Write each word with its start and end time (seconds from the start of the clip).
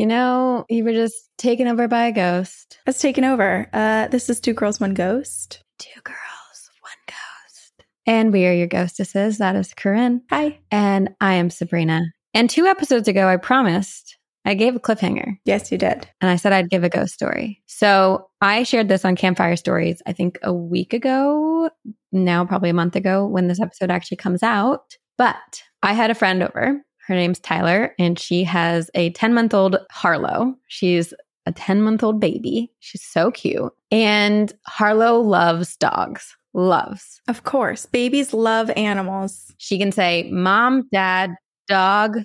You 0.00 0.06
know, 0.06 0.64
you 0.70 0.82
were 0.84 0.94
just 0.94 1.14
taken 1.36 1.68
over 1.68 1.86
by 1.86 2.06
a 2.06 2.12
ghost. 2.12 2.78
let's 2.86 3.00
taken 3.02 3.22
over. 3.22 3.68
Uh, 3.70 4.08
this 4.08 4.30
is 4.30 4.40
Two 4.40 4.54
Girls, 4.54 4.80
One 4.80 4.94
Ghost. 4.94 5.62
Two 5.78 6.00
girls, 6.02 6.70
one 6.80 6.92
ghost. 7.06 7.84
And 8.06 8.32
we 8.32 8.46
are 8.46 8.52
your 8.54 8.66
ghostesses. 8.66 9.36
That 9.36 9.56
is 9.56 9.74
Corinne. 9.74 10.22
Hi. 10.30 10.58
And 10.70 11.10
I 11.20 11.34
am 11.34 11.50
Sabrina. 11.50 12.00
And 12.32 12.48
two 12.48 12.64
episodes 12.64 13.08
ago, 13.08 13.28
I 13.28 13.36
promised 13.36 14.16
I 14.46 14.54
gave 14.54 14.74
a 14.74 14.80
cliffhanger 14.80 15.36
Yes, 15.44 15.70
you 15.70 15.76
did. 15.76 16.08
and 16.22 16.30
I 16.30 16.36
said 16.36 16.54
I'd 16.54 16.70
give 16.70 16.82
a 16.82 16.88
ghost 16.88 17.12
story. 17.12 17.62
So 17.66 18.26
I 18.40 18.62
shared 18.62 18.88
this 18.88 19.04
on 19.04 19.16
Campfire 19.16 19.56
Stories, 19.56 20.00
I 20.06 20.14
think 20.14 20.38
a 20.42 20.50
week 20.54 20.94
ago, 20.94 21.68
now 22.10 22.46
probably 22.46 22.70
a 22.70 22.72
month 22.72 22.96
ago 22.96 23.26
when 23.26 23.48
this 23.48 23.60
episode 23.60 23.90
actually 23.90 24.16
comes 24.16 24.42
out. 24.42 24.96
But 25.18 25.62
I 25.82 25.92
had 25.92 26.10
a 26.10 26.14
friend 26.14 26.42
over. 26.42 26.80
Her 27.10 27.16
name's 27.16 27.40
Tyler, 27.40 27.92
and 27.98 28.16
she 28.16 28.44
has 28.44 28.88
a 28.94 29.10
10 29.10 29.34
month 29.34 29.52
old 29.52 29.76
Harlow. 29.90 30.54
She's 30.68 31.12
a 31.44 31.50
10 31.50 31.82
month 31.82 32.04
old 32.04 32.20
baby. 32.20 32.70
She's 32.78 33.02
so 33.02 33.32
cute. 33.32 33.72
And 33.90 34.52
Harlow 34.68 35.18
loves 35.18 35.76
dogs, 35.76 36.36
loves. 36.54 37.20
Of 37.26 37.42
course, 37.42 37.84
babies 37.84 38.32
love 38.32 38.70
animals. 38.76 39.52
She 39.58 39.76
can 39.76 39.90
say 39.90 40.30
mom, 40.30 40.88
dad, 40.92 41.34
dog, 41.66 42.18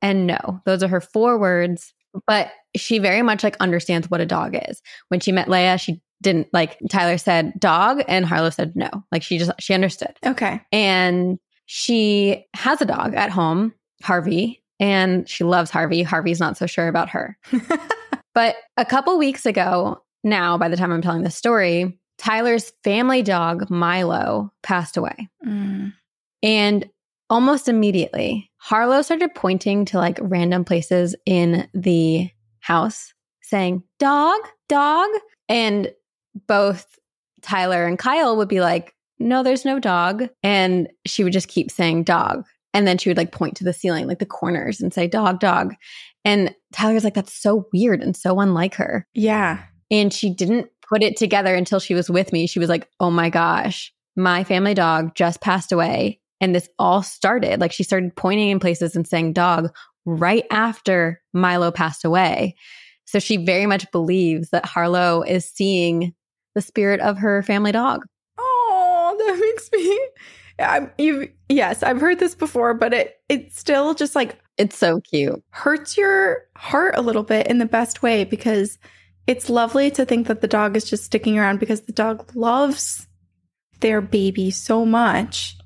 and 0.00 0.26
no. 0.26 0.62
Those 0.64 0.82
are 0.82 0.88
her 0.88 1.02
four 1.02 1.38
words. 1.38 1.92
But 2.26 2.50
she 2.74 2.98
very 2.98 3.20
much 3.20 3.44
like 3.44 3.58
understands 3.60 4.08
what 4.08 4.22
a 4.22 4.26
dog 4.26 4.56
is. 4.70 4.80
When 5.08 5.20
she 5.20 5.32
met 5.32 5.48
Leia, 5.48 5.78
she 5.78 6.00
didn't 6.22 6.48
like 6.54 6.78
Tyler 6.88 7.18
said 7.18 7.52
dog 7.60 8.02
and 8.08 8.24
Harlow 8.24 8.48
said 8.48 8.72
no. 8.74 8.88
Like 9.12 9.22
she 9.22 9.36
just 9.36 9.50
she 9.60 9.74
understood. 9.74 10.14
Okay. 10.24 10.62
And 10.72 11.38
she 11.66 12.46
has 12.54 12.80
a 12.80 12.86
dog 12.86 13.14
at 13.14 13.30
home, 13.30 13.72
Harvey, 14.02 14.62
and 14.78 15.28
she 15.28 15.44
loves 15.44 15.70
Harvey. 15.70 16.02
Harvey's 16.02 16.40
not 16.40 16.56
so 16.56 16.66
sure 16.66 16.88
about 16.88 17.10
her. 17.10 17.36
But 18.34 18.56
a 18.76 18.84
couple 18.84 19.18
weeks 19.18 19.46
ago, 19.46 20.02
now 20.22 20.56
by 20.56 20.68
the 20.68 20.76
time 20.76 20.92
I'm 20.92 21.02
telling 21.02 21.22
this 21.22 21.36
story, 21.36 21.98
Tyler's 22.18 22.72
family 22.84 23.22
dog, 23.22 23.70
Milo, 23.70 24.52
passed 24.62 24.96
away. 24.96 25.28
Mm. 25.44 25.92
And 26.42 26.88
almost 27.28 27.68
immediately, 27.68 28.50
Harlow 28.58 29.02
started 29.02 29.34
pointing 29.34 29.84
to 29.86 29.98
like 29.98 30.18
random 30.20 30.64
places 30.64 31.16
in 31.26 31.68
the 31.74 32.30
house 32.60 33.14
saying, 33.42 33.82
dog, 33.98 34.38
dog. 34.68 35.08
And 35.48 35.92
both 36.46 36.98
Tyler 37.42 37.86
and 37.86 37.98
Kyle 37.98 38.36
would 38.36 38.48
be 38.48 38.60
like, 38.60 38.94
no, 39.18 39.42
there's 39.42 39.64
no 39.64 39.78
dog. 39.78 40.28
And 40.42 40.88
she 41.06 41.24
would 41.24 41.32
just 41.32 41.48
keep 41.48 41.70
saying 41.70 42.04
dog. 42.04 42.44
And 42.72 42.86
then 42.86 42.98
she 42.98 43.10
would 43.10 43.16
like 43.16 43.32
point 43.32 43.56
to 43.56 43.64
the 43.64 43.72
ceiling, 43.72 44.06
like 44.06 44.20
the 44.20 44.26
corners, 44.26 44.80
and 44.80 44.94
say 44.94 45.06
dog, 45.08 45.40
dog. 45.40 45.74
And 46.24 46.54
Tyler's 46.72 47.04
like, 47.04 47.14
that's 47.14 47.34
so 47.34 47.66
weird 47.72 48.02
and 48.02 48.16
so 48.16 48.38
unlike 48.40 48.74
her. 48.76 49.06
Yeah. 49.14 49.62
And 49.90 50.12
she 50.12 50.32
didn't 50.32 50.70
put 50.88 51.02
it 51.02 51.16
together 51.16 51.54
until 51.54 51.80
she 51.80 51.94
was 51.94 52.10
with 52.10 52.32
me. 52.32 52.46
She 52.46 52.58
was 52.58 52.68
like, 52.68 52.88
oh 53.00 53.10
my 53.10 53.30
gosh, 53.30 53.92
my 54.16 54.44
family 54.44 54.74
dog 54.74 55.14
just 55.14 55.40
passed 55.40 55.72
away. 55.72 56.20
And 56.40 56.54
this 56.54 56.68
all 56.78 57.02
started. 57.02 57.60
Like 57.60 57.72
she 57.72 57.82
started 57.82 58.14
pointing 58.16 58.50
in 58.50 58.60
places 58.60 58.96
and 58.96 59.06
saying 59.06 59.32
dog 59.32 59.70
right 60.06 60.44
after 60.50 61.20
Milo 61.32 61.70
passed 61.70 62.04
away. 62.04 62.54
So 63.04 63.18
she 63.18 63.36
very 63.36 63.66
much 63.66 63.90
believes 63.90 64.50
that 64.50 64.64
Harlow 64.64 65.22
is 65.22 65.44
seeing 65.44 66.14
the 66.54 66.62
spirit 66.62 67.00
of 67.00 67.18
her 67.18 67.42
family 67.42 67.72
dog. 67.72 68.02
Oh, 68.38 69.16
that 69.18 69.38
makes 69.38 69.70
me. 69.72 69.98
I'm, 70.60 70.90
you 70.98 71.30
yes, 71.48 71.82
I've 71.82 72.00
heard 72.00 72.18
this 72.18 72.34
before, 72.34 72.74
but 72.74 72.92
it 72.92 73.20
it 73.28 73.52
still 73.52 73.94
just 73.94 74.14
like 74.14 74.38
It's 74.56 74.76
so 74.76 75.00
cute. 75.00 75.42
hurts 75.50 75.96
your 75.96 76.44
heart 76.56 76.94
a 76.96 77.02
little 77.02 77.22
bit 77.22 77.46
in 77.46 77.58
the 77.58 77.66
best 77.66 78.02
way 78.02 78.24
because 78.24 78.78
it's 79.26 79.50
lovely 79.50 79.90
to 79.92 80.04
think 80.04 80.26
that 80.26 80.40
the 80.40 80.48
dog 80.48 80.76
is 80.76 80.88
just 80.88 81.04
sticking 81.04 81.38
around 81.38 81.60
because 81.60 81.82
the 81.82 81.92
dog 81.92 82.34
loves 82.34 83.06
their 83.80 84.00
baby 84.00 84.50
so 84.50 84.84
much. 84.84 85.56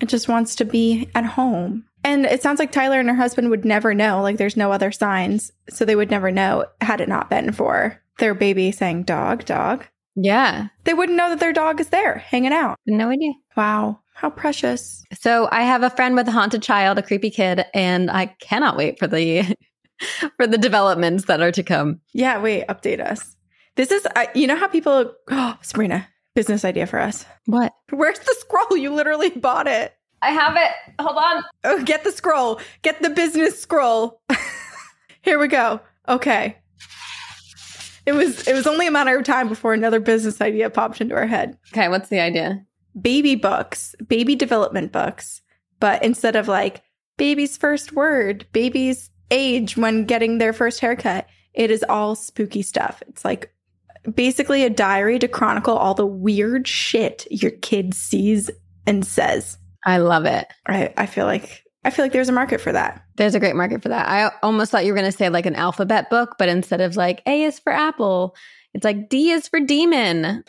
It 0.00 0.08
just 0.08 0.28
wants 0.28 0.56
to 0.56 0.64
be 0.64 1.08
at 1.14 1.24
home. 1.24 1.84
And 2.04 2.26
it 2.26 2.42
sounds 2.42 2.58
like 2.58 2.72
Tyler 2.72 2.98
and 2.98 3.08
her 3.08 3.14
husband 3.14 3.48
would 3.50 3.64
never 3.64 3.94
know, 3.94 4.20
like 4.22 4.36
there's 4.36 4.56
no 4.56 4.72
other 4.72 4.90
signs, 4.90 5.52
so 5.70 5.84
they 5.84 5.94
would 5.94 6.10
never 6.10 6.32
know 6.32 6.66
had 6.80 7.00
it 7.00 7.08
not 7.08 7.30
been 7.30 7.52
for 7.52 8.00
their 8.18 8.34
baby 8.34 8.72
saying 8.72 9.04
dog, 9.04 9.44
dog. 9.44 9.86
Yeah. 10.16 10.68
They 10.84 10.94
wouldn't 10.94 11.16
know 11.16 11.30
that 11.30 11.38
their 11.40 11.52
dog 11.52 11.80
is 11.80 11.88
there 11.90 12.18
hanging 12.18 12.52
out. 12.52 12.76
No 12.86 13.08
idea. 13.08 13.32
Wow, 13.56 14.00
how 14.22 14.30
precious. 14.30 15.04
So 15.18 15.48
I 15.50 15.62
have 15.62 15.82
a 15.82 15.90
friend 15.90 16.14
with 16.14 16.28
a 16.28 16.32
haunted 16.32 16.62
child, 16.62 16.96
a 16.96 17.02
creepy 17.02 17.28
kid, 17.28 17.64
and 17.74 18.08
I 18.08 18.26
cannot 18.40 18.76
wait 18.76 18.98
for 19.00 19.08
the 19.08 19.56
for 20.36 20.46
the 20.46 20.56
developments 20.56 21.24
that 21.24 21.42
are 21.42 21.50
to 21.50 21.62
come. 21.64 22.00
Yeah, 22.14 22.40
wait, 22.40 22.66
update 22.68 23.00
us. 23.00 23.36
This 23.74 23.90
is, 23.90 24.06
I 24.14 24.28
you 24.34 24.46
know 24.46 24.56
how 24.56 24.68
people, 24.68 25.12
oh, 25.30 25.58
Sabrina, 25.60 26.08
business 26.36 26.64
idea 26.64 26.86
for 26.86 27.00
us. 27.00 27.26
What? 27.46 27.74
Where's 27.90 28.20
the 28.20 28.36
scroll? 28.38 28.76
You 28.76 28.94
literally 28.94 29.30
bought 29.36 29.66
it. 29.66 29.92
I 30.22 30.30
have 30.30 30.54
it. 30.56 31.02
Hold 31.02 31.16
on. 31.16 31.42
Oh, 31.64 31.82
get 31.82 32.04
the 32.04 32.12
scroll. 32.12 32.60
Get 32.82 33.02
the 33.02 33.10
business 33.10 33.60
scroll. 33.60 34.22
Here 35.22 35.40
we 35.40 35.48
go. 35.48 35.80
Okay. 36.08 36.56
It 38.06 38.12
was 38.12 38.46
it 38.46 38.54
was 38.54 38.68
only 38.68 38.86
a 38.86 38.92
matter 38.92 39.18
of 39.18 39.24
time 39.24 39.48
before 39.48 39.74
another 39.74 39.98
business 39.98 40.40
idea 40.40 40.70
popped 40.70 41.00
into 41.00 41.16
our 41.16 41.26
head. 41.26 41.58
Okay, 41.72 41.88
what's 41.88 42.08
the 42.08 42.20
idea? 42.20 42.64
Baby 43.00 43.34
books, 43.34 43.94
baby 44.06 44.34
development 44.34 44.92
books, 44.92 45.40
but 45.80 46.02
instead 46.02 46.36
of 46.36 46.48
like 46.48 46.82
baby's 47.16 47.56
first 47.56 47.92
word, 47.92 48.46
baby's 48.52 49.10
age 49.30 49.76
when 49.76 50.04
getting 50.04 50.38
their 50.38 50.52
first 50.52 50.80
haircut, 50.80 51.26
it 51.54 51.70
is 51.70 51.84
all 51.88 52.14
spooky 52.14 52.62
stuff. 52.62 53.02
It's 53.08 53.24
like 53.24 53.52
basically 54.14 54.64
a 54.64 54.70
diary 54.70 55.18
to 55.18 55.28
chronicle 55.28 55.76
all 55.76 55.94
the 55.94 56.06
weird 56.06 56.66
shit 56.66 57.26
your 57.30 57.50
kid 57.50 57.94
sees 57.94 58.50
and 58.86 59.06
says. 59.06 59.58
I 59.84 59.98
love 59.98 60.26
it. 60.26 60.46
I, 60.66 60.92
I 60.96 61.06
feel 61.06 61.26
like 61.26 61.64
I 61.84 61.90
feel 61.90 62.04
like 62.04 62.12
there's 62.12 62.28
a 62.28 62.32
market 62.32 62.60
for 62.60 62.70
that. 62.72 63.04
There's 63.16 63.34
a 63.34 63.40
great 63.40 63.56
market 63.56 63.82
for 63.82 63.88
that. 63.88 64.08
I 64.08 64.30
almost 64.42 64.70
thought 64.70 64.84
you 64.84 64.92
were 64.92 64.98
going 64.98 65.10
to 65.10 65.16
say 65.16 65.28
like 65.28 65.46
an 65.46 65.56
alphabet 65.56 66.10
book, 66.10 66.36
but 66.38 66.48
instead 66.48 66.80
of 66.80 66.96
like 66.96 67.22
A 67.26 67.42
is 67.42 67.58
for 67.58 67.72
apple, 67.72 68.36
it's 68.72 68.84
like 68.84 69.08
D 69.08 69.30
is 69.30 69.48
for 69.48 69.58
demon. 69.58 70.44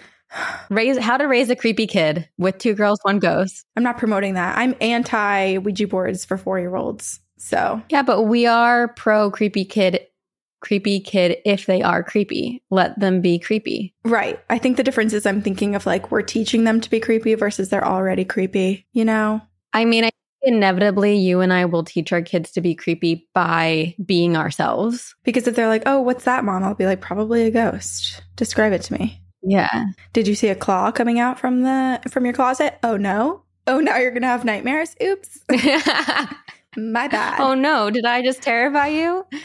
Raise 0.70 0.98
how 0.98 1.18
to 1.18 1.26
raise 1.26 1.50
a 1.50 1.56
creepy 1.56 1.88
kid 1.88 2.28
with 2.38 2.58
two 2.58 2.74
girls, 2.74 3.00
one 3.04 3.20
ghost. 3.20 3.66
I'm 3.76 3.84
not 3.84 3.98
promoting 3.98 4.34
that. 4.36 4.58
I'm 4.58 4.76
anti 4.82 5.58
Ouija 5.58 5.88
boards 5.88 6.26
for 6.26 6.38
four 6.38 6.60
year 6.60 6.76
olds. 6.76 7.20
So 7.38 7.82
Yeah, 7.90 8.04
but 8.04 8.24
we 8.24 8.46
are 8.46 8.88
pro 8.90 9.30
creepy 9.30 9.66
kid, 9.66 10.06
creepy 10.62 11.00
kid 11.00 11.38
if 11.46 11.66
they 11.66 11.82
are 11.82 12.04
creepy. 12.04 12.64
Let 12.70 13.00
them 13.00 13.22
be 13.22 13.40
creepy. 13.40 13.94
right. 14.06 14.40
I 14.50 14.58
think 14.58 14.78
the 14.78 14.84
difference 14.84 15.14
is 15.14 15.26
I'm 15.26 15.42
thinking 15.42 15.76
of 15.76 15.86
like 15.86 16.12
we're 16.12 16.22
teaching 16.22 16.64
them 16.64 16.82
to 16.82 16.90
be 16.90 17.00
creepy 17.00 17.36
versus 17.36 17.70
they're 17.70 17.86
already 17.86 18.26
creepy. 18.26 18.88
You 18.94 19.06
know? 19.06 19.42
I 19.74 19.86
mean, 19.86 20.06
I 20.06 20.12
inevitably 20.44 21.16
you 21.16 21.40
and 21.42 21.54
I 21.54 21.66
will 21.66 21.84
teach 21.84 22.12
our 22.12 22.22
kids 22.22 22.52
to 22.52 22.62
be 22.62 22.76
creepy 22.76 23.28
by 23.34 23.96
being 24.06 24.36
ourselves. 24.36 25.16
Because 25.24 25.48
if 25.48 25.56
they're 25.56 25.70
like, 25.70 25.84
oh, 25.86 26.02
what's 26.02 26.26
that, 26.26 26.44
mom? 26.44 26.64
I'll 26.64 26.76
be 26.76 26.86
like, 26.86 27.02
probably 27.02 27.44
a 27.44 27.52
ghost. 27.52 28.22
Describe 28.36 28.74
it 28.74 28.84
to 28.84 28.94
me. 28.94 29.23
Yeah. 29.44 29.88
Did 30.14 30.28
you 30.28 30.36
see 30.36 30.48
a 30.48 30.56
claw 30.56 30.92
coming 30.92 31.20
out 31.20 31.40
from 31.40 31.62
the 31.62 32.02
from 32.10 32.26
your 32.26 32.34
closet? 32.34 32.80
Oh 32.84 32.98
no. 32.98 33.44
Oh, 33.68 33.80
now 33.80 33.98
you're 33.98 34.12
gonna 34.12 34.28
have 34.28 34.46
nightmares. 34.46 34.96
Oops. 35.02 35.40
My 36.76 37.08
bad. 37.08 37.40
oh 37.40 37.54
no, 37.54 37.90
did 37.90 38.06
I 38.06 38.24
just 38.24 38.42
terrify 38.42 38.88
you? 38.88 39.26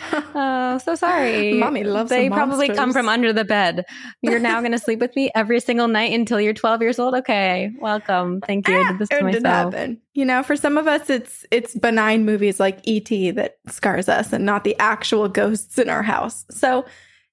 Oh, 0.40 0.78
so 0.78 0.94
sorry. 0.94 1.54
Mommy 1.54 1.84
loves 1.84 2.10
They 2.10 2.28
probably 2.28 2.68
come 2.68 2.92
from 2.92 3.08
under 3.08 3.32
the 3.32 3.44
bed. 3.44 3.84
You're 4.22 4.38
now 4.38 4.60
going 4.60 4.72
to 4.72 4.78
sleep 4.78 5.00
with 5.00 5.14
me 5.16 5.30
every 5.34 5.58
single 5.58 5.88
night 5.88 6.12
until 6.12 6.40
you're 6.40 6.52
12 6.52 6.80
years 6.82 6.98
old. 6.98 7.14
Okay, 7.14 7.72
welcome. 7.80 8.40
Thank 8.42 8.68
you. 8.68 8.78
I 8.78 8.92
did 8.92 8.98
this 8.98 9.08
to 9.08 9.16
ah, 9.16 9.18
didn't 9.30 9.42
myself. 9.42 9.74
happen. 9.74 10.00
You 10.14 10.24
know, 10.24 10.42
for 10.42 10.54
some 10.54 10.76
of 10.78 10.86
us, 10.86 11.10
it's 11.10 11.44
it's 11.50 11.74
benign 11.74 12.24
movies 12.24 12.60
like 12.60 12.80
E.T. 12.84 13.32
that 13.32 13.58
scars 13.66 14.08
us, 14.08 14.32
and 14.32 14.44
not 14.44 14.64
the 14.64 14.76
actual 14.78 15.28
ghosts 15.28 15.78
in 15.78 15.88
our 15.88 16.02
house. 16.02 16.44
So, 16.50 16.84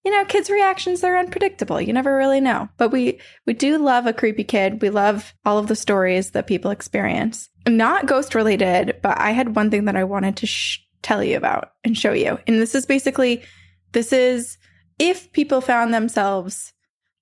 you 0.05 0.11
know, 0.11 0.23
kids' 0.25 0.51
reactions 0.51 1.01
they're 1.01 1.17
unpredictable. 1.17 1.81
You 1.81 1.91
never 1.91 2.15
really 2.15 2.39
know. 2.39 2.69
But 2.77 2.91
we 2.91 3.19
we 3.47 3.53
do 3.53 3.77
love 3.79 4.05
a 4.05 4.13
creepy 4.13 4.43
kid. 4.43 4.81
We 4.81 4.91
love 4.91 5.33
all 5.43 5.57
of 5.57 5.67
the 5.67 5.75
stories 5.75 6.31
that 6.31 6.47
people 6.47 6.71
experience. 6.71 7.49
Not 7.67 8.05
ghost 8.05 8.35
related, 8.35 8.99
but 9.01 9.19
I 9.19 9.31
had 9.31 9.55
one 9.55 9.71
thing 9.71 9.85
that 9.85 9.95
I 9.95 10.03
wanted 10.03 10.37
to 10.37 10.45
sh- 10.45 10.79
tell 11.01 11.23
you 11.23 11.35
about 11.35 11.71
and 11.83 11.97
show 11.97 12.13
you. 12.13 12.37
And 12.45 12.61
this 12.61 12.75
is 12.75 12.85
basically 12.85 13.43
this 13.93 14.13
is 14.13 14.59
if 14.99 15.31
people 15.31 15.59
found 15.59 15.93
themselves 15.93 16.71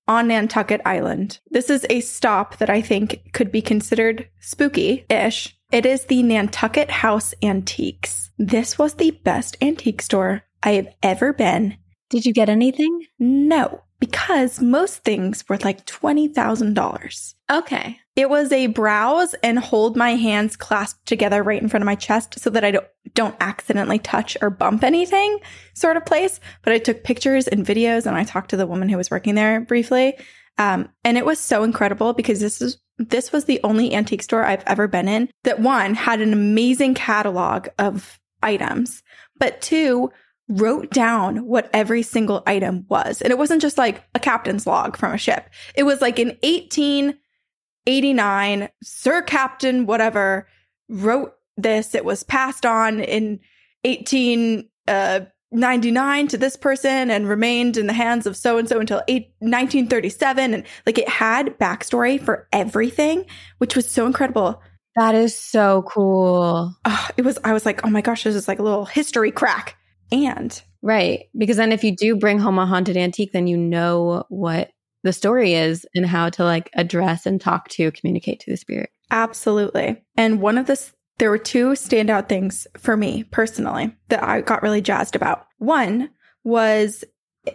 on 0.08 0.28
Nantucket 0.28 0.82
Island. 0.86 1.40
This 1.50 1.70
is 1.70 1.86
a 1.90 2.02
stop 2.02 2.58
that 2.58 2.70
I 2.70 2.82
think 2.82 3.32
could 3.32 3.52
be 3.52 3.62
considered 3.62 4.28
spooky 4.42 5.06
ish. 5.10 5.58
It 5.72 5.86
is 5.86 6.06
the 6.06 6.22
Nantucket 6.22 6.92
House 6.92 7.34
Antiques. 7.42 8.32
This 8.38 8.78
was 8.78 8.96
the 8.96 9.12
best 9.12 9.56
antique 9.62 10.02
store 10.02 10.44
I 10.62 10.72
have 10.72 10.90
ever 11.02 11.32
been. 11.32 11.78
Did 12.14 12.28
you 12.28 12.34
get 12.34 12.48
anything? 12.48 13.08
No, 13.18 13.82
because 14.00 14.62
most 14.62 15.00
things 15.00 15.44
were 15.50 15.58
like 15.64 15.84
$20,000. 15.88 17.34
Okay. 17.52 18.00
It 18.16 18.30
was 18.30 18.52
a 18.52 18.68
browse 18.68 19.34
and 19.42 19.58
hold 19.58 19.98
my 19.98 20.12
hands 20.12 20.56
clasped 20.56 21.08
together 21.08 21.42
right 21.42 21.60
in 21.60 21.70
front 21.70 21.82
of 21.82 21.88
my 21.88 21.96
chest 21.96 22.40
so 22.40 22.52
that 22.52 22.64
I 22.64 22.70
don't, 22.70 22.86
don't 23.16 23.36
accidentally 23.40 23.98
touch 23.98 24.38
or 24.44 24.52
bump 24.52 24.84
anything 24.84 25.40
sort 25.74 25.98
of 25.98 26.06
place. 26.06 26.40
But 26.62 26.74
I 26.74 26.78
took 26.78 27.04
pictures 27.04 27.48
and 27.48 27.66
videos 27.66 28.06
and 28.06 28.16
I 28.16 28.26
talked 28.26 28.52
to 28.52 28.58
the 28.58 28.68
woman 28.68 28.90
who 28.90 28.98
was 28.98 29.10
working 29.10 29.34
there 29.34 29.60
briefly. 29.60 30.16
Um, 30.60 30.90
and 31.04 31.18
it 31.18 31.26
was 31.26 31.40
so 31.40 31.64
incredible 31.64 32.14
because 32.14 32.40
this 32.40 32.62
is 32.62 32.78
this 33.00 33.32
was 33.32 33.46
the 33.46 33.60
only 33.64 33.96
antique 33.96 34.22
store 34.22 34.46
I've 34.46 34.64
ever 34.68 34.88
been 34.88 35.08
in 35.08 35.32
that 35.46 35.60
one 35.60 35.96
had 35.96 36.22
an 36.22 36.32
amazing 36.32 36.94
catalog 36.94 37.70
of 37.80 38.20
items, 38.44 39.02
but 39.40 39.62
two 39.62 40.12
wrote 40.58 40.92
down 40.92 41.48
what 41.48 41.70
every 41.74 42.04
single 42.04 42.44
item 42.46 42.86
was. 42.90 43.22
And 43.22 43.32
it 43.32 43.38
wasn't 43.38 43.62
just 43.62 43.78
like 43.78 44.04
a 44.14 44.20
captain's 44.20 44.68
log 44.68 44.98
from 44.98 45.14
a 45.14 45.18
ship. 45.18 45.50
It 45.76 45.84
was 45.84 46.02
like 46.02 46.20
an 46.20 46.38
1889 46.44 48.68
Sir 48.84 49.22
Captain 49.22 49.86
whatever 49.86 50.48
wrote 50.90 51.34
this. 51.58 51.96
It 51.96 52.04
was 52.06 52.24
passed 52.24 52.66
on 52.66 53.00
in 53.00 53.40
1899 53.84 56.26
uh, 56.26 56.30
to 56.30 56.38
this 56.38 56.56
person 56.56 57.10
and 57.10 57.28
remained 57.28 57.78
in 57.78 57.88
the 57.88 57.94
hands 57.94 58.28
of 58.28 58.38
so 58.38 58.58
and 58.58 58.70
so 58.70 58.80
until 58.80 59.02
eight, 59.08 59.34
1937 59.40 60.54
and 60.54 60.64
like 60.86 60.98
it 60.98 61.10
had 61.10 61.58
backstory 61.58 62.22
for 62.22 62.48
everything, 62.52 63.26
which 63.58 63.76
was 63.76 63.90
so 63.90 64.06
incredible. 64.06 64.62
That 64.96 65.16
is 65.16 65.36
so 65.36 65.84
cool. 65.88 66.76
Oh, 66.86 67.10
it 67.18 67.24
was 67.24 67.40
I 67.44 67.54
was 67.54 67.66
like, 67.66 67.84
"Oh 67.84 67.90
my 67.90 68.02
gosh, 68.02 68.26
this 68.26 68.36
is 68.36 68.48
like 68.48 68.60
a 68.60 68.64
little 68.64 68.86
history 68.86 69.32
crack." 69.32 69.76
And 70.12 70.62
Right. 70.84 71.30
Because 71.36 71.58
then 71.58 71.72
if 71.72 71.84
you 71.84 71.96
do 71.96 72.16
bring 72.16 72.40
home 72.40 72.60
a 72.60 72.66
haunted 72.66 72.98
antique, 72.98 73.32
then 73.32 73.48
you 73.48 73.58
know 73.58 74.26
what 74.28 74.72
the 75.04 75.14
story 75.14 75.54
is 75.54 75.88
and 75.96 76.06
how 76.06 76.30
to 76.30 76.44
like 76.44 76.70
address 76.76 77.26
and 77.26 77.40
talk 77.40 77.70
to, 77.70 77.92
communicate 77.92 78.42
to 78.42 78.52
the 78.52 78.58
spirit. 78.58 78.90
Absolutely. 79.10 80.04
And 80.18 80.42
one 80.42 80.58
of 80.58 80.68
the, 80.68 80.80
there 81.20 81.30
were 81.30 81.38
two 81.38 81.70
standout 81.70 82.28
things 82.28 82.68
for 82.78 82.98
me 82.98 83.24
personally 83.24 83.96
that 84.10 84.24
I 84.24 84.42
got 84.42 84.62
really 84.62 84.82
jazzed 84.82 85.16
about. 85.16 85.48
One 85.58 86.10
was 86.44 87.06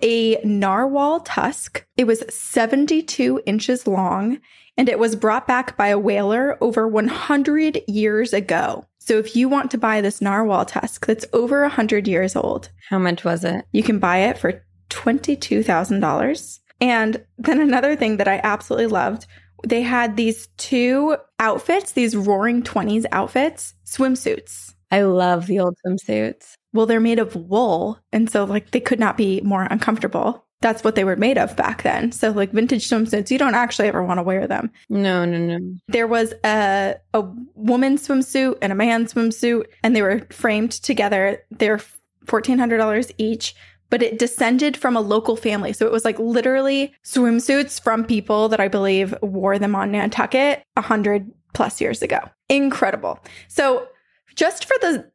a 0.03 0.41
narwhal 0.43 1.21
tusk. 1.21 1.87
It 1.99 2.07
was 2.07 2.25
72 2.35 3.43
inches 3.45 3.87
long 3.87 4.41
and 4.79 4.89
it 4.89 4.99
was 4.99 5.17
brought 5.17 5.47
back 5.47 5.77
by 5.77 5.89
a 5.89 5.99
whaler 5.99 6.57
over 6.63 6.89
100 6.89 7.83
years 7.89 8.33
ago. 8.33 8.87
So 9.09 9.17
if 9.17 9.35
you 9.35 9.49
want 9.49 9.71
to 9.71 9.79
buy 9.79 10.03
this 10.03 10.21
narwhal 10.21 10.67
tusk 10.67 11.07
that's 11.07 11.25
over 11.33 11.63
100 11.63 12.07
years 12.07 12.37
old, 12.37 12.69
How 12.91 12.99
much 12.99 13.25
was 13.25 13.43
it? 13.43 13.65
you 13.73 13.83
can 13.83 13.99
buy 13.99 14.19
it 14.19 14.37
for 14.37 14.63
$22,000. 14.91 16.59
And 16.83 17.25
then 17.39 17.59
another 17.59 17.97
thing 17.97 18.19
that 18.19 18.29
I 18.29 18.39
absolutely 18.45 18.89
loved, 18.89 19.25
they 19.67 19.81
had 19.81 20.19
these 20.19 20.49
two 20.59 21.17
outfits, 21.39 21.93
these 21.93 22.15
roaring 22.15 22.63
20s 22.63 23.07
outfits, 23.11 23.73
swimsuits. 23.87 24.75
I 24.91 25.01
love 25.01 25.47
the 25.47 25.61
old 25.61 25.79
swimsuits. 25.87 26.53
Well, 26.75 26.85
they're 26.85 27.01
made 27.01 27.19
of 27.19 27.35
wool. 27.35 27.99
And 28.13 28.31
so, 28.31 28.45
like, 28.45 28.73
they 28.73 28.81
could 28.81 29.01
not 29.01 29.17
be 29.17 29.41
more 29.41 29.63
uncomfortable. 29.71 30.45
That's 30.61 30.83
what 30.83 30.97
they 30.97 31.05
were 31.05 31.17
made 31.17 31.39
of 31.39 31.55
back 31.57 31.83
then. 31.83 32.11
So, 32.11 32.31
like, 32.31 32.51
vintage 32.51 32.89
swimsuits, 32.89 33.31
you 33.31 33.39
don't 33.39 33.55
actually 33.55 33.89
ever 33.89 34.03
want 34.03 34.19
to 34.19 34.25
wear 34.25 34.47
them. 34.47 34.71
No, 34.89 35.25
no, 35.25 35.39
no. 35.39 35.77
There 35.87 36.09
was 36.09 36.35
a, 36.45 36.97
a 37.15 37.25
woman's 37.55 38.07
swimsuit 38.07 38.59
and 38.61 38.73
a 38.73 38.75
man's 38.75 39.15
swimsuit, 39.15 39.67
and 39.85 39.95
they 39.95 40.03
were 40.03 40.27
framed 40.31 40.73
together. 40.73 41.43
They're 41.51 41.81
$1,400 42.27 43.13
each, 43.19 43.55
but 43.91 44.03
it 44.03 44.19
descended 44.19 44.77
from 44.77 44.97
a 44.97 45.01
local 45.01 45.37
family. 45.37 45.73
So 45.73 45.87
it 45.87 45.93
was 45.93 46.05
like 46.05 46.19
literally 46.19 46.93
swimsuits 47.05 47.81
from 47.81 48.05
people 48.05 48.49
that 48.49 48.61
I 48.61 48.69
believe 48.69 49.15
wore 49.23 49.59
them 49.59 49.75
on 49.75 49.93
Nantucket 49.93 50.63
100 50.75 51.31
plus 51.55 51.81
years 51.81 52.03
ago. 52.03 52.21
Incredible. 52.49 53.21
So 53.49 53.89
just 54.35 54.65
for 54.65 54.75
the 54.81 55.11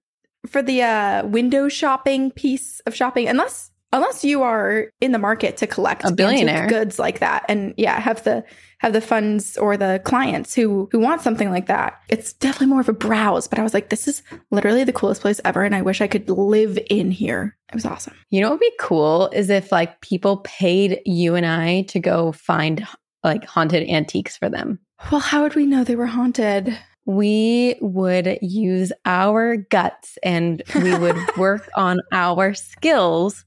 for 0.47 0.61
the 0.61 0.81
uh 0.81 1.25
window 1.25 1.69
shopping 1.69 2.29
piece 2.29 2.81
of 2.81 2.93
shopping 2.93 3.29
unless 3.29 3.71
unless 3.93 4.25
you 4.25 4.41
are 4.41 4.89
in 4.99 5.13
the 5.13 5.19
market 5.19 5.55
to 5.57 5.67
collect 5.67 6.03
A 6.03 6.11
billionaire. 6.11 6.67
goods 6.67 6.99
like 6.99 7.19
that. 7.19 7.45
And 7.47 7.73
yeah 7.77 7.99
have 7.99 8.23
the 8.23 8.43
have 8.79 8.91
the 8.91 8.99
funds 8.99 9.55
or 9.57 9.77
the 9.77 10.01
clients 10.03 10.53
who 10.53 10.89
who 10.91 10.99
want 10.99 11.21
something 11.21 11.49
like 11.49 11.67
that. 11.67 12.01
It's 12.09 12.33
definitely 12.33 12.67
more 12.67 12.81
of 12.81 12.89
a 12.89 12.93
browse 12.93 13.47
but 13.47 13.59
i 13.59 13.63
was 13.63 13.73
like 13.73 13.89
this 13.89 14.07
is 14.07 14.21
literally 14.51 14.83
the 14.83 14.91
coolest 14.91 15.21
place 15.21 15.39
ever 15.45 15.63
and 15.63 15.73
i 15.75 15.81
wish 15.81 16.01
i 16.01 16.07
could 16.07 16.29
live 16.29 16.77
in 16.89 17.11
here. 17.11 17.55
It 17.69 17.75
was 17.75 17.85
awesome. 17.85 18.13
You 18.29 18.41
know 18.41 18.49
what 18.49 18.55
would 18.55 18.69
be 18.71 18.71
cool 18.79 19.29
is 19.31 19.49
if 19.49 19.71
like 19.71 20.01
people 20.01 20.37
paid 20.37 20.99
you 21.05 21.35
and 21.35 21.45
I 21.45 21.83
to 21.83 21.99
go 21.99 22.33
find 22.33 22.85
like 23.23 23.45
haunted 23.45 23.87
antiques 23.89 24.35
for 24.37 24.49
them. 24.49 24.79
well 25.11 25.21
how 25.21 25.43
would 25.43 25.55
we 25.55 25.65
know 25.65 25.83
they 25.83 25.95
were 25.95 26.05
haunted? 26.07 26.77
We 27.05 27.75
would 27.81 28.37
use 28.41 28.93
our 29.05 29.57
guts 29.57 30.17
and 30.23 30.63
we 30.75 30.97
would 30.97 31.17
work 31.37 31.69
on 31.75 31.99
our 32.11 32.53
skills 32.53 33.43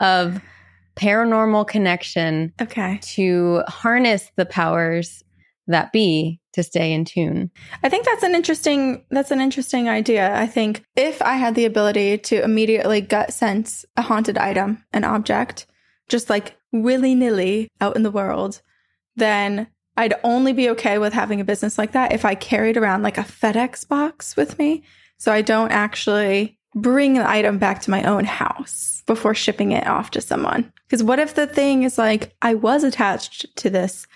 of 0.00 0.40
paranormal 0.96 1.66
connection 1.66 2.52
okay 2.60 2.98
to 3.00 3.62
harness 3.68 4.30
the 4.36 4.44
powers 4.44 5.22
that 5.66 5.92
be 5.92 6.40
to 6.52 6.62
stay 6.62 6.92
in 6.92 7.04
tune. 7.04 7.50
I 7.82 7.88
think 7.88 8.04
that's 8.04 8.24
an 8.24 8.34
interesting 8.34 9.04
that's 9.10 9.30
an 9.30 9.40
interesting 9.40 9.88
idea. 9.88 10.36
I 10.36 10.46
think 10.46 10.82
if 10.96 11.22
I 11.22 11.34
had 11.34 11.54
the 11.54 11.64
ability 11.64 12.18
to 12.18 12.42
immediately 12.42 13.00
gut 13.00 13.32
sense 13.32 13.84
a 13.96 14.02
haunted 14.02 14.36
item, 14.36 14.84
an 14.92 15.04
object, 15.04 15.66
just 16.08 16.28
like 16.28 16.56
willy-nilly 16.72 17.68
out 17.80 17.96
in 17.96 18.02
the 18.02 18.10
world, 18.10 18.62
then 19.16 19.68
I'd 19.96 20.14
only 20.24 20.52
be 20.52 20.70
okay 20.70 20.98
with 20.98 21.12
having 21.12 21.40
a 21.40 21.44
business 21.44 21.78
like 21.78 21.92
that 21.92 22.12
if 22.12 22.24
I 22.24 22.34
carried 22.34 22.76
around 22.76 23.02
like 23.02 23.18
a 23.18 23.22
FedEx 23.22 23.86
box 23.86 24.36
with 24.36 24.58
me. 24.58 24.82
So 25.18 25.32
I 25.32 25.42
don't 25.42 25.72
actually 25.72 26.58
bring 26.74 27.14
the 27.14 27.28
item 27.28 27.58
back 27.58 27.80
to 27.82 27.90
my 27.90 28.02
own 28.04 28.24
house 28.24 28.99
before 29.10 29.34
shipping 29.34 29.72
it 29.72 29.88
off 29.88 30.12
to 30.12 30.20
someone. 30.20 30.72
Because 30.86 31.02
what 31.02 31.18
if 31.18 31.34
the 31.34 31.48
thing 31.48 31.82
is 31.82 31.98
like, 31.98 32.32
I 32.42 32.54
was 32.54 32.84
attached 32.84 33.44
to 33.56 33.68
this 33.68 34.06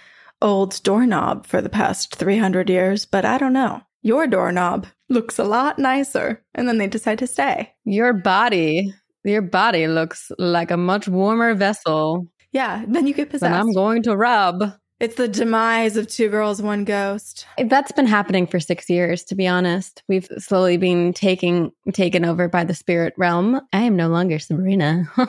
old 0.40 0.80
doorknob 0.84 1.46
for 1.46 1.60
the 1.60 1.68
past 1.68 2.14
300 2.14 2.70
years, 2.70 3.04
but 3.04 3.24
I 3.24 3.36
don't 3.38 3.52
know. 3.52 3.82
Your 4.02 4.28
doorknob 4.28 4.86
looks 5.08 5.36
a 5.40 5.42
lot 5.42 5.80
nicer. 5.80 6.44
And 6.54 6.68
then 6.68 6.78
they 6.78 6.86
decide 6.86 7.18
to 7.18 7.26
stay. 7.26 7.72
Your 7.84 8.12
body, 8.12 8.94
your 9.24 9.42
body 9.42 9.88
looks 9.88 10.30
like 10.38 10.70
a 10.70 10.76
much 10.76 11.08
warmer 11.08 11.54
vessel 11.54 12.28
Yeah, 12.52 12.84
then 12.86 13.08
you 13.08 13.14
get 13.14 13.30
possessed. 13.30 13.50
than 13.50 13.60
I'm 13.60 13.72
going 13.72 14.04
to 14.04 14.16
rub. 14.16 14.74
It's 15.04 15.16
the 15.16 15.28
demise 15.28 15.98
of 15.98 16.08
two 16.08 16.30
girls, 16.30 16.62
one 16.62 16.84
ghost. 16.84 17.46
That's 17.58 17.92
been 17.92 18.06
happening 18.06 18.46
for 18.46 18.58
six 18.58 18.88
years, 18.88 19.22
to 19.24 19.34
be 19.34 19.46
honest. 19.46 20.02
We've 20.08 20.26
slowly 20.38 20.78
been 20.78 21.12
taking 21.12 21.72
taken 21.92 22.24
over 22.24 22.48
by 22.48 22.64
the 22.64 22.74
spirit 22.74 23.12
realm. 23.18 23.60
I 23.72 23.82
am 23.82 23.96
no 23.96 24.08
longer 24.08 24.38
Sabrina. 24.38 25.04
the 25.16 25.26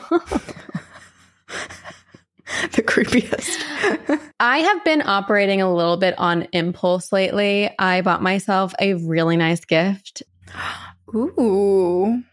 creepiest. 2.81 4.21
I 4.39 4.59
have 4.59 4.83
been 4.85 5.01
operating 5.05 5.61
a 5.61 5.73
little 5.73 5.97
bit 5.97 6.17
on 6.17 6.47
impulse 6.53 7.11
lately. 7.11 7.69
I 7.77 7.99
bought 8.01 8.23
myself 8.23 8.73
a 8.79 8.93
really 8.93 9.35
nice 9.35 9.65
gift, 9.65 10.23
Ooh. 11.13 12.23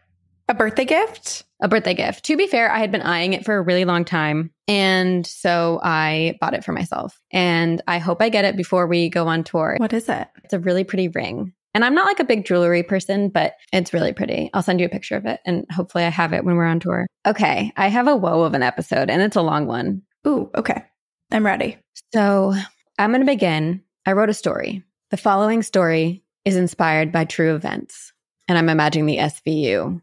A 0.49 0.55
birthday 0.55 0.85
gift? 0.85 1.45
A 1.62 1.69
birthday 1.69 1.95
gift. 1.95 2.25
To 2.25 2.37
be 2.37 2.49
fair, 2.49 2.71
I 2.71 2.78
had 2.78 2.90
been 2.90 3.02
eyeing 3.02 3.33
it 3.33 3.45
for 3.45 3.57
a 3.57 3.62
really 3.62 3.85
long 3.85 4.04
time. 4.04 4.50
And 4.69 5.26
so 5.26 5.81
I 5.83 6.37
bought 6.40 6.54
it 6.54 6.64
for 6.64 6.73
myself. 6.73 7.19
And 7.31 7.81
I 7.87 7.99
hope 7.99 8.21
I 8.21 8.28
get 8.28 8.45
it 8.45 8.57
before 8.57 8.87
we 8.87 9.09
go 9.09 9.28
on 9.28 9.45
tour. 9.45 9.76
What 9.78 9.92
is 9.92 10.09
it? 10.09 10.28
It's 10.42 10.52
a 10.52 10.59
really 10.59 10.85
pretty 10.85 11.09
ring. 11.09 11.54
And 11.75 11.85
I'm 11.85 11.95
not 11.95 12.04
like 12.04 12.21
a 12.21 12.25
big 12.25 12.45
jewelry 12.45 12.83
person, 12.83 13.28
but 13.31 13.54
it's 13.73 13.95
really 13.95 14.12
pretty. 14.12 14.50
I'll 14.52 14.62
send 14.62 14.81
you 14.81 14.87
a 14.87 14.90
picture 14.90 15.16
of 15.16 15.25
it 15.25 15.40
and 15.47 15.64
hopefully 15.71 16.04
I 16.04 16.11
have 16.11 16.35
it 16.35 16.45
when 16.45 16.57
we're 16.57 16.66
on 16.66 16.81
tour. 16.81 17.07
Okay. 17.26 17.73
I 17.76 17.88
have 17.88 18.09
a 18.09 18.16
woe 18.16 18.42
of 18.42 18.54
an 18.54 18.62
episode 18.62 19.09
and 19.09 19.23
it's 19.23 19.37
a 19.37 19.42
long 19.42 19.66
one. 19.66 20.02
Ooh, 20.26 20.50
okay. 20.54 20.85
I'm 21.31 21.47
ready. 21.47 21.78
So 22.12 22.54
I'm 22.99 23.11
going 23.11 23.23
to 23.23 23.26
begin. 23.26 23.83
I 24.04 24.12
wrote 24.12 24.28
a 24.28 24.35
story. 24.35 24.83
The 25.11 25.16
following 25.16 25.62
story 25.62 26.25
is 26.45 26.57
inspired 26.57 27.12
by 27.12 27.25
true 27.25 27.54
events. 27.54 28.12
And 28.49 28.59
I'm 28.59 28.69
imagining 28.69 29.07
the 29.07 29.19
SVU 29.19 30.02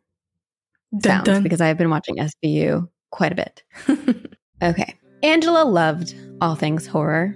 sounds 1.03 1.41
because 1.41 1.61
I've 1.61 1.77
been 1.77 1.89
watching 1.89 2.17
SVU 2.17 2.87
quite 3.11 3.31
a 3.31 3.35
bit. 3.35 3.63
Okay. 4.61 4.95
Angela 5.23 5.63
loved 5.63 6.13
all 6.41 6.55
things 6.55 6.85
horror. 6.85 7.35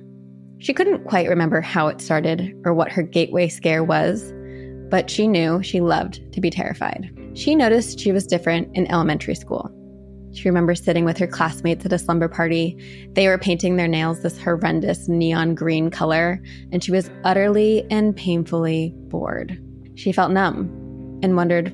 She 0.59 0.73
couldn't 0.73 1.05
quite 1.05 1.29
remember 1.29 1.61
how 1.61 1.87
it 1.87 2.01
started 2.01 2.53
or 2.65 2.73
what 2.73 2.91
her 2.91 3.01
gateway 3.01 3.47
scare 3.47 3.83
was, 3.83 4.33
but 4.89 5.09
she 5.09 5.27
knew 5.27 5.61
she 5.63 5.81
loved 5.81 6.21
to 6.33 6.41
be 6.41 6.49
terrified. 6.49 7.09
She 7.33 7.55
noticed 7.55 7.99
she 7.99 8.11
was 8.11 8.27
different 8.27 8.75
in 8.75 8.91
elementary 8.91 9.35
school. 9.35 9.69
She 10.33 10.49
remembers 10.49 10.83
sitting 10.83 11.05
with 11.05 11.17
her 11.17 11.27
classmates 11.27 11.85
at 11.85 11.93
a 11.93 11.99
slumber 11.99 12.27
party. 12.27 12.77
They 13.13 13.27
were 13.27 13.37
painting 13.37 13.75
their 13.75 13.87
nails 13.87 14.21
this 14.21 14.41
horrendous 14.41 15.07
neon 15.07 15.53
green 15.53 15.89
color, 15.89 16.41
and 16.71 16.83
she 16.83 16.91
was 16.91 17.11
utterly 17.23 17.85
and 17.91 18.15
painfully 18.15 18.93
bored. 19.09 19.61
She 19.95 20.11
felt 20.11 20.31
numb 20.31 21.19
and 21.21 21.35
wondered 21.35 21.71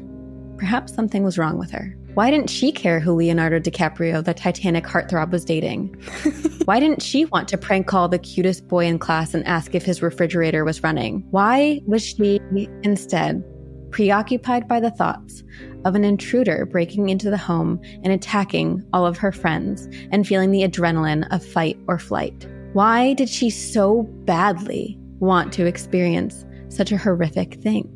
perhaps 0.59 0.93
something 0.93 1.23
was 1.23 1.37
wrong 1.37 1.57
with 1.57 1.71
her. 1.71 1.95
Why 2.13 2.29
didn't 2.29 2.49
she 2.49 2.71
care 2.71 2.99
who 2.99 3.13
Leonardo 3.13 3.59
DiCaprio, 3.59 4.23
the 4.23 4.33
Titanic 4.33 4.83
heartthrob, 4.83 5.31
was 5.31 5.45
dating? 5.45 5.95
Why 6.65 6.79
didn't 6.79 7.01
she 7.01 7.25
want 7.25 7.47
to 7.47 7.57
prank 7.57 7.87
call 7.87 8.09
the 8.09 8.19
cutest 8.19 8.67
boy 8.67 8.85
in 8.85 8.99
class 8.99 9.33
and 9.33 9.45
ask 9.47 9.73
if 9.73 9.85
his 9.85 10.01
refrigerator 10.01 10.65
was 10.65 10.83
running? 10.83 11.25
Why 11.31 11.81
was 11.87 12.05
she 12.05 12.39
instead 12.83 13.43
preoccupied 13.91 14.67
by 14.67 14.79
the 14.79 14.91
thoughts 14.91 15.43
of 15.85 15.95
an 15.95 16.03
intruder 16.03 16.65
breaking 16.65 17.09
into 17.09 17.29
the 17.29 17.37
home 17.37 17.79
and 18.03 18.11
attacking 18.11 18.83
all 18.91 19.05
of 19.05 19.17
her 19.17 19.31
friends 19.31 19.87
and 20.11 20.27
feeling 20.27 20.51
the 20.51 20.67
adrenaline 20.67 21.25
of 21.33 21.43
fight 21.43 21.79
or 21.87 21.97
flight? 21.97 22.47
Why 22.73 23.13
did 23.13 23.29
she 23.29 23.49
so 23.49 24.03
badly 24.25 24.97
want 25.19 25.53
to 25.53 25.65
experience 25.65 26.45
such 26.67 26.91
a 26.91 26.97
horrific 26.97 27.55
thing? 27.61 27.89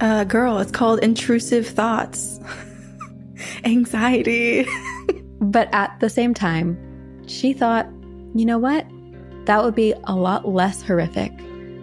Uh, 0.00 0.24
girl, 0.24 0.58
it's 0.58 0.70
called 0.70 0.98
intrusive 1.00 1.66
thoughts. 1.66 2.40
Anxiety. 3.64 4.66
But 5.42 5.70
at 5.72 5.98
the 6.00 6.10
same 6.10 6.34
time, 6.34 6.78
she 7.26 7.54
thought, 7.54 7.86
you 8.34 8.44
know 8.44 8.58
what? 8.58 8.86
That 9.46 9.64
would 9.64 9.74
be 9.74 9.94
a 10.04 10.14
lot 10.14 10.46
less 10.46 10.82
horrific 10.82 11.32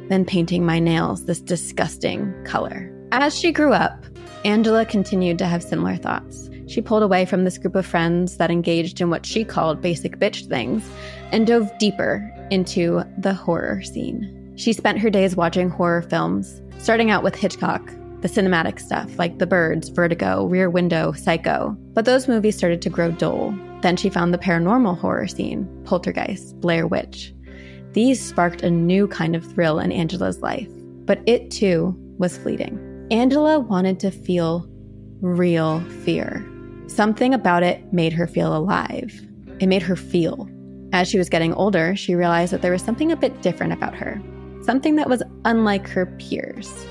than 0.10 0.26
painting 0.26 0.64
my 0.64 0.78
nails 0.78 1.26
this 1.26 1.42
disgusting 1.42 2.32
color. 2.46 2.94
As 3.12 3.38
she 3.38 3.52
grew 3.52 3.74
up, 3.74 4.06
Angela 4.46 4.86
continued 4.86 5.40
to 5.40 5.48
have 5.48 5.64
similar 5.64 5.96
thoughts. 5.96 6.52
She 6.68 6.82
pulled 6.82 7.02
away 7.02 7.26
from 7.26 7.46
this 7.46 7.58
group 7.58 7.76
of 7.76 7.86
friends 7.86 8.38
that 8.38 8.52
engaged 8.52 9.02
in 9.02 9.10
what 9.10 9.26
she 9.26 9.44
called 9.44 9.82
basic 9.82 10.20
bitch 10.20 10.48
things 10.48 10.88
and 11.32 11.48
dove 11.48 11.72
deeper 11.80 12.32
into 12.52 13.04
the 13.18 13.34
horror 13.34 13.82
scene. 13.82 14.54
She 14.56 14.72
spent 14.72 15.00
her 15.00 15.10
days 15.10 15.36
watching 15.36 15.70
horror 15.70 16.04
films, 16.04 16.62
starting 16.78 17.10
out 17.10 17.24
with 17.24 17.36
Hitchcock, 17.36 17.82
the 18.28 18.42
cinematic 18.42 18.80
stuff 18.80 19.18
like 19.18 19.38
The 19.38 19.48
Birds, 19.48 19.90
Vertigo, 19.90 20.46
Rear 20.46 20.70
Window, 20.70 21.12
Psycho. 21.14 21.76
But 21.94 22.06
those 22.06 22.28
movies 22.28 22.58
started 22.58 22.82
to 22.82 22.90
grow 22.90 23.12
dull. 23.12 23.58
Then 23.82 23.96
she 23.96 24.10
found 24.10 24.34
the 24.34 24.38
paranormal 24.38 24.98
horror 24.98 25.28
scene, 25.28 25.68
Poltergeist, 25.86 26.60
Blair 26.60 26.88
Witch. 26.88 27.34
These 27.94 28.22
sparked 28.22 28.64
a 28.64 28.72
new 28.72 29.08
kind 29.08 29.36
of 29.36 29.46
thrill 29.46 29.80
in 29.80 29.92
Angela's 29.92 30.42
life, 30.42 30.68
but 31.06 31.22
it 31.26 31.52
too 31.52 31.96
was 32.18 32.38
fleeting. 32.38 33.08
Angela 33.12 33.60
wanted 33.60 34.00
to 34.02 34.12
feel 34.12 34.68
real 35.22 35.80
fear. 36.04 36.46
Something 36.88 37.34
about 37.34 37.64
it 37.64 37.94
made 37.94 38.14
her 38.14 38.28
feel 38.28 38.56
alive. 38.56 39.14
It 39.60 39.68
made 39.68 39.82
her 39.84 39.96
feel. 39.96 40.50
As 40.92 41.08
she 41.08 41.18
was 41.18 41.30
getting 41.30 41.54
older, 41.54 41.96
she 41.96 42.16
realized 42.16 42.52
that 42.54 42.62
there 42.62 42.72
was 42.72 42.82
something 42.82 43.12
a 43.12 43.18
bit 43.18 43.42
different 43.42 43.74
about 43.74 43.96
her, 43.96 44.22
something 44.64 44.96
that 44.96 45.10
was 45.10 45.24
unlike 45.46 45.88
her 45.88 46.06
peers. 46.18 46.86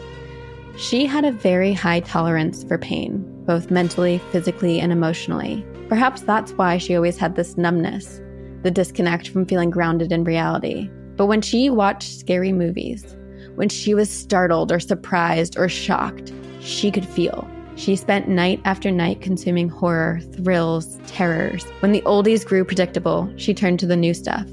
She 0.76 1.06
had 1.06 1.25
a 1.25 1.33
very 1.33 1.73
high 1.73 2.00
tolerance 2.00 2.62
for 2.62 2.76
pain, 2.76 3.25
both 3.47 3.71
mentally, 3.71 4.18
physically, 4.30 4.78
and 4.78 4.92
emotionally. 4.92 5.64
Perhaps 5.88 6.21
that's 6.23 6.52
why 6.52 6.76
she 6.76 6.95
always 6.95 7.16
had 7.16 7.35
this 7.35 7.56
numbness, 7.56 8.21
the 8.62 8.71
disconnect 8.71 9.28
from 9.30 9.47
feeling 9.47 9.71
grounded 9.71 10.12
in 10.12 10.23
reality. 10.23 10.90
But 11.16 11.26
when 11.26 11.40
she 11.40 11.71
watched 11.71 12.18
scary 12.18 12.52
movies, 12.52 13.16
when 13.54 13.71
she 13.71 13.95
was 13.95 14.11
startled 14.11 14.71
or 14.71 14.78
surprised 14.78 15.56
or 15.56 15.66
shocked, 15.66 16.30
she 16.61 16.90
could 16.90 17.06
feel. 17.06 17.49
She 17.76 17.97
spent 17.97 18.28
night 18.28 18.61
after 18.66 18.90
night 18.90 19.23
consuming 19.23 19.71
horror, 19.71 20.21
thrills, 20.35 20.99
terrors. 21.06 21.64
When 21.80 21.92
the 21.92 22.02
oldies 22.02 22.45
grew 22.45 22.66
predictable, 22.66 23.33
she 23.37 23.54
turned 23.54 23.80
to 23.80 23.87
the 23.87 23.97
new 23.97 24.12
stuff 24.12 24.47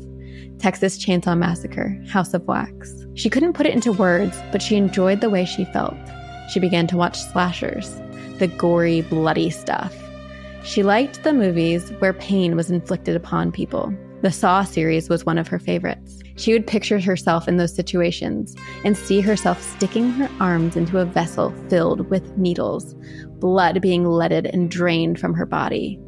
Texas 0.63 0.97
Chainsaw 0.97 1.37
Massacre, 1.37 2.01
House 2.07 2.33
of 2.33 2.47
Wax. 2.47 3.05
She 3.15 3.29
couldn't 3.29 3.51
put 3.51 3.65
it 3.65 3.73
into 3.73 3.91
words, 3.91 4.41
but 4.49 4.61
she 4.61 4.77
enjoyed 4.77 5.19
the 5.19 5.29
way 5.29 5.43
she 5.43 5.65
felt. 5.65 5.93
She 6.53 6.61
began 6.61 6.87
to 6.87 6.95
watch 6.95 7.19
slashers, 7.19 7.93
the 8.39 8.47
gory, 8.47 9.01
bloody 9.01 9.49
stuff. 9.49 9.93
She 10.63 10.81
liked 10.81 11.21
the 11.23 11.33
movies 11.33 11.89
where 11.99 12.13
pain 12.13 12.55
was 12.55 12.71
inflicted 12.71 13.13
upon 13.13 13.51
people. 13.51 13.93
The 14.21 14.31
Saw 14.31 14.63
series 14.63 15.09
was 15.09 15.25
one 15.25 15.37
of 15.37 15.49
her 15.49 15.59
favorites. 15.59 16.21
She 16.37 16.53
would 16.53 16.65
picture 16.65 16.97
herself 16.97 17.49
in 17.49 17.57
those 17.57 17.75
situations 17.75 18.55
and 18.85 18.97
see 18.97 19.19
herself 19.19 19.61
sticking 19.61 20.11
her 20.11 20.29
arms 20.39 20.77
into 20.77 20.97
a 20.97 21.05
vessel 21.05 21.53
filled 21.67 22.09
with 22.09 22.37
needles, 22.37 22.95
blood 23.39 23.81
being 23.81 24.05
leaded 24.05 24.45
and 24.45 24.71
drained 24.71 25.19
from 25.19 25.33
her 25.33 25.45
body. 25.45 25.99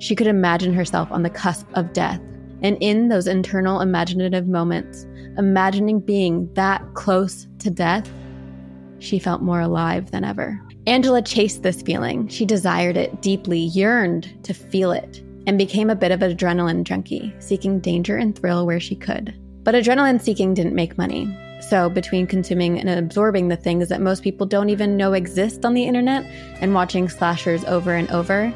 She 0.00 0.14
could 0.14 0.26
imagine 0.26 0.74
herself 0.74 1.10
on 1.10 1.22
the 1.22 1.30
cusp 1.30 1.66
of 1.72 1.94
death, 1.94 2.20
and 2.66 2.76
in 2.80 3.10
those 3.10 3.28
internal 3.28 3.80
imaginative 3.80 4.48
moments, 4.48 5.06
imagining 5.38 6.00
being 6.00 6.52
that 6.54 6.82
close 6.94 7.46
to 7.60 7.70
death, 7.70 8.10
she 8.98 9.20
felt 9.20 9.40
more 9.40 9.60
alive 9.60 10.10
than 10.10 10.24
ever. 10.24 10.60
Angela 10.88 11.22
chased 11.22 11.62
this 11.62 11.80
feeling. 11.80 12.26
She 12.26 12.44
desired 12.44 12.96
it 12.96 13.22
deeply, 13.22 13.60
yearned 13.60 14.42
to 14.42 14.52
feel 14.52 14.90
it, 14.90 15.22
and 15.46 15.56
became 15.56 15.90
a 15.90 15.94
bit 15.94 16.10
of 16.10 16.22
an 16.22 16.36
adrenaline 16.36 16.82
junkie, 16.82 17.32
seeking 17.38 17.78
danger 17.78 18.16
and 18.16 18.36
thrill 18.36 18.66
where 18.66 18.80
she 18.80 18.96
could. 18.96 19.32
But 19.62 19.76
adrenaline 19.76 20.20
seeking 20.20 20.52
didn't 20.52 20.74
make 20.74 20.98
money. 20.98 21.32
So, 21.60 21.88
between 21.88 22.26
consuming 22.26 22.80
and 22.80 22.90
absorbing 22.90 23.46
the 23.46 23.56
things 23.56 23.90
that 23.90 24.00
most 24.00 24.24
people 24.24 24.44
don't 24.44 24.70
even 24.70 24.96
know 24.96 25.12
exist 25.12 25.64
on 25.64 25.74
the 25.74 25.84
internet 25.84 26.24
and 26.60 26.74
watching 26.74 27.08
slashers 27.08 27.64
over 27.66 27.94
and 27.94 28.10
over, 28.10 28.52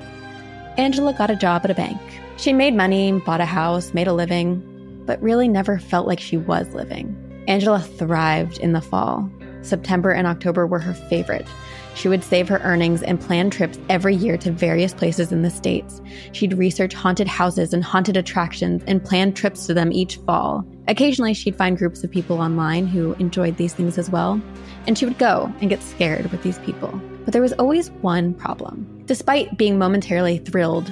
Angela 0.78 1.14
got 1.14 1.30
a 1.30 1.36
job 1.36 1.62
at 1.62 1.70
a 1.70 1.74
bank. 1.74 2.00
She 2.40 2.54
made 2.54 2.74
money, 2.74 3.12
bought 3.12 3.42
a 3.42 3.44
house, 3.44 3.92
made 3.92 4.06
a 4.06 4.14
living, 4.14 5.02
but 5.04 5.20
really 5.20 5.46
never 5.46 5.78
felt 5.78 6.06
like 6.06 6.18
she 6.18 6.38
was 6.38 6.66
living. 6.72 7.14
Angela 7.46 7.80
thrived 7.80 8.56
in 8.56 8.72
the 8.72 8.80
fall. 8.80 9.30
September 9.60 10.10
and 10.10 10.26
October 10.26 10.66
were 10.66 10.78
her 10.78 10.94
favorite. 10.94 11.46
She 11.94 12.08
would 12.08 12.24
save 12.24 12.48
her 12.48 12.60
earnings 12.60 13.02
and 13.02 13.20
plan 13.20 13.50
trips 13.50 13.78
every 13.90 14.14
year 14.14 14.38
to 14.38 14.52
various 14.52 14.94
places 14.94 15.32
in 15.32 15.42
the 15.42 15.50
States. 15.50 16.00
She'd 16.32 16.54
research 16.54 16.94
haunted 16.94 17.28
houses 17.28 17.74
and 17.74 17.84
haunted 17.84 18.16
attractions 18.16 18.82
and 18.86 19.04
plan 19.04 19.34
trips 19.34 19.66
to 19.66 19.74
them 19.74 19.92
each 19.92 20.16
fall. 20.16 20.64
Occasionally, 20.88 21.34
she'd 21.34 21.56
find 21.56 21.76
groups 21.76 22.02
of 22.04 22.10
people 22.10 22.40
online 22.40 22.86
who 22.86 23.12
enjoyed 23.18 23.58
these 23.58 23.74
things 23.74 23.98
as 23.98 24.08
well, 24.08 24.40
and 24.86 24.96
she 24.96 25.04
would 25.04 25.18
go 25.18 25.52
and 25.60 25.68
get 25.68 25.82
scared 25.82 26.32
with 26.32 26.42
these 26.42 26.58
people. 26.60 26.90
But 27.26 27.34
there 27.34 27.42
was 27.42 27.52
always 27.54 27.90
one 28.00 28.32
problem. 28.32 29.02
Despite 29.04 29.58
being 29.58 29.78
momentarily 29.78 30.38
thrilled 30.38 30.90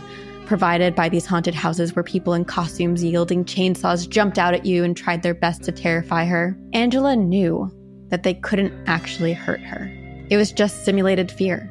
provided 0.49 0.95
by 0.95 1.11
these 1.11 1.27
haunted 1.27 1.55
houses 1.55 1.95
where 1.95 2.03
people 2.03 2.33
in 2.33 2.45
costumes 2.45 3.05
yielding 3.05 3.45
chainsaws 3.45 4.09
jumped 4.09 4.39
out 4.39 4.55
at 4.55 4.65
you 4.65 4.83
and 4.83 4.97
tried 4.97 5.23
their 5.23 5.35
best 5.35 5.63
to 5.63 5.71
terrify 5.71 6.25
her, 6.25 6.59
Angela 6.73 7.15
knew 7.15 7.71
that 8.09 8.23
they 8.23 8.33
couldn't 8.33 8.73
actually 8.87 9.35
hurt 9.35 9.61
her. 9.61 9.93
It 10.31 10.39
was 10.39 10.51
just 10.51 10.87
simulated 10.87 11.31
fear. 11.31 11.71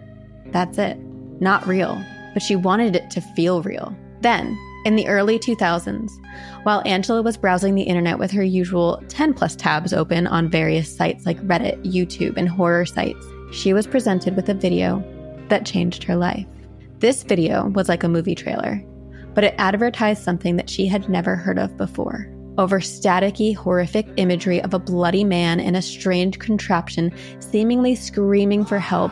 That's 0.52 0.78
it. 0.78 0.96
Not 1.42 1.68
real. 1.68 2.02
But 2.34 2.44
she 2.44 2.56
wanted 2.56 2.96
it 2.96 3.10
to 3.12 3.22
feel 3.22 3.64
real. 3.64 3.96
Then, 4.22 4.56
in 4.86 4.96
the 4.96 5.08
early 5.08 5.40
2000s, 5.40 6.12
while 6.62 6.84
Angela 6.86 7.24
was 7.24 7.36
browsing 7.36 7.74
the 7.74 7.82
internet 7.82 8.20
with 8.20 8.30
her 8.30 8.44
usual 8.44 9.04
10 9.10 9.34
plus 9.34 9.56
tabs 9.56 9.92
open 9.92 10.28
on 10.28 10.52
various 10.52 10.96
sites 10.96 11.26
like 11.26 11.42
Reddit, 11.42 11.84
YouTube, 11.84 12.38
and 12.38 12.48
horror 12.48 12.86
sites, 12.86 13.26
she 13.52 13.74
was 13.74 13.88
presented 13.88 14.36
with 14.36 14.50
a 14.50 14.54
video 14.54 15.04
that 15.50 15.66
changed 15.66 16.04
her 16.04 16.16
life. 16.16 16.46
This 17.00 17.22
video 17.22 17.68
was 17.68 17.89
like 17.89 18.04
a 18.04 18.10
movie 18.10 18.34
trailer, 18.34 18.84
but 19.36 19.44
it 19.44 19.54
advertised 19.60 20.24
something 20.24 20.56
that 20.56 20.68
she 20.68 20.88
had 20.88 21.08
never 21.08 21.36
heard 21.36 21.60
of 21.60 21.77
before. 21.77 22.27
Over 22.58 22.80
staticky, 22.80 23.56
horrific 23.56 24.08
imagery 24.18 24.60
of 24.63 24.74
a 24.74 24.80
bloody 24.80 25.24
man 25.24 25.60
in 25.60 25.75
a 25.75 25.82
strange 25.84 26.39
contraption, 26.39 27.13
seemingly 27.39 27.94
screaming 27.94 28.66
for 28.66 28.80
help, 28.80 29.12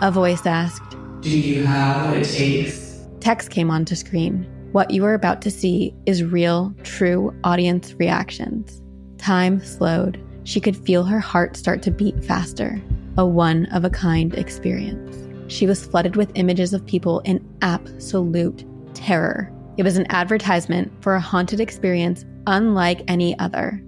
a 0.00 0.12
voice 0.12 0.46
asked, 0.46 0.96
Do 1.20 1.36
you 1.36 1.64
have 1.64 2.10
what 2.10 2.18
it 2.18 2.28
takes? 2.28 3.08
Text 3.18 3.50
came 3.50 3.72
onto 3.72 3.96
screen. 3.96 4.48
What 4.70 4.92
you 4.92 5.04
are 5.04 5.14
about 5.14 5.42
to 5.42 5.50
see 5.50 5.92
is 6.06 6.22
real, 6.22 6.72
true 6.84 7.34
audience 7.42 7.92
reactions. 7.94 8.80
Time 9.18 9.58
slowed. 9.64 10.22
She 10.44 10.60
could 10.60 10.76
feel 10.76 11.02
her 11.02 11.18
heart 11.18 11.56
start 11.56 11.82
to 11.82 11.90
beat 11.90 12.24
faster. 12.24 12.80
A 13.18 13.26
one 13.26 13.66
of 13.66 13.84
a 13.84 13.90
kind 13.90 14.32
experience. 14.34 15.25
She 15.48 15.66
was 15.66 15.84
flooded 15.84 16.16
with 16.16 16.32
images 16.34 16.72
of 16.72 16.86
people 16.86 17.20
in 17.20 17.46
absolute 17.62 18.64
terror. 18.94 19.52
It 19.76 19.82
was 19.82 19.96
an 19.96 20.10
advertisement 20.10 20.92
for 21.02 21.14
a 21.14 21.20
haunted 21.20 21.60
experience 21.60 22.24
unlike 22.46 23.02
any 23.08 23.38
other. 23.38 23.82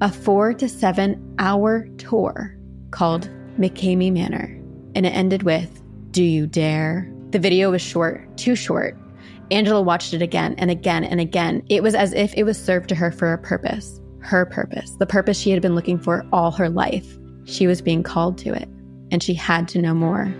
A 0.00 0.10
four 0.10 0.52
to 0.54 0.68
seven 0.68 1.34
hour 1.38 1.86
tour 1.98 2.56
called 2.90 3.30
McKamey 3.58 4.12
Manor. 4.12 4.56
And 4.94 5.06
it 5.06 5.10
ended 5.10 5.42
with, 5.42 5.82
Do 6.10 6.22
you 6.22 6.46
dare? 6.46 7.10
The 7.30 7.38
video 7.38 7.70
was 7.70 7.82
short, 7.82 8.36
too 8.36 8.56
short. 8.56 8.96
Angela 9.50 9.82
watched 9.82 10.14
it 10.14 10.22
again 10.22 10.54
and 10.58 10.70
again 10.70 11.04
and 11.04 11.20
again. 11.20 11.62
It 11.68 11.82
was 11.82 11.94
as 11.94 12.12
if 12.12 12.34
it 12.34 12.44
was 12.44 12.62
served 12.62 12.88
to 12.90 12.94
her 12.94 13.10
for 13.10 13.32
a 13.32 13.38
purpose. 13.38 14.00
Her 14.20 14.44
purpose, 14.44 14.90
the 14.98 15.06
purpose 15.06 15.38
she 15.38 15.50
had 15.50 15.62
been 15.62 15.74
looking 15.74 15.98
for 15.98 16.26
all 16.32 16.50
her 16.52 16.68
life. 16.68 17.18
She 17.44 17.66
was 17.66 17.80
being 17.80 18.02
called 18.02 18.36
to 18.38 18.52
it, 18.52 18.68
and 19.10 19.22
she 19.22 19.34
had 19.34 19.66
to 19.68 19.80
know 19.80 19.94
more. 19.94 20.32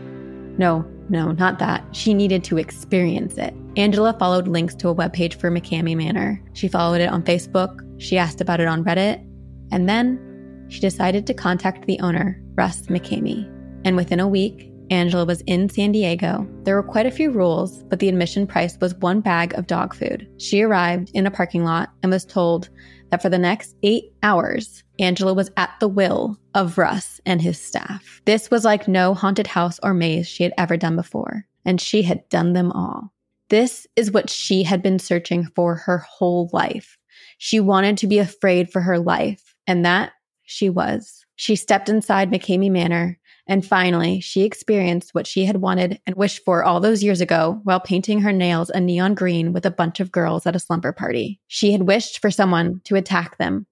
No, 0.60 0.84
no, 1.08 1.32
not 1.32 1.58
that. 1.60 1.82
She 1.96 2.12
needed 2.12 2.44
to 2.44 2.58
experience 2.58 3.38
it. 3.38 3.54
Angela 3.78 4.14
followed 4.18 4.46
links 4.46 4.74
to 4.74 4.90
a 4.90 4.94
webpage 4.94 5.32
for 5.32 5.50
McKamey 5.50 5.96
Manor. 5.96 6.38
She 6.52 6.68
followed 6.68 7.00
it 7.00 7.08
on 7.08 7.22
Facebook. 7.22 7.80
She 7.98 8.18
asked 8.18 8.42
about 8.42 8.60
it 8.60 8.68
on 8.68 8.84
Reddit. 8.84 9.26
And 9.72 9.88
then 9.88 10.66
she 10.68 10.78
decided 10.78 11.26
to 11.26 11.32
contact 11.32 11.86
the 11.86 11.98
owner, 12.00 12.38
Russ 12.56 12.82
McKamey. 12.88 13.48
And 13.86 13.96
within 13.96 14.20
a 14.20 14.28
week, 14.28 14.70
Angela 14.90 15.24
was 15.24 15.40
in 15.46 15.70
San 15.70 15.92
Diego. 15.92 16.46
There 16.64 16.76
were 16.76 16.82
quite 16.82 17.06
a 17.06 17.10
few 17.10 17.30
rules, 17.30 17.82
but 17.84 17.98
the 17.98 18.10
admission 18.10 18.46
price 18.46 18.76
was 18.82 18.94
one 18.96 19.22
bag 19.22 19.54
of 19.54 19.66
dog 19.66 19.94
food. 19.94 20.28
She 20.36 20.60
arrived 20.60 21.10
in 21.14 21.26
a 21.26 21.30
parking 21.30 21.64
lot 21.64 21.88
and 22.02 22.12
was 22.12 22.26
told 22.26 22.68
that 23.08 23.22
for 23.22 23.30
the 23.30 23.38
next 23.38 23.76
eight 23.82 24.12
hours, 24.22 24.84
Angela 25.00 25.34
was 25.34 25.50
at 25.56 25.74
the 25.80 25.88
will 25.88 26.38
of 26.54 26.78
Russ 26.78 27.20
and 27.26 27.40
his 27.40 27.60
staff. 27.60 28.20
This 28.26 28.50
was 28.50 28.64
like 28.64 28.86
no 28.86 29.14
haunted 29.14 29.46
house 29.46 29.80
or 29.82 29.94
maze 29.94 30.28
she 30.28 30.42
had 30.42 30.52
ever 30.58 30.76
done 30.76 30.96
before, 30.96 31.46
and 31.64 31.80
she 31.80 32.02
had 32.02 32.28
done 32.28 32.52
them 32.52 32.70
all. 32.72 33.12
This 33.48 33.86
is 33.96 34.12
what 34.12 34.30
she 34.30 34.62
had 34.62 34.82
been 34.82 34.98
searching 34.98 35.44
for 35.56 35.74
her 35.74 35.98
whole 35.98 36.50
life. 36.52 36.96
She 37.38 37.58
wanted 37.58 37.96
to 37.98 38.06
be 38.06 38.18
afraid 38.18 38.70
for 38.70 38.82
her 38.82 38.98
life, 38.98 39.54
and 39.66 39.84
that 39.84 40.12
she 40.44 40.68
was. 40.68 41.24
She 41.36 41.56
stepped 41.56 41.88
inside 41.88 42.30
McKamey 42.30 42.70
Manor 42.70 43.18
and 43.50 43.66
finally, 43.66 44.20
she 44.20 44.42
experienced 44.42 45.12
what 45.12 45.26
she 45.26 45.44
had 45.44 45.56
wanted 45.56 46.00
and 46.06 46.14
wished 46.14 46.44
for 46.44 46.62
all 46.62 46.78
those 46.78 47.02
years 47.02 47.20
ago 47.20 47.60
while 47.64 47.80
painting 47.80 48.20
her 48.20 48.30
nails 48.30 48.70
a 48.70 48.78
neon 48.78 49.14
green 49.14 49.52
with 49.52 49.66
a 49.66 49.72
bunch 49.72 49.98
of 49.98 50.12
girls 50.12 50.46
at 50.46 50.54
a 50.54 50.60
slumber 50.60 50.92
party. 50.92 51.40
She 51.48 51.72
had 51.72 51.82
wished 51.82 52.20
for 52.20 52.30
someone 52.30 52.80
to 52.84 52.94
attack 52.94 53.38
them 53.38 53.66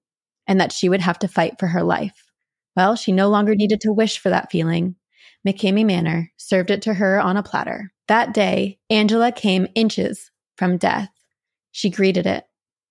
and 0.48 0.60
that 0.60 0.72
she 0.72 0.88
would 0.88 1.02
have 1.02 1.18
to 1.20 1.28
fight 1.28 1.60
for 1.60 1.68
her 1.68 1.84
life. 1.84 2.24
Well, 2.74 2.96
she 2.96 3.12
no 3.12 3.28
longer 3.28 3.54
needed 3.54 3.80
to 3.82 3.92
wish 3.92 4.18
for 4.18 4.30
that 4.30 4.50
feeling. 4.50 4.96
McKamey 5.46 5.84
Manor 5.84 6.32
served 6.36 6.70
it 6.70 6.82
to 6.82 6.94
her 6.94 7.20
on 7.20 7.36
a 7.36 7.42
platter. 7.42 7.92
That 8.08 8.34
day, 8.34 8.78
Angela 8.90 9.30
came 9.30 9.68
inches 9.74 10.30
from 10.56 10.78
death. 10.78 11.10
She 11.70 11.90
greeted 11.90 12.26
it. 12.26 12.44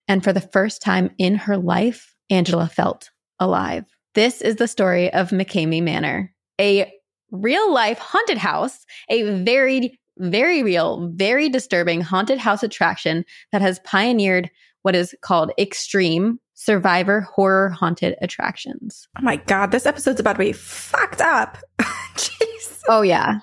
And 0.07 0.23
for 0.23 0.31
the 0.31 0.39
first 0.39 0.81
time 0.81 1.11
in 1.17 1.35
her 1.35 1.57
life, 1.57 2.15
Angela 2.29 2.67
felt 2.67 3.09
alive. 3.39 3.85
This 4.15 4.41
is 4.41 4.55
the 4.55 4.67
story 4.67 5.11
of 5.11 5.29
McKamey 5.31 5.81
Manor 5.83 6.33
a 6.59 6.91
real 7.31 7.71
life 7.71 7.99
haunted 7.99 8.37
house, 8.37 8.85
a 9.09 9.43
very, 9.43 9.99
very 10.17 10.63
real, 10.63 11.11
very 11.13 11.49
disturbing 11.49 12.01
haunted 12.01 12.39
house 12.39 12.63
attraction 12.63 13.25
that 13.51 13.61
has 13.61 13.79
pioneered 13.79 14.49
what 14.81 14.95
is 14.95 15.13
called 15.21 15.51
extreme 15.59 16.39
survivor 16.57 17.21
horror 17.21 17.69
haunted 17.69 18.15
attractions. 18.19 19.07
Oh 19.17 19.21
my 19.21 19.35
God, 19.35 19.71
this 19.71 19.85
episode's 19.85 20.19
about 20.19 20.33
to 20.33 20.39
be 20.39 20.53
fucked 20.53 21.21
up. 21.21 21.59
Jeez. 22.15 22.81
Oh, 22.89 23.03
yeah. 23.03 23.39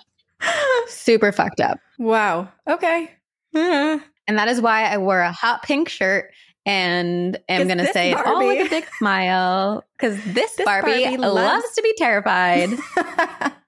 Super 0.88 1.30
fucked 1.30 1.60
up. 1.60 1.78
Wow. 1.98 2.48
Okay. 2.68 3.10
and 3.54 4.02
that 4.26 4.48
is 4.48 4.60
why 4.60 4.84
I 4.84 4.98
wore 4.98 5.20
a 5.20 5.30
hot 5.30 5.62
pink 5.62 5.88
shirt 5.88 6.32
and 6.66 7.38
am 7.48 7.68
going 7.68 7.78
to 7.78 7.92
say 7.92 8.14
Barbie. 8.14 8.28
it 8.28 8.32
all 8.32 8.46
with 8.46 8.66
a 8.66 8.70
big 8.70 8.86
smile 8.98 9.84
because 9.96 10.16
this, 10.24 10.56
this, 10.56 10.64
Barbie, 10.64 11.04
Barbie 11.04 11.16
loves-, 11.18 11.34
loves 11.34 11.74
to 11.76 11.82
be 11.82 11.94
terrified. 11.96 12.70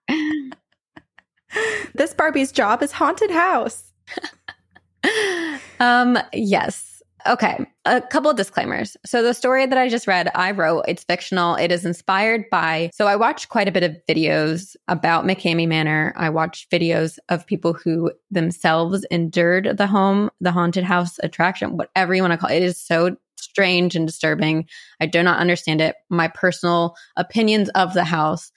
this 1.94 2.14
Barbie's 2.14 2.50
job 2.50 2.82
is 2.82 2.90
haunted 2.90 3.30
house. 3.30 3.92
um, 5.80 6.18
yes. 6.32 6.95
Okay, 7.28 7.66
a 7.84 8.00
couple 8.00 8.30
of 8.30 8.36
disclaimers. 8.36 8.96
So 9.04 9.22
the 9.22 9.34
story 9.34 9.66
that 9.66 9.78
I 9.78 9.88
just 9.88 10.06
read, 10.06 10.30
I 10.34 10.52
wrote. 10.52 10.84
It's 10.86 11.04
fictional. 11.04 11.56
It 11.56 11.72
is 11.72 11.84
inspired 11.84 12.48
by. 12.50 12.90
So 12.94 13.06
I 13.06 13.16
watched 13.16 13.48
quite 13.48 13.68
a 13.68 13.72
bit 13.72 13.82
of 13.82 13.96
videos 14.08 14.76
about 14.88 15.24
McKamey 15.24 15.66
Manor. 15.66 16.12
I 16.16 16.30
watched 16.30 16.70
videos 16.70 17.18
of 17.28 17.46
people 17.46 17.72
who 17.72 18.12
themselves 18.30 19.04
endured 19.10 19.76
the 19.76 19.86
home, 19.86 20.30
the 20.40 20.52
haunted 20.52 20.84
house 20.84 21.18
attraction, 21.22 21.76
whatever 21.76 22.14
you 22.14 22.22
want 22.22 22.32
to 22.32 22.38
call 22.38 22.50
it. 22.50 22.56
It 22.56 22.62
is 22.62 22.80
so 22.80 23.16
strange 23.36 23.96
and 23.96 24.06
disturbing. 24.06 24.66
I 25.00 25.06
do 25.06 25.22
not 25.22 25.40
understand 25.40 25.80
it. 25.80 25.96
My 26.08 26.28
personal 26.28 26.96
opinions 27.16 27.68
of 27.70 27.94
the 27.94 28.04
house 28.04 28.52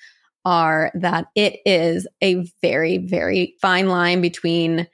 are 0.46 0.92
that 0.96 1.28
it 1.36 1.60
is 1.66 2.08
a 2.22 2.46
very, 2.62 2.98
very 2.98 3.56
fine 3.62 3.88
line 3.90 4.22
between 4.22 4.88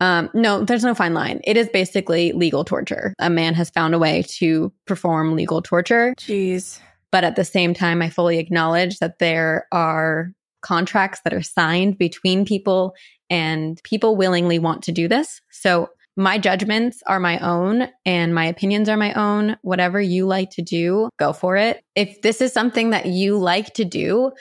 um, 0.00 0.30
no, 0.34 0.64
there's 0.64 0.84
no 0.84 0.94
fine 0.94 1.14
line. 1.14 1.40
It 1.44 1.56
is 1.56 1.68
basically 1.68 2.32
legal 2.32 2.64
torture. 2.64 3.14
A 3.18 3.30
man 3.30 3.54
has 3.54 3.70
found 3.70 3.94
a 3.94 3.98
way 3.98 4.22
to 4.38 4.72
perform 4.86 5.34
legal 5.34 5.62
torture. 5.62 6.14
Jeez. 6.18 6.80
But 7.12 7.24
at 7.24 7.36
the 7.36 7.44
same 7.44 7.74
time, 7.74 8.02
I 8.02 8.10
fully 8.10 8.38
acknowledge 8.38 8.98
that 8.98 9.18
there 9.20 9.68
are 9.70 10.32
contracts 10.62 11.20
that 11.22 11.34
are 11.34 11.42
signed 11.42 11.96
between 11.98 12.44
people 12.44 12.94
and 13.30 13.80
people 13.84 14.16
willingly 14.16 14.58
want 14.58 14.82
to 14.84 14.92
do 14.92 15.06
this. 15.06 15.40
So 15.50 15.90
my 16.16 16.38
judgments 16.38 17.02
are 17.06 17.20
my 17.20 17.38
own 17.38 17.88
and 18.04 18.34
my 18.34 18.46
opinions 18.46 18.88
are 18.88 18.96
my 18.96 19.12
own. 19.14 19.56
Whatever 19.62 20.00
you 20.00 20.26
like 20.26 20.50
to 20.50 20.62
do, 20.62 21.08
go 21.18 21.32
for 21.32 21.56
it. 21.56 21.82
If 21.94 22.22
this 22.22 22.40
is 22.40 22.52
something 22.52 22.90
that 22.90 23.06
you 23.06 23.38
like 23.38 23.74
to 23.74 23.84
do, 23.84 24.32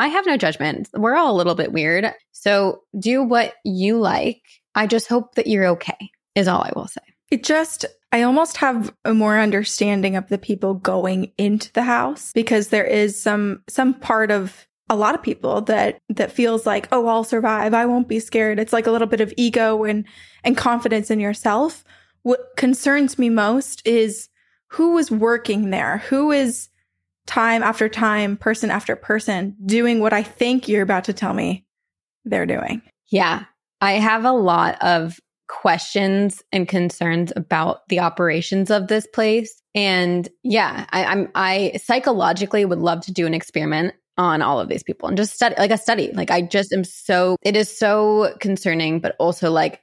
I 0.00 0.08
have 0.08 0.26
no 0.26 0.36
judgment. 0.36 0.88
We're 0.94 1.16
all 1.16 1.34
a 1.34 1.36
little 1.36 1.54
bit 1.54 1.72
weird. 1.72 2.12
So 2.32 2.82
do 2.98 3.22
what 3.22 3.54
you 3.64 3.98
like 3.98 4.42
I 4.78 4.86
just 4.86 5.08
hope 5.08 5.34
that 5.34 5.48
you're 5.48 5.66
okay, 5.66 6.12
is 6.36 6.46
all 6.46 6.62
I 6.62 6.70
will 6.76 6.86
say. 6.86 7.00
It 7.32 7.42
just, 7.42 7.84
I 8.12 8.22
almost 8.22 8.58
have 8.58 8.94
a 9.04 9.12
more 9.12 9.36
understanding 9.36 10.14
of 10.14 10.28
the 10.28 10.38
people 10.38 10.74
going 10.74 11.32
into 11.36 11.72
the 11.72 11.82
house 11.82 12.30
because 12.32 12.68
there 12.68 12.84
is 12.84 13.20
some, 13.20 13.64
some 13.68 13.92
part 13.92 14.30
of 14.30 14.68
a 14.88 14.94
lot 14.94 15.16
of 15.16 15.22
people 15.22 15.62
that, 15.62 16.00
that 16.10 16.30
feels 16.30 16.64
like, 16.64 16.86
oh, 16.92 17.08
I'll 17.08 17.24
survive. 17.24 17.74
I 17.74 17.86
won't 17.86 18.06
be 18.06 18.20
scared. 18.20 18.60
It's 18.60 18.72
like 18.72 18.86
a 18.86 18.92
little 18.92 19.08
bit 19.08 19.20
of 19.20 19.34
ego 19.36 19.82
and, 19.82 20.04
and 20.44 20.56
confidence 20.56 21.10
in 21.10 21.18
yourself. 21.18 21.82
What 22.22 22.50
concerns 22.56 23.18
me 23.18 23.30
most 23.30 23.84
is 23.84 24.28
who 24.68 24.96
is 24.96 25.10
working 25.10 25.70
there? 25.70 25.98
Who 26.08 26.30
is 26.30 26.68
time 27.26 27.64
after 27.64 27.88
time, 27.88 28.36
person 28.36 28.70
after 28.70 28.94
person 28.94 29.56
doing 29.66 29.98
what 29.98 30.12
I 30.12 30.22
think 30.22 30.68
you're 30.68 30.82
about 30.82 31.04
to 31.04 31.12
tell 31.12 31.34
me 31.34 31.66
they're 32.24 32.46
doing? 32.46 32.80
Yeah. 33.08 33.46
I 33.80 33.92
have 33.92 34.24
a 34.24 34.32
lot 34.32 34.76
of 34.82 35.20
questions 35.48 36.42
and 36.52 36.68
concerns 36.68 37.32
about 37.34 37.88
the 37.88 38.00
operations 38.00 38.70
of 38.70 38.88
this 38.88 39.06
place. 39.06 39.60
And 39.74 40.28
yeah, 40.42 40.86
I, 40.90 41.04
I'm 41.04 41.28
I 41.34 41.80
psychologically 41.82 42.64
would 42.64 42.78
love 42.78 43.00
to 43.02 43.12
do 43.12 43.26
an 43.26 43.34
experiment 43.34 43.94
on 44.16 44.42
all 44.42 44.60
of 44.60 44.68
these 44.68 44.82
people 44.82 45.08
and 45.08 45.16
just 45.16 45.34
study 45.34 45.54
like 45.58 45.70
a 45.70 45.78
study. 45.78 46.12
Like 46.12 46.30
I 46.30 46.42
just 46.42 46.72
am 46.72 46.84
so 46.84 47.36
it 47.42 47.56
is 47.56 47.76
so 47.76 48.34
concerning, 48.40 49.00
but 49.00 49.16
also 49.18 49.50
like 49.50 49.80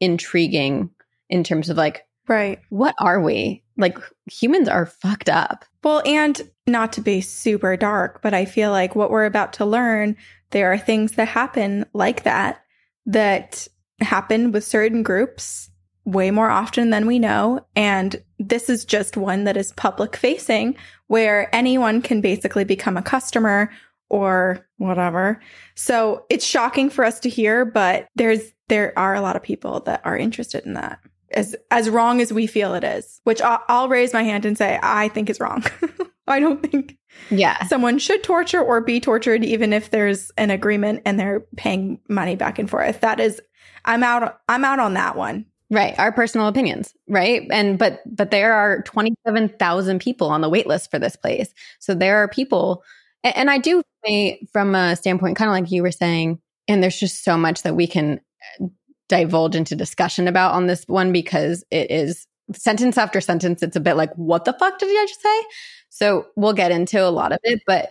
intriguing 0.00 0.90
in 1.30 1.42
terms 1.44 1.70
of 1.70 1.76
like, 1.76 2.04
Right. 2.28 2.60
what 2.70 2.94
are 2.98 3.20
we? 3.20 3.62
Like 3.76 3.98
humans 4.30 4.68
are 4.68 4.86
fucked 4.86 5.28
up. 5.28 5.64
Well, 5.84 6.02
and 6.04 6.40
not 6.66 6.92
to 6.94 7.00
be 7.00 7.20
super 7.20 7.76
dark, 7.76 8.20
but 8.20 8.34
I 8.34 8.44
feel 8.44 8.72
like 8.72 8.96
what 8.96 9.10
we're 9.10 9.26
about 9.26 9.52
to 9.54 9.64
learn, 9.64 10.16
there 10.50 10.72
are 10.72 10.78
things 10.78 11.12
that 11.12 11.28
happen 11.28 11.86
like 11.92 12.24
that 12.24 12.62
that 13.06 13.66
happen 14.00 14.52
with 14.52 14.64
certain 14.64 15.02
groups 15.02 15.70
way 16.04 16.30
more 16.30 16.50
often 16.50 16.90
than 16.90 17.06
we 17.06 17.18
know. 17.18 17.66
And 17.74 18.22
this 18.38 18.70
is 18.70 18.84
just 18.84 19.16
one 19.16 19.44
that 19.44 19.56
is 19.56 19.72
public 19.72 20.16
facing 20.16 20.76
where 21.08 21.54
anyone 21.54 22.00
can 22.00 22.20
basically 22.20 22.64
become 22.64 22.96
a 22.96 23.02
customer 23.02 23.70
or 24.08 24.64
whatever. 24.76 25.40
So 25.74 26.24
it's 26.30 26.46
shocking 26.46 26.90
for 26.90 27.04
us 27.04 27.18
to 27.20 27.28
hear, 27.28 27.64
but 27.64 28.08
there's 28.14 28.52
there 28.68 28.96
are 28.98 29.14
a 29.14 29.20
lot 29.20 29.36
of 29.36 29.42
people 29.42 29.80
that 29.80 30.00
are 30.04 30.16
interested 30.16 30.64
in 30.64 30.74
that. 30.74 31.00
As 31.32 31.56
as 31.72 31.90
wrong 31.90 32.20
as 32.20 32.32
we 32.32 32.46
feel 32.46 32.74
it 32.74 32.84
is, 32.84 33.20
which 33.24 33.42
I'll, 33.42 33.62
I'll 33.68 33.88
raise 33.88 34.12
my 34.12 34.22
hand 34.22 34.44
and 34.44 34.56
say 34.56 34.78
I 34.82 35.08
think 35.08 35.28
is 35.28 35.40
wrong. 35.40 35.64
I 36.28 36.40
don't 36.40 36.62
think 36.62 36.96
Yeah. 37.30 37.66
someone 37.66 37.98
should 37.98 38.22
torture 38.22 38.60
or 38.60 38.80
be 38.80 39.00
tortured, 39.00 39.44
even 39.44 39.72
if 39.72 39.90
there's 39.90 40.30
an 40.36 40.50
agreement 40.50 41.02
and 41.04 41.18
they're 41.18 41.44
paying 41.56 42.00
money 42.08 42.36
back 42.36 42.58
and 42.58 42.68
forth. 42.68 43.00
That 43.00 43.20
is, 43.20 43.40
I'm 43.84 44.02
out. 44.02 44.40
I'm 44.48 44.64
out 44.64 44.80
on 44.80 44.94
that 44.94 45.16
one. 45.16 45.46
Right. 45.70 45.98
Our 45.98 46.12
personal 46.12 46.46
opinions. 46.46 46.94
Right. 47.08 47.42
And, 47.50 47.78
but, 47.78 48.00
but 48.06 48.30
there 48.30 48.52
are 48.52 48.82
27,000 48.82 50.00
people 50.00 50.28
on 50.28 50.40
the 50.40 50.48
wait 50.48 50.66
list 50.66 50.90
for 50.90 50.98
this 50.98 51.16
place. 51.16 51.52
So 51.80 51.94
there 51.94 52.18
are 52.18 52.28
people, 52.28 52.84
and, 53.24 53.36
and 53.36 53.50
I 53.50 53.58
do 53.58 53.82
say 54.04 54.46
from 54.52 54.74
a 54.74 54.94
standpoint, 54.96 55.36
kind 55.36 55.48
of 55.48 55.54
like 55.54 55.72
you 55.72 55.82
were 55.82 55.90
saying, 55.90 56.40
and 56.68 56.82
there's 56.82 56.98
just 56.98 57.24
so 57.24 57.36
much 57.36 57.62
that 57.62 57.74
we 57.76 57.86
can 57.86 58.20
uh, 58.60 58.66
divulge 59.08 59.54
into 59.56 59.74
discussion 59.76 60.28
about 60.28 60.52
on 60.54 60.66
this 60.66 60.84
one 60.86 61.12
because 61.12 61.64
it 61.70 61.90
is 61.90 62.26
sentence 62.54 62.98
after 62.98 63.20
sentence. 63.20 63.62
It's 63.62 63.76
a 63.76 63.80
bit 63.80 63.94
like, 63.94 64.14
what 64.14 64.44
the 64.44 64.52
fuck 64.52 64.78
did 64.78 64.88
I 64.88 65.06
just 65.06 65.22
say? 65.22 65.42
So 65.88 66.26
we'll 66.36 66.52
get 66.52 66.70
into 66.70 67.02
a 67.02 67.10
lot 67.10 67.32
of 67.32 67.38
it, 67.42 67.60
but 67.66 67.90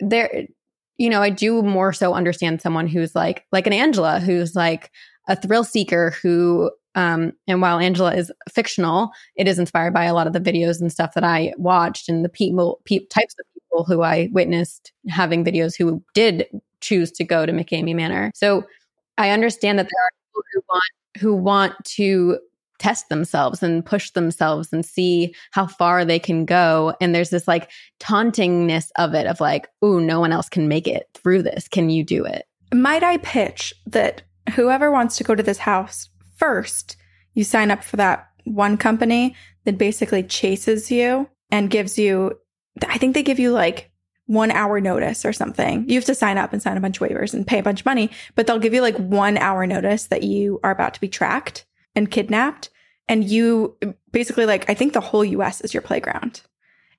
there, 0.00 0.46
you 0.98 1.10
know, 1.10 1.22
I 1.22 1.30
do 1.30 1.62
more 1.62 1.92
so 1.92 2.14
understand 2.14 2.60
someone 2.60 2.86
who's 2.86 3.14
like, 3.14 3.44
like 3.52 3.66
an 3.66 3.72
Angela, 3.72 4.20
who's 4.20 4.54
like 4.54 4.90
a 5.28 5.36
thrill 5.36 5.64
seeker 5.64 6.10
who 6.22 6.70
um, 6.94 7.32
and 7.46 7.62
while 7.62 7.78
Angela 7.78 8.12
is 8.14 8.32
fictional, 8.50 9.10
it 9.36 9.46
is 9.46 9.60
inspired 9.60 9.94
by 9.94 10.04
a 10.04 10.14
lot 10.14 10.26
of 10.26 10.32
the 10.32 10.40
videos 10.40 10.80
and 10.80 10.90
stuff 10.90 11.14
that 11.14 11.22
I 11.22 11.52
watched 11.56 12.08
and 12.08 12.24
the 12.24 12.28
people, 12.28 12.80
pe- 12.86 13.06
types 13.06 13.36
of 13.38 13.46
people 13.54 13.84
who 13.84 14.02
I 14.02 14.28
witnessed 14.32 14.92
having 15.08 15.44
videos 15.44 15.76
who 15.76 16.02
did 16.14 16.46
choose 16.80 17.12
to 17.12 17.24
go 17.24 17.46
to 17.46 17.52
McKamey 17.52 17.94
Manor. 17.94 18.32
So 18.34 18.64
I 19.16 19.30
understand 19.30 19.78
that 19.78 19.84
there 19.84 20.02
are 20.04 20.10
people 20.26 20.42
who 20.52 20.62
want 20.68 20.82
who 21.20 21.34
want 21.34 21.84
to 21.84 22.38
test 22.78 23.08
themselves 23.08 23.62
and 23.62 23.84
push 23.84 24.10
themselves 24.10 24.72
and 24.72 24.84
see 24.84 25.34
how 25.50 25.66
far 25.66 26.04
they 26.04 26.18
can 26.18 26.44
go. 26.44 26.94
And 27.00 27.14
there's 27.14 27.30
this 27.30 27.48
like 27.48 27.70
tauntingness 28.00 28.90
of 28.96 29.14
it 29.14 29.26
of 29.26 29.40
like, 29.40 29.68
ooh, 29.84 30.00
no 30.00 30.20
one 30.20 30.32
else 30.32 30.48
can 30.48 30.68
make 30.68 30.86
it 30.86 31.08
through 31.14 31.42
this. 31.42 31.68
Can 31.68 31.90
you 31.90 32.04
do 32.04 32.24
it? 32.24 32.46
Might 32.72 33.02
I 33.02 33.16
pitch 33.18 33.74
that 33.86 34.22
whoever 34.54 34.90
wants 34.90 35.16
to 35.16 35.24
go 35.24 35.34
to 35.34 35.42
this 35.42 35.58
house 35.58 36.08
first, 36.36 36.96
you 37.34 37.44
sign 37.44 37.70
up 37.70 37.82
for 37.82 37.96
that 37.96 38.28
one 38.44 38.76
company 38.76 39.34
that 39.64 39.78
basically 39.78 40.22
chases 40.22 40.90
you 40.90 41.28
and 41.50 41.70
gives 41.70 41.98
you, 41.98 42.38
I 42.86 42.98
think 42.98 43.14
they 43.14 43.22
give 43.22 43.38
you 43.38 43.52
like 43.52 43.90
one 44.26 44.50
hour 44.50 44.80
notice 44.80 45.24
or 45.24 45.32
something. 45.32 45.88
You 45.88 45.94
have 45.96 46.04
to 46.04 46.14
sign 46.14 46.36
up 46.36 46.52
and 46.52 46.62
sign 46.62 46.76
a 46.76 46.80
bunch 46.80 47.00
of 47.00 47.08
waivers 47.08 47.32
and 47.32 47.46
pay 47.46 47.58
a 47.58 47.62
bunch 47.62 47.80
of 47.80 47.86
money, 47.86 48.10
but 48.34 48.46
they'll 48.46 48.58
give 48.58 48.74
you 48.74 48.82
like 48.82 48.96
one 48.96 49.38
hour 49.38 49.66
notice 49.66 50.06
that 50.08 50.22
you 50.22 50.60
are 50.62 50.70
about 50.70 50.94
to 50.94 51.00
be 51.00 51.08
tracked 51.08 51.64
and 51.98 52.10
kidnapped. 52.10 52.70
And 53.08 53.24
you 53.24 53.76
basically 54.12 54.46
like, 54.46 54.68
I 54.70 54.74
think 54.74 54.92
the 54.92 55.00
whole 55.00 55.24
US 55.24 55.60
is 55.60 55.74
your 55.74 55.82
playground 55.82 56.40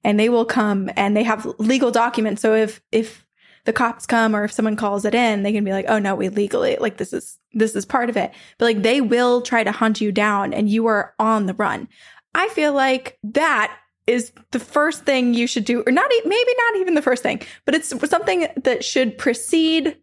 and 0.04 0.20
they 0.20 0.30
will 0.30 0.46
come 0.46 0.90
and 0.96 1.16
they 1.16 1.24
have 1.24 1.46
legal 1.58 1.92
documents. 1.92 2.42
So 2.42 2.54
if, 2.54 2.82
if 2.92 3.26
the 3.66 3.74
cops 3.74 4.06
come 4.06 4.36
or 4.36 4.44
if 4.44 4.52
someone 4.52 4.76
calls 4.76 5.06
it 5.06 5.16
in, 5.16 5.44
they 5.44 5.52
can 5.52 5.64
be 5.64 5.72
like, 5.72 5.86
oh 5.88 6.00
no, 6.00 6.16
we 6.16 6.30
legally, 6.30 6.78
like 6.80 6.98
this 6.98 7.14
is, 7.14 7.38
this 7.54 7.76
is 7.76 7.86
part 7.86 8.10
of 8.10 8.18
it. 8.18 8.32
But 8.58 8.66
like 8.66 8.84
they 8.84 9.02
will 9.02 9.42
try 9.42 9.64
to 9.64 9.72
hunt 9.72 10.02
you 10.02 10.12
down 10.12 10.54
and 10.54 10.70
you 10.70 10.88
are 10.88 11.14
on 11.20 11.46
the 11.46 11.54
run. 11.54 11.88
I 12.36 12.50
feel 12.50 12.74
like 12.74 13.18
that 13.24 13.76
is 14.08 14.32
the 14.52 14.60
first 14.60 15.04
thing 15.04 15.34
you 15.34 15.46
should 15.46 15.66
do, 15.66 15.84
or 15.86 15.92
not, 15.92 16.10
maybe 16.26 16.52
not 16.58 16.78
even 16.78 16.96
the 16.96 17.02
first 17.02 17.22
thing, 17.22 17.42
but 17.66 17.76
it's 17.76 17.94
something 18.10 18.48
that 18.64 18.84
should 18.84 19.18
precede 19.18 19.98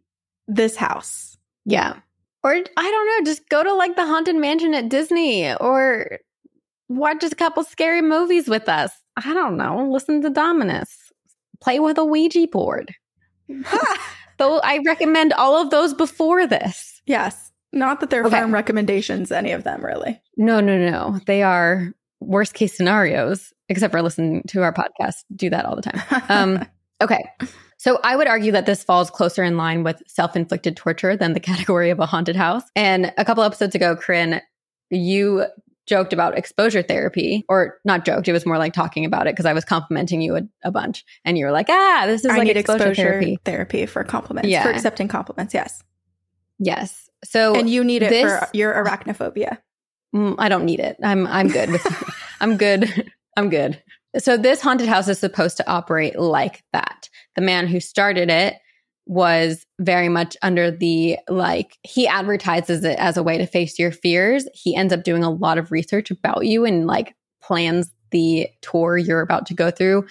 this 0.47 0.77
house. 0.77 1.37
Yeah. 1.65 1.97
Or 2.43 2.53
I 2.53 2.63
don't 2.91 3.25
know, 3.25 3.31
just 3.31 3.49
go 3.49 3.63
to 3.63 3.75
like 3.75 3.97
the 3.97 4.07
haunted 4.07 4.37
mansion 4.37 4.75
at 4.75 4.89
Disney 4.89 5.53
or 5.55 6.19
watch 6.89 7.25
a 7.25 7.31
couple 7.35 7.65
scary 7.65 8.03
movies 8.03 8.49
with 8.49 8.69
us. 8.69 8.93
I 9.17 9.33
don't 9.35 9.57
know. 9.57 9.89
Listen 9.91 10.23
to 10.23 10.31
Dominus. 10.31 10.95
Play 11.61 11.81
with 11.81 11.99
a 11.99 12.05
Ouija 12.05 12.47
board. 12.47 12.95
Though 14.39 14.59
I 14.61 14.79
recommend 14.87 15.33
all 15.33 15.61
of 15.61 15.71
those 15.71 15.95
before 15.95 16.47
this. 16.47 17.01
Yes. 17.07 17.51
Not 17.73 18.01
that 18.01 18.11
they're 18.11 18.25
Okay. 18.25 18.39
firm 18.41 18.53
recommendations, 18.55 19.33
any 19.33 19.53
of 19.53 19.65
them 19.65 19.85
really. 19.85 20.21
No, 20.37 20.61
no, 20.61 20.79
no. 20.79 21.19
They 21.27 21.43
are 21.43 21.93
worst 22.21 22.55
case 22.55 22.77
scenarios, 22.77 23.53
except 23.69 23.93
for 23.93 24.03
listening 24.03 24.43
to 24.49 24.63
our 24.63 24.73
podcast. 24.73 25.25
Do 25.35 25.51
that 25.51 25.65
all 25.65 25.77
the 25.77 25.83
time. 25.83 26.03
Um, 26.29 26.67
okay. 27.03 27.25
So 27.79 28.01
I 28.03 28.17
would 28.17 28.27
argue 28.27 28.53
that 28.53 28.67
this 28.67 28.83
falls 28.83 29.11
closer 29.11 29.45
in 29.45 29.57
line 29.57 29.83
with 29.85 30.03
self 30.07 30.35
inflicted 30.37 30.77
torture 30.77 31.17
than 31.17 31.33
the 31.35 31.41
category 31.51 31.91
of 31.91 32.01
a 32.01 32.07
haunted 32.07 32.37
house. 32.37 32.63
And 32.75 33.13
a 33.19 33.25
couple 33.25 33.43
episodes 33.43 33.75
ago, 33.75 33.97
Corinne, 33.97 34.41
you 34.91 35.47
joked 35.87 36.13
about 36.13 36.37
exposure 36.37 36.83
therapy, 36.83 37.45
or 37.49 37.79
not 37.85 38.05
joked, 38.05 38.27
it 38.27 38.33
was 38.33 38.45
more 38.45 38.59
like 38.59 38.73
talking 38.73 39.05
about 39.05 39.29
it 39.29 39.35
because 39.35 39.47
I 39.47 39.53
was 39.53 39.65
complimenting 39.65 40.21
you 40.21 40.37
a, 40.37 40.43
a 40.65 40.73
bunch. 40.73 41.05
And 41.25 41.39
you 41.39 41.45
were 41.45 41.53
like, 41.53 41.67
ah, 41.69 42.05
this 42.07 42.25
is 42.25 42.31
I 42.31 42.39
like 42.39 42.49
exposure, 42.49 42.89
exposure 42.89 42.95
therapy. 43.11 43.39
therapy. 43.45 43.87
for 43.87 44.03
compliments, 44.03 44.49
Yeah. 44.49 44.65
for 44.65 44.71
accepting 44.71 45.07
compliments. 45.07 45.55
Yes. 45.55 45.83
Yes. 46.59 47.09
So 47.25 47.55
and 47.55 47.69
you 47.71 47.85
need 47.85 48.03
it 48.03 48.11
this- 48.11 48.25
for 48.25 48.49
your 48.53 48.75
arachnophobia. 48.75 49.59
Mm, 50.15 50.37
I 50.39 50.49
don't 50.49 50.65
need 50.65 50.81
it. 50.81 50.97
I'm 51.03 51.27
I'm 51.27 51.49
good 51.49 51.71
with 51.71 51.85
I'm 52.41 52.57
good. 52.57 53.11
I'm 53.37 53.51
good. 53.51 53.83
So 54.19 54.37
this 54.37 54.63
haunted 54.63 54.89
house 54.89 55.09
is 55.09 55.19
supposed 55.19 55.59
to 55.59 55.69
operate 55.71 56.19
like 56.19 56.63
that. 56.73 57.11
The 57.37 57.43
man 57.43 57.67
who 57.67 57.81
started 57.81 58.31
it 58.31 58.57
was 59.07 59.65
very 59.79 60.09
much 60.09 60.37
under 60.43 60.71
the 60.71 61.17
like 61.29 61.79
he 61.85 62.09
advertises 62.09 62.83
it 62.85 62.99
as 62.99 63.17
a 63.17 63.23
way 63.23 63.39
to 63.39 63.47
face 63.47 63.79
your 63.79 63.93
fears. 63.93 64.49
He 64.53 64.75
ends 64.75 64.93
up 64.93 65.05
doing 65.05 65.23
a 65.23 65.31
lot 65.31 65.59
of 65.59 65.71
research 65.71 66.11
about 66.11 66.47
you 66.47 66.65
and 66.65 66.87
like 66.87 67.15
plans 67.41 67.91
the 68.11 68.49
tour 68.63 68.97
you're 68.99 69.21
about 69.21 69.47
to 69.47 69.55
go 69.55 69.71
through 69.71 70.07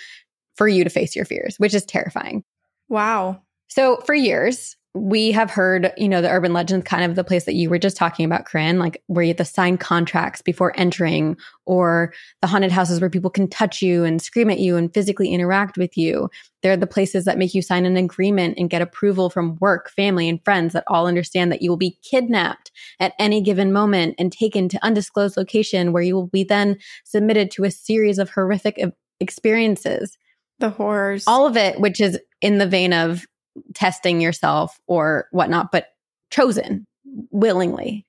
for 0.55 0.67
you 0.67 0.83
to 0.83 0.89
face 0.89 1.15
your 1.15 1.25
fears, 1.25 1.55
which 1.57 1.73
is 1.73 1.83
terrifying. 1.85 2.43
Wow. 2.87 3.41
So 3.67 3.97
for 4.05 4.15
years, 4.15 4.77
we 4.95 5.31
have 5.33 5.51
heard, 5.51 5.91
you 5.97 6.07
know, 6.07 6.21
the 6.21 6.29
urban 6.29 6.53
legends, 6.53 6.85
kind 6.87 7.03
of 7.03 7.15
the 7.15 7.23
place 7.23 7.43
that 7.43 7.53
you 7.53 7.69
were 7.69 7.77
just 7.77 7.97
talking 7.97 8.25
about, 8.25 8.45
Corinne, 8.45 8.79
like 8.79 9.03
where 9.07 9.23
you 9.23 9.29
have 9.31 9.37
to 9.37 9.45
sign 9.45 9.77
contracts 9.77 10.41
before 10.41 10.73
entering, 10.79 11.35
or 11.65 12.13
the 12.41 12.47
haunted 12.47 12.71
houses 12.71 13.01
where 13.01 13.09
people 13.09 13.29
can 13.29 13.49
touch 13.49 13.81
you 13.81 14.05
and 14.05 14.21
scream 14.21 14.49
at 14.49 14.59
you 14.59 14.77
and 14.77 14.93
physically 14.93 15.33
interact 15.33 15.77
with 15.77 15.97
you. 15.97 16.29
They're 16.63 16.77
the 16.77 16.87
places 16.87 17.25
that 17.25 17.37
make 17.37 17.53
you 17.53 17.61
sign 17.61 17.85
an 17.85 17.97
agreement 17.97 18.57
and 18.57 18.69
get 18.69 18.81
approval 18.81 19.29
from 19.29 19.57
work, 19.59 19.89
family, 19.89 20.29
and 20.29 20.43
friends 20.45 20.71
that 20.71 20.85
all 20.87 21.07
understand 21.07 21.51
that 21.51 21.61
you 21.61 21.69
will 21.69 21.77
be 21.77 21.99
kidnapped 22.01 22.71
at 23.01 23.13
any 23.19 23.41
given 23.41 23.73
moment 23.73 24.15
and 24.17 24.31
taken 24.31 24.69
to 24.69 24.83
undisclosed 24.83 25.35
location 25.35 25.91
where 25.91 26.03
you 26.03 26.15
will 26.15 26.27
be 26.27 26.45
then 26.45 26.77
submitted 27.03 27.51
to 27.51 27.65
a 27.65 27.71
series 27.71 28.17
of 28.17 28.29
horrific 28.29 28.81
experiences 29.19 30.17
The 30.59 30.69
horrors. 30.69 31.25
all 31.27 31.45
of 31.45 31.57
it, 31.57 31.79
which 31.81 31.99
is 31.99 32.17
in 32.41 32.59
the 32.59 32.67
vein 32.67 32.93
of 32.93 33.25
testing 33.73 34.21
yourself 34.21 34.79
or 34.87 35.27
whatnot, 35.31 35.71
but 35.71 35.87
chosen 36.29 36.85
willingly. 37.31 38.05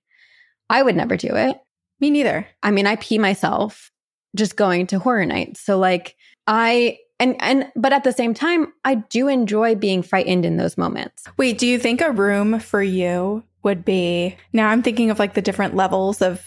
I 0.69 0.83
would 0.83 0.97
never 0.97 1.17
do 1.17 1.35
it. 1.35 1.59
Me 2.01 2.11
neither. 2.11 2.47
I 2.63 2.71
mean, 2.71 2.87
I 2.87 2.97
pee 2.97 3.19
myself 3.19 3.91
just 4.35 4.57
going 4.57 4.87
to 4.89 4.99
horror 4.99 5.25
nights. 5.25 5.61
So 5.61 5.79
like 5.79 6.17
I 6.47 6.99
and 7.19 7.37
and 7.41 7.71
but 7.75 7.93
at 7.93 8.05
the 8.05 8.13
same 8.13 8.35
time, 8.35 8.73
I 8.85 8.97
do 8.97 9.29
enjoy 9.29 9.75
being 9.75 10.03
frightened 10.03 10.45
in 10.45 10.57
those 10.57 10.77
moments. 10.77 11.25
Wait, 11.37 11.59
do 11.59 11.67
you 11.67 11.79
think 11.79 12.01
a 12.01 12.11
room 12.11 12.61
for 12.61 12.83
you 12.83 13.43
would 13.63 13.85
be 13.85 14.37
now 14.53 14.69
I'm 14.69 14.83
thinking 14.83 15.11
of 15.11 15.19
like 15.19 15.35
the 15.35 15.43
different 15.43 15.75
levels 15.75 16.23
of 16.23 16.45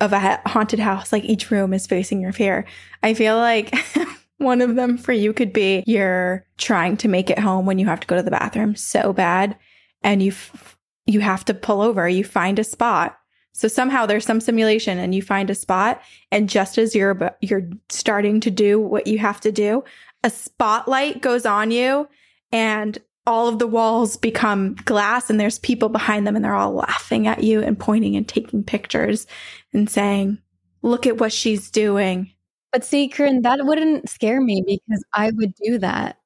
of 0.00 0.12
a 0.12 0.40
haunted 0.46 0.78
house 0.78 1.12
like 1.12 1.24
each 1.24 1.50
room 1.50 1.74
is 1.74 1.86
facing 1.86 2.20
your 2.20 2.32
fear. 2.32 2.64
I 3.02 3.14
feel 3.14 3.36
like 3.36 3.74
one 4.40 4.62
of 4.62 4.74
them 4.74 4.96
for 4.96 5.12
you 5.12 5.32
could 5.32 5.52
be 5.52 5.84
you're 5.86 6.46
trying 6.56 6.96
to 6.96 7.08
make 7.08 7.28
it 7.28 7.38
home 7.38 7.66
when 7.66 7.78
you 7.78 7.86
have 7.86 8.00
to 8.00 8.06
go 8.06 8.16
to 8.16 8.22
the 8.22 8.30
bathroom 8.30 8.74
so 8.74 9.12
bad 9.12 9.56
and 10.02 10.22
you 10.22 10.30
f- 10.30 10.78
you 11.06 11.20
have 11.20 11.44
to 11.44 11.54
pull 11.54 11.82
over, 11.82 12.08
you 12.08 12.24
find 12.24 12.58
a 12.58 12.64
spot. 12.64 13.18
So 13.52 13.68
somehow 13.68 14.06
there's 14.06 14.24
some 14.24 14.40
simulation 14.40 14.98
and 14.98 15.14
you 15.14 15.22
find 15.22 15.50
a 15.50 15.54
spot 15.54 16.00
and 16.32 16.48
just 16.48 16.78
as 16.78 16.94
you're 16.94 17.36
you're 17.42 17.68
starting 17.90 18.40
to 18.40 18.50
do 18.50 18.80
what 18.80 19.06
you 19.06 19.18
have 19.18 19.40
to 19.40 19.52
do, 19.52 19.84
a 20.24 20.30
spotlight 20.30 21.20
goes 21.20 21.44
on 21.44 21.70
you 21.70 22.08
and 22.50 22.98
all 23.26 23.46
of 23.46 23.58
the 23.58 23.66
walls 23.66 24.16
become 24.16 24.74
glass 24.86 25.28
and 25.28 25.38
there's 25.38 25.58
people 25.58 25.90
behind 25.90 26.26
them 26.26 26.34
and 26.34 26.42
they're 26.44 26.54
all 26.54 26.72
laughing 26.72 27.26
at 27.26 27.44
you 27.44 27.60
and 27.60 27.78
pointing 27.78 28.16
and 28.16 28.26
taking 28.26 28.64
pictures 28.64 29.26
and 29.74 29.90
saying, 29.90 30.38
look 30.80 31.06
at 31.06 31.18
what 31.18 31.32
she's 31.32 31.70
doing. 31.70 32.30
But 32.72 32.84
see, 32.84 33.08
Karen, 33.08 33.42
that 33.42 33.64
wouldn't 33.64 34.08
scare 34.08 34.40
me 34.40 34.62
because 34.66 35.04
I 35.12 35.30
would 35.32 35.54
do 35.62 35.78
that. 35.78 36.18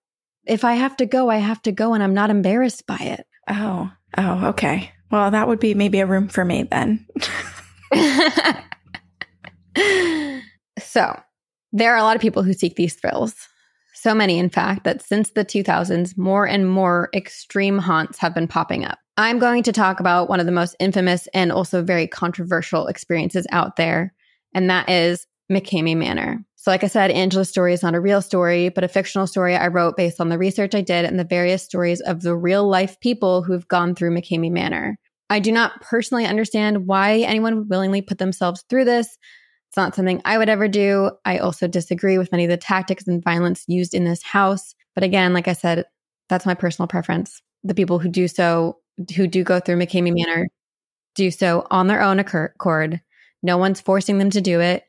If 0.46 0.64
I 0.64 0.74
have 0.74 0.96
to 0.98 1.07
go, 1.07 1.30
I 1.30 1.37
have 1.37 1.62
to 1.62 1.72
go 1.72 1.94
and 1.94 2.02
I'm 2.02 2.14
not 2.14 2.30
embarrassed 2.30 2.87
by 2.87 2.98
it. 2.98 3.26
Oh, 3.48 3.90
oh, 4.18 4.46
okay. 4.48 4.92
Well, 5.11 5.30
that 5.30 5.48
would 5.48 5.61
be 5.61 5.74
maybe 5.74 6.00
a 6.00 6.07
room 6.07 6.28
for 6.28 6.44
me 6.44 6.64
then. 6.64 7.07
so, 10.78 11.18
there 11.72 11.94
are 11.94 11.98
a 11.98 12.02
lot 12.02 12.16
of 12.16 12.22
people 12.22 12.42
who 12.42 12.52
seek 12.52 12.76
these 12.76 12.94
thrills. 12.94 13.35
So 13.94 14.14
many, 14.14 14.38
in 14.38 14.50
fact, 14.50 14.85
that 14.85 15.02
since 15.02 15.30
the 15.30 15.44
2000s, 15.44 16.18
more 16.18 16.46
and 16.46 16.68
more 16.68 17.09
extreme 17.14 17.78
haunts 17.78 18.18
have 18.18 18.35
been 18.35 18.48
popping 18.48 18.85
up. 18.85 18.98
I'm 19.16 19.38
going 19.38 19.62
to 19.62 19.72
talk 19.72 20.00
about 20.00 20.28
one 20.28 20.40
of 20.40 20.46
the 20.46 20.52
most 20.52 20.76
infamous 20.78 21.26
and 21.33 21.52
also 21.52 21.83
very 21.83 22.07
controversial 22.07 22.87
experiences 22.87 23.46
out 23.50 23.76
there, 23.76 24.12
and 24.52 24.68
that 24.68 24.90
is 24.90 25.26
McKamey 25.50 25.96
Manor. 25.96 26.44
So, 26.57 26.70
like 26.70 26.85
I 26.85 26.88
said, 26.88 27.11
Angela's 27.11 27.50
story 27.50 27.74
is 27.74 27.83
not 27.83 27.94
a 27.94 28.00
real 28.00 28.22
story, 28.22 28.70
but 28.70 28.85
a 28.85 28.88
fictional 28.88 29.26
story 29.26 29.54
I 29.54 29.66
wrote 29.68 29.96
based 29.96 30.20
on 30.20 30.30
the 30.30 30.38
research 30.38 30.74
I 30.74 30.80
did 30.80 31.04
and 31.04 31.18
the 31.18 31.24
various 31.24 31.62
stories 31.62 32.00
of 32.00 32.22
the 32.22 32.35
real 32.35 32.66
life 32.66 32.98
people 33.00 33.42
who've 33.42 33.68
gone 33.68 33.94
through 33.94 34.14
McKamey 34.14 34.50
Manor. 34.50 34.96
I 35.28 35.40
do 35.40 35.52
not 35.52 35.80
personally 35.80 36.26
understand 36.26 36.87
why 36.87 37.18
anyone 37.18 37.57
would 37.57 37.68
willingly 37.68 38.00
put 38.00 38.18
themselves 38.18 38.64
through 38.68 38.87
this. 38.87 39.18
It's 39.68 39.76
not 39.76 39.94
something 39.94 40.22
I 40.24 40.38
would 40.38 40.48
ever 40.48 40.68
do. 40.68 41.11
I 41.24 41.38
also 41.38 41.66
disagree 41.66 42.16
with 42.16 42.30
many 42.33 42.44
of 42.44 42.50
the 42.50 42.57
tactics 42.57 43.07
and 43.07 43.22
violence 43.22 43.64
used 43.66 43.92
in 43.92 44.04
this 44.04 44.22
house. 44.22 44.74
But 44.94 45.04
again, 45.04 45.33
like 45.33 45.48
I 45.48 45.52
said, 45.52 45.85
that's 46.28 46.46
my 46.46 46.54
personal 46.54 46.87
preference. 46.87 47.42
The 47.64 47.74
people 47.74 47.98
who 47.98 48.09
do 48.09 48.28
so, 48.28 48.78
who 49.16 49.26
do 49.26 49.42
go 49.42 49.61
through 49.61 49.76
McKamey 49.76 50.14
Manor, 50.14 50.48
do 51.14 51.30
so 51.30 51.66
on 51.70 51.88
their 51.88 52.02
own 52.02 52.18
accord. 52.18 53.00
No 53.42 53.59
one's 53.59 53.80
forcing 53.80 54.18
them 54.18 54.30
to 54.30 54.40
do 54.40 54.61
it. 54.61 54.85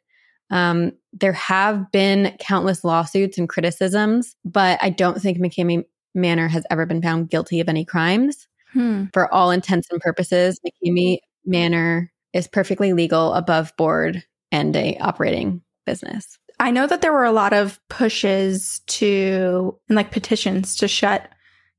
Um, 0.52 0.92
there 1.14 1.34
have 1.34 1.92
been 1.92 2.36
countless 2.40 2.84
lawsuits 2.84 3.38
and 3.38 3.50
criticisms, 3.50 4.36
but 4.46 4.80
I 4.82 4.90
don't 4.90 5.22
think 5.22 5.38
McKamey 5.40 5.86
Manor 6.14 6.48
has 6.48 6.66
ever 6.70 6.86
been 6.86 7.02
found 7.02 7.30
guilty 7.30 7.60
of 7.60 7.70
any 7.70 7.86
crimes. 7.86 8.48
Hmm. 8.74 9.06
For 9.14 9.34
all 9.34 9.52
intents 9.52 9.90
and 9.92 10.02
purposes, 10.02 10.60
McKamey 10.66 11.20
Manor 11.46 12.12
is 12.34 12.48
perfectly 12.48 12.94
legal, 12.94 13.34
above 13.34 13.76
board, 13.78 14.24
and 14.52 14.76
a 14.76 14.98
operating 14.98 15.62
business. 15.86 16.38
I 16.60 16.72
know 16.72 16.88
that 16.88 17.02
there 17.02 17.14
were 17.14 17.26
a 17.26 17.32
lot 17.32 17.54
of 17.54 17.80
pushes 17.90 18.82
to 18.88 19.78
and 19.90 19.96
like 19.96 20.12
petitions 20.12 20.76
to 20.78 20.88
shut 20.88 21.30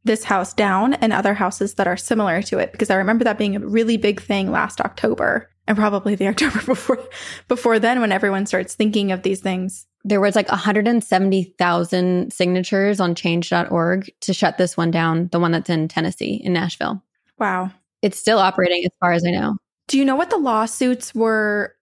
this 0.05 0.25
house 0.25 0.55
down 0.55 0.95
and 0.95 1.13
other 1.13 1.35
houses 1.35 1.75
that 1.75 1.89
are 1.89 1.97
similar 1.97 2.41
to 2.43 2.59
it 2.59 2.73
because 2.73 2.91
I 2.91 2.97
remember 2.97 3.25
that 3.25 3.39
being 3.39 3.57
a 3.57 3.61
really 3.61 3.97
big 3.97 4.23
thing 4.23 4.51
last 4.51 4.81
October 4.81 5.51
and 5.67 5.77
probably 5.77 6.15
the 6.15 6.29
October 6.29 6.63
before 6.67 7.03
before 7.49 7.79
then 7.79 8.01
when 8.01 8.13
everyone 8.13 8.47
starts 8.47 8.75
thinking 8.75 9.13
of 9.13 9.23
these 9.23 9.41
things. 9.41 9.87
There 10.05 10.21
was 10.21 10.37
like 10.37 10.49
170,000 10.49 12.33
signatures 12.33 13.01
on 13.01 13.15
change.org 13.17 14.11
to 14.21 14.33
shut 14.33 14.57
this 14.57 14.77
one 14.77 14.93
down, 14.93 15.29
the 15.33 15.41
one 15.41 15.51
that's 15.51 15.69
in 15.69 15.89
Tennessee 15.89 16.41
in 16.45 16.53
Nashville. 16.53 17.03
Wow. 17.39 17.73
It's 18.03 18.19
still 18.19 18.39
operating 18.39 18.85
as 18.85 18.93
far 19.01 19.13
as 19.13 19.25
I 19.27 19.31
know. 19.31 19.57
Do 19.89 19.99
you 19.99 20.05
know 20.05 20.15
what 20.15 20.31
the 20.31 20.39
lawsuits 20.39 21.13
were 21.13 21.75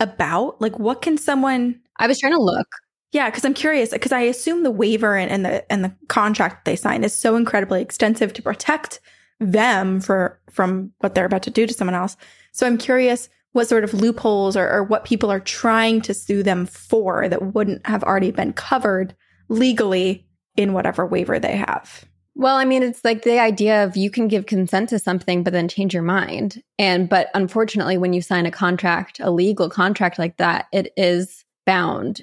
about? 0.00 0.60
Like 0.62 0.78
what 0.78 1.02
can 1.02 1.18
someone 1.18 1.80
I 1.98 2.06
was 2.06 2.18
trying 2.18 2.34
to 2.34 2.42
look. 2.42 2.66
Yeah, 3.12 3.30
because 3.30 3.44
I'm 3.44 3.54
curious 3.54 3.90
because 3.90 4.12
I 4.12 4.20
assume 4.22 4.62
the 4.62 4.70
waiver 4.70 5.16
and, 5.16 5.30
and 5.30 5.44
the 5.44 5.72
and 5.72 5.84
the 5.84 5.94
contract 6.08 6.64
they 6.64 6.76
sign 6.76 7.04
is 7.04 7.12
so 7.12 7.36
incredibly 7.36 7.80
extensive 7.80 8.32
to 8.34 8.42
protect 8.42 9.00
them 9.40 10.00
for 10.00 10.40
from 10.50 10.92
what 10.98 11.14
they're 11.14 11.26
about 11.26 11.42
to 11.42 11.50
do 11.50 11.66
to 11.66 11.74
someone 11.74 11.94
else. 11.94 12.16
So 12.52 12.66
I'm 12.66 12.78
curious 12.78 13.28
what 13.52 13.68
sort 13.68 13.84
of 13.84 13.94
loopholes 13.94 14.56
or, 14.56 14.70
or 14.70 14.82
what 14.82 15.04
people 15.04 15.30
are 15.30 15.40
trying 15.40 16.00
to 16.02 16.14
sue 16.14 16.42
them 16.42 16.66
for 16.66 17.28
that 17.28 17.54
wouldn't 17.54 17.86
have 17.86 18.04
already 18.04 18.30
been 18.30 18.52
covered 18.52 19.14
legally 19.48 20.26
in 20.56 20.72
whatever 20.72 21.06
waiver 21.06 21.38
they 21.38 21.56
have. 21.56 22.04
Well, 22.34 22.56
I 22.56 22.66
mean, 22.66 22.82
it's 22.82 23.02
like 23.02 23.22
the 23.22 23.38
idea 23.38 23.82
of 23.82 23.96
you 23.96 24.10
can 24.10 24.28
give 24.28 24.44
consent 24.44 24.90
to 24.90 24.98
something, 24.98 25.42
but 25.42 25.54
then 25.54 25.68
change 25.68 25.94
your 25.94 26.02
mind. 26.02 26.62
And, 26.78 27.08
but 27.08 27.30
unfortunately, 27.32 27.96
when 27.96 28.12
you 28.12 28.20
sign 28.20 28.44
a 28.44 28.50
contract, 28.50 29.20
a 29.20 29.30
legal 29.30 29.70
contract 29.70 30.18
like 30.18 30.36
that, 30.36 30.66
it 30.70 30.92
is 30.98 31.46
bound. 31.64 32.22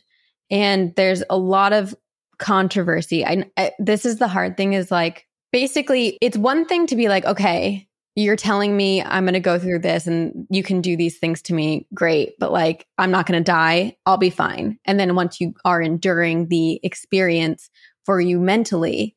And 0.52 0.93
there's 0.95 1.23
a 1.32 1.38
lot 1.38 1.73
of 1.73 1.95
controversy. 2.38 3.26
I, 3.26 3.49
I, 3.58 3.71
this 3.80 4.06
is 4.06 4.19
the 4.19 4.28
hard 4.28 4.56
thing 4.56 4.73
is 4.73 4.91
like, 4.91 5.26
basically, 5.54 6.18
it's 6.20 6.36
one 6.36 6.66
thing 6.66 6.88
to 6.88 6.98
be 6.98 7.08
like, 7.08 7.24
okay, 7.24 7.88
you're 8.16 8.36
telling 8.36 8.76
me 8.76 9.02
I'm 9.02 9.24
going 9.24 9.34
to 9.34 9.39
go 9.39 9.58
through 9.58 9.80
this 9.80 10.06
and 10.06 10.46
you 10.50 10.63
can 10.63 10.82
do 10.82 10.98
these 10.98 11.18
things 11.18 11.42
to 11.44 11.54
me. 11.54 11.88
Great. 11.94 12.38
But 12.39 12.52
like, 12.52 12.86
I'm 12.98 13.12
not 13.12 13.26
going 13.26 13.39
to 13.39 13.44
die. 13.44 13.96
I'll 14.06 14.18
be 14.18 14.30
fine. 14.30 14.78
And 14.86 15.00
then 15.00 15.16
once 15.16 15.39
you 15.39 15.54
are 15.63 15.82
enduring 15.82 16.50
the 16.50 16.80
experience 16.84 17.70
for 18.06 18.20
you 18.20 18.39
mentally 18.39 19.16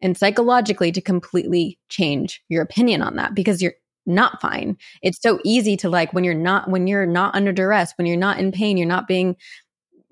and 0.00 0.16
psychologically 0.16 0.90
to 0.92 1.00
completely 1.00 1.78
change 1.88 2.42
your 2.48 2.62
opinion 2.62 3.00
on 3.00 3.16
that 3.16 3.34
because 3.34 3.62
you're 3.62 3.74
not 4.06 4.40
fine. 4.40 4.76
It's 5.02 5.22
so 5.22 5.38
easy 5.44 5.76
to 5.78 5.88
like 5.88 6.12
when 6.12 6.24
you're 6.24 6.34
not, 6.34 6.68
when 6.68 6.86
you're 6.86 7.06
not 7.06 7.34
under 7.34 7.52
duress, 7.52 7.94
when 7.96 8.06
you're 8.06 8.16
not 8.16 8.38
in 8.38 8.52
pain, 8.52 8.76
you're 8.76 8.86
not 8.86 9.08
being 9.08 9.36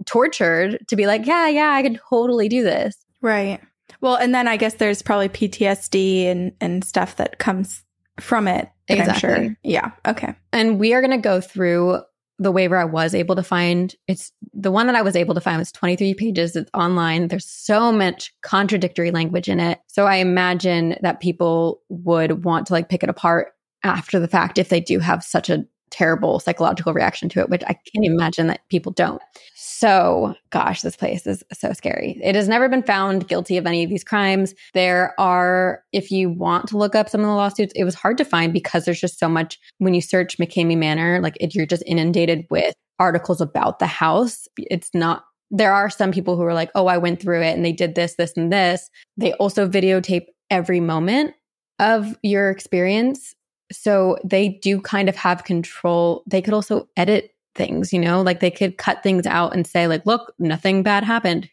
tortured 0.06 0.78
to 0.88 0.96
be 0.96 1.06
like, 1.06 1.26
yeah, 1.26 1.48
yeah, 1.48 1.70
I 1.70 1.82
could 1.82 2.00
totally 2.08 2.48
do 2.48 2.62
this. 2.62 2.96
Right. 3.20 3.60
Well, 4.02 4.16
and 4.16 4.34
then 4.34 4.48
I 4.48 4.58
guess 4.58 4.74
there's 4.74 5.00
probably 5.00 5.30
PTSD 5.30 6.26
and, 6.26 6.52
and 6.60 6.84
stuff 6.84 7.16
that 7.16 7.38
comes 7.38 7.82
from 8.20 8.48
it. 8.48 8.68
Exactly. 8.88 9.20
Sure. 9.20 9.56
Yeah. 9.62 9.92
Okay. 10.06 10.34
And 10.52 10.78
we 10.78 10.92
are 10.92 11.00
going 11.00 11.12
to 11.12 11.18
go 11.18 11.40
through 11.40 12.02
the 12.38 12.50
waiver 12.50 12.76
I 12.76 12.84
was 12.84 13.14
able 13.14 13.36
to 13.36 13.42
find. 13.42 13.94
It's 14.08 14.32
the 14.52 14.72
one 14.72 14.86
that 14.88 14.96
I 14.96 15.02
was 15.02 15.14
able 15.14 15.34
to 15.34 15.40
find 15.40 15.58
was 15.58 15.70
23 15.70 16.14
pages. 16.14 16.56
It's 16.56 16.70
online. 16.74 17.28
There's 17.28 17.48
so 17.48 17.92
much 17.92 18.34
contradictory 18.42 19.12
language 19.12 19.48
in 19.48 19.60
it. 19.60 19.78
So 19.86 20.06
I 20.06 20.16
imagine 20.16 20.96
that 21.02 21.20
people 21.20 21.80
would 21.88 22.44
want 22.44 22.66
to 22.66 22.72
like 22.72 22.88
pick 22.88 23.04
it 23.04 23.08
apart 23.08 23.52
after 23.84 24.18
the 24.18 24.28
fact 24.28 24.58
if 24.58 24.68
they 24.68 24.80
do 24.80 24.98
have 24.98 25.22
such 25.22 25.48
a 25.48 25.64
terrible 25.92 26.40
psychological 26.40 26.92
reaction 26.92 27.28
to 27.28 27.40
it, 27.40 27.50
which 27.50 27.62
I 27.64 27.74
can't 27.74 28.04
imagine 28.04 28.48
that 28.48 28.68
people 28.70 28.90
don't. 28.90 29.22
So, 29.54 30.34
gosh, 30.50 30.80
this 30.80 30.96
place 30.96 31.26
is 31.26 31.44
so 31.52 31.72
scary. 31.72 32.18
It 32.22 32.34
has 32.34 32.48
never 32.48 32.68
been 32.68 32.82
found 32.82 33.28
guilty 33.28 33.56
of 33.56 33.66
any 33.66 33.84
of 33.84 33.90
these 33.90 34.02
crimes. 34.02 34.54
There 34.74 35.14
are, 35.20 35.82
if 35.92 36.10
you 36.10 36.30
want 36.30 36.68
to 36.68 36.78
look 36.78 36.94
up 36.94 37.08
some 37.08 37.20
of 37.20 37.26
the 37.26 37.34
lawsuits, 37.34 37.72
it 37.76 37.84
was 37.84 37.94
hard 37.94 38.18
to 38.18 38.24
find 38.24 38.52
because 38.52 38.84
there's 38.84 39.00
just 39.00 39.18
so 39.18 39.28
much. 39.28 39.58
When 39.78 39.94
you 39.94 40.00
search 40.00 40.38
McKamey 40.38 40.76
Manor, 40.76 41.20
like 41.20 41.36
it, 41.40 41.54
you're 41.54 41.66
just 41.66 41.84
inundated 41.86 42.46
with 42.50 42.74
articles 42.98 43.40
about 43.40 43.78
the 43.78 43.86
house. 43.86 44.48
It's 44.56 44.90
not 44.94 45.24
there 45.52 45.74
are 45.74 45.90
some 45.90 46.12
people 46.12 46.36
who 46.36 46.42
are 46.42 46.54
like, 46.54 46.70
oh, 46.74 46.86
I 46.86 46.96
went 46.96 47.20
through 47.20 47.42
it 47.42 47.54
and 47.54 47.64
they 47.64 47.72
did 47.72 47.94
this, 47.94 48.14
this, 48.14 48.32
and 48.36 48.50
this. 48.50 48.88
They 49.18 49.34
also 49.34 49.68
videotape 49.68 50.24
every 50.50 50.80
moment 50.80 51.34
of 51.78 52.16
your 52.22 52.50
experience. 52.50 53.34
So 53.72 54.18
they 54.24 54.48
do 54.48 54.80
kind 54.80 55.08
of 55.08 55.16
have 55.16 55.44
control. 55.44 56.22
They 56.26 56.42
could 56.42 56.54
also 56.54 56.88
edit 56.96 57.34
things, 57.54 57.92
you 57.92 57.98
know, 57.98 58.22
like 58.22 58.40
they 58.40 58.50
could 58.50 58.78
cut 58.78 59.02
things 59.02 59.26
out 59.26 59.54
and 59.54 59.66
say, 59.66 59.86
like, 59.86 60.06
look, 60.06 60.34
nothing 60.38 60.82
bad 60.82 61.04
happened. 61.04 61.50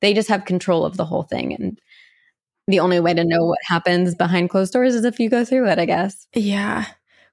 They 0.00 0.14
just 0.14 0.28
have 0.28 0.44
control 0.44 0.84
of 0.84 0.96
the 0.96 1.04
whole 1.04 1.22
thing. 1.22 1.54
And 1.54 1.80
the 2.66 2.80
only 2.80 3.00
way 3.00 3.14
to 3.14 3.24
know 3.24 3.44
what 3.44 3.58
happens 3.66 4.14
behind 4.14 4.50
closed 4.50 4.72
doors 4.72 4.94
is 4.94 5.04
if 5.04 5.20
you 5.20 5.28
go 5.28 5.44
through 5.44 5.68
it, 5.68 5.78
I 5.78 5.84
guess. 5.84 6.26
Yeah. 6.34 6.86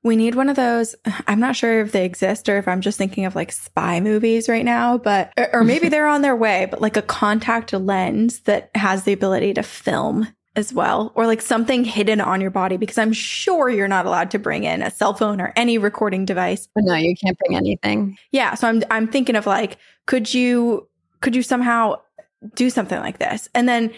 We 0.04 0.16
need 0.16 0.36
one 0.36 0.50
of 0.50 0.56
those. 0.56 0.96
I'm 1.28 1.40
not 1.40 1.56
sure 1.56 1.82
if 1.82 1.92
they 1.92 2.06
exist 2.06 2.50
or 2.50 2.58
if 2.58 2.68
I'm 2.68 2.82
just 2.82 2.98
thinking 2.98 3.26
of 3.26 3.36
like 3.36 3.52
spy 3.52 4.00
movies 4.00 4.50
right 4.50 4.66
now, 4.66 4.98
but, 4.98 5.32
or 5.54 5.64
maybe 5.64 5.90
they're 5.90 6.08
on 6.08 6.22
their 6.22 6.36
way, 6.36 6.68
but 6.70 6.82
like 6.82 6.98
a 6.98 7.02
contact 7.02 7.74
lens 7.74 8.42
that 8.42 8.72
has 8.76 9.04
the 9.04 9.14
ability 9.14 9.54
to 9.54 9.64
film 9.64 10.28
as 10.56 10.74
well, 10.74 11.14
or 11.16 11.28
like 11.28 11.42
something 11.42 11.86
hidden 11.86 12.20
on 12.20 12.42
your 12.42 12.52
body, 12.52 12.76
because 12.76 12.98
I'm 12.98 13.14
sure 13.14 13.70
you're 13.70 13.88
not 13.88 14.06
allowed 14.06 14.32
to 14.32 14.40
bring 14.40 14.66
in 14.66 14.82
a 14.82 14.92
cell 14.92 15.14
phone 15.14 15.40
or 15.40 15.54
any 15.56 15.78
recording 15.78 16.26
device. 16.26 16.68
No, 16.76 16.96
you 16.96 17.16
can't 17.16 17.38
bring 17.40 17.56
anything. 17.56 18.18
Yeah. 18.32 18.56
So 18.56 18.68
I'm, 18.68 18.84
I'm 18.92 19.08
thinking 19.08 19.38
of 19.38 19.46
like, 19.46 19.78
could 20.08 20.34
you, 20.34 20.90
could 21.22 21.36
you 21.36 21.44
somehow 21.44 22.02
do 22.56 22.70
something 22.70 23.00
like 23.00 23.18
this? 23.18 23.48
And 23.56 23.70
then 23.70 23.94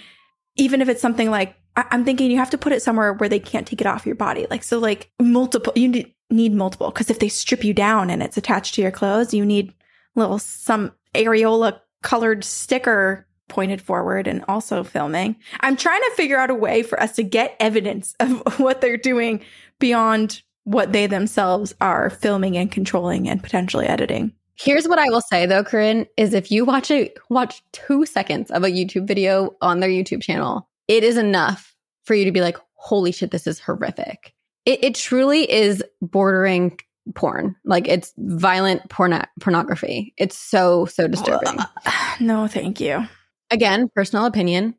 even 0.56 0.80
if 0.82 0.90
it's 0.90 1.02
something 1.02 1.32
like, 1.32 1.56
I, 1.76 1.86
I'm 1.90 2.06
thinking 2.06 2.30
you 2.30 2.38
have 2.38 2.52
to 2.52 2.58
put 2.58 2.72
it 2.72 2.84
somewhere 2.84 3.14
where 3.14 3.30
they 3.30 3.40
can't 3.40 3.66
take 3.66 3.82
it 3.82 3.88
off 3.88 4.06
your 4.06 4.16
body. 4.16 4.46
Like, 4.52 4.64
so 4.64 4.78
like 4.78 5.10
multiple, 5.20 5.74
you 5.76 5.88
need, 5.88 6.14
need 6.30 6.54
multiple. 6.54 6.92
Cause 6.92 7.10
if 7.10 7.18
they 7.18 7.30
strip 7.30 7.64
you 7.64 7.74
down 7.74 8.12
and 8.12 8.22
it's 8.22 8.38
attached 8.38 8.76
to 8.76 8.82
your 8.84 8.92
clothes, 8.92 9.34
you 9.34 9.44
need 9.44 9.74
little, 10.16 10.38
some 10.38 10.92
areola 11.16 11.80
colored 12.04 12.44
sticker 12.44 13.26
pointed 13.48 13.82
forward 13.82 14.28
and 14.28 14.44
also 14.48 14.84
filming. 14.84 15.36
I'm 15.60 15.76
trying 15.76 16.02
to 16.02 16.12
figure 16.16 16.40
out 16.40 16.50
a 16.50 16.56
way 16.56 16.84
for 16.84 17.00
us 17.00 17.14
to 17.14 17.24
get 17.24 17.56
evidence 17.60 18.16
of 18.20 18.60
what 18.60 18.82
they're 18.82 18.98
doing 18.98 19.44
beyond 19.80 20.42
what 20.64 20.94
they 20.94 21.08
themselves 21.08 21.74
are 21.82 22.10
filming 22.10 22.58
and 22.58 22.72
controlling 22.72 23.28
and 23.28 23.44
potentially 23.44 23.86
editing. 23.86 24.34
Here's 24.56 24.88
what 24.88 25.00
I 25.00 25.10
will 25.10 25.22
say 25.22 25.46
though, 25.46 25.64
Corinne, 25.64 26.08
is 26.16 26.34
if 26.34 26.52
you 26.52 26.64
watch 26.64 26.90
a 26.92 27.14
watch 27.30 27.62
two 27.72 28.06
seconds 28.06 28.52
of 28.52 28.64
a 28.64 28.70
YouTube 28.70 29.08
video 29.08 29.56
on 29.62 29.80
their 29.80 29.90
YouTube 29.90 30.22
channel, 30.22 30.70
it 30.88 31.04
is 31.04 31.18
enough 31.18 31.76
for 32.06 32.14
you 32.14 32.26
to 32.26 32.32
be 32.32 32.42
like, 32.42 32.58
holy 32.76 33.12
shit, 33.12 33.32
this 33.32 33.48
is 33.48 33.60
horrific. 33.60 34.34
It, 34.66 34.84
it 34.84 34.96
truly 34.96 35.52
is 35.52 35.84
bordering 36.02 36.80
porn. 37.16 37.56
Like 37.66 37.88
it's 37.88 38.14
violent 38.18 38.90
porn- 38.90 39.28
pornography. 39.40 40.14
It's 40.18 40.38
so, 40.38 40.86
so 40.86 41.08
disturbing. 41.08 41.58
no, 42.20 42.48
thank 42.48 42.80
you. 42.80 43.08
Again, 43.54 43.90
personal 43.96 44.26
opinion. 44.26 44.76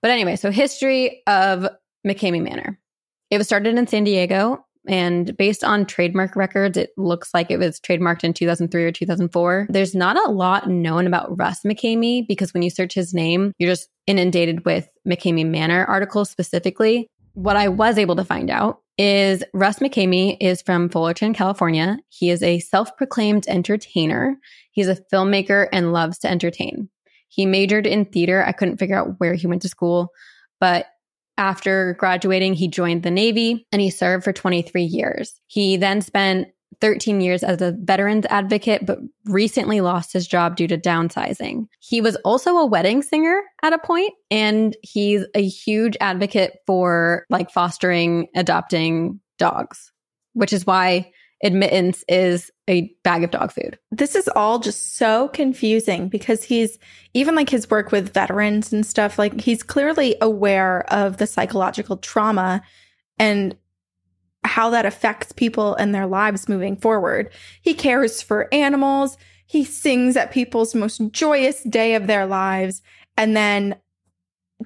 But 0.00 0.10
anyway, 0.10 0.36
so 0.36 0.50
history 0.50 1.22
of 1.26 1.68
McKamey 2.06 2.42
Manor. 2.42 2.78
It 3.30 3.38
was 3.38 3.46
started 3.46 3.76
in 3.76 3.86
San 3.86 4.04
Diego 4.04 4.64
and 4.88 5.36
based 5.36 5.62
on 5.62 5.84
trademark 5.84 6.34
records, 6.34 6.78
it 6.78 6.90
looks 6.96 7.34
like 7.34 7.50
it 7.50 7.58
was 7.58 7.78
trademarked 7.78 8.24
in 8.24 8.32
2003 8.32 8.84
or 8.84 8.90
2004. 8.90 9.66
There's 9.68 9.94
not 9.94 10.16
a 10.16 10.30
lot 10.30 10.68
known 10.68 11.06
about 11.06 11.38
Russ 11.38 11.60
McKamey 11.64 12.26
because 12.26 12.54
when 12.54 12.62
you 12.62 12.70
search 12.70 12.94
his 12.94 13.12
name, 13.12 13.52
you're 13.58 13.70
just 13.70 13.90
inundated 14.06 14.64
with 14.64 14.88
McKamey 15.06 15.46
Manor 15.46 15.84
articles 15.84 16.30
specifically. 16.30 17.06
What 17.34 17.56
I 17.56 17.68
was 17.68 17.98
able 17.98 18.16
to 18.16 18.24
find 18.24 18.50
out 18.50 18.80
is 18.96 19.44
Russ 19.52 19.78
McKamey 19.78 20.38
is 20.40 20.62
from 20.62 20.88
Fullerton, 20.88 21.34
California. 21.34 21.98
He 22.08 22.30
is 22.30 22.42
a 22.42 22.58
self 22.58 22.96
proclaimed 22.96 23.46
entertainer. 23.46 24.36
He's 24.72 24.88
a 24.88 24.96
filmmaker 25.12 25.68
and 25.70 25.92
loves 25.92 26.18
to 26.20 26.30
entertain. 26.30 26.88
He 27.28 27.46
majored 27.46 27.86
in 27.86 28.06
theater. 28.06 28.44
I 28.44 28.52
couldn't 28.52 28.78
figure 28.78 28.96
out 28.96 29.18
where 29.18 29.34
he 29.34 29.46
went 29.46 29.62
to 29.62 29.68
school, 29.68 30.12
but 30.60 30.86
after 31.36 31.94
graduating, 31.98 32.54
he 32.54 32.68
joined 32.68 33.04
the 33.04 33.10
Navy 33.10 33.66
and 33.70 33.80
he 33.80 33.90
served 33.90 34.24
for 34.24 34.32
23 34.32 34.82
years. 34.82 35.40
He 35.46 35.76
then 35.76 36.00
spent 36.00 36.48
13 36.80 37.20
years 37.20 37.42
as 37.42 37.60
a 37.60 37.74
veterans 37.80 38.26
advocate, 38.26 38.86
but 38.86 38.98
recently 39.24 39.80
lost 39.80 40.12
his 40.12 40.26
job 40.26 40.56
due 40.56 40.68
to 40.68 40.76
downsizing. 40.78 41.66
He 41.80 42.00
was 42.00 42.16
also 42.16 42.56
a 42.56 42.66
wedding 42.66 43.02
singer 43.02 43.40
at 43.62 43.72
a 43.72 43.78
point, 43.78 44.12
and 44.30 44.76
he's 44.82 45.24
a 45.34 45.44
huge 45.44 45.96
advocate 46.00 46.58
for 46.66 47.24
like 47.30 47.50
fostering, 47.50 48.28
adopting 48.34 49.20
dogs, 49.38 49.92
which 50.34 50.52
is 50.52 50.66
why 50.66 51.10
admittance 51.42 52.04
is 52.08 52.50
a 52.68 52.92
bag 53.04 53.22
of 53.22 53.30
dog 53.30 53.52
food. 53.52 53.78
This 53.90 54.14
is 54.14 54.28
all 54.28 54.58
just 54.58 54.96
so 54.96 55.28
confusing 55.28 56.08
because 56.08 56.42
he's 56.42 56.78
even 57.14 57.34
like 57.34 57.48
his 57.48 57.70
work 57.70 57.92
with 57.92 58.12
veterans 58.12 58.72
and 58.72 58.84
stuff, 58.84 59.18
like 59.18 59.40
he's 59.40 59.62
clearly 59.62 60.16
aware 60.20 60.84
of 60.92 61.18
the 61.18 61.26
psychological 61.26 61.96
trauma 61.96 62.62
and 63.18 63.56
how 64.44 64.70
that 64.70 64.86
affects 64.86 65.32
people 65.32 65.74
and 65.74 65.94
their 65.94 66.06
lives 66.06 66.48
moving 66.48 66.76
forward. 66.76 67.30
He 67.62 67.74
cares 67.74 68.22
for 68.22 68.52
animals. 68.52 69.16
He 69.46 69.64
sings 69.64 70.16
at 70.16 70.32
people's 70.32 70.74
most 70.74 71.00
joyous 71.10 71.62
day 71.62 71.94
of 71.94 72.06
their 72.06 72.26
lives. 72.26 72.82
And 73.16 73.36
then 73.36 73.76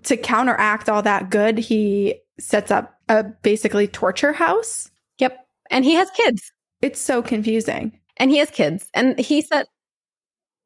to 0.04 0.16
counteract 0.16 0.88
all 0.88 1.02
that 1.02 1.30
good, 1.30 1.58
he 1.58 2.20
sets 2.38 2.70
up 2.70 2.98
a 3.08 3.24
basically 3.24 3.87
torture 3.87 4.32
house. 4.32 4.90
Yep. 5.18 5.46
And 5.70 5.85
he 5.85 5.94
has 5.94 6.11
kids. 6.11 6.52
It's 6.82 7.00
so 7.00 7.22
confusing. 7.22 7.98
And 8.16 8.30
he 8.30 8.38
has 8.38 8.50
kids. 8.50 8.88
And 8.92 9.18
he 9.18 9.40
set 9.40 9.68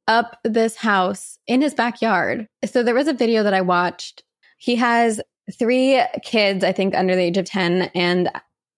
up 0.08 0.38
this 0.44 0.76
house 0.76 1.38
in 1.46 1.60
his 1.60 1.74
backyard. 1.74 2.48
So 2.64 2.82
there 2.82 2.94
was 2.94 3.08
a 3.08 3.12
video 3.12 3.42
that 3.42 3.54
I 3.54 3.60
watched. 3.60 4.24
He 4.58 4.76
has 4.76 5.20
three 5.58 6.02
kids, 6.22 6.64
I 6.64 6.72
think, 6.72 6.94
under 6.94 7.14
the 7.14 7.22
age 7.22 7.36
of 7.36 7.44
10. 7.44 7.90
And, 7.94 8.30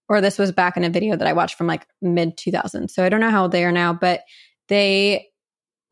or 0.08 0.20
this 0.20 0.38
was 0.38 0.52
back 0.52 0.76
in 0.76 0.84
a 0.84 0.90
video 0.90 1.16
that 1.16 1.28
I 1.28 1.32
watched 1.32 1.56
from 1.56 1.66
like 1.66 1.86
mid 2.02 2.36
2000s. 2.36 2.90
So 2.90 3.04
I 3.04 3.08
don't 3.08 3.20
know 3.20 3.30
how 3.30 3.42
old 3.42 3.52
they 3.52 3.64
are 3.64 3.72
now, 3.72 3.92
but 3.92 4.24
they 4.68 5.28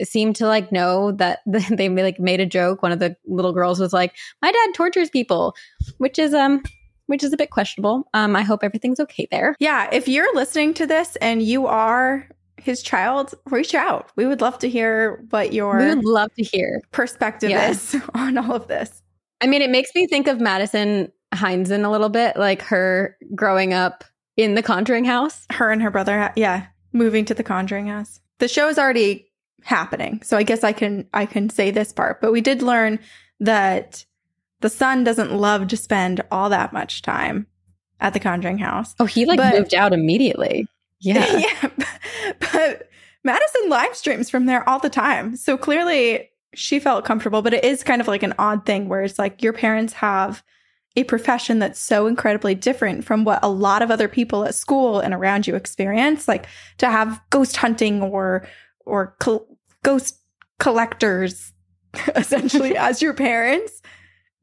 seem 0.03 0.33
to 0.35 0.47
like 0.47 0.73
know 0.73 1.13
that 1.13 1.41
they 1.47 1.89
like 1.89 2.19
made 2.19 2.41
a 2.41 2.47
joke. 2.47 2.83
One 2.83 2.93
of 2.93 2.99
the 2.99 3.17
little 3.27 3.53
girls 3.53 3.81
was 3.81 3.93
like, 3.93 4.15
"My 4.43 4.53
dad 4.53 4.75
tortures 4.75 5.11
people," 5.11 5.55
which 5.99 6.19
is 6.19 6.35
um 6.35 6.63
which 7.07 7.23
is 7.23 7.33
a 7.33 7.37
bit 7.37 7.51
questionable. 7.51 8.09
Um, 8.15 8.37
I 8.37 8.43
hope 8.43 8.63
everything's 8.63 9.01
okay 9.01 9.27
there. 9.31 9.55
Yeah, 9.59 9.89
if 9.93 10.09
you're 10.09 10.35
listening 10.35 10.75
to 10.75 10.87
this 10.87 11.17
and 11.17 11.43
you 11.43 11.67
are 11.67 12.29
his 12.59 12.83
child, 12.83 13.35
reach 13.47 13.75
out. 13.75 14.11
We 14.17 14.27
would 14.27 14.41
love 14.41 14.59
to 14.61 14.69
hear 14.69 15.25
what 15.31 15.53
your 15.53 15.79
we 15.79 15.87
would 15.87 16.05
love 16.05 16.33
to 16.35 16.43
hear 16.43 16.83
perspective 16.93 17.51
yeah. 17.51 17.71
is 17.71 17.97
on 18.15 18.39
all 18.39 18.53
of 18.53 18.69
this. 18.69 19.03
I 19.41 19.47
mean, 19.47 19.63
it 19.63 19.71
makes 19.71 19.91
me 19.95 20.07
think 20.07 20.27
of 20.27 20.41
Madison 20.41 21.13
Heinzen 21.35 21.85
a 21.85 21.91
little 21.91 22.09
bit, 22.09 22.37
like 22.37 22.63
her 22.63 23.17
growing 23.35 23.73
up 23.73 24.05
in 24.37 24.55
the 24.55 24.63
Conjuring 24.63 25.05
house. 25.05 25.47
Her 25.51 25.71
and 25.71 25.83
her 25.83 25.91
brother, 25.91 26.33
yeah, 26.37 26.67
moving 26.93 27.25
to 27.27 27.35
the 27.35 27.43
Conjuring 27.43 27.87
house. 27.87 28.21
The 28.39 28.49
show 28.49 28.69
is 28.69 28.79
already 28.79 29.31
happening, 29.63 30.23
so 30.23 30.37
I 30.37 30.43
guess 30.43 30.65
I 30.65 30.73
can 30.73 31.07
I 31.13 31.27
can 31.27 31.51
say 31.51 31.71
this 31.71 31.93
part. 31.93 32.21
But 32.21 32.33
we 32.33 32.41
did 32.41 32.63
learn 32.63 32.99
that 33.41 34.05
the 34.61 34.71
son 34.71 35.05
doesn't 35.05 35.33
love 35.33 35.69
to 35.69 35.77
spend 35.77 36.23
all 36.31 36.51
that 36.51 36.73
much 36.73 37.03
time 37.03 37.47
at 38.01 38.13
the 38.13 38.21
Conjuring 38.21 38.59
house. 38.59 38.95
Oh, 38.99 39.05
he 39.05 39.25
like 39.25 39.39
but, 39.39 39.55
moved 39.55 39.75
out 39.75 39.93
immediately. 39.93 40.67
Yeah. 41.01 41.37
yeah. 41.63 41.71
But 42.41 42.89
Madison 43.25 43.69
live 43.69 43.97
streams 43.97 44.31
from 44.31 44.47
there 44.47 44.69
all 44.69 44.79
the 44.79 44.91
time. 44.91 45.37
So 45.37 45.57
clearly 45.57 46.31
she 46.55 46.81
felt 46.81 47.05
comfortable, 47.05 47.43
but 47.43 47.55
it 47.55 47.65
is 47.65 47.83
kind 47.83 48.01
of 48.01 48.09
like 48.09 48.23
an 48.23 48.35
odd 48.39 48.65
thing 48.65 48.89
where 48.89 49.03
it's 49.03 49.19
like 49.19 49.43
your 49.43 49.53
parents 49.53 49.93
have 49.95 50.43
a 50.97 51.05
profession 51.05 51.59
that's 51.59 51.79
so 51.79 52.07
incredibly 52.07 52.55
different 52.55 53.05
from 53.05 53.25
what 53.25 53.39
a 53.43 53.49
lot 53.49 53.83
of 53.83 53.91
other 53.91 54.09
people 54.09 54.45
at 54.45 54.55
school 54.55 54.99
and 54.99 55.13
around 55.13 55.47
you 55.47 55.55
experience 55.55 56.27
like 56.27 56.47
to 56.79 56.89
have 56.89 57.21
ghost 57.29 57.59
hunting 57.59 58.03
or 58.03 58.49
or 58.87 59.15
col- 59.21 59.47
ghost 59.83 60.19
collectors 60.59 61.53
essentially 62.17 62.77
as 62.79 63.03
your 63.03 63.13
parents 63.13 63.83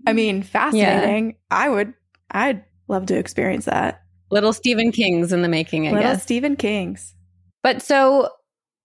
I 0.06 0.14
mean, 0.14 0.44
fascinating. 0.44 1.28
Yeah. 1.28 1.34
I 1.52 1.70
would, 1.70 1.94
I'd 2.32 2.64
love 2.88 3.06
to 3.08 3.18
experience 3.18 3.66
that. 3.66 4.02
Little 4.32 4.54
Stephen 4.54 4.92
King's 4.92 5.32
in 5.32 5.42
the 5.42 5.48
making, 5.48 5.88
I 5.88 5.92
Little 5.92 6.12
guess. 6.14 6.24
Stephen 6.24 6.56
King's. 6.56 7.14
But 7.62 7.82
so 7.82 8.30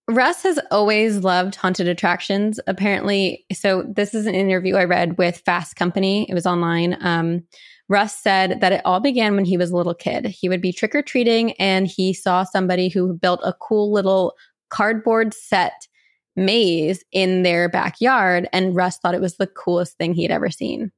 Russ 0.09 0.42
has 0.42 0.59
always 0.70 1.18
loved 1.18 1.54
haunted 1.54 1.88
attractions. 1.88 2.61
Apparently, 2.66 3.44
so 3.52 3.85
this 3.88 4.14
is 4.14 4.26
an 4.26 4.35
interview 4.35 4.76
I 4.76 4.85
read 4.85 5.18
with 5.18 5.38
Fast 5.38 5.76
Company. 5.76 6.26
It 6.28 6.35
was 6.35 6.46
online. 6.46 6.96
Um, 7.00 7.44
Russ 7.88 8.14
said 8.14 8.61
that 8.61 8.72
it 8.72 8.83
all 8.85 9.00
began 9.00 9.35
when 9.35 9.44
he 9.44 9.57
was 9.57 9.70
a 9.70 9.76
little 9.76 9.94
kid. 9.94 10.26
He 10.26 10.48
would 10.48 10.61
be 10.61 10.72
trick 10.72 10.94
or 10.94 11.02
treating 11.02 11.52
and 11.52 11.87
he 11.87 12.12
saw 12.12 12.44
somebody 12.44 12.88
who 12.88 13.14
built 13.14 13.40
a 13.42 13.54
cool 13.54 13.90
little 13.90 14.35
cardboard 14.68 15.33
set 15.33 15.88
maze 16.37 17.02
in 17.11 17.42
their 17.42 17.68
backyard. 17.68 18.48
And 18.52 18.76
Russ 18.76 18.98
thought 18.98 19.14
it 19.14 19.20
was 19.20 19.37
the 19.37 19.46
coolest 19.46 19.96
thing 19.96 20.14
he 20.14 20.22
had 20.22 20.31
ever 20.31 20.50
seen. 20.50 20.92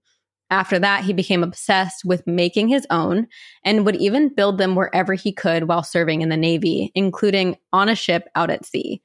After 0.51 0.81
that, 0.81 1.05
he 1.05 1.13
became 1.13 1.45
obsessed 1.45 2.05
with 2.05 2.27
making 2.27 2.69
his 2.69 2.87
own 2.91 3.29
and 3.65 3.87
would 3.87 3.97
even 3.97 4.35
build 4.35 4.59
them 4.59 4.75
wherever 4.75 5.15
he 5.15 5.33
could 5.33 5.69
while 5.69 5.85
serving 5.85 6.23
in 6.23 6.29
the 6.29 6.37
Navy, 6.37 6.91
including 6.95 7.57
on 7.73 7.89
a 7.89 7.95
ship 7.95 8.29
out 8.35 8.51
at 8.51 8.67
sea. 8.67 9.01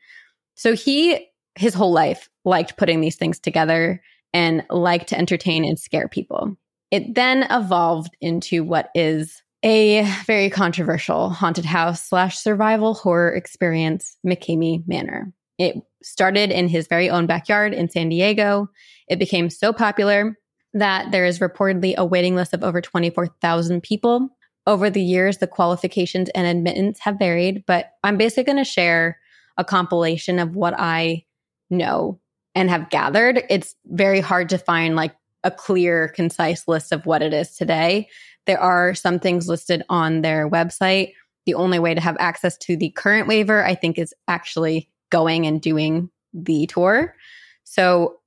So 0.55 0.73
he, 0.73 1.27
his 1.55 1.75
whole 1.75 1.91
life, 1.91 2.29
liked 2.45 2.77
putting 2.77 3.01
these 3.01 3.15
things 3.15 3.39
together 3.39 4.01
and 4.33 4.65
liked 4.69 5.09
to 5.09 5.17
entertain 5.17 5.63
and 5.63 5.79
scare 5.79 6.07
people. 6.07 6.57
It 6.89 7.13
then 7.13 7.45
evolved 7.51 8.17
into 8.21 8.63
what 8.63 8.89
is 8.95 9.41
a 9.63 10.03
very 10.25 10.49
controversial 10.49 11.29
haunted 11.29 11.65
house 11.65 12.03
slash 12.03 12.37
survival 12.37 12.93
horror 12.93 13.33
experience, 13.33 14.17
McKamey 14.25 14.87
Manor. 14.87 15.31
It 15.57 15.75
started 16.03 16.51
in 16.51 16.67
his 16.67 16.87
very 16.87 17.09
own 17.09 17.27
backyard 17.27 17.73
in 17.73 17.89
San 17.89 18.09
Diego. 18.09 18.69
It 19.07 19.19
became 19.19 19.49
so 19.49 19.73
popular 19.73 20.37
that 20.75 21.11
there 21.11 21.25
is 21.25 21.39
reportedly 21.39 21.95
a 21.95 22.05
waiting 22.05 22.35
list 22.35 22.53
of 22.53 22.63
over 22.63 22.81
24,000 22.81 23.81
people. 23.81 24.29
Over 24.67 24.89
the 24.89 25.01
years, 25.01 25.37
the 25.37 25.47
qualifications 25.47 26.29
and 26.35 26.45
admittance 26.45 26.99
have 26.99 27.17
varied, 27.17 27.63
but 27.65 27.91
I'm 28.03 28.17
basically 28.17 28.43
going 28.43 28.63
to 28.63 28.69
share 28.69 29.17
a 29.57 29.63
compilation 29.63 30.37
of 30.37 30.55
what 30.55 30.73
I 30.77 31.23
know 31.69 32.19
and 32.53 32.69
have 32.69 32.89
gathered. 32.89 33.43
It's 33.49 33.75
very 33.85 34.19
hard 34.19 34.49
to 34.49 34.57
find 34.57 34.95
like 34.95 35.15
a 35.45 35.51
clear, 35.51 36.09
concise 36.09 36.67
list 36.67 36.91
of 36.91 37.05
what 37.05 37.21
it 37.21 37.33
is 37.33 37.55
today. 37.55 38.09
There 38.45 38.59
are 38.59 38.93
some 38.95 39.19
things 39.19 39.47
listed 39.47 39.83
on 39.87 40.23
their 40.23 40.49
website. 40.49 41.13
The 41.45 41.53
only 41.53 41.79
way 41.79 41.93
to 41.93 42.01
have 42.01 42.17
access 42.19 42.57
to 42.57 42.75
the 42.75 42.89
current 42.89 43.27
waiver, 43.27 43.63
I 43.63 43.75
think, 43.75 43.97
is 43.97 44.13
actually 44.27 44.89
going 45.09 45.45
and 45.45 45.61
doing 45.61 46.09
the 46.33 46.65
tour. 46.65 47.15
So 47.63 48.19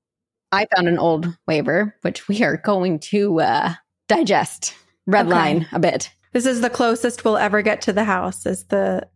I 0.53 0.67
found 0.75 0.89
an 0.89 0.99
old 0.99 1.37
waiver, 1.47 1.95
which 2.03 2.29
we 2.29 2.43
are 2.43 2.57
going 2.57 2.99
to 3.01 3.41
uh, 3.41 3.75
digest, 4.09 4.75
redline 5.09 5.63
okay. 5.63 5.69
a 5.73 5.79
bit. 5.79 6.11
This 6.33 6.47
is 6.47 6.61
the 6.61 6.71
closest 6.71 7.25
we'll 7.25 7.37
ever 7.37 7.63
get 7.63 7.83
to 7.83 7.93
the 7.93 8.05
house. 8.05 8.47
Is 8.47 8.65
the 8.65 9.07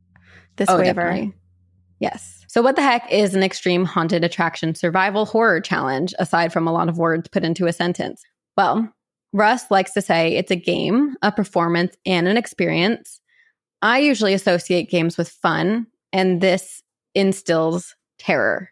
this 0.57 0.69
oh, 0.69 0.79
waiver? 0.79 1.03
Definitely. 1.03 1.35
Yes. 2.01 2.45
So, 2.49 2.61
what 2.61 2.77
the 2.77 2.83
heck 2.83 3.11
is 3.11 3.35
an 3.35 3.43
extreme 3.43 3.85
haunted 3.85 4.25
attraction 4.25 4.75
survival 4.75 5.25
horror 5.25 5.61
challenge 5.61 6.15
aside 6.19 6.53
from 6.53 6.67
a 6.67 6.73
lot 6.73 6.89
of 6.89 6.99
words 6.99 7.29
put 7.29 7.45
into 7.45 7.67
a 7.67 7.73
sentence? 7.73 8.23
Well, 8.57 8.93
Russ 9.33 9.71
likes 9.71 9.93
to 9.93 10.03
say 10.03 10.35
it's 10.35 10.51
a 10.51 10.57
game, 10.57 11.17
a 11.23 11.33
performance, 11.33 11.97
and 12.05 12.29
an 12.29 12.37
experience. 12.37 13.21
I 13.81 13.99
usually 13.99 14.35
associate 14.35 14.91
games 14.91 15.17
with 15.17 15.29
fun, 15.29 15.87
and 16.13 16.41
this 16.41 16.83
instills 17.15 17.95
terror. 18.19 18.72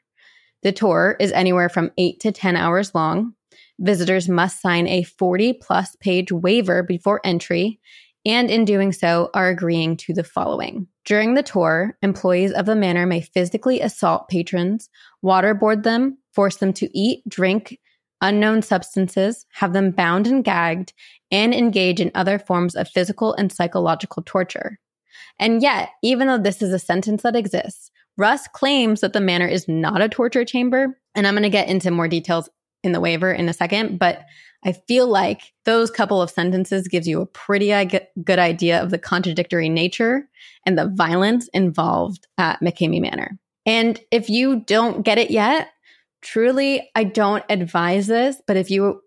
The 0.62 0.72
tour 0.72 1.16
is 1.18 1.32
anywhere 1.32 1.68
from 1.68 1.90
8 1.96 2.20
to 2.20 2.32
10 2.32 2.56
hours 2.56 2.94
long. 2.94 3.34
Visitors 3.78 4.28
must 4.28 4.61
sign 4.61 4.86
a 4.86 5.02
40 5.04 5.54
plus 5.54 5.96
page 5.96 6.30
waiver 6.30 6.82
before 6.82 7.20
entry, 7.24 7.80
and 8.26 8.50
in 8.50 8.66
doing 8.66 8.92
so 8.92 9.30
are 9.32 9.48
agreeing 9.48 9.96
to 9.98 10.12
the 10.12 10.24
following. 10.24 10.86
During 11.06 11.34
the 11.34 11.42
tour, 11.42 11.96
employees 12.02 12.52
of 12.52 12.66
the 12.66 12.76
manor 12.76 13.06
may 13.06 13.22
physically 13.22 13.80
assault 13.80 14.28
patrons, 14.28 14.90
waterboard 15.24 15.82
them, 15.82 16.18
force 16.34 16.56
them 16.56 16.74
to 16.74 16.98
eat, 16.98 17.22
drink 17.26 17.78
unknown 18.20 18.62
substances, 18.62 19.46
have 19.52 19.72
them 19.72 19.90
bound 19.90 20.26
and 20.26 20.44
gagged, 20.44 20.92
and 21.30 21.54
engage 21.54 22.00
in 22.00 22.11
other 22.14 22.38
forms 22.38 22.74
of 22.74 22.88
physical 22.88 23.32
and 23.34 23.50
psychological 23.50 24.22
torture. 24.24 24.78
And 25.38 25.62
yet, 25.62 25.90
even 26.02 26.28
though 26.28 26.38
this 26.38 26.61
is 26.61 26.72
a 26.72 26.78
sentence 26.78 27.22
that 27.22 27.36
exists, 27.36 27.90
Russ 28.21 28.47
claims 28.49 29.01
that 29.01 29.14
the 29.14 29.21
manor 29.21 29.49
is 29.49 29.66
not 29.66 30.03
a 30.03 30.09
torture 30.09 30.45
chamber. 30.45 30.99
And 31.14 31.27
I'm 31.27 31.33
going 31.33 31.43
to 31.43 31.49
get 31.49 31.68
into 31.68 31.91
more 31.91 32.07
details 32.07 32.51
in 32.85 32.93
the 32.93 33.01
waiver 33.01 33.33
in 33.33 33.49
a 33.49 33.55
second, 33.55 33.99
but 33.99 34.27
I 34.62 34.73
feel 34.73 35.07
like 35.07 35.55
those 35.64 35.91
couple 35.91 36.21
of 36.21 36.31
sentences 36.31 36.87
gives 36.87 37.09
you 37.09 37.23
a 37.23 37.27
pretty 37.27 37.68
good 38.23 38.39
idea 38.39 38.83
of 38.83 38.91
the 38.91 38.99
contradictory 38.99 39.71
nature 39.71 40.29
and 40.66 40.77
the 40.77 40.89
violence 40.95 41.49
involved 41.55 42.27
at 42.37 42.61
McKamey 42.61 43.01
Manor. 43.01 43.39
And 43.64 43.99
if 44.11 44.29
you 44.29 44.61
don't 44.61 45.03
get 45.03 45.16
it 45.16 45.31
yet, 45.31 45.68
truly, 46.21 46.91
I 46.95 47.05
don't 47.05 47.45
advise 47.49 48.07
this, 48.07 48.37
but 48.47 48.59
if 48.59 48.71
you, 48.71 49.01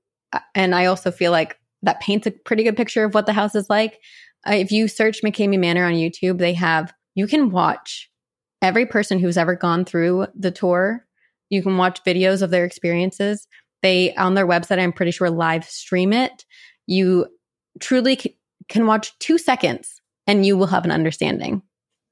and 0.55 0.74
I 0.74 0.86
also 0.86 1.11
feel 1.11 1.32
like 1.32 1.59
that 1.84 1.99
paints 1.99 2.26
a 2.26 2.32
pretty 2.32 2.64
good 2.64 2.78
picture 2.78 3.03
of 3.03 3.14
what 3.14 3.28
the 3.28 3.34
house 3.34 3.53
is 3.53 3.70
like. 3.70 3.99
Uh, 4.47 4.55
if 4.55 4.72
you 4.72 4.88
search 4.88 5.22
McKamey 5.22 5.59
Manor 5.59 5.86
on 5.86 5.93
YouTube, 5.93 6.39
they 6.39 6.53
have, 6.53 6.91
you 7.14 7.28
can 7.28 7.51
watch 7.51 8.09
every 8.64 8.86
person 8.86 9.20
who's 9.20 9.38
ever 9.38 9.55
gone 9.55 9.86
through 9.86 10.26
the 10.34 10.49
tour. 10.49 11.05
You 11.49 11.61
can 11.61 11.78
watch 11.78 12.03
videos 12.03 12.41
of 12.41 12.49
their 12.49 12.66
experiences. 12.66 13.47
They, 13.84 14.16
on 14.16 14.34
their 14.34 14.47
website, 14.47 14.80
I'm 14.80 14.93
pretty 14.93 15.11
sure 15.11 15.30
live 15.30 15.66
stream 15.66 16.14
it. 16.14 16.45
You 16.88 17.28
truly 17.80 18.18
c- 18.18 18.38
can 18.70 18.88
watch 18.88 19.18
two 19.20 19.38
seconds 19.38 20.01
and 20.26 20.45
you 20.45 20.57
will 20.57 20.68
have 20.68 20.86
an 20.86 20.91
understanding 20.91 21.61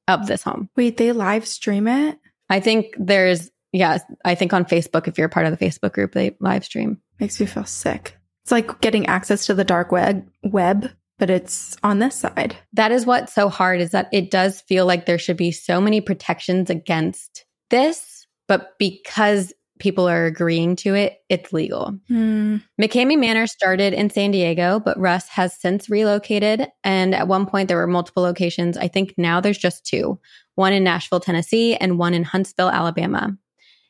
of 0.07 0.27
this 0.27 0.43
home. 0.43 0.69
Wait, 0.75 0.97
they 0.97 1.13
live 1.13 1.47
stream 1.47 1.87
it? 1.87 2.19
I 2.49 2.59
think 2.59 2.93
there's, 2.99 3.49
yeah, 3.71 3.99
I 4.25 4.35
think 4.35 4.53
on 4.53 4.65
Facebook, 4.65 5.07
if 5.07 5.17
you're 5.17 5.29
part 5.29 5.45
of 5.45 5.57
the 5.57 5.65
Facebook 5.65 5.93
group, 5.93 6.11
they 6.11 6.35
live 6.41 6.65
stream. 6.65 7.01
Makes 7.19 7.39
me 7.39 7.45
feel 7.45 7.63
sick. 7.63 8.17
It's 8.43 8.51
like 8.51 8.81
getting 8.81 9.05
access 9.05 9.45
to 9.45 9.53
the 9.53 9.63
dark 9.63 9.93
web, 9.93 10.27
web, 10.43 10.91
but 11.21 11.29
it's 11.29 11.77
on 11.83 11.99
this 11.99 12.15
side. 12.15 12.57
That 12.73 12.91
is 12.91 13.05
what's 13.05 13.31
so 13.31 13.47
hard 13.47 13.79
is 13.79 13.91
that 13.91 14.09
it 14.11 14.31
does 14.31 14.61
feel 14.61 14.87
like 14.87 15.05
there 15.05 15.19
should 15.19 15.37
be 15.37 15.51
so 15.51 15.79
many 15.79 16.01
protections 16.01 16.71
against 16.71 17.45
this, 17.69 18.25
but 18.47 18.71
because 18.79 19.53
people 19.77 20.09
are 20.09 20.25
agreeing 20.25 20.75
to 20.77 20.95
it, 20.95 21.19
it's 21.29 21.53
legal. 21.53 21.95
Hmm. 22.07 22.57
McKamey 22.81 23.19
Manor 23.19 23.45
started 23.45 23.93
in 23.93 24.09
San 24.09 24.31
Diego, 24.31 24.79
but 24.79 24.99
Russ 24.99 25.27
has 25.27 25.53
since 25.53 25.91
relocated. 25.91 26.67
And 26.83 27.13
at 27.13 27.27
one 27.27 27.45
point, 27.45 27.67
there 27.67 27.77
were 27.77 27.85
multiple 27.85 28.23
locations. 28.23 28.75
I 28.75 28.87
think 28.87 29.13
now 29.15 29.39
there's 29.39 29.59
just 29.59 29.85
two 29.85 30.19
one 30.55 30.73
in 30.73 30.83
Nashville, 30.83 31.19
Tennessee, 31.19 31.75
and 31.75 31.99
one 31.99 32.15
in 32.15 32.23
Huntsville, 32.23 32.69
Alabama. 32.69 33.37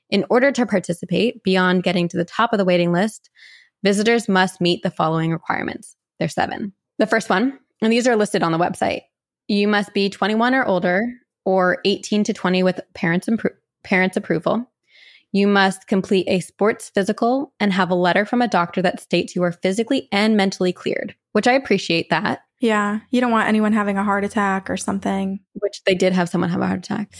In 0.09 0.25
order 0.29 0.51
to 0.51 0.65
participate, 0.65 1.43
beyond 1.43 1.83
getting 1.83 2.09
to 2.09 2.17
the 2.17 2.25
top 2.25 2.51
of 2.51 2.57
the 2.57 2.65
waiting 2.65 2.91
list, 2.91 3.29
visitors 3.83 4.27
must 4.27 4.59
meet 4.59 4.83
the 4.83 4.91
following 4.91 5.31
requirements. 5.31 5.95
There's 6.19 6.33
seven. 6.33 6.73
The 7.01 7.07
first 7.07 7.31
one, 7.31 7.57
and 7.81 7.91
these 7.91 8.07
are 8.07 8.15
listed 8.15 8.43
on 8.43 8.51
the 8.51 8.59
website 8.59 9.01
you 9.47 9.67
must 9.67 9.91
be 9.95 10.07
21 10.07 10.53
or 10.53 10.63
older 10.65 11.01
or 11.45 11.79
18 11.83 12.23
to 12.25 12.31
20 12.31 12.61
with 12.61 12.79
parents, 12.93 13.27
impro- 13.27 13.55
parents' 13.83 14.17
approval. 14.17 14.71
You 15.31 15.47
must 15.47 15.87
complete 15.87 16.27
a 16.29 16.41
sports 16.41 16.91
physical 16.93 17.53
and 17.59 17.73
have 17.73 17.89
a 17.89 17.95
letter 17.95 18.23
from 18.23 18.43
a 18.43 18.47
doctor 18.47 18.83
that 18.83 18.99
states 18.99 19.35
you 19.35 19.41
are 19.41 19.51
physically 19.51 20.09
and 20.11 20.37
mentally 20.37 20.71
cleared, 20.71 21.15
which 21.31 21.47
I 21.47 21.53
appreciate 21.53 22.11
that. 22.11 22.43
Yeah. 22.59 22.99
You 23.09 23.19
don't 23.19 23.31
want 23.31 23.49
anyone 23.49 23.73
having 23.73 23.97
a 23.97 24.03
heart 24.03 24.23
attack 24.23 24.69
or 24.69 24.77
something. 24.77 25.39
Which 25.53 25.81
they 25.87 25.95
did 25.95 26.13
have 26.13 26.29
someone 26.29 26.51
have 26.51 26.61
a 26.61 26.67
heart 26.67 26.85
attack. 26.85 27.15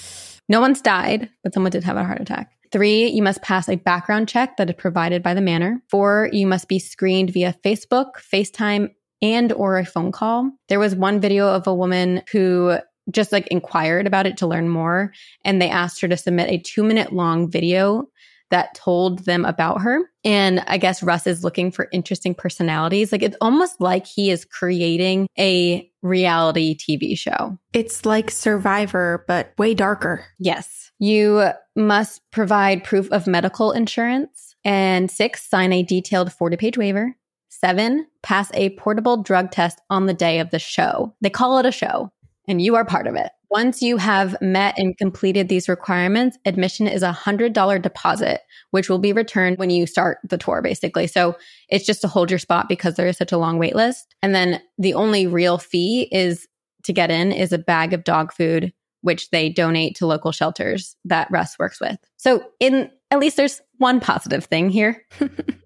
No 0.48 0.62
one's 0.62 0.82
died, 0.82 1.28
but 1.44 1.56
someone 1.56 1.72
did 1.72 1.86
have 1.86 1.98
a 1.98 2.04
heart 2.04 2.22
attack. 2.22 2.52
Three, 2.72 3.08
you 3.08 3.24
must 3.24 3.42
pass 3.42 3.68
a 3.68 3.78
background 3.78 4.30
check 4.30 4.58
that 4.58 4.70
is 4.70 4.76
provided 4.78 5.24
by 5.24 5.34
the 5.34 5.42
manor. 5.42 5.82
Four, 5.90 6.30
you 6.32 6.46
must 6.46 6.68
be 6.68 6.78
screened 6.78 7.32
via 7.32 7.56
Facebook, 7.66 8.12
FaceTime, 8.32 8.92
and 9.22 9.52
or 9.54 9.78
a 9.78 9.86
phone 9.86 10.12
call. 10.12 10.52
There 10.70 10.80
was 10.80 10.96
one 10.96 11.20
video 11.20 11.48
of 11.48 11.68
a 11.68 11.76
woman 11.76 12.24
who 12.32 12.78
just 13.10 13.32
like 13.32 13.48
inquired 13.48 14.08
about 14.08 14.28
it 14.28 14.38
to 14.38 14.48
learn 14.48 14.70
more. 14.70 15.12
And 15.44 15.62
they 15.62 15.70
asked 15.70 16.02
her 16.02 16.08
to 16.08 16.18
submit 16.18 16.50
a 16.50 16.60
two 16.60 16.84
minute 16.84 17.14
long 17.14 17.50
video 17.50 18.08
that 18.52 18.76
told 18.76 19.20
them 19.20 19.46
about 19.46 19.82
her. 19.82 20.02
And 20.26 20.62
I 20.68 20.78
guess 20.78 21.02
Russ 21.02 21.26
is 21.26 21.44
looking 21.44 21.72
for 21.72 21.88
interesting 21.92 22.36
personalities. 22.36 23.12
Like 23.12 23.24
it's 23.24 23.38
almost 23.42 23.80
like 23.80 24.06
he 24.06 24.30
is 24.30 24.46
creating 24.46 25.28
a 25.40 25.90
reality 26.02 26.76
TV 26.76 27.18
show. 27.18 27.58
It's 27.74 28.06
like 28.06 28.30
Survivor, 28.30 29.24
but 29.28 29.54
way 29.58 29.74
darker. 29.74 30.26
Yes. 30.38 30.92
You 31.00 31.50
must 31.76 32.22
provide 32.32 32.84
proof 32.84 33.10
of 33.12 33.26
medical 33.26 33.72
insurance. 33.72 34.56
And 34.64 35.10
six, 35.10 35.50
sign 35.50 35.74
a 35.74 35.82
detailed 35.82 36.32
40 36.32 36.58
page 36.58 36.78
waiver. 36.78 37.16
Seven, 37.52 38.08
pass 38.24 38.50
a 38.54 38.70
portable 38.72 39.22
drug 39.22 39.52
test 39.52 39.82
on 39.90 40.06
the 40.06 40.14
day 40.14 40.40
of 40.40 40.52
the 40.52 40.58
show. 40.58 41.14
They 41.20 41.30
call 41.30 41.58
it 41.58 41.66
a 41.66 41.72
show 41.72 42.10
and 42.48 42.62
you 42.62 42.76
are 42.76 42.86
part 42.86 43.08
of 43.08 43.16
it. 43.16 43.30
Once 43.50 43.82
you 43.82 43.98
have 43.98 44.42
met 44.42 44.74
and 44.78 44.98
completed 44.98 45.50
these 45.50 45.68
requirements, 45.68 46.38
admission 46.46 46.88
is 46.88 47.04
a 47.04 47.12
$100 47.12 47.82
deposit, 47.82 48.40
which 48.72 48.90
will 48.90 49.00
be 49.00 49.12
returned 49.12 49.58
when 49.58 49.70
you 49.70 49.86
start 49.86 50.20
the 50.24 50.38
tour, 50.38 50.62
basically. 50.62 51.06
So 51.08 51.36
it's 51.68 51.86
just 51.86 52.00
to 52.02 52.08
hold 52.08 52.30
your 52.30 52.40
spot 52.40 52.70
because 52.70 52.96
there 52.96 53.08
is 53.08 53.18
such 53.18 53.34
a 53.34 53.38
long 53.38 53.58
wait 53.58 53.76
list. 53.76 54.16
And 54.22 54.34
then 54.34 54.62
the 54.78 54.94
only 54.94 55.28
real 55.28 55.58
fee 55.58 56.08
is 56.10 56.48
to 56.84 56.94
get 56.94 57.12
in 57.12 57.34
is 57.34 57.52
a 57.52 57.58
bag 57.58 57.92
of 57.92 58.06
dog 58.06 58.32
food, 58.32 58.72
which 59.02 59.30
they 59.32 59.50
donate 59.50 59.98
to 59.98 60.08
local 60.08 60.32
shelters 60.32 60.96
that 61.04 61.30
Russ 61.30 61.60
works 61.60 61.82
with. 61.82 61.98
So 62.16 62.46
in 62.62 62.90
at 63.12 63.20
least 63.20 63.36
there's 63.36 63.62
one 63.78 64.00
positive 64.00 64.46
thing 64.46 64.70
here. 64.70 65.06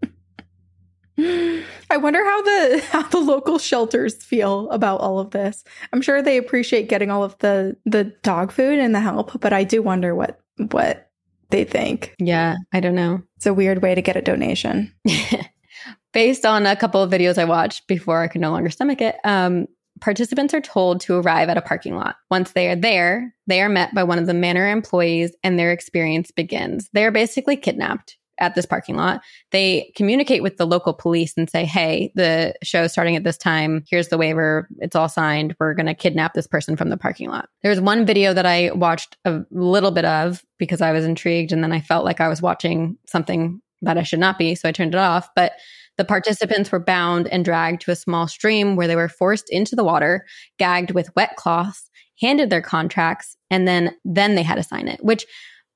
I 1.18 1.97
wonder 1.97 2.24
how 2.24 2.41
the 2.41 2.84
how 2.91 3.03
the 3.03 3.20
local 3.20 3.57
shelters 3.57 4.16
feel 4.24 4.70
about 4.72 5.01
all 5.01 5.20
of 5.20 5.32
this. 5.32 5.63
I'm 5.93 6.01
sure 6.01 6.22
they 6.22 6.38
appreciate 6.38 6.89
getting 6.89 7.11
all 7.11 7.24
of 7.24 7.38
the 7.39 7.78
the 7.86 8.05
dog 8.24 8.51
food 8.51 8.80
and 8.80 8.93
the 8.93 8.99
help, 8.99 9.39
but 9.39 9.53
I 9.53 9.63
do 9.63 9.82
wonder 9.82 10.16
what 10.16 10.39
what 10.72 11.09
they 11.49 11.63
think. 11.63 12.16
Yeah, 12.20 12.55
I 12.74 12.80
don't 12.80 12.95
know. 12.95 13.22
It's 13.38 13.45
a 13.45 13.53
weird 13.53 13.82
way 13.82 13.95
to 13.95 14.01
get 14.01 14.18
a 14.18 14.22
donation. 14.22 14.93
Based 16.13 16.45
on 16.45 16.66
a 16.66 16.76
couple 16.76 17.01
of 17.01 17.11
videos 17.11 17.38
I 17.38 17.45
watched 17.45 17.88
before 17.88 18.22
I 18.22 18.28
could 18.28 18.41
no 18.41 18.51
longer 18.51 18.70
stomach 18.70 19.01
it, 19.01 19.18
um, 19.26 19.68
participants 19.99 20.53
are 20.53 20.61
told 20.61 21.01
to 21.01 21.16
arrive 21.16 21.49
at 21.49 21.57
a 21.57 21.61
parking 21.61 21.95
lot. 21.95 22.16
Once 22.32 22.51
they 22.51 22.70
are 22.70 22.76
there, 22.76 23.36
they 23.47 23.61
are 23.61 23.70
met 23.70 23.93
by 23.93 24.03
one 24.03 24.18
of 24.18 24.26
the 24.26 24.34
manor 24.34 24.68
employees 24.70 25.36
and 25.43 25.59
their 25.59 25.72
experience 25.72 26.32
begins. 26.32 26.89
They 26.93 27.05
are 27.05 27.11
basically 27.11 27.57
kidnapped 27.57 28.18
at 28.40 28.56
this 28.56 28.66
parking 28.66 28.96
lot. 28.96 29.22
They 29.52 29.92
communicate 29.96 30.44
with 30.44 30.58
the 30.58 30.68
local 30.68 30.94
police 30.94 31.34
and 31.38 31.50
say, 31.50 31.66
hey, 31.66 32.12
the 32.16 32.54
show 32.64 32.84
is 32.84 32.92
starting 32.92 33.16
at 33.16 33.24
this 33.24 33.38
time. 33.38 33.84
Here's 33.90 34.10
the 34.10 34.18
waiver. 34.18 34.68
It's 34.80 34.96
all 34.96 35.10
signed. 35.10 35.56
We're 35.60 35.74
going 35.74 35.86
to 35.86 35.94
kidnap 35.94 36.34
this 36.34 36.48
person 36.48 36.76
from 36.76 36.90
the 36.90 36.98
parking 36.98 37.30
lot. 37.30 37.50
There's 37.64 37.82
one 37.82 38.06
video 38.06 38.34
that 38.34 38.46
I 38.46 38.72
watched 38.72 39.18
a 39.26 39.42
little 39.52 39.92
bit 39.92 40.06
of 40.06 40.44
because 40.60 40.82
I 40.82 40.92
was 40.92 41.06
intrigued 41.06 41.52
and 41.52 41.64
then 41.64 41.72
I 41.72 41.82
felt 41.82 42.06
like 42.06 42.22
I 42.22 42.28
was 42.28 42.42
watching 42.42 42.98
something 43.08 43.62
that 43.82 43.98
I 43.98 44.04
should 44.04 44.20
not 44.20 44.38
be. 44.38 44.56
So 44.56 44.68
I 44.68 44.72
turned 44.72 44.96
it 44.96 45.00
off. 45.00 45.30
But 45.36 45.54
the 45.98 46.06
participants 46.06 46.72
were 46.72 46.80
bound 46.80 47.28
and 47.28 47.46
dragged 47.46 47.82
to 47.82 47.92
a 47.92 47.96
small 47.96 48.28
stream 48.28 48.76
where 48.76 48.88
they 48.88 48.96
were 48.96 49.10
forced 49.10 49.50
into 49.50 49.76
the 49.76 49.84
water, 49.84 50.26
gagged 50.60 50.92
with 50.92 51.16
wet 51.16 51.36
cloths, 51.38 51.90
handed 52.20 52.50
their 52.50 52.62
contracts, 52.62 53.38
and 53.50 53.68
then 53.68 53.96
then 54.04 54.36
they 54.36 54.44
had 54.44 54.56
to 54.56 54.64
sign 54.64 54.88
it, 54.88 55.04
which 55.04 55.26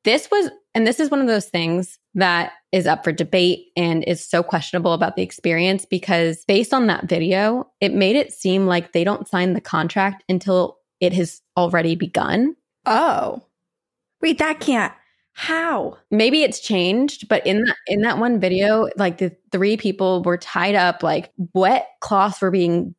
this 0.03 0.29
was 0.31 0.49
and 0.73 0.85
this 0.85 0.99
is 0.99 1.11
one 1.11 1.21
of 1.21 1.27
those 1.27 1.45
things 1.45 1.98
that 2.15 2.53
is 2.71 2.87
up 2.87 3.03
for 3.03 3.11
debate 3.11 3.67
and 3.75 4.03
is 4.03 4.27
so 4.27 4.43
questionable 4.43 4.93
about 4.93 5.15
the 5.15 5.21
experience 5.21 5.85
because 5.85 6.43
based 6.45 6.73
on 6.73 6.87
that 6.87 7.07
video, 7.07 7.69
it 7.81 7.93
made 7.93 8.15
it 8.15 8.33
seem 8.33 8.65
like 8.65 8.91
they 8.91 9.03
don't 9.03 9.27
sign 9.27 9.53
the 9.53 9.61
contract 9.61 10.23
until 10.29 10.77
it 10.99 11.13
has 11.13 11.41
already 11.57 11.95
begun. 11.95 12.55
Oh. 12.85 13.43
Wait, 14.21 14.37
that 14.39 14.59
can't. 14.59 14.93
How? 15.33 15.97
Maybe 16.11 16.43
it's 16.43 16.59
changed, 16.59 17.29
but 17.29 17.45
in 17.47 17.63
that 17.63 17.75
in 17.87 18.01
that 18.01 18.17
one 18.17 18.39
video, 18.41 18.89
like 18.97 19.19
the 19.19 19.35
three 19.51 19.77
people 19.77 20.21
were 20.23 20.37
tied 20.37 20.75
up, 20.75 21.01
like 21.01 21.31
wet 21.53 21.87
cloths 22.01 22.41
were 22.41 22.51
being 22.51 22.93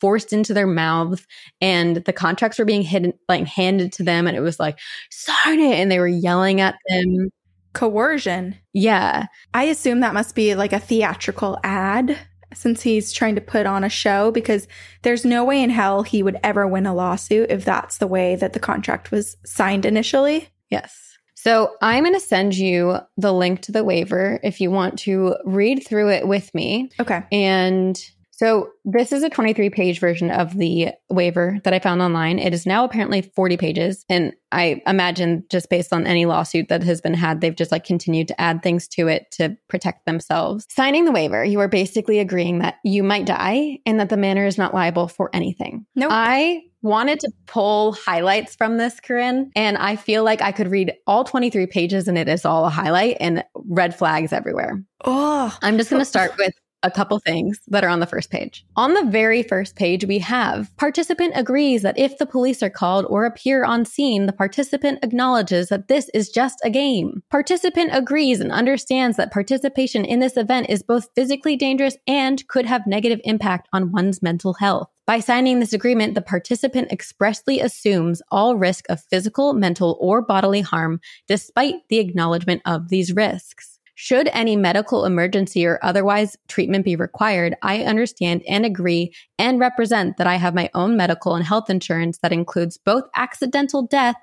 forced 0.00 0.32
into 0.32 0.54
their 0.54 0.66
mouths 0.66 1.26
and 1.60 1.96
the 1.96 2.12
contracts 2.12 2.58
were 2.58 2.64
being 2.64 2.82
hidden 2.82 3.12
like 3.28 3.46
handed 3.46 3.92
to 3.92 4.02
them 4.02 4.26
and 4.26 4.36
it 4.36 4.40
was 4.40 4.58
like 4.58 4.78
sign 5.10 5.60
it 5.60 5.78
and 5.78 5.90
they 5.90 6.00
were 6.00 6.08
yelling 6.08 6.60
at 6.60 6.74
them 6.88 7.30
coercion. 7.72 8.56
Yeah. 8.72 9.26
I 9.54 9.64
assume 9.64 10.00
that 10.00 10.14
must 10.14 10.34
be 10.34 10.54
like 10.54 10.72
a 10.72 10.78
theatrical 10.78 11.58
ad 11.62 12.18
since 12.54 12.82
he's 12.82 13.12
trying 13.12 13.34
to 13.34 13.40
put 13.40 13.66
on 13.66 13.84
a 13.84 13.88
show 13.88 14.30
because 14.30 14.68
there's 15.02 15.24
no 15.24 15.44
way 15.44 15.62
in 15.62 15.70
hell 15.70 16.02
he 16.02 16.22
would 16.22 16.38
ever 16.42 16.66
win 16.66 16.86
a 16.86 16.94
lawsuit 16.94 17.50
if 17.50 17.64
that's 17.64 17.98
the 17.98 18.06
way 18.06 18.36
that 18.36 18.52
the 18.52 18.60
contract 18.60 19.10
was 19.10 19.36
signed 19.44 19.86
initially. 19.86 20.48
Yes. 20.70 21.18
So 21.34 21.74
i'm 21.82 22.04
going 22.04 22.14
to 22.14 22.20
send 22.20 22.54
you 22.54 22.98
the 23.16 23.32
link 23.32 23.62
to 23.62 23.72
the 23.72 23.82
waiver 23.82 24.38
if 24.44 24.60
you 24.60 24.70
want 24.70 24.98
to 25.00 25.34
read 25.44 25.84
through 25.84 26.10
it 26.10 26.28
with 26.28 26.54
me. 26.54 26.90
Okay. 27.00 27.22
And 27.32 28.00
So, 28.42 28.72
this 28.84 29.12
is 29.12 29.22
a 29.22 29.30
23 29.30 29.70
page 29.70 30.00
version 30.00 30.28
of 30.28 30.58
the 30.58 30.88
waiver 31.08 31.60
that 31.62 31.72
I 31.72 31.78
found 31.78 32.02
online. 32.02 32.40
It 32.40 32.52
is 32.52 32.66
now 32.66 32.82
apparently 32.82 33.22
40 33.22 33.56
pages. 33.56 34.04
And 34.08 34.32
I 34.50 34.82
imagine 34.84 35.44
just 35.48 35.70
based 35.70 35.92
on 35.92 36.08
any 36.08 36.26
lawsuit 36.26 36.68
that 36.68 36.82
has 36.82 37.00
been 37.00 37.14
had, 37.14 37.40
they've 37.40 37.54
just 37.54 37.70
like 37.70 37.84
continued 37.84 38.26
to 38.26 38.40
add 38.40 38.60
things 38.60 38.88
to 38.88 39.06
it 39.06 39.30
to 39.32 39.56
protect 39.68 40.06
themselves. 40.06 40.66
Signing 40.68 41.04
the 41.04 41.12
waiver, 41.12 41.44
you 41.44 41.60
are 41.60 41.68
basically 41.68 42.18
agreeing 42.18 42.58
that 42.58 42.78
you 42.82 43.04
might 43.04 43.26
die 43.26 43.78
and 43.86 44.00
that 44.00 44.08
the 44.08 44.16
manor 44.16 44.44
is 44.44 44.58
not 44.58 44.74
liable 44.74 45.06
for 45.06 45.30
anything. 45.32 45.86
Nope. 45.94 46.10
I 46.12 46.62
wanted 46.82 47.20
to 47.20 47.30
pull 47.46 47.92
highlights 47.92 48.56
from 48.56 48.76
this, 48.76 48.98
Corinne, 48.98 49.52
and 49.54 49.78
I 49.78 49.94
feel 49.94 50.24
like 50.24 50.42
I 50.42 50.50
could 50.50 50.66
read 50.66 50.92
all 51.06 51.22
23 51.22 51.68
pages 51.68 52.08
and 52.08 52.18
it 52.18 52.28
is 52.28 52.44
all 52.44 52.64
a 52.64 52.70
highlight 52.70 53.18
and 53.20 53.44
red 53.54 53.96
flags 53.96 54.32
everywhere. 54.32 54.82
Oh, 55.04 55.56
I'm 55.62 55.78
just 55.78 55.90
going 55.90 56.00
to 56.00 56.04
start 56.04 56.36
with 56.36 56.54
a 56.82 56.90
couple 56.90 57.18
things 57.18 57.60
that 57.68 57.84
are 57.84 57.88
on 57.88 58.00
the 58.00 58.06
first 58.06 58.30
page. 58.30 58.64
On 58.76 58.94
the 58.94 59.04
very 59.04 59.42
first 59.42 59.76
page, 59.76 60.04
we 60.04 60.18
have 60.18 60.74
participant 60.76 61.32
agrees 61.36 61.82
that 61.82 61.98
if 61.98 62.18
the 62.18 62.26
police 62.26 62.62
are 62.62 62.70
called 62.70 63.06
or 63.08 63.24
appear 63.24 63.64
on 63.64 63.84
scene, 63.84 64.26
the 64.26 64.32
participant 64.32 64.98
acknowledges 65.02 65.68
that 65.68 65.88
this 65.88 66.10
is 66.14 66.30
just 66.30 66.60
a 66.64 66.70
game. 66.70 67.22
Participant 67.30 67.90
agrees 67.92 68.40
and 68.40 68.52
understands 68.52 69.16
that 69.16 69.32
participation 69.32 70.04
in 70.04 70.20
this 70.20 70.36
event 70.36 70.66
is 70.68 70.82
both 70.82 71.08
physically 71.14 71.56
dangerous 71.56 71.96
and 72.06 72.46
could 72.48 72.66
have 72.66 72.86
negative 72.86 73.20
impact 73.24 73.68
on 73.72 73.92
one's 73.92 74.22
mental 74.22 74.54
health. 74.54 74.88
By 75.04 75.18
signing 75.18 75.58
this 75.58 75.72
agreement, 75.72 76.14
the 76.14 76.22
participant 76.22 76.92
expressly 76.92 77.58
assumes 77.58 78.22
all 78.30 78.56
risk 78.56 78.84
of 78.88 79.02
physical, 79.10 79.52
mental, 79.52 79.98
or 80.00 80.22
bodily 80.22 80.60
harm 80.60 81.00
despite 81.26 81.74
the 81.88 81.98
acknowledgement 81.98 82.62
of 82.64 82.88
these 82.88 83.12
risks. 83.12 83.71
Should 83.94 84.28
any 84.32 84.56
medical 84.56 85.04
emergency 85.04 85.66
or 85.66 85.78
otherwise 85.82 86.36
treatment 86.48 86.84
be 86.84 86.96
required, 86.96 87.54
I 87.62 87.84
understand 87.84 88.42
and 88.48 88.64
agree 88.64 89.12
and 89.38 89.60
represent 89.60 90.16
that 90.16 90.26
I 90.26 90.36
have 90.36 90.54
my 90.54 90.70
own 90.74 90.96
medical 90.96 91.34
and 91.34 91.44
health 91.44 91.68
insurance 91.68 92.18
that 92.18 92.32
includes 92.32 92.78
both 92.78 93.04
accidental 93.14 93.86
death 93.86 94.16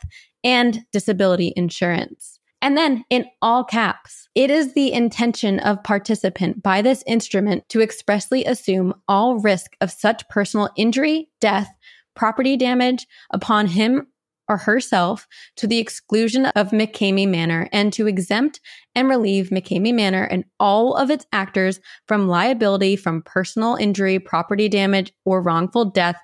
and 0.44 0.86
disability 0.92 1.54
insurance. 1.56 2.40
And 2.62 2.76
then 2.76 3.06
in 3.10 3.26
all 3.42 3.64
caps, 3.64 4.28
it 4.36 4.52
is 4.52 4.74
the 4.74 4.92
intention 4.92 5.60
of 5.60 5.84
participant 5.84 6.62
by 6.62 6.82
this 6.82 7.04
instrument 7.08 7.70
to 7.70 7.82
expressly 7.82 8.44
assume 8.46 8.94
all 9.08 9.40
risk 9.40 9.76
of 9.80 9.92
such 9.92 10.28
personal 10.30 10.70
injury, 10.76 11.30
death, 11.40 11.74
property 12.16 12.58
damage 12.58 13.08
upon 13.32 13.68
him 13.68 14.08
or 14.50 14.58
herself 14.58 15.28
to 15.58 15.68
the 15.68 15.78
exclusion 15.78 16.48
of 16.48 16.72
McKamey 16.72 17.28
Manor 17.28 17.70
and 17.72 17.94
to 17.94 18.08
exempt 18.08 18.60
and 18.96 19.08
relieve 19.08 19.50
McKamey 19.50 19.94
Manor 19.94 20.24
and 20.24 20.44
all 20.60 20.96
of 20.96 21.10
its 21.10 21.26
actors 21.32 21.80
from 22.08 22.28
liability 22.28 22.96
from 22.96 23.22
personal 23.22 23.76
injury, 23.76 24.20
property 24.20 24.68
damage, 24.68 25.14
or 25.24 25.42
wrongful 25.42 25.86
death 25.86 26.20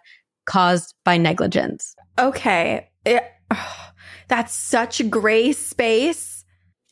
caused 0.46 0.94
by 1.06 1.18
negligence. 1.18 1.96
okay. 2.20 2.90
It- 3.06 3.24
ugh, 3.52 3.58
that's 4.28 4.54
such 4.54 5.08
gray 5.10 5.52
space. 5.54 6.44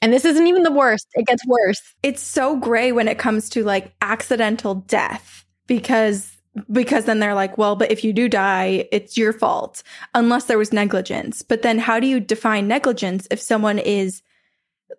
And 0.02 0.12
this 0.14 0.26
isn't 0.26 0.48
even 0.48 0.64
the 0.64 0.72
worst. 0.72 1.08
It 1.14 1.26
gets 1.26 1.46
worse. 1.48 1.82
It's 2.04 2.22
so 2.22 2.58
gray 2.58 2.92
when 2.92 3.08
it 3.08 3.18
comes 3.18 3.50
to 3.52 3.64
like 3.64 3.94
accidental 4.02 4.76
death 4.76 5.46
because 5.66 6.33
because 6.72 7.06
then 7.06 7.20
they're 7.20 7.34
like, 7.34 7.58
well, 7.58 7.76
but 7.76 7.92
if 7.92 8.04
you 8.04 8.14
do 8.14 8.30
die, 8.30 8.88
it's 8.92 9.18
your 9.18 9.34
fault 9.34 9.82
unless 10.14 10.46
there 10.46 10.58
was 10.58 10.74
negligence. 10.74 11.42
But 11.42 11.62
then 11.62 11.80
how 11.80 12.00
do 12.00 12.08
you 12.08 12.20
define 12.20 12.68
negligence 12.68 13.28
if 13.32 13.40
someone 13.40 13.80
is 13.80 14.22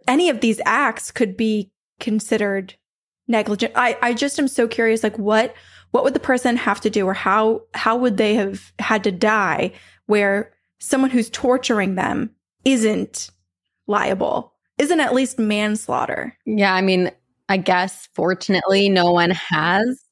any 0.08 0.28
of 0.28 0.40
these 0.40 0.60
acts 0.66 1.10
could 1.10 1.36
be 1.36 1.70
considered 2.00 2.74
negligent? 3.28 3.72
I 3.76 3.96
I 4.02 4.14
just 4.14 4.38
am 4.38 4.48
so 4.48 4.66
curious 4.66 5.02
like 5.02 5.18
what 5.18 5.54
what 5.92 6.02
would 6.02 6.14
the 6.14 6.20
person 6.20 6.56
have 6.56 6.80
to 6.80 6.90
do 6.90 7.06
or 7.06 7.14
how 7.14 7.62
how 7.74 7.96
would 7.96 8.16
they 8.16 8.34
have 8.34 8.72
had 8.80 9.04
to 9.04 9.12
die 9.12 9.72
where 10.06 10.52
someone 10.80 11.10
who's 11.10 11.30
torturing 11.30 11.94
them 11.94 12.30
isn't 12.64 13.30
liable? 13.86 14.52
Isn't 14.76 15.00
at 15.00 15.14
least 15.14 15.38
manslaughter? 15.38 16.36
Yeah, 16.46 16.74
I 16.74 16.80
mean, 16.80 17.12
I 17.48 17.58
guess 17.58 18.08
fortunately 18.14 18.88
no 18.88 19.12
one 19.12 19.30
has 19.30 20.03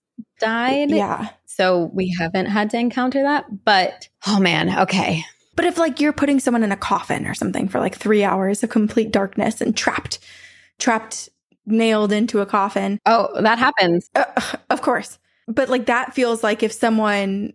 died. 0.42 0.90
Yeah. 0.90 1.28
So 1.46 1.90
we 1.94 2.14
haven't 2.18 2.46
had 2.46 2.70
to 2.70 2.78
encounter 2.78 3.22
that. 3.22 3.46
But 3.64 4.08
oh 4.26 4.38
man, 4.40 4.78
okay. 4.80 5.24
But 5.56 5.64
if 5.66 5.78
like 5.78 6.00
you're 6.00 6.12
putting 6.12 6.40
someone 6.40 6.62
in 6.64 6.72
a 6.72 6.76
coffin 6.76 7.26
or 7.26 7.34
something 7.34 7.68
for 7.68 7.78
like 7.78 7.96
three 7.96 8.24
hours 8.24 8.62
of 8.62 8.70
complete 8.70 9.10
darkness 9.12 9.60
and 9.60 9.76
trapped, 9.76 10.18
trapped, 10.78 11.28
nailed 11.66 12.10
into 12.12 12.40
a 12.40 12.46
coffin, 12.46 12.98
Oh, 13.06 13.40
that 13.42 13.58
happens. 13.58 14.10
uh, 14.14 14.24
of 14.70 14.82
course. 14.82 15.18
But 15.46 15.68
like 15.68 15.86
that 15.86 16.14
feels 16.14 16.42
like 16.42 16.62
if 16.62 16.72
someone 16.72 17.52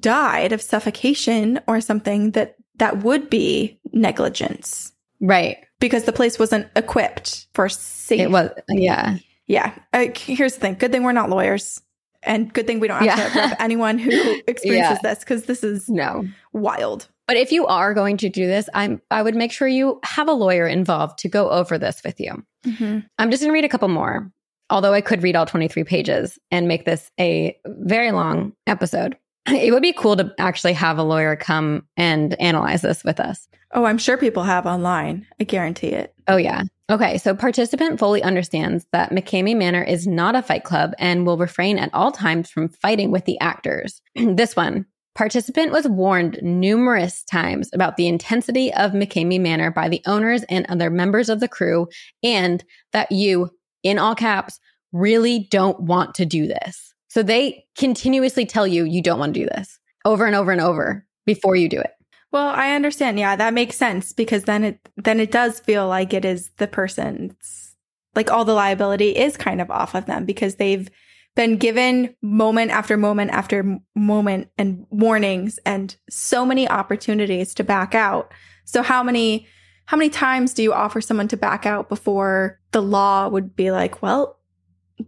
died 0.00 0.52
of 0.52 0.60
suffocation 0.62 1.60
or 1.66 1.80
something, 1.80 2.32
that 2.32 2.56
that 2.76 3.02
would 3.02 3.30
be 3.30 3.78
negligence 3.92 4.92
Right. 5.20 5.58
because 5.80 6.04
the 6.04 6.12
place 6.12 6.38
wasn't 6.38 6.66
equipped 6.76 7.46
for 7.54 7.68
safe. 7.68 8.20
It 8.20 8.30
was, 8.30 8.50
yeah. 8.68 9.16
Yeah. 9.46 9.74
Uh, 9.92 10.06
here's 10.16 10.54
the 10.54 10.60
thing. 10.60 10.74
Good 10.74 10.90
thing 10.92 11.02
we're 11.04 11.12
not 11.12 11.30
lawyers. 11.30 11.80
And 12.26 12.52
good 12.52 12.66
thing 12.66 12.80
we 12.80 12.88
don't 12.88 13.02
have 13.04 13.18
Yeah. 13.18 13.28
to 13.28 13.38
rep 13.38 13.56
anyone 13.60 13.98
who 13.98 14.10
experiences 14.46 14.98
Yeah. 15.02 15.10
this 15.10 15.20
because 15.20 15.44
this 15.44 15.62
is 15.64 15.88
No. 15.88 16.24
wild. 16.52 17.08
But 17.26 17.36
if 17.36 17.52
you 17.52 17.66
are 17.66 17.94
going 17.94 18.16
to 18.18 18.28
do 18.28 18.46
this, 18.46 18.68
I'm 18.74 19.00
I 19.10 19.22
would 19.22 19.34
make 19.34 19.52
sure 19.52 19.66
you 19.68 19.98
have 20.04 20.28
a 20.28 20.32
lawyer 20.32 20.66
involved 20.66 21.18
to 21.20 21.28
go 21.28 21.48
over 21.50 21.78
this 21.78 22.02
with 22.04 22.20
you. 22.20 22.44
Mm-hmm. 22.66 23.00
I'm 23.18 23.30
just 23.30 23.42
going 23.42 23.50
to 23.50 23.54
read 23.54 23.64
a 23.64 23.68
couple 23.68 23.88
more. 23.88 24.30
Although 24.70 24.94
I 24.94 25.00
could 25.02 25.22
read 25.22 25.36
all 25.36 25.44
23 25.46 25.84
pages 25.84 26.38
and 26.50 26.66
make 26.68 26.84
this 26.86 27.10
a 27.20 27.56
very 27.66 28.12
long 28.12 28.52
episode. 28.66 29.16
It 29.46 29.72
would 29.74 29.82
be 29.82 29.92
cool 29.92 30.16
to 30.16 30.32
actually 30.38 30.72
have 30.72 30.96
a 30.96 31.02
lawyer 31.02 31.36
come 31.36 31.86
and 31.98 32.32
analyze 32.40 32.80
this 32.80 33.04
with 33.04 33.20
us. 33.20 33.46
Oh, 33.72 33.84
I'm 33.84 33.98
sure 33.98 34.16
people 34.16 34.42
have 34.44 34.64
online. 34.64 35.26
I 35.38 35.44
guarantee 35.44 35.88
it. 35.88 36.14
Oh, 36.26 36.38
yeah. 36.38 36.62
Okay. 36.90 37.16
So, 37.16 37.34
participant 37.34 37.98
fully 37.98 38.22
understands 38.22 38.86
that 38.92 39.10
McKamey 39.10 39.56
Manor 39.56 39.82
is 39.82 40.06
not 40.06 40.36
a 40.36 40.42
fight 40.42 40.64
club 40.64 40.92
and 40.98 41.26
will 41.26 41.38
refrain 41.38 41.78
at 41.78 41.90
all 41.94 42.12
times 42.12 42.50
from 42.50 42.68
fighting 42.68 43.10
with 43.10 43.24
the 43.24 43.40
actors. 43.40 44.02
this 44.14 44.54
one. 44.54 44.86
Participant 45.14 45.70
was 45.70 45.86
warned 45.86 46.40
numerous 46.42 47.22
times 47.22 47.70
about 47.72 47.96
the 47.96 48.08
intensity 48.08 48.74
of 48.74 48.90
McKamey 48.90 49.40
Manor 49.40 49.70
by 49.70 49.88
the 49.88 50.02
owners 50.06 50.42
and 50.48 50.66
other 50.68 50.90
members 50.90 51.28
of 51.28 51.38
the 51.38 51.46
crew, 51.46 51.86
and 52.24 52.64
that 52.92 53.12
you, 53.12 53.50
in 53.84 54.00
all 54.00 54.16
caps, 54.16 54.58
really 54.92 55.46
don't 55.50 55.78
want 55.78 56.16
to 56.16 56.26
do 56.26 56.48
this. 56.48 56.92
So 57.08 57.22
they 57.22 57.64
continuously 57.78 58.44
tell 58.44 58.66
you 58.66 58.84
you 58.84 59.02
don't 59.02 59.20
want 59.20 59.34
to 59.34 59.40
do 59.40 59.46
this 59.46 59.78
over 60.04 60.26
and 60.26 60.34
over 60.34 60.50
and 60.50 60.60
over 60.60 61.06
before 61.26 61.54
you 61.54 61.68
do 61.68 61.80
it. 61.80 61.92
Well, 62.34 62.48
I 62.48 62.72
understand. 62.72 63.20
Yeah, 63.20 63.36
that 63.36 63.54
makes 63.54 63.76
sense 63.76 64.12
because 64.12 64.42
then 64.42 64.64
it 64.64 64.88
then 64.96 65.20
it 65.20 65.30
does 65.30 65.60
feel 65.60 65.86
like 65.86 66.12
it 66.12 66.24
is 66.24 66.50
the 66.56 66.66
person's 66.66 67.76
like 68.16 68.28
all 68.28 68.44
the 68.44 68.54
liability 68.54 69.10
is 69.16 69.36
kind 69.36 69.60
of 69.60 69.70
off 69.70 69.94
of 69.94 70.06
them 70.06 70.24
because 70.24 70.56
they've 70.56 70.90
been 71.36 71.58
given 71.58 72.16
moment 72.22 72.72
after 72.72 72.96
moment 72.96 73.30
after 73.30 73.78
moment 73.94 74.48
and 74.58 74.84
warnings 74.90 75.60
and 75.64 75.94
so 76.10 76.44
many 76.44 76.68
opportunities 76.68 77.54
to 77.54 77.62
back 77.62 77.94
out. 77.94 78.32
So 78.64 78.82
how 78.82 79.04
many 79.04 79.46
how 79.86 79.96
many 79.96 80.10
times 80.10 80.54
do 80.54 80.64
you 80.64 80.72
offer 80.72 81.00
someone 81.00 81.28
to 81.28 81.36
back 81.36 81.66
out 81.66 81.88
before 81.88 82.58
the 82.72 82.82
law 82.82 83.28
would 83.28 83.54
be 83.54 83.70
like, 83.70 84.02
well, 84.02 84.40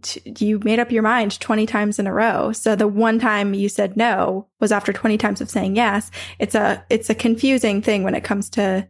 t- 0.01 0.33
you 0.39 0.59
made 0.63 0.79
up 0.79 0.91
your 0.91 1.03
mind 1.03 1.39
20 1.39 1.65
times 1.65 1.99
in 1.99 2.07
a 2.07 2.13
row. 2.13 2.51
So 2.51 2.75
the 2.75 2.87
one 2.87 3.19
time 3.19 3.53
you 3.53 3.69
said 3.69 3.97
no 3.97 4.47
was 4.59 4.71
after 4.71 4.93
20 4.93 5.17
times 5.17 5.41
of 5.41 5.49
saying 5.49 5.75
yes. 5.75 6.11
It's 6.39 6.55
a 6.55 6.83
it's 6.89 7.09
a 7.09 7.15
confusing 7.15 7.81
thing 7.81 8.03
when 8.03 8.15
it 8.15 8.23
comes 8.23 8.49
to 8.51 8.87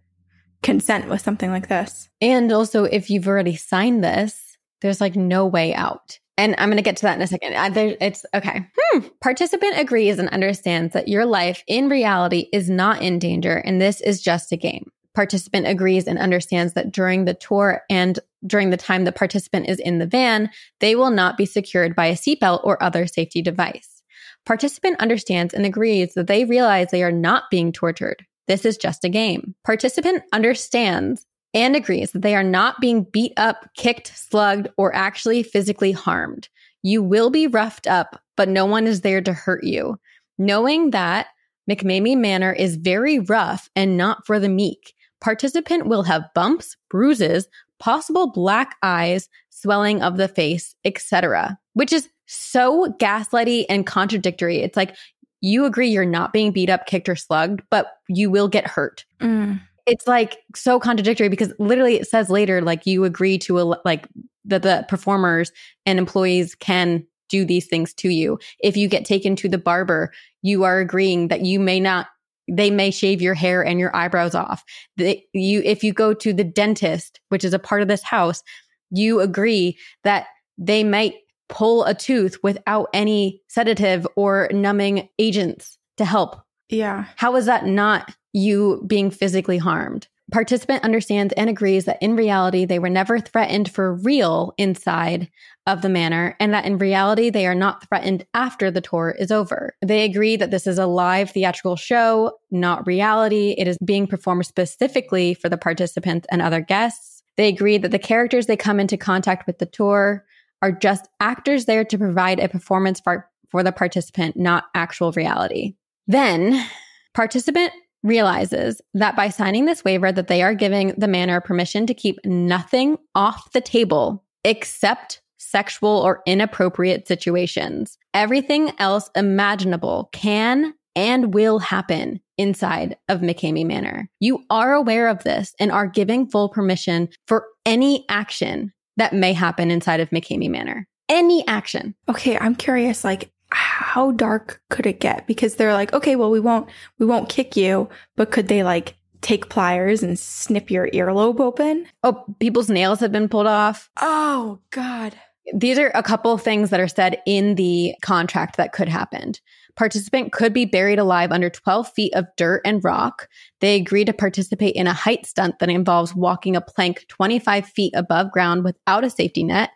consent 0.64 1.08
with 1.10 1.22
something 1.22 1.52
like 1.52 1.68
this. 1.68 2.10
And 2.22 2.52
also, 2.52 2.84
if 2.84 3.10
you've 3.10 3.28
already 3.28 3.56
signed 3.56 4.04
this, 4.04 4.58
there's 4.82 5.02
like 5.02 5.16
no 5.16 5.46
way 5.46 5.74
out. 5.74 6.20
And 6.40 6.56
I'm 6.58 6.70
going 6.70 6.78
to 6.78 6.84
get 6.84 6.98
to 6.98 7.04
that 7.04 7.16
in 7.16 7.22
a 7.22 7.28
second. 7.28 7.56
I, 7.56 7.70
there, 7.70 7.98
it's 8.00 8.24
okay. 8.34 8.68
Hmm. 8.78 9.00
Participant 9.22 9.80
agrees 9.80 10.20
and 10.20 10.30
understands 10.30 10.94
that 10.94 11.08
your 11.08 11.26
life 11.26 11.64
in 11.68 11.90
reality 11.90 12.48
is 12.54 12.70
not 12.70 13.02
in 13.02 13.18
danger, 13.18 13.56
and 13.56 13.82
this 13.82 14.02
is 14.02 14.22
just 14.22 14.52
a 14.52 14.58
game. 14.58 14.92
Participant 15.18 15.66
agrees 15.66 16.06
and 16.06 16.20
understands 16.20 16.74
that 16.74 16.92
during 16.92 17.26
the 17.26 17.34
tour 17.34 17.82
and 17.90 18.20
during 18.46 18.70
the 18.70 18.78
time 18.78 19.04
the 19.04 19.12
participant 19.12 19.68
is 19.68 19.80
in 19.80 19.98
the 19.98 20.06
van, 20.06 20.48
they 20.80 20.94
will 20.96 21.10
not 21.10 21.38
be 21.38 21.46
secured 21.48 21.96
by 21.96 22.06
a 22.06 22.14
seatbelt 22.14 22.64
or 22.64 22.84
other 22.84 23.08
safety 23.08 23.42
device. 23.42 24.04
Participant 24.46 25.00
understands 25.00 25.56
and 25.56 25.66
agrees 25.66 26.14
that 26.14 26.28
they 26.28 26.46
realize 26.46 26.92
they 26.92 27.02
are 27.02 27.12
not 27.12 27.46
being 27.50 27.72
tortured. 27.72 28.28
This 28.46 28.64
is 28.64 28.78
just 28.78 29.04
a 29.04 29.10
game. 29.10 29.56
Participant 29.66 30.22
understands 30.34 31.26
and 31.52 31.76
agrees 31.76 32.12
that 32.12 32.22
they 32.22 32.36
are 32.36 32.44
not 32.44 32.80
being 32.80 33.02
beat 33.12 33.34
up, 33.38 33.68
kicked, 33.76 34.16
slugged, 34.16 34.68
or 34.78 34.94
actually 34.94 35.42
physically 35.42 35.94
harmed. 35.94 36.48
You 36.84 37.02
will 37.02 37.32
be 37.32 37.48
roughed 37.48 37.88
up, 37.88 38.22
but 38.36 38.50
no 38.50 38.68
one 38.68 38.86
is 38.86 39.02
there 39.02 39.22
to 39.22 39.34
hurt 39.34 39.64
you. 39.64 39.98
Knowing 40.38 40.92
that 40.92 41.26
McKamey 41.68 42.16
Manor 42.16 42.54
is 42.54 42.76
very 42.76 43.18
rough 43.18 43.68
and 43.76 43.98
not 43.98 44.28
for 44.28 44.40
the 44.40 44.48
meek, 44.48 44.94
participant 45.22 45.88
will 45.88 46.04
have 46.04 46.24
bumps, 46.34 46.76
bruises, 46.90 47.48
possible 47.80 48.32
black 48.32 48.76
eyes, 48.84 49.30
swelling 49.50 50.02
of 50.02 50.18
the 50.18 50.28
face, 50.28 50.76
etc., 50.86 51.58
which 51.74 51.94
is 51.94 52.10
so 52.26 52.94
gaslighty 53.00 53.66
and 53.70 53.86
contradictory. 53.86 54.58
It's 54.58 54.78
like 54.78 54.96
you 55.42 55.66
agree 55.66 55.90
you're 55.90 56.06
not 56.06 56.34
being 56.34 56.52
beat 56.52 56.70
up, 56.70 56.86
kicked, 56.86 57.10
or 57.10 57.16
slugged, 57.16 57.62
but 57.70 57.88
you 58.08 58.30
will 58.30 58.48
get 58.48 58.68
hurt. 58.68 59.06
Mm. 59.20 59.62
It's 59.86 60.08
like 60.08 60.38
so 60.56 60.80
contradictory 60.80 61.30
because 61.30 61.54
literally 61.60 61.96
it 61.96 62.08
says 62.08 62.30
later, 62.30 62.62
like 62.62 62.86
you 62.86 63.06
agree 63.06 63.38
to 63.40 63.60
a, 63.60 63.80
like 63.86 64.08
that 64.46 64.64
the 64.64 64.86
performers 64.90 65.52
and 65.86 66.00
employees 66.00 66.56
can 66.56 67.06
do 67.30 67.46
these 67.46 67.68
things 67.68 67.94
to 67.94 68.10
you. 68.10 68.40
If 68.60 68.76
you 68.76 68.88
get 68.88 69.06
taken 69.06 69.36
to 69.38 69.50
the 69.50 69.58
barber, 69.58 70.12
you 70.42 70.64
are 70.64 70.80
agreeing 70.80 71.28
that 71.30 71.42
you 71.42 71.60
may 71.60 71.80
not 71.80 72.08
they 72.50 72.70
may 72.72 72.92
shave 72.92 73.22
your 73.22 73.34
hair 73.34 73.64
and 73.64 73.80
your 73.80 73.96
eyebrows 73.96 74.36
off. 74.36 74.64
They, 74.96 75.26
you 75.34 75.62
if 75.66 75.84
you 75.84 75.94
go 75.94 76.14
to 76.14 76.34
the 76.34 76.44
dentist, 76.44 77.20
which 77.30 77.44
is 77.44 77.54
a 77.54 77.60
part 77.60 77.82
of 77.82 77.88
this 77.88 78.04
house, 78.04 78.44
you 78.90 79.20
agree 79.20 79.78
that 80.04 80.28
they 80.58 80.84
might 80.84 81.16
pull 81.50 81.86
a 81.86 81.94
tooth 81.94 82.38
without 82.44 82.90
any 82.94 83.42
sedative 83.48 84.08
or 84.16 84.50
numbing 84.52 85.10
agents 85.20 85.78
to 85.98 86.06
help. 86.06 86.42
Yeah. 86.70 87.06
How 87.16 87.36
is 87.36 87.46
that 87.46 87.66
not 87.66 88.14
you 88.34 88.84
being 88.88 89.10
physically 89.12 89.58
harmed? 89.58 90.08
Participant 90.32 90.84
understands 90.84 91.34
and 91.38 91.50
agrees 91.50 91.86
that 91.86 92.02
in 92.02 92.18
reality, 92.18 92.66
they 92.66 92.80
were 92.80 92.90
never 92.90 93.18
threatened 93.20 93.72
for 93.72 93.94
real 93.94 94.54
inside 94.58 95.30
of 95.68 95.82
the 95.82 95.90
manor, 95.90 96.36
and 96.40 96.54
that 96.54 96.66
in 96.66 96.78
reality, 96.78 97.30
they 97.30 97.46
are 97.46 97.54
not 97.54 97.88
threatened 97.88 98.26
after 98.34 98.72
the 98.72 98.82
tour 98.82 99.16
is 99.20 99.32
over. 99.32 99.76
They 99.86 100.04
agree 100.04 100.38
that 100.38 100.50
this 100.50 100.66
is 100.66 100.80
a 100.80 100.88
live 100.88 101.32
theatrical 101.32 101.76
show, 101.76 102.40
not 102.50 102.88
reality. 102.88 103.54
It 103.58 103.68
is 103.68 103.78
being 103.86 104.08
performed 104.08 104.46
specifically 104.46 105.34
for 105.34 105.50
the 105.50 105.58
participants 105.58 106.26
and 106.32 106.42
other 106.42 106.62
guests. 106.62 107.22
They 107.36 107.50
agree 107.50 107.78
that 107.78 107.92
the 107.92 108.00
characters 108.00 108.48
they 108.48 108.58
come 108.58 108.80
into 108.80 108.98
contact 108.98 109.46
with 109.46 109.60
the 109.60 109.66
tour 109.68 110.26
are 110.62 110.72
just 110.72 111.08
actors 111.20 111.66
there 111.66 111.84
to 111.86 111.98
provide 111.98 112.40
a 112.40 112.50
performance 112.50 113.00
for, 113.00 113.30
for 113.50 113.62
the 113.62 113.72
participant, 113.72 114.38
not 114.38 114.66
actual 114.74 115.12
reality. 115.12 115.76
Then, 116.08 116.66
participant 117.14 117.74
realizes 118.04 118.82
that 118.94 119.16
by 119.16 119.30
signing 119.30 119.66
this 119.66 119.84
waiver 119.84 120.12
that 120.12 120.28
they 120.28 120.42
are 120.42 120.54
giving 120.56 120.94
the 120.98 121.08
manor 121.08 121.42
permission 121.42 121.86
to 121.88 121.94
keep 121.94 122.18
nothing 122.26 122.98
off 123.14 123.52
the 123.52 123.62
table 123.62 124.24
except 124.44 125.22
sexual 125.38 125.90
or 125.90 126.22
inappropriate 126.26 127.08
situations. 127.08 127.98
Everything 128.14 128.72
else 128.80 129.10
imaginable 129.16 130.10
can 130.12 130.74
and 130.96 131.34
will 131.34 131.60
happen 131.60 132.20
inside 132.38 132.98
of 133.08 133.22
McKamey 133.22 133.66
Manor. 133.66 134.10
You 134.20 134.44
are 134.50 134.74
aware 134.74 135.08
of 135.08 135.24
this 135.24 135.54
and 135.60 135.72
are 135.72 135.88
giving 135.88 136.28
full 136.28 136.50
permission 136.50 137.10
for 137.28 137.46
any 137.66 138.06
action 138.10 138.74
that 138.98 139.14
may 139.14 139.34
happen 139.34 139.70
inside 139.72 140.00
of 140.00 140.10
McKamey 140.10 140.50
Manor. 140.50 140.88
Any 141.08 141.48
action. 141.48 141.96
Okay, 142.10 142.38
I'm 142.38 142.56
curious 142.56 143.04
like 143.04 143.32
how 143.50 144.12
dark 144.12 144.62
could 144.70 144.86
it 144.86 145.00
get? 145.00 145.26
Because 145.26 145.56
they're 145.56 145.74
like, 145.74 145.94
okay, 145.94 146.16
well 146.16 146.32
we 146.32 146.40
won't 146.40 146.70
we 147.00 147.06
won't 147.06 147.30
kick 147.30 147.56
you, 147.56 147.90
but 148.16 148.32
could 148.32 148.48
they 148.48 148.64
like 148.64 148.96
take 149.22 149.50
pliers 149.50 150.04
and 150.04 150.18
snip 150.18 150.70
your 150.70 150.90
earlobe 150.90 151.40
open? 151.40 151.86
Oh, 152.04 152.26
people's 152.40 152.70
nails 152.70 153.00
have 153.00 153.12
been 153.12 153.30
pulled 153.30 153.48
off. 153.48 153.90
Oh 154.02 154.60
god. 154.72 155.16
These 155.54 155.80
are 155.80 155.92
a 155.96 156.04
couple 156.04 156.38
things 156.38 156.70
that 156.70 156.80
are 156.80 156.88
said 156.88 157.22
in 157.26 157.56
the 157.56 157.96
contract 158.02 158.58
that 158.58 158.74
could 158.74 158.90
happen. 158.90 159.34
Participant 159.76 160.32
could 160.32 160.54
be 160.54 160.66
buried 160.66 161.00
alive 161.00 161.32
under 161.32 161.50
12 161.50 161.88
feet 161.94 162.14
of 162.16 162.26
dirt 162.36 162.62
and 162.66 162.84
rock. 162.84 163.30
They 163.62 163.76
agree 163.76 164.04
to 164.06 164.14
participate 164.14 164.76
in 164.76 164.88
a 164.88 164.94
height 164.94 165.26
stunt 165.26 165.60
that 165.60 165.70
involves 165.70 166.16
walking 166.16 166.56
a 166.56 166.62
plank 166.62 167.06
25 167.08 167.66
feet 167.68 167.94
above 167.96 168.32
ground 168.32 168.64
without 168.64 169.04
a 169.04 169.10
safety 169.10 169.44
net. 169.44 169.70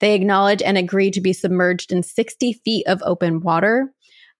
They 0.00 0.14
acknowledge 0.14 0.62
and 0.62 0.78
agree 0.78 1.10
to 1.10 1.20
be 1.20 1.32
submerged 1.32 1.90
in 1.92 2.02
60 2.02 2.52
feet 2.52 2.86
of 2.86 3.02
open 3.04 3.40
water. 3.40 3.92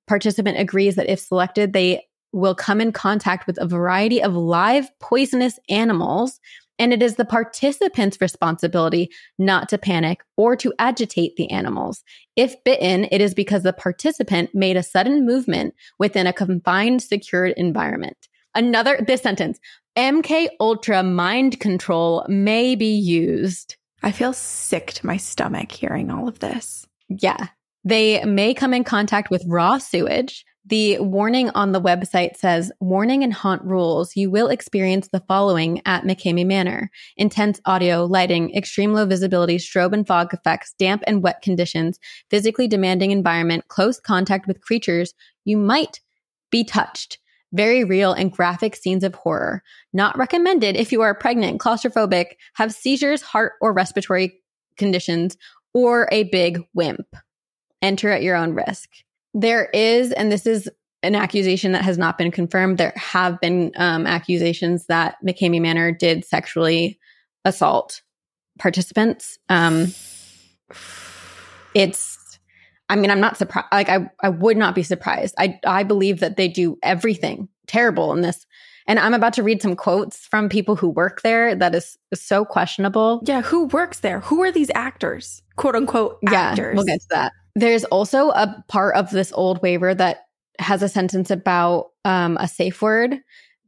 Participant 0.07 0.59
agrees 0.59 0.95
that 0.95 1.11
if 1.11 1.19
selected, 1.19 1.73
they 1.73 2.05
will 2.33 2.55
come 2.55 2.81
in 2.81 2.93
contact 2.93 3.47
with 3.47 3.59
a 3.61 3.67
variety 3.67 4.23
of 4.23 4.37
live 4.37 4.89
poisonous 5.01 5.59
animals 5.69 6.39
and 6.79 6.93
it 6.93 7.03
is 7.03 7.17
the 7.17 7.25
participant's 7.25 8.21
responsibility 8.21 9.11
not 9.39 9.69
to 9.69 9.79
panic 9.79 10.23
or 10.37 10.57
to 10.57 10.73
agitate 10.79 11.37
the 11.37 11.51
animals. 11.51 12.03
If 12.37 12.63
bitten, 12.65 13.09
it 13.11 13.21
is 13.21 13.35
because 13.35 13.63
the 13.63 13.73
participant 13.73 14.55
made 14.55 14.77
a 14.77 14.83
sudden 14.83 15.27
movement 15.27 15.75
within 15.99 16.27
a 16.27 16.33
confined, 16.33 17.03
secured 17.03 17.55
environment. 17.57 18.17
Another, 18.55 18.99
this 19.07 19.23
sentence, 19.23 19.59
MK 19.97 20.49
Ultra 20.61 21.03
mind 21.03 21.61
control 21.61 22.25
may 22.29 22.75
be 22.75 22.97
used. 22.97 23.77
I 24.03 24.13
feel 24.13 24.33
sick 24.33 24.93
to 24.95 25.07
my 25.07 25.17
stomach 25.17 25.73
hearing 25.73 26.11
all 26.11 26.29
of 26.29 26.39
this. 26.39 26.87
Yeah. 27.09 27.49
They 27.85 28.25
may 28.25 28.55
come 28.55 28.75
in 28.75 28.85
contact 28.85 29.31
with 29.31 29.45
raw 29.47 29.79
sewage, 29.79 30.45
the 30.67 30.99
warning 30.99 31.49
on 31.51 31.73
the 31.73 31.81
website 31.81 32.37
says, 32.37 32.71
warning 32.81 33.23
and 33.25 33.33
haunt 33.33 33.63
rules. 33.63 34.15
You 34.17 34.31
will 34.31 34.49
experience 34.49 35.09
the 35.09 35.25
following 35.27 35.81
at 35.87 36.05
McKamey 36.05 36.45
Manor. 36.45 36.91
Intense 37.17 37.61
audio, 37.65 38.05
lighting, 38.05 38.55
extreme 38.55 38.93
low 38.93 39.07
visibility, 39.07 39.57
strobe 39.57 39.95
and 39.95 40.07
fog 40.07 40.35
effects, 40.35 40.75
damp 40.79 41.03
and 41.07 41.23
wet 41.23 41.41
conditions, 41.41 41.99
physically 42.29 42.69
demanding 42.69 43.13
environment, 43.13 43.69
close 43.69 43.99
contact 43.99 44.47
with 44.47 44.61
creatures. 44.61 45.15
You 45.45 45.57
might 45.57 46.01
be 46.51 46.65
touched. 46.65 47.19
Very 47.53 47.83
real 47.83 48.13
and 48.13 48.31
graphic 48.31 48.77
scenes 48.77 49.05
of 49.05 49.15
horror. 49.15 49.63
Not 49.95 50.19
recommended 50.19 50.77
if 50.77 50.93
you 50.93 51.01
are 51.01 51.15
pregnant, 51.15 51.61
claustrophobic, 51.61 52.33
have 52.55 52.75
seizures, 52.75 53.23
heart 53.23 53.55
or 53.63 53.73
respiratory 53.73 54.39
conditions, 54.77 55.39
or 55.73 56.09
a 56.13 56.25
big 56.25 56.63
wimp. 56.75 57.07
Enter 57.81 58.11
at 58.11 58.23
your 58.23 58.37
own 58.37 58.53
risk. 58.53 58.91
There 59.41 59.67
is, 59.67 60.11
and 60.13 60.33
this 60.33 60.47
is 60.47 60.69
an 61.05 61.15
accusation 61.15 61.71
that 61.71 61.85
has 61.85 61.97
not 61.97 62.19
been 62.19 62.33
confirmed. 62.33 62.77
There 62.77 62.93
have 62.97 63.41
been 63.41 63.71
um, 63.77 64.05
accusations 64.05 64.87
that 64.87 65.15
McKamey 65.25 65.61
Manor 65.61 65.93
did 65.93 66.25
sexually 66.25 66.99
assault 67.45 68.03
participants. 68.59 69.39
Um, 69.49 69.95
it's, 71.73 72.41
I 72.89 72.97
mean, 72.97 73.13
I'm 73.13 73.21
not 73.21 73.37
surprised. 73.37 73.69
Like, 73.71 73.89
I, 73.89 74.11
I 74.25 74.29
would 74.29 74.57
not 74.57 74.75
be 74.75 74.83
surprised. 74.83 75.37
I, 75.39 75.61
I 75.65 75.85
believe 75.85 76.19
that 76.19 76.37
they 76.37 76.49
do 76.49 76.77
everything 76.83 77.49
terrible 77.69 78.13
in 78.13 78.23
this. 78.23 78.45
And 78.89 78.99
I'm 78.99 79.15
about 79.15 79.35
to 79.35 79.45
read 79.45 79.63
some 79.63 79.77
quotes 79.77 80.27
from 80.27 80.49
people 80.49 80.75
who 80.75 80.89
work 80.89 81.23
there 81.23 81.55
that 81.55 81.77
is, 81.77 81.97
is 82.11 82.21
so 82.21 82.45
questionable. 82.45 83.23
Yeah, 83.25 83.43
who 83.43 83.67
works 83.67 84.01
there? 84.01 84.19
Who 84.21 84.43
are 84.43 84.51
these 84.51 84.71
actors? 84.75 85.43
Quote 85.55 85.77
unquote 85.77 86.19
actors. 86.27 86.73
Yeah, 86.73 86.75
we'll 86.75 86.85
get 86.85 87.01
to 87.03 87.07
that. 87.11 87.33
There's 87.59 87.85
also 87.85 88.31
a 88.31 88.65
part 88.69 88.95
of 88.95 89.11
this 89.11 89.33
old 89.33 89.61
waiver 89.63 89.93
that 89.95 90.27
has 90.61 90.81
a 90.83 90.89
sentence 90.89 91.31
about 91.31 91.91
um, 92.05 92.37
a 92.39 92.47
safe 92.47 92.81
word, 92.81 93.19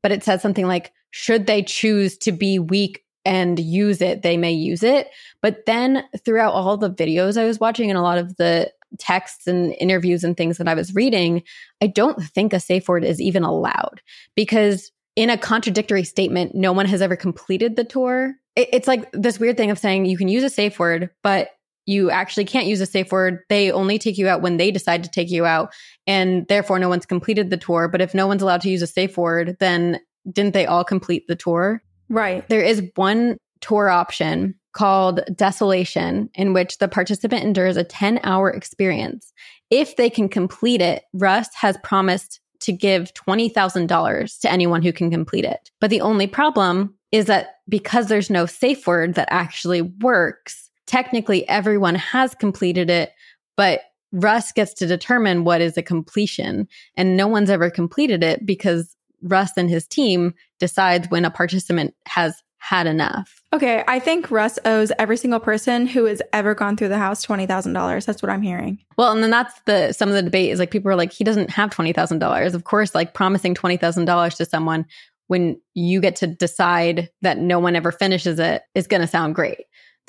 but 0.03 0.13
it 0.13 0.23
says 0.23 0.43
something 0.43 0.67
like, 0.67 0.93
should 1.11 1.47
they 1.47 1.63
choose 1.63 2.17
to 2.19 2.31
be 2.31 2.61
weak 2.61 3.05
and 3.25 3.59
use 3.59 4.01
it, 4.01 4.23
they 4.23 4.37
may 4.37 4.53
use 4.53 4.85
it. 4.85 5.09
But 5.43 5.67
then 5.67 6.05
throughout 6.25 6.53
all 6.53 6.77
the 6.77 6.91
videos 6.91 7.37
I 7.37 7.45
was 7.45 7.59
watching 7.59 7.91
and 7.91 7.99
a 7.99 8.03
lot 8.03 8.19
of 8.19 8.37
the 8.37 8.71
texts 8.99 9.49
and 9.49 9.75
interviews 9.81 10.23
and 10.23 10.37
things 10.37 10.59
that 10.59 10.69
I 10.69 10.75
was 10.75 10.95
reading, 10.95 11.43
I 11.83 11.89
don't 11.89 12.23
think 12.23 12.53
a 12.53 12.61
safe 12.61 12.89
word 12.89 13.05
is 13.05 13.21
even 13.21 13.43
allowed 13.43 14.01
because 14.37 14.93
in 15.17 15.31
a 15.31 15.37
contradictory 15.37 16.05
statement, 16.05 16.55
no 16.55 16.73
one 16.73 16.87
has 16.87 17.03
ever 17.03 17.17
completed 17.17 17.75
the 17.75 17.85
tour. 17.85 18.37
it's 18.55 18.87
like 18.87 19.11
this 19.13 19.41
weird 19.41 19.57
thing 19.57 19.71
of 19.71 19.79
saying 19.79 20.05
you 20.05 20.17
can 20.17 20.29
use 20.29 20.45
a 20.45 20.51
safe 20.51 20.79
word, 20.79 21.11
but 21.23 21.51
you 21.87 22.11
actually 22.11 22.45
can't 22.45 22.67
use 22.67 22.81
a 22.81 22.87
safe 22.87 23.11
word. 23.11 23.41
They 23.49 23.73
only 23.73 23.99
take 23.99 24.19
you 24.19 24.29
out 24.29 24.43
when 24.43 24.57
they 24.57 24.71
decide 24.71 25.05
to 25.05 25.11
take 25.11 25.31
you 25.31 25.47
out. 25.47 25.73
And 26.07 26.47
therefore, 26.49 26.79
no 26.79 26.89
one's 26.89 27.07
completed 27.07 27.51
the 27.51 27.57
tour. 27.57 27.89
But 27.89 28.01
if 28.01 28.15
no 28.15 28.27
one's 28.27 28.43
allowed 28.43 28.61
to 28.63 28.71
use 28.71 28.83
a 28.83 28.87
safe 28.87 29.17
word, 29.17 29.57
then 29.61 30.01
didn't 30.31 30.55
they 30.55 30.67
all 30.67 30.85
complete 30.85 31.27
the 31.27 31.37
tour? 31.37 31.83
Right. 32.09 32.47
There 32.49 32.63
is 32.63 32.83
one 32.97 33.39
tour 33.61 33.89
option 33.89 34.55
called 34.73 35.21
Desolation, 35.35 36.31
in 36.35 36.53
which 36.53 36.79
the 36.79 36.89
participant 36.89 37.45
endures 37.45 37.77
a 37.77 37.85
10 37.85 38.21
hour 38.23 38.51
experience. 38.51 39.33
If 39.71 39.97
they 39.97 40.11
can 40.11 40.29
complete 40.29 40.81
it, 40.81 41.05
Russ 41.13 41.49
has 41.57 41.77
promised 41.83 42.41
to 42.61 42.73
give 42.73 43.13
$20,000 43.15 44.41
to 44.41 44.53
anyone 44.53 44.83
who 44.83 44.93
can 44.93 45.11
complete 45.11 45.45
it. 45.45 45.71
But 45.81 45.91
the 45.91 46.03
only 46.03 46.27
problem 46.27 46.95
is 47.11 47.27
that 47.27 47.55
because 47.69 48.07
there's 48.07 48.31
no 48.31 48.47
safe 48.47 48.87
word 48.87 49.15
that 49.15 49.29
actually 49.31 49.83
works, 49.83 50.70
technically 50.91 51.49
everyone 51.49 51.95
has 51.95 52.35
completed 52.35 52.91
it, 52.91 53.13
but 53.57 53.83
Russ 54.11 54.51
gets 54.51 54.75
to 54.75 54.89
determine 54.89 55.45
what 55.45 55.61
is 55.61 55.77
a 55.77 55.83
completion. 55.83 56.67
And 56.97 57.17
no 57.17 57.29
one's 57.29 57.49
ever 57.49 57.71
completed 57.71 58.25
it 58.25 58.45
because 58.45 58.97
Russ 59.23 59.53
and 59.57 59.71
his 59.71 59.87
team 59.87 60.35
decides 60.59 61.09
when 61.09 61.25
a 61.25 61.31
participant 61.31 61.95
has 62.07 62.43
had 62.59 62.89
enough. 62.89 63.41
Okay, 63.53 63.85
I 63.87 64.01
think 64.01 64.33
Russ 64.33 64.59
owes 64.65 64.91
every 64.99 65.17
single 65.17 65.39
person 65.39 65.87
who 65.87 66.07
has 66.07 66.21
ever 66.33 66.57
gone 66.57 66.77
through 66.77 66.89
the 66.89 66.99
house 66.99 67.23
twenty 67.23 67.47
thousand 67.47 67.73
dollars. 67.73 68.05
That's 68.05 68.21
what 68.21 68.31
I'm 68.31 68.43
hearing. 68.43 68.81
Well, 68.99 69.13
and 69.13 69.23
then 69.23 69.31
that's 69.31 69.55
the 69.67 69.93
some 69.93 70.09
of 70.09 70.17
the 70.17 70.23
debate 70.23 70.51
is 70.51 70.59
like 70.59 70.73
people 70.73 70.91
are 70.91 70.97
like 70.97 71.13
he 71.13 71.25
doesn't 71.25 71.51
have 71.51 71.71
twenty 71.71 71.93
thousand 71.93 72.19
dollars. 72.19 72.55
Of 72.55 72.65
course, 72.65 72.95
like 72.95 73.15
promising 73.15 73.55
twenty 73.55 73.77
thousand 73.77 74.07
dollars 74.07 74.35
to 74.37 74.45
someone 74.45 74.87
when 75.29 75.61
you 75.75 76.01
get 76.01 76.17
to 76.17 76.27
decide 76.27 77.09
that 77.23 77.39
no 77.39 77.61
one 77.61 77.77
ever 77.77 77.93
finishes 77.93 78.41
it 78.41 78.63
is 78.75 78.89
going 78.89 79.01
to 79.01 79.07
sound 79.07 79.37
great. 79.37 79.61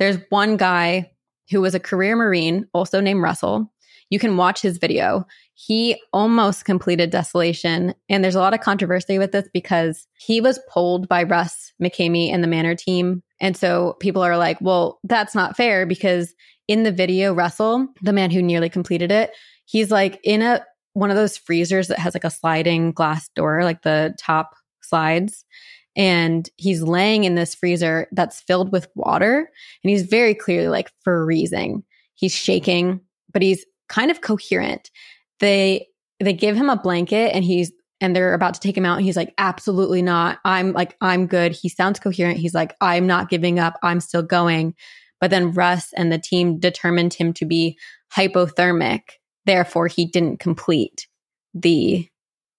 There's 0.01 0.17
one 0.29 0.57
guy 0.57 1.11
who 1.51 1.61
was 1.61 1.75
a 1.75 1.79
career 1.79 2.15
Marine, 2.15 2.67
also 2.73 2.99
named 3.01 3.21
Russell. 3.21 3.71
You 4.09 4.17
can 4.17 4.35
watch 4.35 4.59
his 4.59 4.79
video. 4.79 5.27
He 5.53 6.01
almost 6.11 6.65
completed 6.65 7.11
Desolation. 7.11 7.93
And 8.09 8.23
there's 8.23 8.33
a 8.33 8.39
lot 8.39 8.55
of 8.55 8.61
controversy 8.61 9.19
with 9.19 9.31
this 9.31 9.47
because 9.53 10.07
he 10.17 10.41
was 10.41 10.59
pulled 10.67 11.07
by 11.07 11.21
Russ 11.21 11.71
McKamey 11.79 12.33
and 12.33 12.43
the 12.43 12.47
Manor 12.47 12.73
team. 12.73 13.21
And 13.39 13.55
so 13.55 13.95
people 13.99 14.23
are 14.23 14.37
like, 14.37 14.57
well, 14.59 14.99
that's 15.03 15.35
not 15.35 15.55
fair 15.55 15.85
because 15.85 16.33
in 16.67 16.81
the 16.81 16.91
video, 16.91 17.31
Russell, 17.35 17.87
the 18.01 18.11
man 18.11 18.31
who 18.31 18.41
nearly 18.41 18.69
completed 18.69 19.11
it, 19.11 19.29
he's 19.65 19.91
like 19.91 20.19
in 20.23 20.41
a 20.41 20.65
one 20.93 21.11
of 21.11 21.15
those 21.15 21.37
freezers 21.37 21.89
that 21.89 21.99
has 21.99 22.15
like 22.15 22.23
a 22.23 22.31
sliding 22.31 22.91
glass 22.91 23.29
door, 23.35 23.63
like 23.63 23.83
the 23.83 24.15
top 24.19 24.55
slides. 24.81 25.45
And 25.95 26.49
he's 26.57 26.81
laying 26.81 27.25
in 27.25 27.35
this 27.35 27.53
freezer 27.53 28.07
that's 28.11 28.41
filled 28.41 28.71
with 28.71 28.87
water. 28.95 29.49
And 29.83 29.89
he's 29.89 30.03
very 30.03 30.33
clearly 30.33 30.69
like 30.69 30.89
freezing. 31.03 31.83
He's 32.13 32.33
shaking, 32.33 33.01
but 33.33 33.41
he's 33.41 33.65
kind 33.89 34.11
of 34.11 34.21
coherent. 34.21 34.89
They 35.39 35.87
they 36.19 36.33
give 36.33 36.55
him 36.55 36.69
a 36.69 36.77
blanket 36.77 37.35
and 37.35 37.43
he's 37.43 37.71
and 37.99 38.15
they're 38.15 38.33
about 38.33 38.53
to 38.55 38.59
take 38.59 38.77
him 38.77 38.85
out 38.85 38.97
and 38.97 39.05
he's 39.05 39.17
like 39.17 39.33
absolutely 39.37 40.01
not. 40.01 40.39
I'm 40.45 40.71
like 40.71 40.95
I'm 41.01 41.27
good. 41.27 41.51
He 41.51 41.69
sounds 41.69 41.99
coherent. 41.99 42.39
He's 42.39 42.53
like 42.53 42.75
I'm 42.79 43.05
not 43.05 43.29
giving 43.29 43.59
up. 43.59 43.77
I'm 43.83 43.99
still 43.99 44.23
going. 44.23 44.75
But 45.19 45.29
then 45.29 45.51
Russ 45.51 45.93
and 45.95 46.11
the 46.11 46.17
team 46.17 46.59
determined 46.59 47.13
him 47.13 47.33
to 47.33 47.45
be 47.45 47.77
hypothermic. 48.15 49.01
Therefore, 49.45 49.87
he 49.87 50.05
didn't 50.05 50.39
complete 50.39 51.07
the 51.53 52.07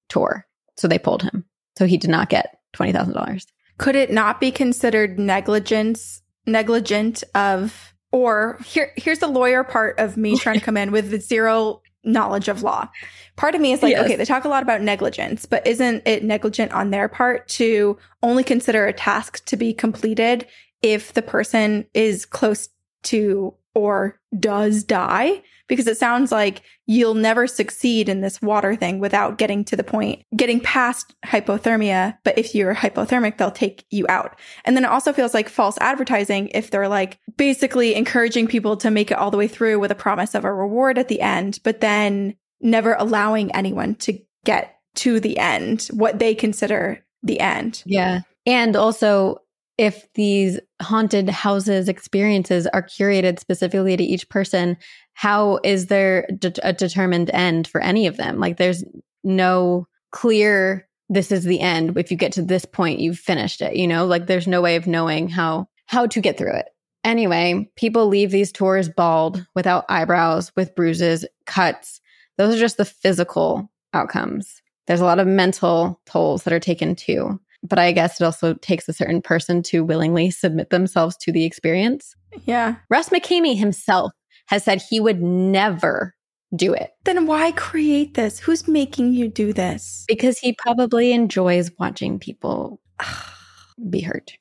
tour. 0.08 0.46
So 0.76 0.86
they 0.86 0.98
pulled 0.98 1.22
him. 1.22 1.44
So 1.76 1.86
he 1.86 1.96
did 1.96 2.10
not 2.10 2.28
get 2.28 2.56
$20,000. 2.74 3.46
Could 3.78 3.96
it 3.96 4.10
not 4.10 4.40
be 4.40 4.50
considered 4.50 5.18
negligence, 5.18 6.22
negligent 6.46 7.24
of 7.34 7.94
or 8.12 8.58
here, 8.64 8.92
here's 8.96 9.20
the 9.20 9.26
lawyer 9.26 9.64
part 9.64 9.98
of 9.98 10.16
me 10.18 10.36
trying 10.36 10.58
to 10.58 10.64
come 10.64 10.76
in 10.76 10.92
with 10.92 11.22
zero 11.22 11.80
knowledge 12.04 12.48
of 12.48 12.62
law. 12.62 12.88
Part 13.36 13.54
of 13.54 13.60
me 13.60 13.72
is 13.72 13.82
like, 13.82 13.92
yes. 13.92 14.04
okay, 14.04 14.16
they 14.16 14.24
talk 14.24 14.44
a 14.44 14.48
lot 14.48 14.62
about 14.62 14.82
negligence, 14.82 15.46
but 15.46 15.66
isn't 15.66 16.06
it 16.06 16.24
negligent 16.24 16.72
on 16.72 16.90
their 16.90 17.08
part 17.08 17.48
to 17.48 17.96
only 18.22 18.44
consider 18.44 18.86
a 18.86 18.92
task 18.92 19.44
to 19.46 19.56
be 19.56 19.72
completed 19.72 20.46
if 20.82 21.12
the 21.12 21.22
person 21.22 21.86
is 21.94 22.26
close 22.26 22.68
to 23.04 23.54
or 23.74 24.20
does 24.38 24.84
die 24.84 25.42
because 25.72 25.86
it 25.86 25.96
sounds 25.96 26.30
like 26.30 26.60
you'll 26.84 27.14
never 27.14 27.46
succeed 27.46 28.06
in 28.06 28.20
this 28.20 28.42
water 28.42 28.76
thing 28.76 28.98
without 28.98 29.38
getting 29.38 29.64
to 29.64 29.74
the 29.74 29.82
point, 29.82 30.22
getting 30.36 30.60
past 30.60 31.14
hypothermia. 31.24 32.18
But 32.24 32.36
if 32.36 32.54
you're 32.54 32.74
hypothermic, 32.74 33.38
they'll 33.38 33.50
take 33.50 33.86
you 33.88 34.04
out. 34.10 34.38
And 34.66 34.76
then 34.76 34.84
it 34.84 34.90
also 34.90 35.14
feels 35.14 35.32
like 35.32 35.48
false 35.48 35.78
advertising 35.78 36.48
if 36.48 36.70
they're 36.70 36.88
like 36.88 37.18
basically 37.38 37.94
encouraging 37.94 38.48
people 38.48 38.76
to 38.76 38.90
make 38.90 39.10
it 39.10 39.16
all 39.16 39.30
the 39.30 39.38
way 39.38 39.48
through 39.48 39.78
with 39.78 39.90
a 39.90 39.94
promise 39.94 40.34
of 40.34 40.44
a 40.44 40.52
reward 40.52 40.98
at 40.98 41.08
the 41.08 41.22
end, 41.22 41.58
but 41.64 41.80
then 41.80 42.36
never 42.60 42.92
allowing 42.92 43.50
anyone 43.52 43.94
to 43.94 44.18
get 44.44 44.76
to 44.96 45.20
the 45.20 45.38
end, 45.38 45.88
what 45.90 46.18
they 46.18 46.34
consider 46.34 47.02
the 47.22 47.40
end. 47.40 47.82
Yeah. 47.86 48.20
And 48.44 48.76
also, 48.76 49.38
if 49.78 50.06
these 50.14 50.60
haunted 50.82 51.28
houses 51.28 51.88
experiences 51.88 52.66
are 52.68 52.82
curated 52.82 53.38
specifically 53.38 53.96
to 53.96 54.04
each 54.04 54.28
person, 54.28 54.76
how 55.14 55.60
is 55.64 55.86
there 55.86 56.26
de- 56.38 56.66
a 56.66 56.72
determined 56.72 57.30
end 57.30 57.66
for 57.66 57.80
any 57.80 58.06
of 58.06 58.16
them? 58.16 58.38
Like 58.38 58.56
there's 58.56 58.84
no 59.24 59.86
clear 60.10 60.88
this 61.08 61.30
is 61.30 61.44
the 61.44 61.60
end. 61.60 61.96
If 61.96 62.10
you 62.10 62.16
get 62.16 62.32
to 62.32 62.42
this 62.42 62.64
point, 62.64 63.00
you've 63.00 63.18
finished 63.18 63.60
it, 63.60 63.76
you 63.76 63.86
know? 63.86 64.06
Like 64.06 64.26
there's 64.26 64.46
no 64.46 64.62
way 64.62 64.76
of 64.76 64.86
knowing 64.86 65.28
how 65.28 65.68
how 65.86 66.06
to 66.06 66.20
get 66.20 66.38
through 66.38 66.54
it. 66.54 66.66
Anyway, 67.04 67.68
people 67.76 68.06
leave 68.06 68.30
these 68.30 68.52
tours 68.52 68.88
bald, 68.88 69.44
without 69.54 69.84
eyebrows, 69.88 70.52
with 70.56 70.74
bruises, 70.74 71.26
cuts. 71.46 72.00
Those 72.38 72.54
are 72.54 72.60
just 72.60 72.76
the 72.76 72.84
physical 72.84 73.70
outcomes. 73.92 74.62
There's 74.86 75.00
a 75.00 75.04
lot 75.04 75.18
of 75.18 75.26
mental 75.26 76.00
tolls 76.06 76.44
that 76.44 76.52
are 76.52 76.60
taken 76.60 76.94
too 76.94 77.40
but 77.62 77.78
I 77.78 77.92
guess 77.92 78.20
it 78.20 78.24
also 78.24 78.54
takes 78.54 78.88
a 78.88 78.92
certain 78.92 79.22
person 79.22 79.62
to 79.64 79.84
willingly 79.84 80.30
submit 80.30 80.70
themselves 80.70 81.16
to 81.18 81.32
the 81.32 81.44
experience. 81.44 82.16
Yeah. 82.44 82.76
Russ 82.90 83.10
McKamey 83.10 83.56
himself 83.56 84.12
has 84.52 84.64
said 84.64 84.82
he 84.82 85.00
would 85.00 85.22
never 85.22 86.14
do 86.54 86.74
it. 86.74 86.90
Then 87.04 87.26
why 87.26 87.52
create 87.52 88.12
this? 88.12 88.38
Who's 88.38 88.68
making 88.68 89.14
you 89.14 89.28
do 89.28 89.54
this? 89.54 90.04
Because 90.06 90.38
he 90.38 90.52
probably 90.52 91.12
enjoys 91.12 91.70
watching 91.78 92.18
people 92.18 92.78
be 93.90 94.00
hurt. 94.00 94.36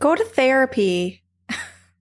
Go 0.00 0.14
to 0.14 0.22
therapy. 0.22 1.22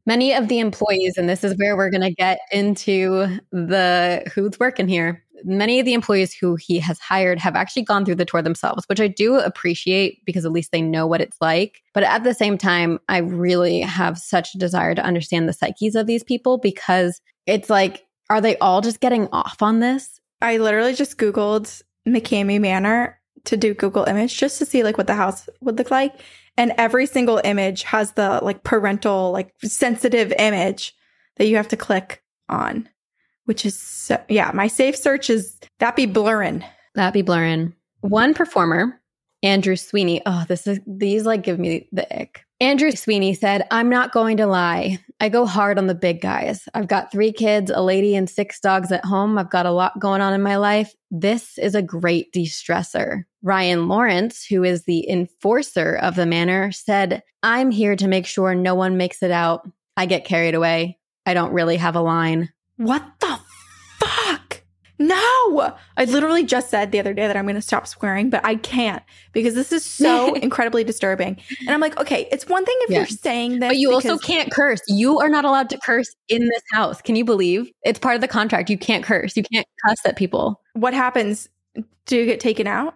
Many 0.06 0.34
of 0.34 0.50
the 0.50 0.60
employees, 0.60 1.18
and 1.18 1.30
this 1.30 1.44
is 1.44 1.58
where 1.58 1.78
we're 1.78 1.90
going 1.90 2.02
to 2.02 2.14
get 2.14 2.40
into 2.52 3.40
the 3.52 4.30
who's 4.34 4.60
working 4.60 4.90
here 4.90 5.24
many 5.44 5.80
of 5.80 5.86
the 5.86 5.94
employees 5.94 6.34
who 6.34 6.56
he 6.56 6.80
has 6.80 7.00
hired 7.00 7.40
have 7.40 7.56
actually 7.56 7.84
gone 7.84 8.06
through 8.06 8.16
the 8.16 8.26
tour 8.26 8.42
themselves, 8.42 8.84
which 8.88 9.00
I 9.00 9.08
do 9.08 9.36
appreciate 9.36 10.24
because 10.26 10.46
at 10.46 10.52
least 10.52 10.72
they 10.72 10.82
know 10.82 11.08
what 11.08 11.22
it's 11.22 11.38
like. 11.42 11.82
But 11.94 12.04
at 12.04 12.24
the 12.24 12.34
same 12.34 12.58
time, 12.58 13.00
I 13.10 13.18
really 13.20 13.82
have 13.82 14.18
such 14.18 14.54
a 14.54 14.58
desire 14.58 14.96
to 14.96 15.04
understand 15.04 15.48
the 15.48 15.54
psyches 15.54 15.96
of 15.96 16.08
these 16.08 16.24
people 16.24 16.58
because 16.58 17.22
it's 17.48 17.70
like, 17.70 18.06
are 18.30 18.42
they 18.42 18.58
all 18.58 18.82
just 18.82 19.00
getting 19.00 19.28
off 19.32 19.62
on 19.62 19.80
this? 19.80 20.20
I 20.42 20.58
literally 20.58 20.94
just 20.94 21.18
Googled 21.18 21.82
McKamey 22.08 22.62
Manor 22.62 23.20
to 23.46 23.58
do 23.58 23.74
Google 23.74 24.04
image 24.04 24.38
just 24.38 24.60
to 24.60 24.66
see 24.66 24.84
like 24.84 24.98
what 24.98 25.08
the 25.08 25.16
house 25.16 25.50
would 25.62 25.78
look 25.78 25.90
like. 25.90 26.14
And 26.58 26.74
every 26.78 27.06
single 27.06 27.42
image 27.44 27.84
has 27.84 28.12
the 28.12 28.40
like 28.44 28.64
parental, 28.64 29.32
like 29.32 29.54
sensitive 29.64 30.32
image 30.38 30.94
that 31.38 31.48
you 31.48 31.56
have 31.56 31.70
to 31.70 31.78
click 31.78 32.24
on 32.50 32.88
which 33.48 33.66
is 33.66 33.80
so, 33.80 34.22
yeah, 34.28 34.52
my 34.54 34.68
safe 34.68 34.96
search 34.96 35.30
is 35.30 35.58
that 35.80 35.96
be 35.96 36.06
blurring. 36.06 36.66
That 36.96 37.14
be 37.14 37.22
blurring. 37.22 37.74
One 38.02 38.34
performer, 38.34 39.02
Andrew 39.42 39.78
Sweeney. 39.78 40.22
Oh, 40.26 40.44
this 40.50 40.68
is 40.68 40.82
these 40.86 41.26
like 41.26 41.44
give 41.44 41.58
me 41.58 41.88
the 41.94 42.06
ick. 42.22 42.27
Andrew 42.60 42.90
Sweeney 42.92 43.36
said, 43.36 43.68
I'm 43.70 43.88
not 43.88 44.12
going 44.12 44.38
to 44.38 44.48
lie. 44.48 44.98
I 45.20 45.30
go 45.30 45.46
hard 45.46 45.78
on 45.78 45.86
the 45.86 45.94
big 45.94 46.22
guys. 46.22 46.68
I've 46.74 46.88
got 46.88 47.12
three 47.12 47.32
kids, 47.32 47.70
a 47.70 47.82
lady, 47.82 48.16
and 48.16 48.28
six 48.28 48.60
dogs 48.60 48.92
at 48.92 49.06
home. 49.06 49.38
I've 49.38 49.52
got 49.52 49.68
a 49.68 49.72
lot 49.72 50.00
going 50.00 50.22
on 50.22 50.34
in 50.34 50.42
my 50.42 50.58
life. 50.58 50.96
This 51.12 51.60
is 51.60 51.76
a 51.76 51.84
great 51.84 52.32
de 52.34 52.46
stressor. 52.46 53.24
Ryan 53.44 53.88
Lawrence, 53.88 54.44
who 54.44 54.64
is 54.64 54.86
the 54.86 55.08
enforcer 55.08 55.96
of 56.02 56.16
the 56.16 56.26
manor, 56.26 56.72
said, 56.72 57.22
I'm 57.44 57.70
here 57.70 57.96
to 57.96 58.08
make 58.08 58.26
sure 58.26 58.56
no 58.56 58.74
one 58.74 58.98
makes 58.98 59.22
it 59.22 59.32
out. 59.32 59.70
I 59.96 60.08
get 60.08 60.26
carried 60.26 60.56
away. 60.56 60.98
I 61.28 61.36
don't 61.36 61.54
really 61.54 61.78
have 61.78 61.96
a 61.96 62.02
line. 62.02 62.50
What 62.78 63.04
the? 63.20 63.40
No. 65.00 65.76
I 65.96 66.06
literally 66.06 66.44
just 66.44 66.70
said 66.70 66.92
the 66.92 67.00
other 67.00 67.14
day 67.14 67.28
that 67.28 67.38
I'm 67.38 67.46
going 67.46 67.56
to 67.56 67.62
stop 67.62 67.88
swearing, 67.88 68.30
but 68.30 68.44
I 68.44 68.56
can't 68.56 69.04
because 69.32 69.54
this 69.54 69.72
is 69.72 69.84
so 69.84 70.34
incredibly 70.42 70.84
disturbing. 70.84 71.38
And 71.62 71.70
I'm 71.70 71.80
like, 71.80 72.00
okay, 72.00 72.28
it's 72.32 72.48
one 72.48 72.66
thing 72.66 72.76
if 72.82 72.90
yeah. 72.90 72.98
you're 73.00 73.08
saying 73.08 73.60
this. 73.60 73.70
But 73.70 73.78
you 73.78 73.94
also 73.94 74.18
can't 74.18 74.52
curse. 74.52 74.82
You 74.88 75.20
are 75.20 75.30
not 75.30 75.46
allowed 75.46 75.70
to 75.70 75.80
curse 75.80 76.14
in 76.30 76.42
this 76.42 76.64
house. 76.72 77.02
Can 77.02 77.16
you 77.16 77.26
believe? 77.26 77.72
It's 77.84 78.00
part 78.00 78.16
of 78.16 78.22
the 78.22 78.28
contract. 78.28 78.70
You 78.70 78.78
can't 78.78 79.04
curse. 79.04 79.38
You 79.38 79.44
can't 79.44 79.68
cuss 79.86 80.00
at 80.06 80.18
people. 80.18 80.62
What 80.74 80.94
happens? 80.94 81.48
Do 82.06 82.18
you 82.18 82.26
get 82.26 82.40
taken 82.40 82.68
out? 82.68 82.96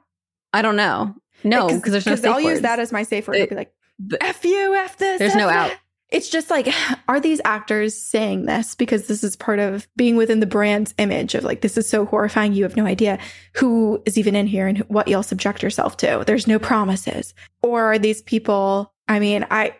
I 0.53 0.61
don't 0.61 0.75
know. 0.75 1.15
No, 1.43 1.67
because 1.67 1.91
there's 1.91 2.05
no 2.05 2.15
safe 2.15 2.25
I'll 2.25 2.35
words. 2.35 2.45
use 2.45 2.61
that 2.61 2.79
as 2.79 2.91
my 2.91 3.03
safe 3.03 3.27
word. 3.27 3.37
It, 3.37 3.41
I'll 3.41 3.47
be 3.47 3.55
like, 3.55 3.73
F 4.21 4.45
you, 4.45 4.75
F 4.75 4.97
this. 4.97 5.19
There's 5.19 5.31
F 5.31 5.37
no 5.37 5.49
out 5.49 5.71
it's 6.11 6.29
just 6.29 6.49
like, 6.49 6.67
are 7.07 7.19
these 7.19 7.39
actors 7.45 7.95
saying 7.95 8.45
this 8.45 8.75
because 8.75 9.07
this 9.07 9.23
is 9.23 9.35
part 9.37 9.59
of 9.59 9.87
being 9.95 10.17
within 10.17 10.41
the 10.41 10.45
brand's 10.45 10.93
image 10.97 11.35
of 11.35 11.45
like, 11.45 11.61
this 11.61 11.77
is 11.77 11.89
so 11.89 12.05
horrifying. 12.05 12.53
You 12.53 12.63
have 12.63 12.75
no 12.75 12.85
idea 12.85 13.17
who 13.55 14.01
is 14.05 14.17
even 14.17 14.35
in 14.35 14.45
here 14.45 14.67
and 14.67 14.79
what 14.89 15.07
you'll 15.07 15.23
subject 15.23 15.63
yourself 15.63 15.97
to. 15.97 16.23
There's 16.27 16.47
no 16.47 16.59
promises. 16.59 17.33
Or 17.63 17.85
are 17.85 17.99
these 17.99 18.21
people, 18.21 18.93
I 19.07 19.19
mean, 19.19 19.45
I. 19.49 19.75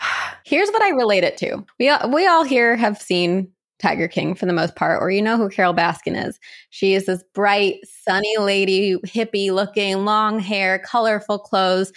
Here's 0.44 0.70
what 0.70 0.82
I 0.82 0.90
relate 0.90 1.24
it 1.24 1.36
to. 1.38 1.64
We 1.78 1.88
all, 1.88 2.10
we 2.10 2.26
all 2.26 2.42
here 2.42 2.74
have 2.76 3.00
seen 3.00 3.52
Tiger 3.78 4.08
King 4.08 4.34
for 4.34 4.46
the 4.46 4.52
most 4.52 4.74
part, 4.74 5.00
or 5.00 5.10
you 5.10 5.22
know 5.22 5.36
who 5.36 5.48
Carole 5.48 5.74
Baskin 5.74 6.26
is. 6.26 6.38
She 6.70 6.94
is 6.94 7.06
this 7.06 7.22
bright, 7.34 7.76
sunny 7.84 8.36
lady, 8.38 8.96
hippie 9.06 9.52
looking, 9.52 10.04
long 10.04 10.40
hair, 10.40 10.78
colorful 10.80 11.38
clothes. 11.38 11.92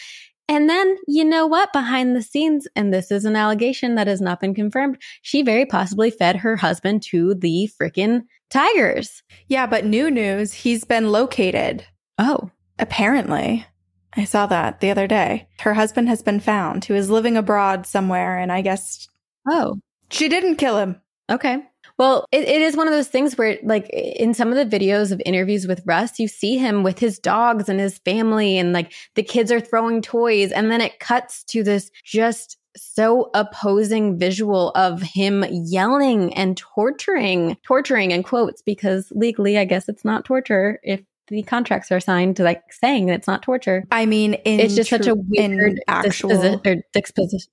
And 0.52 0.70
then, 0.70 0.98
you 1.08 1.24
know 1.24 1.48
what? 1.48 1.72
Behind 1.72 2.14
the 2.14 2.22
scenes, 2.22 2.68
and 2.76 2.94
this 2.94 3.10
is 3.10 3.24
an 3.24 3.38
allegation 3.38 3.96
that 3.96 4.08
has 4.08 4.20
not 4.20 4.42
been 4.42 4.54
confirmed, 4.54 4.98
she 5.22 5.44
very 5.44 5.66
possibly 5.66 6.12
fed 6.12 6.36
her 6.36 6.58
husband 6.58 7.04
to 7.04 7.36
the 7.36 7.70
freaking 7.82 8.24
tigers. 8.50 9.24
Yeah, 9.48 9.66
but 9.66 9.86
new 9.86 10.12
news, 10.12 10.52
he's 10.52 10.84
been 10.84 11.10
located. 11.10 11.86
Oh. 12.18 12.52
Apparently. 12.78 13.66
I 14.14 14.26
saw 14.26 14.46
that 14.48 14.82
the 14.82 14.92
other 14.92 15.08
day. 15.08 15.48
Her 15.62 15.74
husband 15.74 16.10
has 16.10 16.22
been 16.22 16.42
found, 16.42 16.84
who 16.84 16.96
is 16.96 17.10
living 17.10 17.38
abroad 17.38 17.86
somewhere, 17.86 18.38
and 18.38 18.52
I 18.52 18.60
guess. 18.60 19.08
Oh. 19.50 19.78
She 20.10 20.28
didn't 20.28 20.58
kill 20.58 20.78
him. 20.78 21.00
Okay. 21.32 21.60
Well, 22.02 22.26
it, 22.32 22.48
it 22.48 22.64
is 22.64 22.76
one 22.76 22.88
of 22.88 22.94
those 22.94 23.10
things 23.10 23.38
where, 23.38 23.60
like, 23.62 23.88
in 23.92 24.34
some 24.34 24.52
of 24.52 24.56
the 24.56 24.78
videos 24.78 25.12
of 25.12 25.22
interviews 25.24 25.68
with 25.68 25.84
Russ, 25.86 26.18
you 26.18 26.28
see 26.28 26.58
him 26.58 26.82
with 26.82 26.98
his 26.98 27.20
dogs 27.20 27.70
and 27.70 27.80
his 27.80 28.00
family, 28.00 28.58
and 28.58 28.74
like 28.74 28.92
the 29.14 29.22
kids 29.22 29.52
are 29.52 29.60
throwing 29.60 30.02
toys. 30.02 30.52
And 30.52 30.72
then 30.72 30.82
it 30.82 31.00
cuts 31.00 31.44
to 31.44 31.62
this 31.62 31.92
just 32.04 32.58
so 32.76 33.30
opposing 33.36 34.18
visual 34.18 34.72
of 34.72 35.04
him 35.04 35.46
yelling 35.52 36.34
and 36.34 36.58
torturing, 36.58 37.56
torturing 37.62 38.10
in 38.10 38.24
quotes, 38.24 38.64
because 38.64 39.12
legally, 39.12 39.60
I 39.60 39.66
guess 39.66 39.88
it's 39.88 40.04
not 40.04 40.26
torture 40.26 40.80
if 40.82 41.04
the 41.28 41.44
contracts 41.44 41.92
are 41.92 42.00
signed 42.00 42.36
to 42.38 42.44
like 42.44 42.64
saying 42.72 43.10
it's 43.10 43.28
not 43.28 43.44
torture. 43.44 43.84
I 43.92 44.08
mean, 44.08 44.34
in 44.34 44.60
it's 44.60 44.74
just 44.74 44.90
such 44.90 45.06
a 45.06 45.14
weird 45.14 45.80
actual 45.88 46.32
disposi- 46.32 46.66
or 46.66 46.84
disposition. 46.94 47.52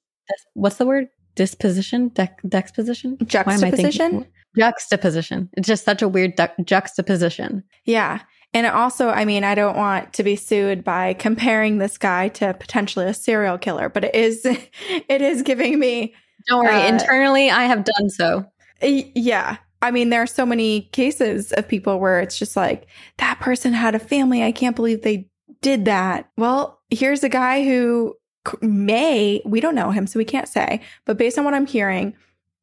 What's 0.55 0.76
the 0.76 0.86
word? 0.86 1.09
Disposition? 1.34 2.09
Dec- 2.12 2.49
disposition? 2.49 3.18
Why 3.30 3.42
am 3.42 3.49
I 3.62 3.70
thinking- 3.70 3.90
juxtaposition. 3.92 4.26
Juxtaposition. 4.57 5.49
It's 5.55 5.68
just 5.68 5.84
such 5.84 6.03
a 6.03 6.09
weird 6.09 6.36
du- 6.36 6.53
juxtaposition. 6.64 7.64
Yeah. 7.84 8.20
And 8.55 8.66
also, 8.66 9.11
I 9.11 9.24
mean, 9.24 9.44
I 9.44 9.55
don't 9.55 9.76
want 9.76 10.14
to 10.14 10.22
be 10.22 10.34
sued 10.36 10.82
by 10.82 11.14
comparing 11.14 11.78
this 11.78 11.99
guy 11.99 12.28
to 12.28 12.55
potentially 12.55 13.07
a 13.07 13.14
serial 13.14 13.59
killer, 13.59 13.88
but 13.88 14.05
it 14.05 14.14
is, 14.14 14.44
it 14.46 15.22
is 15.22 15.42
giving 15.42 15.78
me, 15.78 16.14
Don't 16.49 16.64
worry. 16.64 16.74
Uh, 16.74 16.88
internally, 16.88 17.51
I 17.51 17.64
have 17.64 17.84
done 17.84 18.11
so. 18.11 18.46
yeah. 18.80 19.59
I 19.80 19.90
mean, 19.92 20.11
there 20.11 20.22
are 20.22 20.26
so 20.26 20.44
many 20.44 20.82
cases 20.92 21.53
of 21.53 21.68
people 21.68 22.01
where 22.01 22.20
it's 22.20 22.38
just 22.38 22.57
like, 22.57 22.86
that 23.18 23.38
person 23.38 23.72
had 23.72 23.94
a 23.94 24.01
family. 24.01 24.42
I 24.42 24.51
can't 24.51 24.74
believe 24.74 25.03
they 25.03 25.28
did 25.61 25.84
that. 25.84 26.28
Well, 26.36 26.80
here's 26.90 27.22
a 27.22 27.28
guy 27.28 27.64
who 27.64 28.16
may, 28.61 29.42
we 29.44 29.61
don't 29.61 29.74
know 29.74 29.90
him, 29.90 30.07
so 30.07 30.18
we 30.18 30.24
can't 30.24 30.49
say, 30.49 30.80
but 31.05 31.18
based 31.18 31.38
on 31.38 31.44
what 31.44 31.55
I'm 31.55 31.66
hearing, 31.66 32.14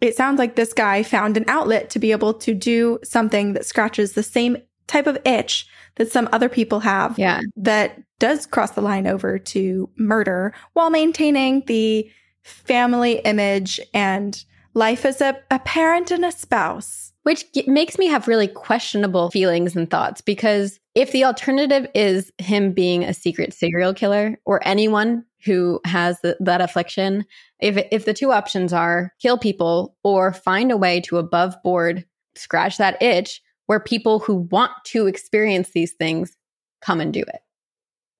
it 0.01 0.15
sounds 0.15 0.37
like 0.37 0.55
this 0.55 0.73
guy 0.73 1.03
found 1.03 1.37
an 1.37 1.45
outlet 1.47 1.89
to 1.91 1.99
be 1.99 2.11
able 2.11 2.33
to 2.33 2.53
do 2.53 2.99
something 3.03 3.53
that 3.53 3.65
scratches 3.65 4.13
the 4.13 4.23
same 4.23 4.57
type 4.87 5.07
of 5.07 5.17
itch 5.25 5.67
that 5.95 6.11
some 6.11 6.29
other 6.31 6.49
people 6.49 6.81
have 6.81 7.17
Yeah. 7.17 7.41
that 7.55 8.01
does 8.19 8.45
cross 8.45 8.71
the 8.71 8.81
line 8.81 9.07
over 9.07 9.39
to 9.39 9.89
murder 9.97 10.53
while 10.73 10.89
maintaining 10.89 11.63
the 11.65 12.09
family 12.43 13.13
image 13.25 13.79
and 13.93 14.43
life 14.73 15.05
as 15.05 15.21
a, 15.21 15.37
a 15.49 15.59
parent 15.59 16.11
and 16.11 16.23
a 16.25 16.31
spouse. 16.31 17.13
Which 17.23 17.45
makes 17.65 17.97
me 17.97 18.05
have 18.05 18.27
really 18.27 18.47
questionable 18.47 19.31
feelings 19.31 19.75
and 19.75 19.89
thoughts 19.89 20.21
because 20.21 20.79
if 20.95 21.11
the 21.11 21.25
alternative 21.25 21.87
is 21.93 22.31
him 22.37 22.71
being 22.71 23.03
a 23.03 23.13
secret 23.13 23.53
serial 23.53 23.93
killer 23.93 24.39
or 24.45 24.65
anyone 24.65 25.25
who 25.43 25.79
has 25.85 26.19
th- 26.21 26.37
that 26.39 26.61
affliction, 26.61 27.25
if, 27.59 27.85
if 27.91 28.05
the 28.05 28.13
two 28.13 28.31
options 28.31 28.71
are 28.73 29.13
kill 29.21 29.37
people 29.37 29.95
or 30.03 30.33
find 30.33 30.71
a 30.71 30.77
way 30.77 31.01
to 31.01 31.17
above 31.17 31.55
board 31.63 32.05
scratch 32.35 32.77
that 32.77 33.01
itch 33.01 33.41
where 33.67 33.79
people 33.79 34.19
who 34.19 34.35
want 34.51 34.71
to 34.85 35.07
experience 35.07 35.71
these 35.71 35.93
things 35.93 36.37
come 36.81 37.01
and 37.01 37.13
do 37.13 37.21
it. 37.21 37.39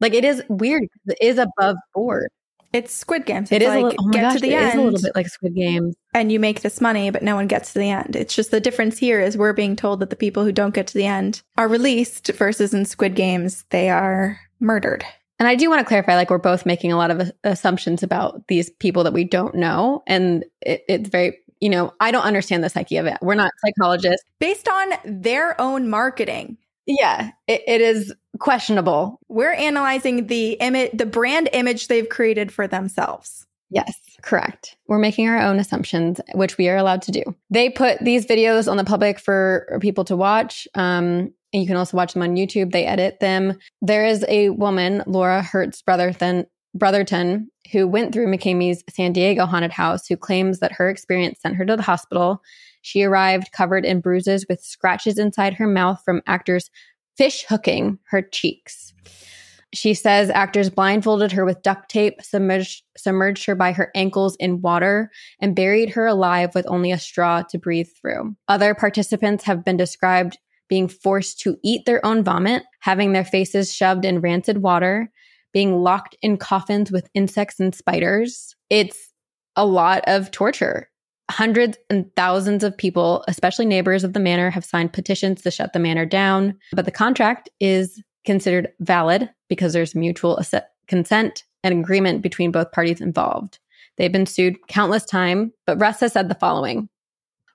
Like 0.01 0.13
it 0.13 0.26
is 0.26 0.43
weird, 0.49 0.84
it 1.07 1.17
is 1.21 1.38
above 1.38 1.78
board. 1.93 2.30
It's 2.76 2.93
Squid 2.93 3.26
Games. 3.26 3.51
It 3.53 3.61
It's 3.61 3.65
is 3.65 3.71
a 3.71 3.76
like 3.76 3.84
little, 3.86 4.07
oh 4.07 4.11
get 4.11 4.21
gosh, 4.21 4.34
to 4.36 4.39
the 4.41 4.53
it 4.53 4.61
is 4.61 4.69
end 4.71 4.80
a 4.80 4.84
little 4.84 5.01
bit 5.01 5.15
like 5.15 5.28
Squid 5.30 5.55
Games. 5.55 5.95
and 6.13 6.30
you 6.30 6.41
make 6.41 6.61
this 6.61 6.82
money, 6.82 7.09
but 7.09 7.23
no 7.23 7.36
one 7.36 7.47
gets 7.47 7.71
to 7.71 7.80
the 7.80 7.89
end. 7.89 8.15
It's 8.17 8.36
just 8.36 8.51
the 8.51 8.59
difference 8.59 8.97
here 8.97 9.21
is 9.21 9.38
we're 9.38 9.53
being 9.53 9.78
told 9.78 10.01
that 10.01 10.09
the 10.09 10.17
people 10.17 10.43
who 10.43 10.51
don't 10.51 10.73
get 10.73 10.86
to 10.88 10.93
the 10.97 11.05
end 11.05 11.41
are 11.57 11.69
released 11.69 12.28
versus 12.34 12.73
in 12.73 12.84
Squid 12.84 13.15
Games, 13.15 13.63
they 13.69 13.89
are 13.89 14.38
murdered. 14.59 15.05
And 15.39 15.47
I 15.47 15.55
do 15.55 15.69
want 15.69 15.80
to 15.80 15.86
clarify, 15.86 16.15
like 16.15 16.30
we're 16.30 16.38
both 16.38 16.65
making 16.65 16.91
a 16.91 16.97
lot 16.97 17.11
of 17.11 17.32
assumptions 17.45 18.03
about 18.03 18.45
these 18.47 18.69
people 18.69 19.05
that 19.05 19.13
we 19.13 19.23
don't 19.23 19.55
know, 19.55 20.03
and 20.05 20.43
it, 20.61 20.84
it's 20.89 21.09
very, 21.09 21.38
you 21.61 21.69
know, 21.69 21.93
I 22.01 22.11
don't 22.11 22.23
understand 22.23 22.61
the 22.63 22.69
psyche 22.69 22.97
of 22.97 23.05
it. 23.05 23.17
We're 23.21 23.36
not 23.36 23.51
psychologists. 23.65 24.26
Based 24.39 24.67
on 24.67 24.93
their 25.05 25.59
own 25.59 25.89
marketing, 25.89 26.57
Yeah, 26.86 27.31
it, 27.47 27.63
it 27.67 27.81
is 27.81 28.13
questionable. 28.39 29.19
we're 29.27 29.53
analyzing 29.53 30.27
the 30.27 30.51
image, 30.53 30.91
the 30.93 31.05
brand 31.05 31.49
image 31.53 31.88
they've 31.88 32.07
created 32.07 32.51
for 32.51 32.67
themselves. 32.67 33.45
Yes, 33.69 33.99
correct. 34.21 34.77
We're 34.88 34.99
making 34.99 35.27
our 35.27 35.41
own 35.41 35.59
assumptions, 35.59 36.21
which 36.33 36.57
we 36.57 36.69
are 36.69 36.77
allowed 36.77 37.01
to 37.03 37.11
do. 37.11 37.23
They 37.49 37.69
put 37.69 37.99
these 37.99 38.25
videos 38.25 38.69
on 38.69 38.77
the 38.77 38.83
public 38.83 39.19
for 39.19 39.79
people 39.81 40.03
to 40.05 40.15
watch. 40.15 40.67
Um, 40.75 41.33
and 41.51 41.61
you 41.61 41.67
can 41.67 41.77
also 41.77 41.97
watch 41.97 42.13
them 42.13 42.21
on 42.21 42.36
YouTube. 42.36 42.71
They 42.71 42.86
edit 42.86 43.19
them. 43.19 43.57
There 43.81 44.05
is 44.05 44.25
a 44.27 44.49
woman, 44.49 45.03
Laura 45.07 45.41
Hertz 45.41 45.81
Brotherton, 45.81 46.45
Brotherton, 46.75 47.49
who 47.71 47.88
went 47.88 48.13
through 48.13 48.27
McKamey's 48.27 48.83
San 48.89 49.13
Diego 49.13 49.45
haunted 49.45 49.71
house, 49.71 50.05
who 50.05 50.17
claims 50.17 50.59
that 50.59 50.73
her 50.73 50.89
experience 50.89 51.39
sent 51.39 51.55
her 51.55 51.65
to 51.65 51.77
the 51.77 51.81
hospital. 51.81 52.41
She 52.86 53.01
arrived 53.01 53.51
covered 53.51 53.83
in 53.83 53.99
bruises 53.99 54.45
with 54.47 54.63
scratches 54.63 55.17
inside 55.17 55.55
her 55.55 55.65
mouth 55.65 56.03
from 56.05 56.21
actors 56.27 56.69
fish 57.17 57.43
hooking 57.49 57.97
her 58.11 58.21
cheeks. 58.21 58.93
She 59.73 59.95
says 59.95 60.29
actors 60.29 60.69
blindfolded 60.69 61.31
her 61.31 61.45
with 61.45 61.63
duct 61.63 61.89
tape, 61.89 62.21
submerged, 62.21 62.83
submerged 62.95 63.47
her 63.47 63.55
by 63.55 63.71
her 63.71 63.89
ankles 63.95 64.36
in 64.36 64.61
water, 64.61 65.09
and 65.39 65.55
buried 65.55 65.89
her 65.89 66.05
alive 66.05 66.53
with 66.53 66.67
only 66.67 66.91
a 66.91 66.99
straw 66.99 67.41
to 67.49 67.57
breathe 67.57 67.89
through. 67.99 68.36
Other 68.47 68.75
participants 68.75 69.45
have 69.45 69.65
been 69.65 69.77
described 69.77 70.38
being 70.69 70.88
forced 70.88 71.39
to 71.39 71.57
eat 71.63 71.88
their 71.88 72.05
own 72.05 72.23
vomit, 72.23 72.61
having 72.81 73.13
their 73.13 73.25
faces 73.25 73.73
shoved 73.73 74.05
in 74.05 74.21
rancid 74.21 74.59
water, 74.59 75.09
being 75.53 75.79
locked 75.81 76.15
in 76.21 76.38
coffins 76.38 76.91
with 76.91 77.09
insects 77.15 77.59
and 77.59 77.73
spiders. 77.73 78.55
It's 78.69 79.11
a 79.55 79.65
lot 79.65 80.03
of 80.05 80.29
torture. 80.29 80.91
Hundreds 81.32 81.78
and 81.89 82.13
thousands 82.15 82.63
of 82.63 82.78
people, 82.78 83.23
especially 83.28 83.65
neighbors 83.65 84.03
of 84.03 84.13
the 84.13 84.19
manor, 84.19 84.49
have 84.51 84.63
signed 84.63 84.93
petitions 84.93 85.41
to 85.41 85.51
shut 85.51 85.73
the 85.73 85.80
manor 85.80 86.05
down. 86.05 86.57
But 86.71 86.86
the 86.86 86.91
contract 86.91 87.49
is 87.59 88.01
considered 88.26 88.71
valid 88.80 89.30
because 89.49 89.73
there's 89.73 89.95
mutual 89.95 90.39
asse- 90.39 90.63
consent 90.88 91.43
and 91.63 91.80
agreement 91.80 92.21
between 92.21 92.51
both 92.51 92.71
parties 92.71 93.01
involved. 93.01 93.59
They've 93.97 94.11
been 94.11 94.26
sued 94.26 94.67
countless 94.67 95.05
times, 95.05 95.51
but 95.65 95.80
Russ 95.80 96.01
has 96.01 96.13
said 96.13 96.30
the 96.30 96.36
following. 96.36 96.89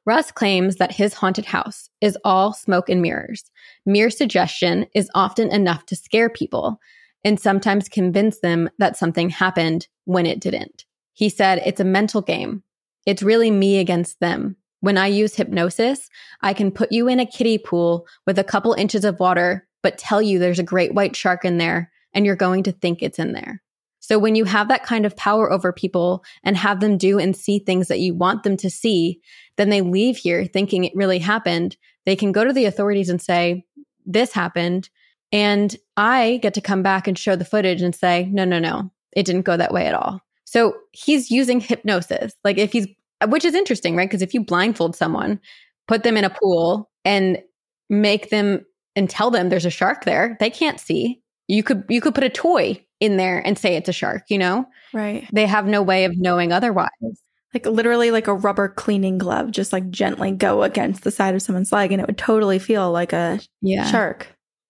Russ 0.07 0.33
claims 0.33 0.77
that 0.77 0.93
his 0.93 1.15
haunted 1.15 1.45
house 1.45 1.91
is 2.01 2.17
all 2.25 2.53
smoke 2.53 2.89
and 2.89 3.03
mirrors. 3.03 3.45
Mere 3.85 4.11
suggestion 4.11 4.87
is 4.95 5.11
often 5.15 5.51
enough 5.51 5.87
to 5.87 5.97
scare 5.97 6.31
people 6.31 6.81
and 7.23 7.39
sometimes 7.39 7.89
convince 7.89 8.41
them 8.41 8.71
that 8.79 8.97
something 8.97 9.29
happened 9.29 9.87
when 10.07 10.27
it 10.27 10.41
didn't. 10.41 10.87
He 11.13 11.29
said 11.29 11.63
it's 11.65 11.81
a 11.81 11.85
mental 11.85 12.23
game. 12.23 12.63
It's 13.07 13.23
really 13.23 13.51
me 13.51 13.79
against 13.79 14.21
them. 14.21 14.57
When 14.81 14.97
I 14.97 15.09
use 15.09 15.35
hypnosis, 15.35 16.09
I 16.41 16.55
can 16.55 16.71
put 16.71 16.93
you 16.93 17.09
in 17.09 17.21
a 17.21 17.27
kiddie 17.27 17.59
pool 17.59 18.07
with 18.27 18.39
a 18.39 18.45
couple 18.45 18.73
inches 18.73 19.05
of 19.05 19.21
water, 19.21 19.67
but 19.83 19.99
tell 19.99 20.23
you 20.23 20.39
there's 20.39 20.59
a 20.59 20.65
great 20.65 20.95
white 20.95 21.15
shark 21.15 21.45
in 21.45 21.59
there 21.59 21.91
and 22.15 22.25
you're 22.25 22.37
going 22.37 22.63
to 22.65 22.73
think 22.73 23.03
it's 23.03 23.19
in 23.19 23.33
there. 23.33 23.63
So 24.01 24.19
when 24.19 24.35
you 24.35 24.45
have 24.45 24.69
that 24.69 24.83
kind 24.83 25.05
of 25.05 25.17
power 25.17 25.53
over 25.53 25.73
people 25.73 26.25
and 26.43 26.57
have 26.57 26.81
them 26.81 26.97
do 26.97 27.19
and 27.19 27.37
see 27.37 27.59
things 27.59 27.89
that 27.89 28.01
you 28.01 28.15
want 28.15 28.43
them 28.43 28.57
to 28.59 28.71
see, 28.71 29.21
then 29.57 29.69
they 29.69 29.83
leave 29.83 30.17
here 30.17 30.47
thinking 30.47 30.85
it 30.85 30.97
really 30.97 31.19
happened. 31.19 31.77
They 32.07 32.17
can 32.17 32.33
go 32.33 32.43
to 32.43 32.53
the 32.53 32.65
authorities 32.65 33.11
and 33.11 33.21
say, 33.21 33.67
this 34.07 34.33
happened. 34.33 34.89
And 35.33 35.77
I 35.97 36.41
get 36.43 36.55
to 36.55 36.61
come 36.63 36.83
back 36.83 37.07
and 37.07 37.19
show 37.19 37.37
the 37.37 37.45
footage 37.45 37.83
and 37.83 37.95
say, 37.95 38.29
no, 38.33 38.45
no, 38.45 38.59
no, 38.59 38.91
it 39.13 39.27
didn't 39.27 39.43
go 39.43 39.57
that 39.57 39.73
way 39.73 39.87
at 39.87 39.95
all. 39.95 40.23
So 40.51 40.75
he's 40.91 41.31
using 41.31 41.61
hypnosis. 41.61 42.33
Like 42.43 42.59
if 42.59 42.73
he's, 42.73 42.89
which 43.29 43.45
is 43.45 43.55
interesting, 43.55 43.95
right? 43.95 44.09
Because 44.09 44.21
if 44.21 44.35
you 44.35 44.43
blindfold 44.43 44.97
someone, 44.97 45.39
put 45.87 46.03
them 46.03 46.17
in 46.17 46.25
a 46.25 46.31
pool 46.31 46.91
and 47.05 47.41
make 47.89 48.31
them 48.31 48.67
and 48.97 49.09
tell 49.09 49.31
them 49.31 49.49
there's 49.49 49.65
a 49.65 49.71
shark 49.71 50.05
there, 50.05 50.37
they 50.41 50.51
can't 50.51 50.81
see. 50.81 51.23
You 51.47 51.63
could, 51.63 51.85
you 51.89 52.01
could 52.01 52.17
put 52.17 52.25
a 52.25 52.29
toy 52.29 52.85
in 52.99 53.17
there 53.17 53.39
and 53.39 53.57
say 53.57 53.77
it's 53.77 53.89
a 53.89 53.93
shark, 53.93 54.25
you 54.29 54.39
know? 54.39 54.67
Right. 54.93 55.25
They 55.33 55.47
have 55.47 55.67
no 55.67 55.83
way 55.83 56.05
of 56.05 56.17
knowing 56.17 56.51
otherwise. 56.53 56.89
Like 57.55 57.65
literally 57.65 58.11
like 58.11 58.27
a 58.27 58.35
rubber 58.35 58.69
cleaning 58.69 59.19
glove, 59.19 59.53
just 59.53 59.73
like 59.73 59.89
gently 59.89 60.33
go 60.33 60.65
against 60.65 61.05
the 61.05 61.13
side 61.13 61.37
of 61.37 61.43
someone's 61.43 61.71
leg 61.71 61.93
and 61.93 62.01
it 62.01 62.09
would 62.09 62.19
totally 62.19 62.59
feel 62.59 62.91
like 62.91 63.13
a 63.13 63.39
Yeah. 63.61 63.89
shark. 63.89 64.27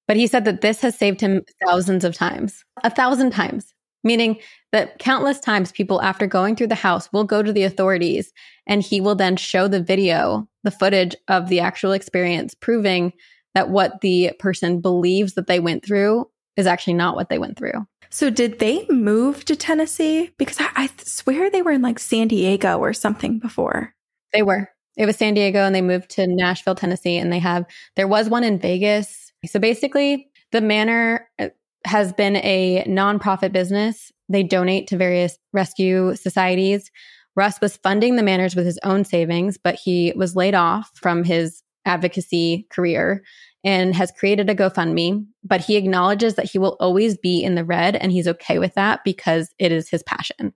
But 0.06 0.18
he 0.18 0.26
said 0.26 0.44
that 0.44 0.60
this 0.60 0.82
has 0.82 0.94
saved 0.98 1.22
him 1.22 1.40
thousands 1.64 2.04
of 2.04 2.14
times, 2.14 2.66
a 2.84 2.90
thousand 2.90 3.30
times, 3.30 3.72
meaning 4.04 4.38
that 4.72 4.98
countless 4.98 5.40
times 5.40 5.72
people, 5.72 6.00
after 6.02 6.26
going 6.26 6.56
through 6.56 6.68
the 6.68 6.74
house, 6.74 7.12
will 7.12 7.24
go 7.24 7.42
to 7.42 7.52
the 7.52 7.64
authorities 7.64 8.32
and 8.66 8.82
he 8.82 9.00
will 9.00 9.14
then 9.14 9.36
show 9.36 9.68
the 9.68 9.82
video, 9.82 10.48
the 10.64 10.70
footage 10.70 11.14
of 11.28 11.48
the 11.48 11.60
actual 11.60 11.92
experience, 11.92 12.54
proving 12.54 13.12
that 13.54 13.70
what 13.70 14.00
the 14.00 14.32
person 14.38 14.80
believes 14.80 15.34
that 15.34 15.46
they 15.46 15.60
went 15.60 15.84
through 15.84 16.28
is 16.56 16.66
actually 16.66 16.94
not 16.94 17.16
what 17.16 17.28
they 17.28 17.38
went 17.38 17.58
through. 17.58 17.86
So 18.10 18.28
did 18.28 18.58
they 18.58 18.86
move 18.88 19.44
to 19.44 19.56
Tennessee? 19.56 20.32
Because 20.36 20.60
I, 20.60 20.68
I 20.74 20.90
swear 20.98 21.50
they 21.50 21.62
were 21.62 21.72
in 21.72 21.82
like 21.82 21.98
San 21.98 22.28
Diego 22.28 22.78
or 22.78 22.92
something 22.92 23.38
before. 23.38 23.94
They 24.32 24.42
were. 24.42 24.70
It 24.96 25.06
was 25.06 25.16
San 25.16 25.34
Diego 25.34 25.60
and 25.60 25.74
they 25.74 25.82
moved 25.82 26.10
to 26.10 26.26
Nashville, 26.26 26.74
Tennessee, 26.74 27.16
and 27.16 27.32
they 27.32 27.38
have, 27.38 27.64
there 27.96 28.08
was 28.08 28.28
one 28.28 28.44
in 28.44 28.58
Vegas. 28.58 29.32
So 29.46 29.60
basically, 29.60 30.28
the 30.52 30.60
manor 30.60 31.28
uh, 31.38 31.48
has 31.84 32.12
been 32.12 32.36
a 32.36 32.84
nonprofit 32.86 33.52
business. 33.52 34.12
They 34.28 34.42
donate 34.42 34.86
to 34.88 34.96
various 34.96 35.36
rescue 35.52 36.14
societies. 36.14 36.90
Russ 37.36 37.60
was 37.60 37.76
funding 37.78 38.16
the 38.16 38.22
manors 38.22 38.54
with 38.54 38.66
his 38.66 38.78
own 38.82 39.04
savings, 39.04 39.56
but 39.56 39.76
he 39.76 40.12
was 40.16 40.36
laid 40.36 40.54
off 40.54 40.90
from 40.94 41.24
his 41.24 41.62
advocacy 41.86 42.66
career 42.70 43.22
and 43.64 43.94
has 43.94 44.12
created 44.12 44.50
a 44.50 44.54
GoFundMe. 44.54 45.24
But 45.44 45.60
he 45.60 45.76
acknowledges 45.76 46.34
that 46.34 46.50
he 46.50 46.58
will 46.58 46.76
always 46.80 47.16
be 47.16 47.42
in 47.42 47.54
the 47.54 47.64
red 47.64 47.96
and 47.96 48.12
he's 48.12 48.28
okay 48.28 48.58
with 48.58 48.74
that 48.74 49.00
because 49.04 49.54
it 49.58 49.72
is 49.72 49.88
his 49.88 50.02
passion. 50.02 50.52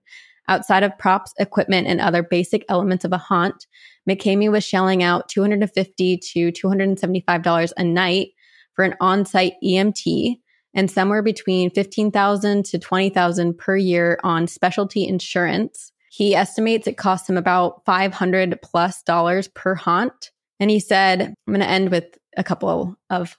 Outside 0.47 0.83
of 0.83 0.97
props, 0.99 1.33
equipment, 1.39 1.87
and 1.87 1.99
other 1.99 2.21
basic 2.21 2.63
elements 2.69 3.03
of 3.03 3.11
a 3.11 3.17
haunt, 3.17 3.65
McKamey 4.07 4.51
was 4.51 4.63
shelling 4.63 5.01
out 5.01 5.27
250 5.27 6.17
to 6.17 6.51
$275 6.51 7.73
a 7.77 7.83
night 7.83 8.29
for 8.75 8.85
an 8.85 8.93
on-site 9.01 9.53
EMT 9.63 10.37
and 10.75 10.91
somewhere 10.91 11.23
between 11.23 11.71
15,000 11.71 12.65
to 12.65 12.77
20,000 12.77 13.57
per 13.57 13.77
year 13.77 14.19
on 14.23 14.45
specialty 14.45 15.07
insurance. 15.07 15.91
He 16.11 16.35
estimates 16.35 16.85
it 16.85 16.97
costs 16.97 17.29
him 17.29 17.37
about 17.37 17.83
500 17.85 18.59
plus 18.61 19.01
dollars 19.03 19.47
per 19.47 19.73
haunt. 19.73 20.31
And 20.59 20.69
he 20.69 20.79
said, 20.79 21.21
I'm 21.21 21.53
going 21.53 21.59
to 21.61 21.67
end 21.67 21.89
with 21.89 22.05
a 22.37 22.43
couple 22.43 22.95
of 23.09 23.37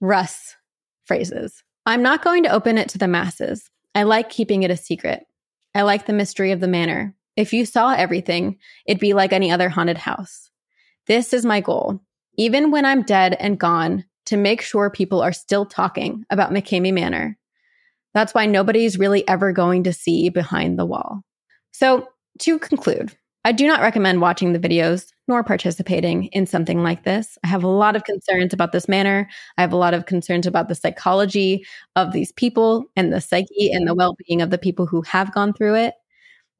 Russ 0.00 0.56
phrases. 1.06 1.62
I'm 1.86 2.02
not 2.02 2.22
going 2.22 2.42
to 2.44 2.52
open 2.52 2.78
it 2.78 2.88
to 2.90 2.98
the 2.98 3.08
masses. 3.08 3.70
I 3.94 4.02
like 4.02 4.28
keeping 4.28 4.62
it 4.62 4.70
a 4.70 4.76
secret. 4.76 5.24
I 5.74 5.82
like 5.82 6.06
the 6.06 6.12
mystery 6.12 6.52
of 6.52 6.60
the 6.60 6.68
manor. 6.68 7.14
If 7.36 7.52
you 7.52 7.64
saw 7.64 7.94
everything, 7.94 8.58
it'd 8.86 9.00
be 9.00 9.14
like 9.14 9.32
any 9.32 9.50
other 9.50 9.68
haunted 9.68 9.98
house. 9.98 10.50
This 11.06 11.32
is 11.32 11.44
my 11.44 11.60
goal. 11.60 12.00
Even 12.36 12.70
when 12.70 12.84
I'm 12.84 13.02
dead 13.02 13.36
and 13.38 13.58
gone, 13.58 14.04
to 14.26 14.36
make 14.36 14.62
sure 14.62 14.90
people 14.90 15.20
are 15.20 15.32
still 15.32 15.66
talking 15.66 16.24
about 16.30 16.52
McKamey 16.52 16.92
Manor. 16.92 17.38
That's 18.14 18.34
why 18.34 18.46
nobody's 18.46 18.98
really 18.98 19.26
ever 19.26 19.52
going 19.52 19.84
to 19.84 19.92
see 19.92 20.28
behind 20.28 20.78
the 20.78 20.86
wall. 20.86 21.22
So, 21.72 22.08
to 22.40 22.58
conclude, 22.58 23.16
I 23.44 23.52
do 23.52 23.66
not 23.66 23.80
recommend 23.80 24.20
watching 24.20 24.52
the 24.52 24.58
videos 24.58 25.12
nor 25.26 25.42
participating 25.42 26.26
in 26.26 26.46
something 26.46 26.82
like 26.82 27.04
this. 27.04 27.36
I 27.42 27.48
have 27.48 27.64
a 27.64 27.68
lot 27.68 27.96
of 27.96 28.04
concerns 28.04 28.52
about 28.52 28.72
this 28.72 28.88
manner. 28.88 29.28
I 29.58 29.62
have 29.62 29.72
a 29.72 29.76
lot 29.76 29.94
of 29.94 30.06
concerns 30.06 30.46
about 30.46 30.68
the 30.68 30.74
psychology 30.74 31.64
of 31.96 32.12
these 32.12 32.30
people 32.32 32.84
and 32.94 33.12
the 33.12 33.20
psyche 33.20 33.72
and 33.72 33.86
the 33.86 33.94
well 33.94 34.16
being 34.26 34.42
of 34.42 34.50
the 34.50 34.58
people 34.58 34.86
who 34.86 35.02
have 35.02 35.32
gone 35.32 35.52
through 35.52 35.74
it. 35.76 35.94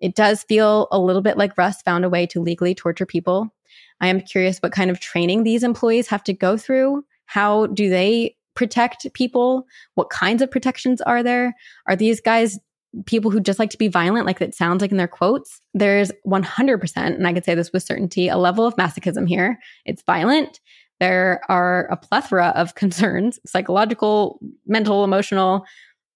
It 0.01 0.17
does 0.17 0.43
feel 0.43 0.89
a 0.91 0.99
little 0.99 1.23
bit 1.23 1.39
like 1.39 1.57
Russ 1.57 1.81
found 1.83 2.05
a 2.05 2.11
way 2.11 2.27
to 2.27 2.43
legally 2.43 2.75
torture 2.75 3.07
people. 3.07 3.55
I 4.01 4.09
am 4.09 4.21
curious 4.21 4.59
what 4.59 4.73
kind 4.73 4.91
of 4.91 4.99
training 4.99 5.45
these 5.45 5.63
employees 5.63 6.09
have 6.09 6.25
to 6.25 6.33
go 6.33 6.57
through. 6.57 7.05
How 7.33 7.67
do 7.69 7.89
they 7.89 8.37
protect 8.55 9.11
people? 9.15 9.67
What 9.95 10.11
kinds 10.11 10.43
of 10.43 10.51
protections 10.51 11.01
are 11.01 11.23
there? 11.23 11.55
Are 11.87 11.97
these 11.97 12.21
guys 12.21 12.59
people 13.07 13.31
who 13.31 13.41
just 13.41 13.59
like 13.59 13.71
to 13.71 13.79
be 13.79 13.89
violent, 13.89 14.27
like 14.27 14.43
it 14.43 14.55
sounds 14.55 14.83
like 14.83 14.91
in 14.91 14.99
their 14.99 15.09
quotes? 15.09 15.63
There's 15.73 16.13
100%, 16.27 16.97
and 16.97 17.27
I 17.27 17.33
could 17.33 17.47
say 17.47 17.55
this 17.55 17.73
with 17.73 17.85
certainty, 17.85 18.29
a 18.29 18.37
level 18.37 18.67
of 18.67 18.77
masochism 18.77 19.27
here. 19.27 19.59
It's 19.87 20.03
violent. 20.03 20.61
There 21.01 21.41
are 21.49 21.87
a 21.91 21.97
plethora 21.97 22.49
of 22.49 22.75
concerns 22.83 23.41
psychological, 23.47 24.39
mental, 24.67 25.03
emotional, 25.03 25.65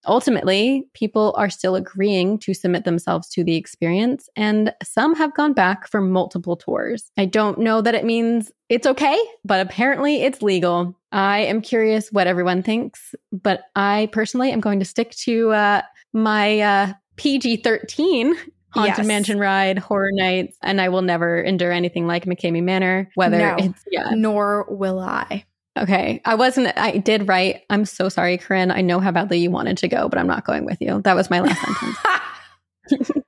ultimately, 0.07 0.89
people 0.95 1.35
are 1.37 1.51
still 1.51 1.77
agreeing 1.77 2.39
to 2.41 2.55
submit 2.55 2.85
themselves 2.85 3.29
to 3.31 3.45
the 3.45 3.57
experience, 3.57 4.29
and 4.37 4.73
some 4.83 5.15
have 5.17 5.35
gone 5.35 5.53
back 5.53 5.89
for 5.89 6.01
multiple 6.01 6.57
tours. 6.57 7.11
I 7.17 7.25
don't 7.27 7.59
know 7.59 7.81
that 7.81 7.95
it 7.95 8.05
means 8.05 8.51
it's 8.69 8.87
okay, 8.87 9.19
but 9.45 9.61
apparently 9.67 10.23
it's 10.23 10.43
legal. 10.43 10.99
I 11.13 11.41
am 11.41 11.61
curious 11.63 12.11
what 12.13 12.27
everyone 12.27 12.63
thinks, 12.63 13.15
but 13.33 13.63
I 13.75 14.09
personally 14.13 14.51
am 14.53 14.61
going 14.61 14.79
to 14.81 14.85
stick 14.85 15.11
to 15.23 15.51
uh, 15.53 15.83
my 16.13 16.61
uh, 16.61 16.93
PG 17.17 17.59
13 17.59 18.35
Haunted 18.71 18.99
Yes. 18.99 19.07
Mansion 19.07 19.39
ride, 19.39 19.79
Horror 19.79 20.11
Nights, 20.13 20.59
and 20.63 20.81
I 20.83 20.91
will 20.91 21.01
never 21.01 21.41
endure 21.41 21.73
anything 21.73 22.07
like 22.07 22.27
McKamey 22.27 22.63
Manor, 22.63 23.11
whether 23.15 23.39
No. 23.39 23.57
it's, 23.59 23.83
yeah. 23.91 24.11
Nor 24.13 24.67
will 24.69 24.99
I. 24.99 25.45
Okay. 25.77 26.21
I 26.25 26.35
wasn't, 26.35 26.77
I 26.79 26.99
did 26.99 27.29
write, 27.29 27.63
I'm 27.71 27.85
so 27.85 28.09
sorry, 28.09 28.39
Corinne. 28.39 28.71
I 28.71 28.81
know 28.81 28.99
how 28.99 29.11
badly 29.11 29.39
you 29.39 29.51
wanted 29.51 29.79
to 29.79 29.89
go, 29.89 30.09
but 30.09 30.19
I'm 30.19 30.27
not 30.27 30.47
going 30.47 30.65
with 30.65 30.81
you. 30.81 31.03
That 31.03 31.15
was 31.15 31.31
my 31.31 31.41
last 31.41 31.61
sentence. 31.61 33.13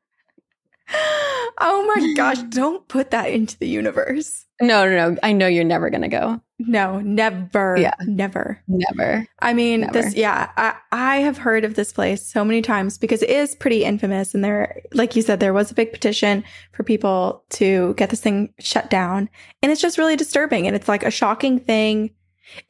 oh 1.60 1.94
my 1.94 2.14
gosh, 2.14 2.38
don't 2.44 2.86
put 2.88 3.10
that 3.10 3.30
into 3.30 3.58
the 3.58 3.68
universe. 3.68 4.46
No, 4.60 4.88
no, 4.88 5.10
no. 5.10 5.18
I 5.22 5.32
know 5.32 5.46
you're 5.46 5.64
never 5.64 5.90
going 5.90 6.02
to 6.02 6.08
go. 6.08 6.40
No, 6.58 7.00
never. 7.00 7.76
Yeah. 7.78 7.94
Never. 8.04 8.60
Never. 8.66 9.24
I 9.38 9.54
mean, 9.54 9.82
Never. 9.82 9.92
this, 9.92 10.14
yeah, 10.16 10.50
I, 10.56 10.74
I 10.90 11.16
have 11.18 11.38
heard 11.38 11.64
of 11.64 11.74
this 11.74 11.92
place 11.92 12.26
so 12.26 12.44
many 12.44 12.62
times 12.62 12.98
because 12.98 13.22
it 13.22 13.30
is 13.30 13.54
pretty 13.54 13.84
infamous. 13.84 14.34
And 14.34 14.42
there, 14.42 14.82
like 14.92 15.14
you 15.14 15.22
said, 15.22 15.38
there 15.38 15.52
was 15.52 15.70
a 15.70 15.74
big 15.74 15.92
petition 15.92 16.42
for 16.72 16.82
people 16.82 17.44
to 17.50 17.94
get 17.94 18.10
this 18.10 18.20
thing 18.20 18.52
shut 18.58 18.90
down. 18.90 19.30
And 19.62 19.70
it's 19.70 19.80
just 19.80 19.98
really 19.98 20.16
disturbing. 20.16 20.66
And 20.66 20.74
it's 20.74 20.88
like 20.88 21.04
a 21.04 21.10
shocking 21.10 21.60
thing. 21.60 22.10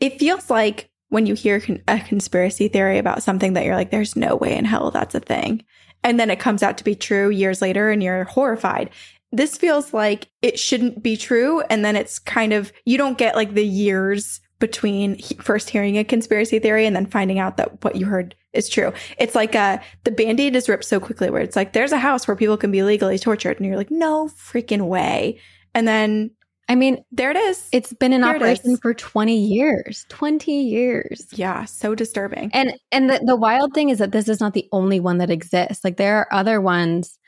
It 0.01 0.19
feels 0.19 0.51
like 0.51 0.91
when 1.09 1.27
you 1.27 1.35
hear 1.35 1.61
con- 1.61 1.83
a 1.89 2.01
conspiracy 2.01 2.69
theory 2.69 2.99
about 2.99 3.23
something 3.23 3.55
that 3.55 3.65
you're 3.65 3.77
like, 3.77 3.91
there's 3.91 4.17
no 4.17 4.37
way 4.37 4.57
in 4.57 4.65
hell 4.65 4.91
that's 4.91 5.15
a 5.15 5.21
thing. 5.21 5.65
And 6.05 6.21
then 6.21 6.31
it 6.31 6.41
comes 6.41 6.63
out 6.63 6.79
to 6.79 6.85
be 6.85 6.95
true 6.95 7.31
years 7.31 7.61
later 7.61 7.91
and 7.91 8.03
you're 8.03 8.25
horrified. 8.25 8.91
This 9.33 9.57
feels 9.57 9.93
like 9.93 10.29
it 10.43 10.59
shouldn't 10.59 11.03
be 11.03 11.17
true. 11.17 11.61
And 11.71 11.85
then 11.85 11.97
it's 11.97 12.19
kind 12.19 12.53
of, 12.53 12.73
you 12.85 12.97
don't 12.99 13.19
get 13.19 13.37
like 13.37 13.55
the 13.55 13.67
years 13.67 14.41
between 14.59 15.15
he- 15.15 15.37
first 15.37 15.71
hearing 15.71 15.99
a 15.99 16.05
conspiracy 16.05 16.59
theory 16.59 16.87
and 16.87 16.95
then 16.95 17.07
finding 17.07 17.39
out 17.39 17.57
that 17.57 17.85
what 17.85 17.97
you 17.97 18.07
heard 18.07 18.35
is 18.53 18.69
true. 18.69 18.93
It's 19.19 19.35
like 19.35 19.55
uh 19.55 19.79
the 20.05 20.11
band-aid 20.11 20.57
is 20.57 20.69
ripped 20.69 20.85
so 20.85 20.99
quickly 20.99 21.31
where 21.31 21.43
it's 21.43 21.55
like 21.55 21.73
there's 21.73 21.93
a 21.93 21.99
house 21.99 22.27
where 22.27 22.37
people 22.37 22.57
can 22.57 22.73
be 22.73 22.83
legally 22.83 23.19
tortured 23.19 23.59
and 23.59 23.67
you're 23.67 23.77
like, 23.77 23.91
no 23.91 24.29
freaking 24.29 24.89
way. 24.89 25.39
And 25.75 25.87
then 25.87 26.31
I 26.69 26.75
mean, 26.75 27.03
there 27.11 27.31
it 27.31 27.37
is. 27.37 27.67
it's 27.73 27.93
been 27.95 28.13
in 28.13 28.23
Here 28.23 28.37
operation 28.37 28.77
for 28.77 28.93
20 28.93 29.35
years. 29.35 30.05
20 30.11 30.53
years. 30.53 31.27
yeah, 31.33 31.65
so 31.65 31.95
disturbing. 31.95 32.51
And 32.53 32.75
and 32.93 33.09
the, 33.09 33.21
the 33.25 33.37
wild 33.37 33.73
thing 33.73 33.89
is 33.89 33.99
that 33.99 34.13
this 34.13 34.29
is 34.29 34.41
not 34.41 34.53
the 34.53 34.69
only 34.71 35.01
one 35.01 35.19
that 35.19 35.31
exists. 35.31 35.83
Like 35.83 35.97
there 35.97 36.19
are 36.19 36.29
other 36.33 36.61
ones 36.61 37.19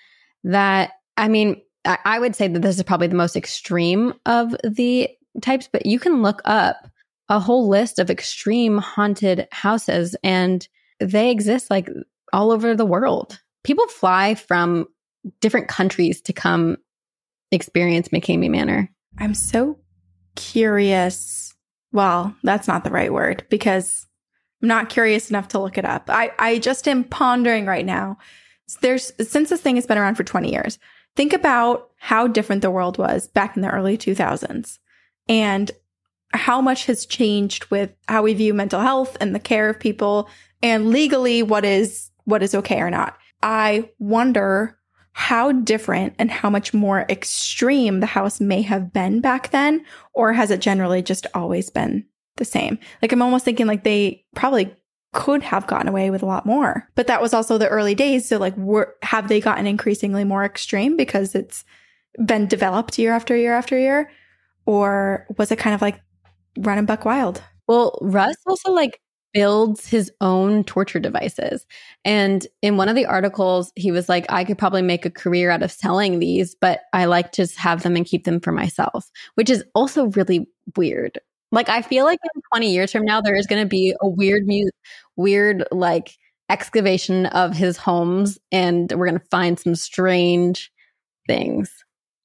that 0.44 0.92
I 1.16 1.28
mean, 1.28 1.62
I, 1.84 1.98
I 2.04 2.18
would 2.18 2.36
say 2.36 2.48
that 2.48 2.60
this 2.60 2.76
is 2.76 2.82
probably 2.82 3.06
the 3.06 3.14
most 3.14 3.36
extreme 3.36 4.12
of 4.26 4.54
the 4.62 5.08
types, 5.40 5.68
but 5.72 5.86
you 5.86 5.98
can 5.98 6.22
look 6.22 6.42
up 6.44 6.88
a 7.30 7.38
whole 7.38 7.68
list 7.68 7.98
of 7.98 8.10
extreme 8.10 8.76
haunted 8.78 9.48
houses 9.52 10.16
and 10.22 10.68
they 10.98 11.30
exist 11.30 11.70
like 11.70 11.88
all 12.32 12.50
over 12.50 12.74
the 12.74 12.84
world. 12.84 13.40
People 13.64 13.86
fly 13.86 14.34
from 14.34 14.86
different 15.40 15.68
countries 15.68 16.20
to 16.22 16.32
come 16.32 16.76
experience 17.52 18.08
McKamey 18.08 18.50
Manor. 18.50 18.90
I'm 19.18 19.34
so 19.34 19.78
curious. 20.36 21.54
Well, 21.92 22.34
that's 22.42 22.68
not 22.68 22.84
the 22.84 22.90
right 22.90 23.12
word 23.12 23.44
because 23.50 24.06
I'm 24.62 24.68
not 24.68 24.88
curious 24.88 25.30
enough 25.30 25.48
to 25.48 25.58
look 25.58 25.78
it 25.78 25.84
up. 25.84 26.04
I, 26.08 26.32
I 26.38 26.58
just 26.58 26.86
am 26.86 27.04
pondering 27.04 27.66
right 27.66 27.86
now. 27.86 28.18
There's 28.82 29.12
since 29.26 29.50
this 29.50 29.60
thing 29.60 29.76
has 29.76 29.86
been 29.86 29.98
around 29.98 30.14
for 30.14 30.24
20 30.24 30.50
years. 30.50 30.78
Think 31.16 31.32
about 31.32 31.90
how 31.98 32.28
different 32.28 32.62
the 32.62 32.70
world 32.70 32.98
was 32.98 33.26
back 33.26 33.56
in 33.56 33.62
the 33.62 33.70
early 33.70 33.98
2000s 33.98 34.78
and 35.28 35.70
how 36.32 36.60
much 36.60 36.86
has 36.86 37.04
changed 37.04 37.64
with 37.66 37.90
how 38.06 38.22
we 38.22 38.34
view 38.34 38.54
mental 38.54 38.80
health 38.80 39.16
and 39.20 39.34
the 39.34 39.40
care 39.40 39.68
of 39.68 39.80
people 39.80 40.28
and 40.62 40.90
legally 40.90 41.42
what 41.42 41.64
is 41.64 42.10
what 42.24 42.42
is 42.42 42.54
okay 42.54 42.80
or 42.80 42.90
not. 42.90 43.18
I 43.42 43.90
wonder 43.98 44.78
how 45.12 45.52
different 45.52 46.14
and 46.18 46.30
how 46.30 46.48
much 46.48 46.72
more 46.72 47.04
extreme 47.08 48.00
the 48.00 48.06
house 48.06 48.40
may 48.40 48.62
have 48.62 48.92
been 48.92 49.20
back 49.20 49.50
then, 49.50 49.84
or 50.14 50.32
has 50.32 50.50
it 50.50 50.60
generally 50.60 51.02
just 51.02 51.26
always 51.34 51.70
been 51.70 52.04
the 52.36 52.44
same? 52.44 52.78
Like, 53.02 53.12
I'm 53.12 53.22
almost 53.22 53.44
thinking 53.44 53.66
like 53.66 53.84
they 53.84 54.24
probably 54.34 54.74
could 55.12 55.42
have 55.42 55.66
gotten 55.66 55.88
away 55.88 56.10
with 56.10 56.22
a 56.22 56.26
lot 56.26 56.46
more, 56.46 56.88
but 56.94 57.08
that 57.08 57.20
was 57.20 57.34
also 57.34 57.58
the 57.58 57.68
early 57.68 57.94
days. 57.94 58.28
So, 58.28 58.38
like, 58.38 58.56
were, 58.56 58.94
have 59.02 59.28
they 59.28 59.40
gotten 59.40 59.66
increasingly 59.66 60.24
more 60.24 60.44
extreme 60.44 60.96
because 60.96 61.34
it's 61.34 61.64
been 62.24 62.46
developed 62.46 62.98
year 62.98 63.12
after 63.12 63.36
year 63.36 63.52
after 63.52 63.78
year? 63.78 64.10
Or 64.66 65.26
was 65.36 65.50
it 65.50 65.58
kind 65.58 65.74
of 65.74 65.82
like 65.82 66.00
running 66.58 66.86
buck 66.86 67.04
wild? 67.04 67.42
Well, 67.66 67.98
Russ 68.00 68.36
also 68.46 68.72
like 68.72 69.00
builds 69.32 69.86
his 69.86 70.10
own 70.20 70.64
torture 70.64 70.98
devices. 70.98 71.66
And 72.04 72.46
in 72.62 72.76
one 72.76 72.88
of 72.88 72.96
the 72.96 73.06
articles, 73.06 73.72
he 73.76 73.92
was 73.92 74.08
like, 74.08 74.26
I 74.28 74.44
could 74.44 74.58
probably 74.58 74.82
make 74.82 75.04
a 75.04 75.10
career 75.10 75.50
out 75.50 75.62
of 75.62 75.72
selling 75.72 76.18
these, 76.18 76.54
but 76.54 76.80
I 76.92 77.04
like 77.04 77.32
to 77.32 77.46
have 77.56 77.82
them 77.82 77.96
and 77.96 78.06
keep 78.06 78.24
them 78.24 78.40
for 78.40 78.52
myself, 78.52 79.10
which 79.34 79.50
is 79.50 79.64
also 79.74 80.06
really 80.06 80.48
weird. 80.76 81.18
Like, 81.52 81.68
I 81.68 81.82
feel 81.82 82.04
like 82.04 82.20
in 82.34 82.42
20 82.52 82.72
years 82.72 82.92
from 82.92 83.04
now, 83.04 83.20
there 83.20 83.34
is 83.34 83.46
going 83.46 83.62
to 83.62 83.68
be 83.68 83.94
a 84.00 84.08
weird, 84.08 84.46
mu- 84.46 84.70
weird, 85.16 85.64
like, 85.72 86.16
excavation 86.48 87.26
of 87.26 87.54
his 87.54 87.76
homes, 87.76 88.38
and 88.52 88.90
we're 88.92 89.06
going 89.06 89.18
to 89.18 89.26
find 89.30 89.58
some 89.58 89.74
strange 89.74 90.70
things. 91.26 91.70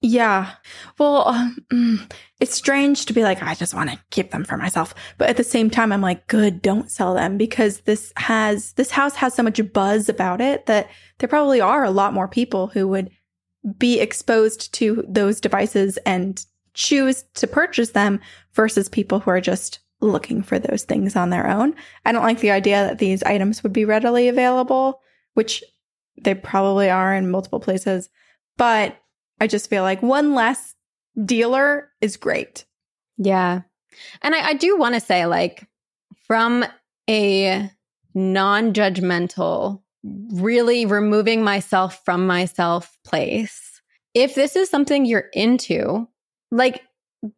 Yeah. 0.08 0.52
Well, 1.00 1.28
um, 1.28 1.58
mm, 1.74 2.12
it's 2.40 2.54
strange 2.54 3.08
to 3.08 3.14
be 3.14 3.24
like, 3.24 3.42
I 3.42 3.56
just 3.56 3.74
want 3.74 3.90
to 3.90 4.00
keep 4.12 4.30
them 4.30 4.44
for 4.46 4.56
myself. 4.56 4.94
But 5.18 5.30
at 5.30 5.38
the 5.38 5.44
same 5.44 5.72
time, 5.72 5.92
I'm 5.92 6.02
like, 6.02 6.28
good, 6.28 6.62
don't 6.62 6.92
sell 6.92 7.16
them 7.16 7.40
because 7.40 7.80
this 7.82 8.14
has, 8.18 8.74
this 8.74 8.92
house 8.92 9.16
has 9.16 9.34
so 9.34 9.42
much 9.42 9.60
buzz 9.74 10.08
about 10.08 10.42
it 10.42 10.68
that 10.68 10.92
there 11.18 11.28
probably 11.28 11.60
are 11.60 11.84
a 11.84 11.90
lot 11.90 12.14
more 12.14 12.28
people 12.28 12.68
who 12.68 12.88
would 12.88 13.10
be 13.80 14.00
exposed 14.00 14.72
to 14.76 15.04
those 15.08 15.42
devices 15.42 15.98
and 16.06 16.46
choose 16.76 17.24
to 17.34 17.48
purchase 17.48 17.90
them 17.90 18.20
versus 18.54 18.88
people 18.88 19.20
who 19.20 19.32
are 19.32 19.42
just 19.42 19.80
looking 20.02 20.44
for 20.44 20.60
those 20.60 20.84
things 20.84 21.16
on 21.16 21.32
their 21.32 21.50
own. 21.50 21.74
I 22.06 22.12
don't 22.12 22.22
like 22.22 22.42
the 22.42 22.52
idea 22.52 22.86
that 22.86 23.00
these 23.00 23.24
items 23.24 23.64
would 23.64 23.74
be 23.74 23.86
readily 23.86 24.28
available, 24.28 25.02
which 25.34 25.64
They 26.22 26.36
probably 26.36 26.92
are 26.92 27.16
in 27.16 27.32
multiple 27.32 27.60
places, 27.60 28.10
but 28.56 28.98
I 29.40 29.48
just 29.48 29.70
feel 29.70 29.84
like 29.84 30.02
one 30.02 30.34
less 30.34 30.76
dealer 31.24 31.90
is 32.02 32.18
great. 32.18 32.66
Yeah. 33.18 33.62
And 34.22 34.36
I, 34.36 34.50
I 34.50 34.54
do 34.54 34.78
want 34.78 34.96
to 34.96 35.02
say, 35.02 35.26
like, 35.26 35.68
from 36.28 36.66
a 37.10 37.70
non 38.14 38.74
judgmental, 38.74 39.82
really 40.04 40.86
removing 40.86 41.44
myself 41.44 42.04
from 42.04 42.28
myself 42.28 42.98
place, 43.06 43.82
if 44.14 44.36
this 44.36 44.56
is 44.56 44.70
something 44.70 45.06
you're 45.06 45.30
into, 45.34 46.08
like, 46.52 46.82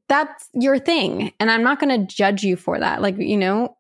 that's 0.09 0.49
your 0.53 0.79
thing. 0.79 1.31
And 1.39 1.49
I'm 1.49 1.63
not 1.63 1.79
going 1.79 1.99
to 1.99 2.15
judge 2.15 2.43
you 2.43 2.55
for 2.55 2.79
that. 2.79 3.01
Like, 3.01 3.17
you 3.17 3.37
know, 3.37 3.77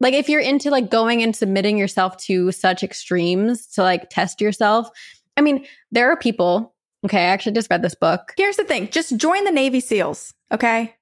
like 0.00 0.14
if 0.14 0.28
you're 0.28 0.40
into 0.40 0.70
like 0.70 0.90
going 0.90 1.22
and 1.22 1.34
submitting 1.34 1.78
yourself 1.78 2.16
to 2.18 2.52
such 2.52 2.82
extremes 2.82 3.66
to 3.68 3.82
like 3.82 4.10
test 4.10 4.40
yourself. 4.40 4.88
I 5.36 5.40
mean, 5.40 5.66
there 5.90 6.10
are 6.10 6.16
people, 6.16 6.73
okay, 7.04 7.18
I 7.18 7.28
actually 7.28 7.52
just 7.52 7.70
read 7.70 7.82
this 7.82 7.94
book. 7.94 8.32
Here's 8.36 8.56
the 8.56 8.64
thing, 8.64 8.88
just 8.90 9.16
join 9.16 9.44
the 9.44 9.50
Navy 9.50 9.80
SEALs, 9.80 10.34
okay? 10.52 10.94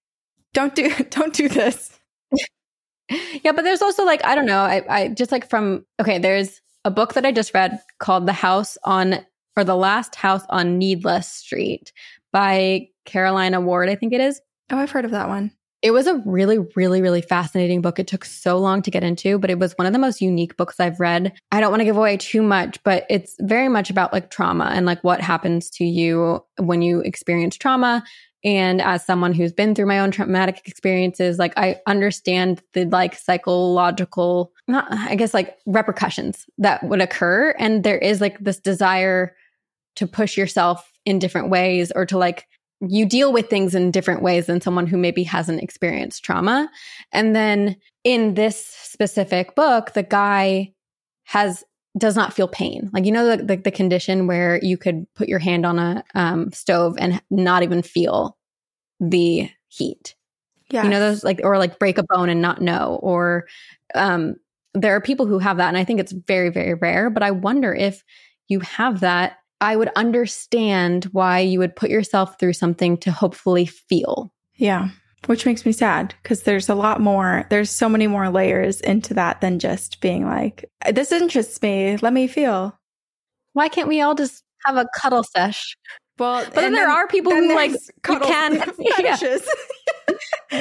Don't 0.55 0.75
do 0.75 0.93
don't 1.11 1.35
do 1.35 1.49
this. 1.49 1.99
yeah, 3.43 3.53
but 3.53 3.63
there's 3.63 3.83
also 3.83 4.05
like 4.05 4.25
I 4.25 4.35
don't 4.35 4.47
know, 4.47 4.61
I 4.61 4.83
I 4.89 5.09
just 5.09 5.33
like 5.33 5.49
from 5.49 5.85
okay, 6.01 6.19
there's 6.19 6.61
a 6.85 6.91
book 6.91 7.15
that 7.15 7.25
I 7.27 7.33
just 7.33 7.55
read 7.55 7.79
called 7.99 8.27
The 8.27 8.33
House 8.33 8.77
on 8.85 9.25
or 9.57 9.65
The 9.65 9.77
Last 9.77 10.15
House 10.15 10.43
on 10.49 10.79
Needless 10.79 11.29
Street 11.29 11.93
by 12.33 12.89
Caroline 13.05 13.65
Ward, 13.65 13.89
I 13.89 13.95
think 13.95 14.13
it 14.13 14.21
is. 14.21 14.41
Oh, 14.71 14.79
I've 14.79 14.91
heard 14.91 15.05
of 15.05 15.11
that 15.11 15.29
one. 15.29 15.53
It 15.83 15.91
was 15.91 16.07
a 16.07 16.23
really, 16.25 16.59
really, 16.77 17.03
really 17.03 17.23
fascinating 17.23 17.83
book. 17.83 17.99
It 17.99 18.07
took 18.07 18.25
so 18.25 18.57
long 18.57 18.83
to 18.83 18.91
get 18.91 19.03
into, 19.03 19.39
but 19.39 19.51
it 19.51 19.59
was 19.59 19.73
one 19.77 19.87
of 19.87 19.93
the 19.93 19.99
most 19.99 20.21
unique 20.21 20.57
books 20.57 20.79
I've 20.79 21.01
read. 21.01 21.33
I 21.51 21.61
don't 21.61 21.71
want 21.71 21.81
to 21.81 21.85
give 21.85 21.97
away 21.97 22.17
too 22.17 22.41
much, 22.41 22.83
but 22.85 23.05
it's 23.11 23.35
very 23.41 23.69
much 23.69 23.91
about 23.91 24.13
like 24.13 24.31
trauma 24.31 24.71
and 24.73 24.87
like 24.87 25.03
what 25.03 25.21
happens 25.21 25.69
to 25.71 25.85
you 25.85 26.45
when 26.59 26.83
you 26.83 27.01
experience 27.01 27.57
trauma. 27.57 28.05
And 28.45 28.81
as 28.81 29.05
someone 29.05 29.33
who's 29.33 29.53
been 29.53 29.75
through 29.75 29.87
my 29.87 30.01
own 30.01 30.11
traumatic 30.11 30.63
experiences, 30.67 31.39
like 31.39 31.53
I 31.57 31.81
understand 31.87 32.63
the 32.75 32.85
like 32.87 33.17
psychological, 33.17 34.53
not, 34.67 34.87
I 34.91 35.15
guess 35.17 35.35
like 35.35 35.59
repercussions 35.67 36.47
that 36.59 36.83
would 36.85 37.01
occur. 37.01 37.55
And 37.59 37.85
there 37.85 37.99
is 37.99 38.21
like 38.21 38.39
this 38.39 38.59
desire 38.59 39.37
to 39.97 40.07
push 40.07 40.37
yourself 40.37 40.91
in 41.05 41.19
different 41.19 41.51
ways 41.51 41.93
or 41.95 42.07
to 42.07 42.19
like 42.19 42.47
you 42.89 43.07
deal 43.07 43.33
with 43.33 43.49
things 43.49 43.75
in 43.75 43.91
different 43.91 44.23
ways 44.23 44.47
than 44.47 44.61
someone 44.61 44.87
who 44.87 44.97
maybe 44.97 45.23
hasn't 45.23 45.63
experienced 45.63 46.25
trauma. 46.25 46.69
And 47.13 47.35
then 47.35 47.77
in 48.03 48.35
this 48.35 48.65
specific 48.67 49.55
book, 49.55 49.93
the 49.93 50.03
guy 50.03 50.73
has 51.25 51.65
does 51.97 52.17
not 52.17 52.33
feel 52.33 52.49
pain. 52.49 52.91
Like 52.93 53.05
you 53.05 53.13
know 53.13 53.37
the, 53.37 53.45
the, 53.45 53.57
the 53.57 53.71
condition 53.71 54.27
where 54.27 54.59
you 54.63 54.77
could 54.77 55.07
put 55.15 55.29
your 55.29 55.39
hand 55.39 55.67
on 55.67 55.79
a 55.79 56.03
um, 56.15 56.51
stove 56.53 56.97
and 56.99 57.23
not 57.31 57.63
even 57.63 57.83
feel 57.83 58.37
the 58.99 59.51
heat. 59.69 60.15
Yeah. 60.71 60.85
You 60.85 60.89
know 60.89 61.01
those 61.01 61.23
like 61.23 61.41
or 61.45 61.59
like 61.59 61.79
break 61.79 61.99
a 61.99 62.05
bone 62.05 62.31
and 62.31 62.41
not 62.41 62.63
know 62.63 62.99
or 63.03 63.47
um 63.95 64.37
there 64.75 64.97
are 64.97 65.03
people 65.03 65.27
who 65.27 65.39
have 65.39 65.59
that 65.59 65.69
and 65.69 65.77
I 65.77 65.85
think 65.85 66.01
it's 66.01 66.13
very 66.13 66.49
very 66.49 66.75
rare, 66.75 67.11
but 67.11 67.23
I 67.23 67.31
wonder 67.31 67.75
if 67.75 68.03
you 68.49 68.61
have 68.61 69.01
that 69.01 69.37
I 69.63 69.77
would 69.77 69.91
understand 69.95 71.05
why 71.13 71.39
you 71.39 71.61
would 71.61 71.77
put 71.77 71.89
yourself 71.89 72.39
through 72.39 72.55
something 72.55 72.99
to 72.99 73.13
hopefully 73.13 73.65
feel. 73.65 74.35
Yeah. 74.57 74.89
Which 75.27 75.47
makes 75.47 75.65
me 75.65 75.71
sad 75.71 76.17
because 76.21 76.43
there's 76.43 76.69
a 76.69 76.75
lot 76.75 77.01
more, 77.01 77.47
there's 77.49 77.71
so 77.71 77.89
many 77.89 78.09
more 78.09 78.29
layers 78.29 78.81
into 78.81 79.15
that 79.15 79.41
than 79.41 79.61
just 79.61 80.01
being 80.01 80.27
like, 80.27 80.69
this 80.91 81.13
interests 81.13 81.63
me. 81.63 81.97
Let 81.99 82.13
me 82.13 82.27
feel. 82.27 82.77
Why 83.53 83.69
can't 83.69 83.89
we 83.89 84.01
all 84.01 84.17
just 84.17 84.43
have 84.67 84.77
a 84.77 84.89
cuddle 85.01 85.23
sesh? 85.23 85.77
Well, 86.23 86.45
but 86.45 86.55
then 86.55 86.73
there 86.73 86.89
are 86.89 87.09
people 87.09 87.33
who 87.33 87.53
like 87.53 87.73
you 87.73 88.21
can 88.21 88.61
fetishes. 88.97 89.43
Yeah. 90.53 90.61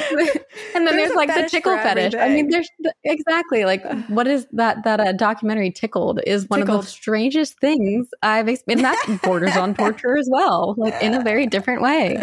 and 0.74 0.84
then 0.84 0.96
there's, 0.96 0.96
there's 0.96 1.14
like 1.14 1.32
the 1.32 1.48
tickle 1.48 1.76
fetish. 1.76 2.14
I 2.14 2.30
mean, 2.30 2.48
there's 2.48 2.68
exactly 3.04 3.64
like 3.64 3.84
what 4.08 4.26
is 4.26 4.44
that? 4.54 4.82
That 4.82 4.98
uh, 4.98 5.12
documentary 5.12 5.70
"Tickled" 5.70 6.18
is 6.26 6.50
one 6.50 6.58
Tickled. 6.58 6.80
of 6.80 6.84
the 6.86 6.90
strangest 6.90 7.60
things 7.60 8.08
I've 8.24 8.48
experienced. 8.48 8.84
And 8.84 9.12
that 9.12 9.22
borders 9.22 9.56
on 9.56 9.74
torture 9.74 10.18
as 10.18 10.28
well, 10.32 10.74
like 10.76 11.00
in 11.00 11.14
a 11.14 11.22
very 11.22 11.46
different 11.46 11.80
way. 11.80 12.18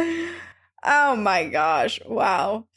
Oh 0.83 1.15
my 1.15 1.47
gosh! 1.47 2.01
Wow. 2.05 2.67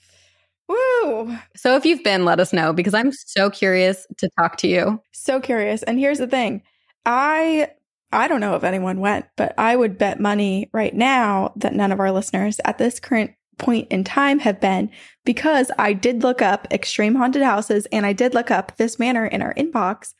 Woo. 0.69 1.37
So 1.57 1.75
if 1.75 1.85
you've 1.85 2.05
been, 2.05 2.25
let 2.25 2.39
us 2.39 2.53
know 2.53 2.73
because 2.73 2.95
I'm 2.95 3.11
so 3.11 3.51
curious 3.51 4.07
to 4.19 4.31
talk 4.39 4.59
to 4.59 4.69
you. 4.69 5.03
So 5.11 5.41
curious. 5.41 5.83
And 5.83 5.99
here's 5.99 6.19
the 6.19 6.29
thing. 6.29 6.63
I 7.05 7.71
I 8.13 8.29
don't 8.29 8.41
know 8.41 8.55
if 8.57 8.65
anyone 8.65 9.01
went, 9.01 9.27
but 9.37 9.55
I 9.59 9.75
would 9.75 9.99
bet 9.99 10.21
money 10.21 10.71
right 10.73 10.95
now 10.95 11.53
that 11.57 11.75
none 11.75 11.93
of 11.93 12.01
our 12.01 12.13
listeners 12.13 12.61
at 12.65 12.79
this 12.79 13.01
current 13.01 13.33
point 13.59 13.89
in 13.91 14.05
time 14.05 14.39
have 14.41 14.61
been 14.61 14.91
because 15.25 15.71
I 15.79 15.93
did 15.93 16.23
look 16.23 16.43
up 16.43 16.67
extreme 16.71 17.15
haunted 17.15 17.43
houses 17.43 17.87
and 17.93 18.05
I 18.05 18.13
did 18.13 18.35
look 18.35 18.51
up 18.51 18.77
this 18.77 18.99
manor 18.99 19.27
in 19.27 19.43
our 19.43 19.55
inbox. 19.55 20.15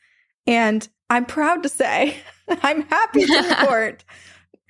And 0.47 0.87
I'm 1.09 1.25
proud 1.25 1.63
to 1.63 1.69
say, 1.69 2.17
I'm 2.47 2.83
happy 2.83 3.25
to 3.25 3.55
report 3.59 4.03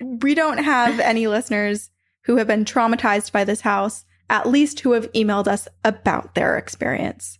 we 0.00 0.34
don't 0.34 0.58
have 0.58 1.00
any 1.00 1.26
listeners 1.26 1.90
who 2.24 2.36
have 2.36 2.46
been 2.46 2.64
traumatized 2.64 3.32
by 3.32 3.44
this 3.44 3.60
house, 3.60 4.04
at 4.30 4.48
least 4.48 4.80
who 4.80 4.92
have 4.92 5.10
emailed 5.12 5.46
us 5.46 5.68
about 5.84 6.34
their 6.34 6.56
experience. 6.56 7.38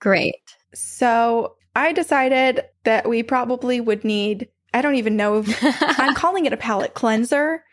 Great. 0.00 0.56
So 0.74 1.56
I 1.76 1.92
decided 1.92 2.64
that 2.84 3.08
we 3.08 3.22
probably 3.22 3.80
would 3.80 4.04
need 4.04 4.48
I 4.74 4.82
don't 4.82 4.96
even 4.96 5.16
know 5.16 5.38
if 5.38 5.58
I'm 6.00 6.14
calling 6.14 6.46
it 6.46 6.52
a 6.52 6.56
palate 6.56 6.94
cleanser. 6.94 7.64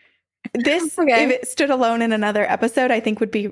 This, 0.54 0.98
okay. 1.00 1.24
if 1.26 1.32
it 1.32 1.48
stood 1.48 1.72
alone 1.72 2.02
in 2.02 2.14
another 2.14 2.50
episode, 2.50 2.92
I 2.92 3.00
think 3.00 3.20
would 3.20 3.32
be 3.32 3.52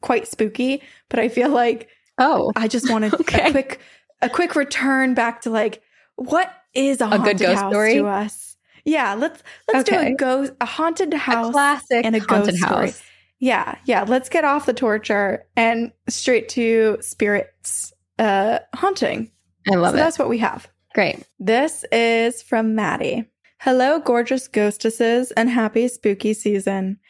quite 0.00 0.26
spooky. 0.26 0.82
But 1.10 1.20
I 1.20 1.28
feel 1.28 1.50
like, 1.50 1.88
oh, 2.18 2.52
I 2.56 2.68
just 2.68 2.90
wanted 2.90 3.14
okay. 3.20 3.48
a 3.48 3.50
quick, 3.52 3.80
a 4.22 4.30
quick 4.30 4.56
return 4.56 5.14
back 5.14 5.42
to 5.42 5.50
like, 5.50 5.82
what 6.16 6.50
is 6.74 7.02
a, 7.02 7.08
a 7.08 7.18
good 7.18 7.38
ghost 7.38 7.60
house 7.60 7.72
story 7.72 7.94
to 7.94 8.06
us? 8.06 8.56
Yeah, 8.86 9.14
let's 9.14 9.42
let's 9.72 9.88
okay. 9.88 10.08
do 10.08 10.14
a 10.14 10.16
ghost, 10.16 10.52
a 10.60 10.66
haunted 10.66 11.12
house, 11.12 11.48
a 11.48 11.52
classic 11.52 12.04
and 12.04 12.16
a 12.16 12.20
haunted 12.20 12.58
house. 12.58 12.68
Story. 12.68 12.92
Yeah, 13.40 13.76
yeah. 13.84 14.04
Let's 14.04 14.28
get 14.30 14.44
off 14.44 14.64
the 14.64 14.72
torture 14.72 15.44
and 15.56 15.92
straight 16.08 16.48
to 16.50 16.96
spirits 17.00 17.92
uh 18.18 18.60
haunting. 18.74 19.30
I 19.70 19.74
love 19.74 19.92
so 19.92 19.96
it. 19.96 20.00
That's 20.00 20.18
what 20.18 20.28
we 20.28 20.38
have. 20.38 20.68
Great. 20.96 21.24
This 21.38 21.84
is 21.92 22.40
from 22.40 22.74
Maddie. 22.74 23.26
Hello, 23.60 24.00
gorgeous 24.00 24.48
ghostesses, 24.48 25.30
and 25.32 25.50
happy 25.50 25.88
spooky 25.88 26.32
season. 26.32 27.00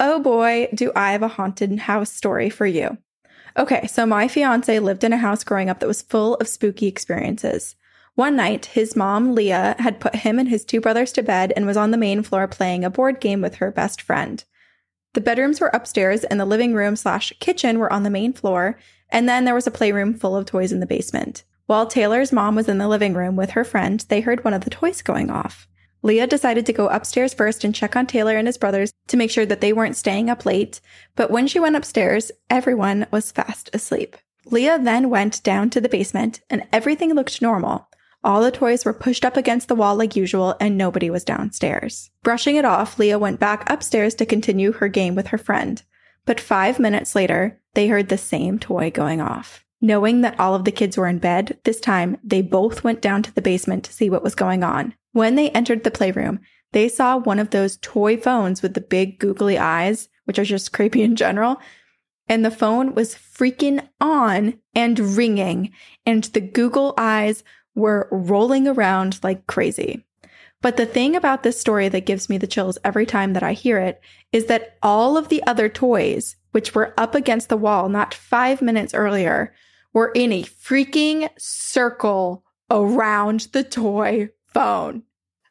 Oh 0.00 0.18
boy, 0.18 0.66
do 0.74 0.90
I 0.96 1.12
have 1.12 1.22
a 1.22 1.28
haunted 1.28 1.78
house 1.78 2.10
story 2.10 2.50
for 2.50 2.66
you. 2.66 2.98
Okay, 3.56 3.86
so 3.86 4.04
my 4.04 4.26
fiance 4.26 4.80
lived 4.80 5.04
in 5.04 5.12
a 5.12 5.18
house 5.18 5.44
growing 5.44 5.70
up 5.70 5.78
that 5.78 5.86
was 5.86 6.02
full 6.02 6.34
of 6.34 6.48
spooky 6.48 6.88
experiences. 6.88 7.76
One 8.16 8.34
night, 8.34 8.66
his 8.66 8.96
mom, 8.96 9.36
Leah, 9.36 9.76
had 9.78 10.00
put 10.00 10.16
him 10.16 10.40
and 10.40 10.48
his 10.48 10.64
two 10.64 10.80
brothers 10.80 11.12
to 11.12 11.22
bed 11.22 11.52
and 11.54 11.64
was 11.64 11.76
on 11.76 11.92
the 11.92 11.96
main 11.96 12.24
floor 12.24 12.48
playing 12.48 12.84
a 12.84 12.90
board 12.90 13.20
game 13.20 13.40
with 13.40 13.54
her 13.54 13.70
best 13.70 14.02
friend. 14.02 14.42
The 15.14 15.20
bedrooms 15.20 15.60
were 15.60 15.70
upstairs 15.72 16.24
and 16.24 16.40
the 16.40 16.44
living 16.44 16.74
room 16.74 16.96
slash 16.96 17.32
kitchen 17.38 17.78
were 17.78 17.92
on 17.92 18.02
the 18.02 18.10
main 18.10 18.32
floor, 18.32 18.80
and 19.10 19.28
then 19.28 19.44
there 19.44 19.54
was 19.54 19.68
a 19.68 19.70
playroom 19.70 20.14
full 20.14 20.34
of 20.34 20.44
toys 20.44 20.72
in 20.72 20.80
the 20.80 20.86
basement. 20.86 21.44
While 21.68 21.86
Taylor's 21.86 22.32
mom 22.32 22.54
was 22.54 22.66
in 22.66 22.78
the 22.78 22.88
living 22.88 23.12
room 23.12 23.36
with 23.36 23.50
her 23.50 23.62
friend, 23.62 24.02
they 24.08 24.22
heard 24.22 24.42
one 24.42 24.54
of 24.54 24.62
the 24.64 24.70
toys 24.70 25.02
going 25.02 25.28
off. 25.28 25.68
Leah 26.00 26.26
decided 26.26 26.64
to 26.64 26.72
go 26.72 26.88
upstairs 26.88 27.34
first 27.34 27.62
and 27.62 27.74
check 27.74 27.94
on 27.94 28.06
Taylor 28.06 28.38
and 28.38 28.48
his 28.48 28.56
brothers 28.56 28.90
to 29.08 29.18
make 29.18 29.30
sure 29.30 29.44
that 29.44 29.60
they 29.60 29.74
weren't 29.74 29.94
staying 29.94 30.30
up 30.30 30.46
late, 30.46 30.80
but 31.14 31.30
when 31.30 31.46
she 31.46 31.60
went 31.60 31.76
upstairs, 31.76 32.32
everyone 32.48 33.06
was 33.10 33.30
fast 33.30 33.68
asleep. 33.74 34.16
Leah 34.46 34.78
then 34.78 35.10
went 35.10 35.42
down 35.42 35.68
to 35.68 35.78
the 35.78 35.90
basement 35.90 36.40
and 36.48 36.66
everything 36.72 37.12
looked 37.12 37.42
normal. 37.42 37.90
All 38.24 38.40
the 38.40 38.50
toys 38.50 38.86
were 38.86 38.94
pushed 38.94 39.26
up 39.26 39.36
against 39.36 39.68
the 39.68 39.74
wall 39.74 39.94
like 39.94 40.16
usual 40.16 40.56
and 40.58 40.78
nobody 40.78 41.10
was 41.10 41.22
downstairs. 41.22 42.10
Brushing 42.22 42.56
it 42.56 42.64
off, 42.64 42.98
Leah 42.98 43.18
went 43.18 43.40
back 43.40 43.68
upstairs 43.68 44.14
to 44.14 44.24
continue 44.24 44.72
her 44.72 44.88
game 44.88 45.14
with 45.14 45.26
her 45.26 45.38
friend. 45.38 45.82
But 46.24 46.40
five 46.40 46.78
minutes 46.78 47.14
later, 47.14 47.60
they 47.74 47.88
heard 47.88 48.08
the 48.08 48.16
same 48.16 48.58
toy 48.58 48.90
going 48.90 49.20
off. 49.20 49.66
Knowing 49.80 50.22
that 50.22 50.38
all 50.40 50.54
of 50.54 50.64
the 50.64 50.72
kids 50.72 50.96
were 50.96 51.06
in 51.06 51.18
bed, 51.18 51.58
this 51.64 51.78
time 51.78 52.16
they 52.24 52.42
both 52.42 52.82
went 52.82 53.00
down 53.00 53.22
to 53.22 53.32
the 53.34 53.42
basement 53.42 53.84
to 53.84 53.92
see 53.92 54.10
what 54.10 54.22
was 54.22 54.34
going 54.34 54.64
on. 54.64 54.92
When 55.12 55.36
they 55.36 55.50
entered 55.50 55.84
the 55.84 55.90
playroom, 55.90 56.40
they 56.72 56.88
saw 56.88 57.16
one 57.16 57.38
of 57.38 57.50
those 57.50 57.78
toy 57.78 58.16
phones 58.16 58.60
with 58.60 58.74
the 58.74 58.80
big 58.80 59.18
googly 59.18 59.56
eyes, 59.56 60.08
which 60.24 60.38
are 60.38 60.44
just 60.44 60.72
creepy 60.74 61.02
in 61.02 61.16
general. 61.16 61.60
And 62.28 62.44
the 62.44 62.50
phone 62.50 62.94
was 62.94 63.14
freaking 63.14 63.88
on 64.00 64.58
and 64.74 64.98
ringing, 64.98 65.72
and 66.04 66.24
the 66.24 66.40
Google 66.40 66.92
eyes 66.98 67.42
were 67.74 68.08
rolling 68.10 68.68
around 68.68 69.20
like 69.22 69.46
crazy. 69.46 70.04
But 70.60 70.76
the 70.76 70.86
thing 70.86 71.14
about 71.14 71.44
this 71.44 71.58
story 71.58 71.88
that 71.88 72.04
gives 72.04 72.28
me 72.28 72.36
the 72.36 72.48
chills 72.48 72.78
every 72.84 73.06
time 73.06 73.32
that 73.34 73.44
I 73.44 73.52
hear 73.52 73.78
it 73.78 74.00
is 74.32 74.46
that 74.46 74.76
all 74.82 75.16
of 75.16 75.28
the 75.28 75.42
other 75.44 75.68
toys, 75.68 76.36
which 76.50 76.74
were 76.74 76.92
up 76.98 77.14
against 77.14 77.48
the 77.48 77.56
wall 77.56 77.88
not 77.88 78.12
five 78.12 78.60
minutes 78.60 78.92
earlier, 78.92 79.54
were 79.98 80.12
in 80.14 80.32
a 80.32 80.44
freaking 80.44 81.28
circle 81.38 82.44
around 82.70 83.48
the 83.52 83.64
toy 83.64 84.28
phone. 84.46 85.02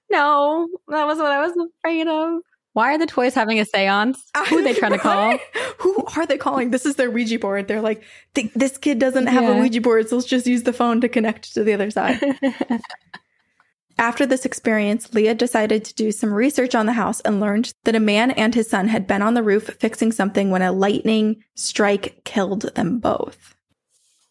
No, 0.09 0.69
that 0.87 1.05
was 1.05 1.17
what 1.17 1.31
I 1.33 1.45
was 1.45 1.51
afraid 1.51 2.07
of. 2.07 2.39
Why 2.71 2.93
are 2.93 2.97
the 2.97 3.07
toys 3.07 3.33
having 3.33 3.59
a 3.59 3.65
seance? 3.65 4.23
Who 4.47 4.59
are 4.59 4.63
they 4.63 4.73
trying 4.73 4.93
to 4.93 4.97
call? 4.99 5.37
Who 5.79 6.05
are 6.15 6.25
they 6.25 6.37
calling? 6.37 6.71
This 6.71 6.85
is 6.85 6.95
their 6.95 7.11
Ouija 7.11 7.39
board. 7.39 7.67
They're 7.67 7.81
like, 7.81 8.03
this 8.55 8.77
kid 8.77 8.99
doesn't 8.99 9.27
have 9.27 9.43
a 9.43 9.59
Ouija 9.59 9.81
board, 9.81 10.07
so 10.07 10.15
let's 10.15 10.27
just 10.27 10.47
use 10.47 10.63
the 10.63 10.71
phone 10.71 11.01
to 11.01 11.09
connect 11.09 11.53
to 11.55 11.63
the 11.63 11.73
other 11.73 11.91
side. 11.91 12.21
After 13.99 14.25
this 14.25 14.45
experience, 14.45 15.13
Leah 15.13 15.33
decided 15.33 15.83
to 15.85 15.95
do 15.95 16.13
some 16.13 16.31
research 16.31 16.73
on 16.73 16.85
the 16.85 16.93
house 16.93 17.19
and 17.21 17.41
learned 17.41 17.73
that 17.83 17.95
a 17.95 17.99
man 17.99 18.31
and 18.31 18.55
his 18.55 18.69
son 18.69 18.87
had 18.87 19.07
been 19.07 19.23
on 19.23 19.33
the 19.33 19.43
roof 19.43 19.75
fixing 19.79 20.13
something 20.13 20.51
when 20.51 20.61
a 20.61 20.71
lightning 20.71 21.43
strike 21.55 22.21
killed 22.23 22.73
them 22.75 22.99
both. 22.99 23.56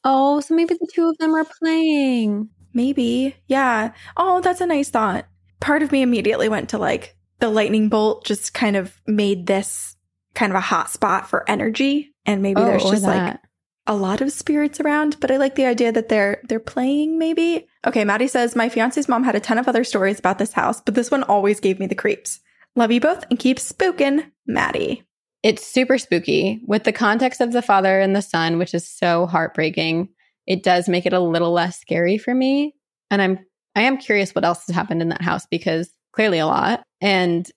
Oh, 0.06 0.40
so 0.40 0.54
maybe 0.54 0.74
the 0.74 0.88
two 0.94 1.08
of 1.08 1.18
them 1.18 1.34
are 1.34 1.46
playing. 1.60 2.48
Maybe. 2.72 3.36
Yeah. 3.46 3.92
Oh, 4.16 4.40
that's 4.40 4.60
a 4.60 4.66
nice 4.66 4.88
thought. 4.88 5.26
Part 5.60 5.82
of 5.82 5.92
me 5.92 6.02
immediately 6.02 6.48
went 6.48 6.70
to 6.70 6.78
like 6.78 7.16
the 7.40 7.50
lightning 7.50 7.88
bolt 7.88 8.24
just 8.24 8.54
kind 8.54 8.76
of 8.76 8.94
made 9.06 9.46
this 9.46 9.96
kind 10.34 10.52
of 10.52 10.56
a 10.56 10.60
hot 10.60 10.90
spot 10.90 11.28
for 11.28 11.48
energy. 11.50 12.14
And 12.24 12.40
maybe 12.42 12.60
oh, 12.60 12.64
there's 12.64 12.84
Oh, 12.84 12.88
or 12.88 12.92
just 12.92 13.04
like 13.04 13.38
a 13.86 13.94
lot 13.94 14.20
of 14.20 14.32
spirits 14.32 14.80
around, 14.80 15.18
but 15.20 15.30
I 15.30 15.36
like 15.36 15.54
the 15.54 15.64
idea 15.64 15.92
that 15.92 16.08
they're 16.08 16.40
they're 16.48 16.60
playing 16.60 17.18
maybe. 17.18 17.66
Okay, 17.86 18.04
Maddie 18.04 18.28
says 18.28 18.56
my 18.56 18.68
fiance's 18.68 19.08
mom 19.08 19.24
had 19.24 19.34
a 19.34 19.40
ton 19.40 19.58
of 19.58 19.68
other 19.68 19.84
stories 19.84 20.18
about 20.18 20.38
this 20.38 20.52
house, 20.52 20.80
but 20.80 20.94
this 20.94 21.10
one 21.10 21.22
always 21.24 21.60
gave 21.60 21.78
me 21.78 21.86
the 21.86 21.94
creeps. 21.94 22.40
Love 22.74 22.92
you 22.92 23.00
both 23.00 23.24
and 23.30 23.38
keep 23.38 23.58
spooking, 23.58 24.30
Maddie. 24.46 25.04
It's 25.42 25.66
super 25.66 25.98
spooky 25.98 26.60
with 26.66 26.84
the 26.84 26.92
context 26.92 27.40
of 27.40 27.52
the 27.52 27.62
father 27.62 28.00
and 28.00 28.16
the 28.16 28.22
son, 28.22 28.58
which 28.58 28.74
is 28.74 28.88
so 28.88 29.26
heartbreaking. 29.26 30.08
It 30.46 30.62
does 30.62 30.88
make 30.88 31.06
it 31.06 31.12
a 31.12 31.20
little 31.20 31.52
less 31.52 31.78
scary 31.80 32.18
for 32.18 32.34
me. 32.34 32.74
And 33.10 33.22
I'm 33.22 33.38
I 33.74 33.82
am 33.82 33.98
curious 33.98 34.34
what 34.34 34.44
else 34.44 34.66
has 34.66 34.74
happened 34.74 35.02
in 35.02 35.10
that 35.10 35.22
house 35.22 35.46
because 35.50 35.92
clearly 36.12 36.38
a 36.38 36.46
lot. 36.46 36.82
And 37.00 37.48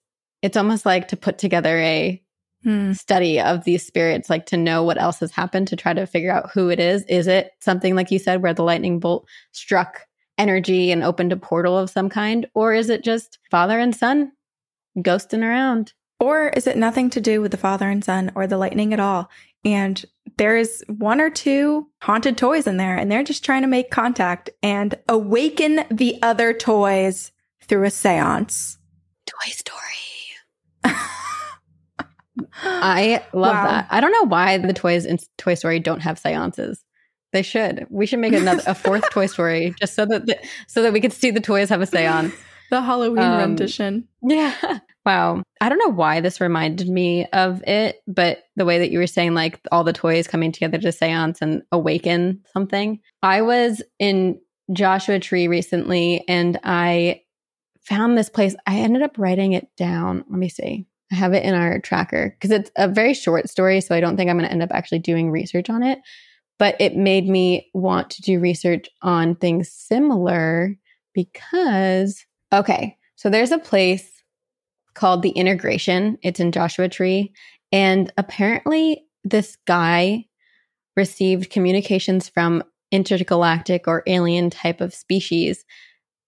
it's 0.41 0.57
almost 0.57 0.85
like 0.85 1.07
to 1.09 1.17
put 1.17 1.37
together 1.37 1.77
a 1.79 2.21
Hmm. 2.63 2.91
study 2.91 3.39
of 3.39 3.63
these 3.63 3.87
spirits, 3.87 4.29
like 4.29 4.45
to 4.47 4.57
know 4.57 4.83
what 4.83 4.99
else 4.99 5.21
has 5.21 5.31
happened 5.31 5.69
to 5.69 5.77
try 5.77 5.93
to 5.93 6.05
figure 6.05 6.31
out 6.31 6.49
who 6.53 6.67
it 6.67 6.77
is. 6.77 7.03
Is 7.03 7.25
it 7.25 7.51
something 7.61 7.95
like 7.95 8.11
you 8.11 8.19
said, 8.19 8.43
where 8.43 8.53
the 8.53 8.63
lightning 8.65 8.99
bolt 8.99 9.25
struck 9.53 10.05
energy 10.37 10.91
and 10.91 11.01
opened 11.01 11.31
a 11.31 11.37
portal 11.37 11.77
of 11.77 11.89
some 11.89 12.09
kind? 12.09 12.47
Or 12.53 12.73
is 12.73 12.89
it 12.89 13.01
just 13.01 13.39
father 13.49 13.79
and 13.79 13.95
son 13.95 14.33
ghosting 14.97 15.41
around? 15.41 15.93
Or 16.19 16.49
is 16.49 16.67
it 16.67 16.77
nothing 16.77 17.09
to 17.11 17.21
do 17.21 17.41
with 17.41 17.51
the 17.51 17.57
father 17.57 17.89
and 17.89 18.03
son 18.03 18.31
or 18.35 18.45
the 18.47 18.57
lightning 18.57 18.93
at 18.93 18.99
all? 18.99 19.29
And 19.63 20.03
there 20.37 20.57
is 20.57 20.83
one 20.87 21.19
or 21.21 21.29
two 21.29 21.87
haunted 22.01 22.37
toys 22.37 22.67
in 22.67 22.77
there, 22.77 22.95
and 22.95 23.11
they're 23.11 23.23
just 23.23 23.43
trying 23.43 23.61
to 23.63 23.67
make 23.67 23.89
contact 23.91 24.49
and 24.63 24.95
awaken 25.07 25.85
the 25.91 26.17
other 26.21 26.53
toys 26.53 27.31
through 27.63 27.85
a 27.85 27.89
seance. 27.91 28.77
Toy 29.25 29.49
Story. 29.51 30.95
I 32.63 33.23
love 33.33 33.55
Wow. 33.55 33.63
that. 33.65 33.87
I 33.89 34.01
don't 34.01 34.11
know 34.11 34.25
why 34.27 34.57
the 34.57 34.73
toys 34.73 35.05
in 35.05 35.17
Toy 35.37 35.55
Story 35.55 35.79
don't 35.79 36.01
have 36.01 36.19
seances. 36.19 36.83
They 37.31 37.41
should. 37.43 37.85
We 37.89 38.05
should 38.05 38.19
make 38.19 38.33
another 38.33 38.63
a 38.65 38.73
fourth 38.73 39.09
Toy 39.11 39.27
Story 39.27 39.73
just 39.79 39.93
so 39.93 40.05
that 40.05 40.25
the, 40.25 40.37
so 40.67 40.81
that 40.81 40.93
we 40.93 41.01
could 41.01 41.13
see 41.13 41.31
the 41.31 41.39
toys 41.41 41.69
have 41.69 41.81
a 41.81 41.85
seance. 41.85 42.33
The 42.71 42.81
Halloween 42.81 43.19
Um, 43.23 43.37
rendition. 43.39 44.07
Yeah. 44.21 44.53
Wow. 45.09 45.41
I 45.59 45.69
don't 45.69 45.79
know 45.79 45.91
why 45.91 46.21
this 46.21 46.39
reminded 46.39 46.87
me 46.87 47.25
of 47.33 47.63
it, 47.65 48.03
but 48.05 48.43
the 48.55 48.63
way 48.63 48.77
that 48.77 48.91
you 48.91 48.99
were 48.99 49.07
saying, 49.07 49.33
like 49.33 49.59
all 49.71 49.83
the 49.83 49.91
toys 49.91 50.27
coming 50.27 50.51
together 50.51 50.77
to 50.77 50.91
seance 50.91 51.41
and 51.41 51.63
awaken 51.71 52.43
something. 52.53 52.99
I 53.23 53.41
was 53.41 53.81
in 53.97 54.39
Joshua 54.71 55.17
Tree 55.17 55.47
recently 55.47 56.23
and 56.27 56.59
I 56.63 57.23
found 57.81 58.19
this 58.19 58.29
place. 58.29 58.55
I 58.67 58.81
ended 58.81 59.01
up 59.01 59.17
writing 59.17 59.53
it 59.53 59.75
down. 59.75 60.25
Let 60.29 60.37
me 60.37 60.47
see. 60.47 60.85
I 61.11 61.15
have 61.15 61.33
it 61.33 61.43
in 61.43 61.55
our 61.55 61.79
tracker 61.79 62.35
because 62.35 62.51
it's 62.51 62.69
a 62.75 62.87
very 62.87 63.15
short 63.15 63.49
story. 63.49 63.81
So 63.81 63.95
I 63.95 64.01
don't 64.01 64.15
think 64.15 64.29
I'm 64.29 64.37
going 64.37 64.45
to 64.45 64.51
end 64.51 64.61
up 64.61 64.69
actually 64.71 64.99
doing 64.99 65.31
research 65.31 65.71
on 65.71 65.81
it. 65.81 65.97
But 66.59 66.79
it 66.79 66.95
made 66.95 67.27
me 67.27 67.71
want 67.73 68.11
to 68.11 68.21
do 68.21 68.39
research 68.39 68.87
on 69.01 69.33
things 69.33 69.71
similar 69.71 70.77
because, 71.15 72.27
okay, 72.53 72.95
so 73.15 73.31
there's 73.31 73.51
a 73.51 73.57
place 73.57 74.18
called 74.93 75.21
The 75.21 75.29
Integration. 75.29 76.17
It's 76.21 76.39
in 76.39 76.51
Joshua 76.51 76.89
Tree. 76.89 77.33
And 77.71 78.11
apparently, 78.17 79.05
this 79.23 79.57
guy 79.67 80.25
received 80.95 81.49
communications 81.49 82.27
from 82.29 82.63
intergalactic 82.91 83.87
or 83.87 84.03
alien 84.07 84.49
type 84.49 84.81
of 84.81 84.93
species 84.93 85.63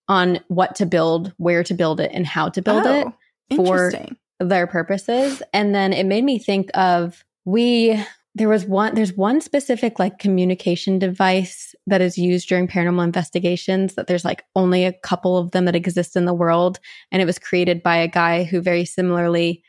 on 0.07 0.39
what 0.47 0.75
to 0.75 0.85
build, 0.85 1.33
where 1.37 1.63
to 1.63 1.73
build 1.73 1.99
it, 1.99 2.11
and 2.13 2.25
how 2.27 2.49
to 2.49 2.61
build 2.61 2.85
it 2.85 3.07
Oh, 3.07 3.55
for- 3.55 3.91
their 4.39 4.67
purposes. 4.67 5.41
And 5.53 5.73
then 5.75 5.93
it 5.93 6.05
made 6.05 6.23
me 6.23 6.39
think 6.39 6.69
of 6.73 7.23
we 7.45 7.99
there 8.35 8.49
was 8.49 8.65
one 8.65 8.95
there's 8.95 9.13
one 9.13 9.41
specific 9.41 9.99
like 9.99 10.19
communication 10.19 10.97
device 10.97 11.75
that 11.87 12.01
is 12.01 12.17
used 12.17 12.47
during 12.47 12.67
paranormal 12.67 13.03
investigations 13.03 13.95
that 13.95 14.07
there's 14.07 14.23
like 14.23 14.45
only 14.55 14.85
a 14.85 14.93
couple 14.93 15.37
of 15.37 15.51
them 15.51 15.65
that 15.65 15.75
exist 15.75 16.15
in 16.15 16.25
the 16.25 16.33
world 16.33 16.79
and 17.11 17.21
it 17.21 17.25
was 17.25 17.39
created 17.39 17.83
by 17.83 17.97
a 17.97 18.07
guy 18.07 18.43
who 18.43 18.61
very 18.61 18.85
similarly 18.85 19.63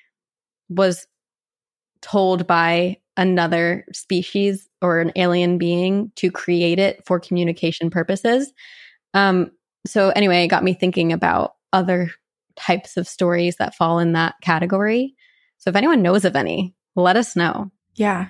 was 0.69 1.07
told 2.01 2.47
by 2.47 2.97
another 3.17 3.85
species 3.93 4.69
or 4.81 5.01
an 5.01 5.13
alien 5.17 5.59
being 5.59 6.11
to 6.17 6.31
create 6.31 6.79
it 6.79 7.05
for 7.05 7.21
communication 7.21 7.91
purposes. 7.91 8.53
Um 9.13 9.51
so 9.87 10.11
anyway, 10.11 10.45
it 10.45 10.49
got 10.49 10.63
me 10.63 10.75
thinking 10.75 11.13
about 11.13 11.55
other 11.73 12.13
types 12.55 12.97
of 12.97 13.09
stories 13.09 13.57
that 13.57 13.75
fall 13.75 13.99
in 13.99 14.13
that 14.13 14.35
category. 14.41 15.15
So 15.59 15.71
if 15.71 15.77
anyone 15.77 16.03
knows 16.03 16.25
of 16.25 16.37
any, 16.37 16.75
let 16.95 17.17
us 17.17 17.35
know. 17.35 17.73
Yeah. 17.97 18.29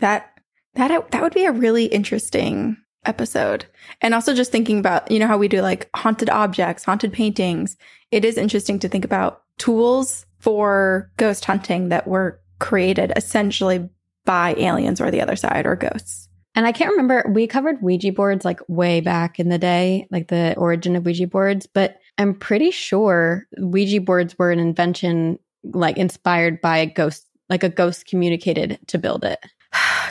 That 0.00 0.32
that 0.74 1.10
that 1.10 1.22
would 1.22 1.34
be 1.34 1.44
a 1.44 1.52
really 1.52 1.86
interesting 1.86 2.76
episode. 3.06 3.64
And 4.00 4.14
also 4.14 4.34
just 4.34 4.52
thinking 4.52 4.78
about, 4.78 5.10
you 5.10 5.18
know 5.18 5.26
how 5.26 5.38
we 5.38 5.48
do 5.48 5.62
like 5.62 5.88
haunted 5.94 6.30
objects, 6.30 6.84
haunted 6.84 7.12
paintings. 7.12 7.76
It 8.10 8.24
is 8.24 8.36
interesting 8.36 8.78
to 8.80 8.88
think 8.88 9.04
about 9.04 9.42
tools 9.58 10.26
for 10.38 11.10
ghost 11.16 11.44
hunting 11.44 11.88
that 11.88 12.06
were 12.06 12.40
created 12.58 13.12
essentially 13.16 13.88
by 14.24 14.54
aliens 14.58 15.00
or 15.00 15.10
the 15.10 15.20
other 15.20 15.36
side 15.36 15.66
or 15.66 15.76
ghosts. 15.76 16.28
And 16.54 16.66
I 16.66 16.72
can't 16.72 16.90
remember, 16.90 17.30
we 17.32 17.46
covered 17.46 17.82
Ouija 17.82 18.12
boards 18.12 18.44
like 18.44 18.60
way 18.66 19.00
back 19.00 19.38
in 19.38 19.50
the 19.50 19.58
day, 19.58 20.08
like 20.10 20.28
the 20.28 20.54
origin 20.56 20.96
of 20.96 21.04
Ouija 21.04 21.26
boards, 21.26 21.66
but 21.66 21.98
I'm 22.16 22.34
pretty 22.34 22.70
sure 22.70 23.46
Ouija 23.58 24.00
boards 24.00 24.38
were 24.38 24.50
an 24.50 24.58
invention 24.58 25.38
like 25.64 25.98
inspired 25.98 26.60
by 26.60 26.78
a 26.78 26.86
ghost, 26.86 27.26
like 27.50 27.62
a 27.62 27.68
ghost 27.68 28.06
communicated 28.06 28.78
to 28.86 28.98
build 28.98 29.24
it. 29.24 29.38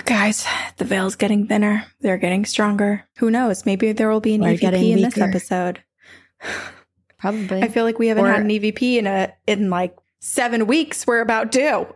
Guys, 0.04 0.46
the 0.78 0.86
veil's 0.86 1.16
getting 1.16 1.48
thinner. 1.48 1.86
They're 2.02 2.18
getting 2.18 2.46
stronger. 2.46 3.08
Who 3.18 3.32
knows? 3.32 3.66
Maybe 3.66 3.92
there 3.94 4.10
will 4.10 4.20
be 4.20 4.36
an 4.36 4.42
EVP 4.42 4.92
in 4.92 5.02
this 5.02 5.18
episode. 5.18 5.82
Probably. 7.18 7.64
I 7.64 7.70
feel 7.70 7.86
like 7.86 7.98
we 7.98 8.08
haven't 8.08 8.26
Or- 8.26 8.32
had 8.32 8.42
an 8.42 8.50
EVP 8.50 8.98
in 8.98 9.08
a 9.08 9.34
in 9.48 9.70
like 9.70 9.96
seven 10.20 10.68
weeks. 10.68 11.08
We're 11.08 11.22
about 11.22 11.52
due. 11.52 11.88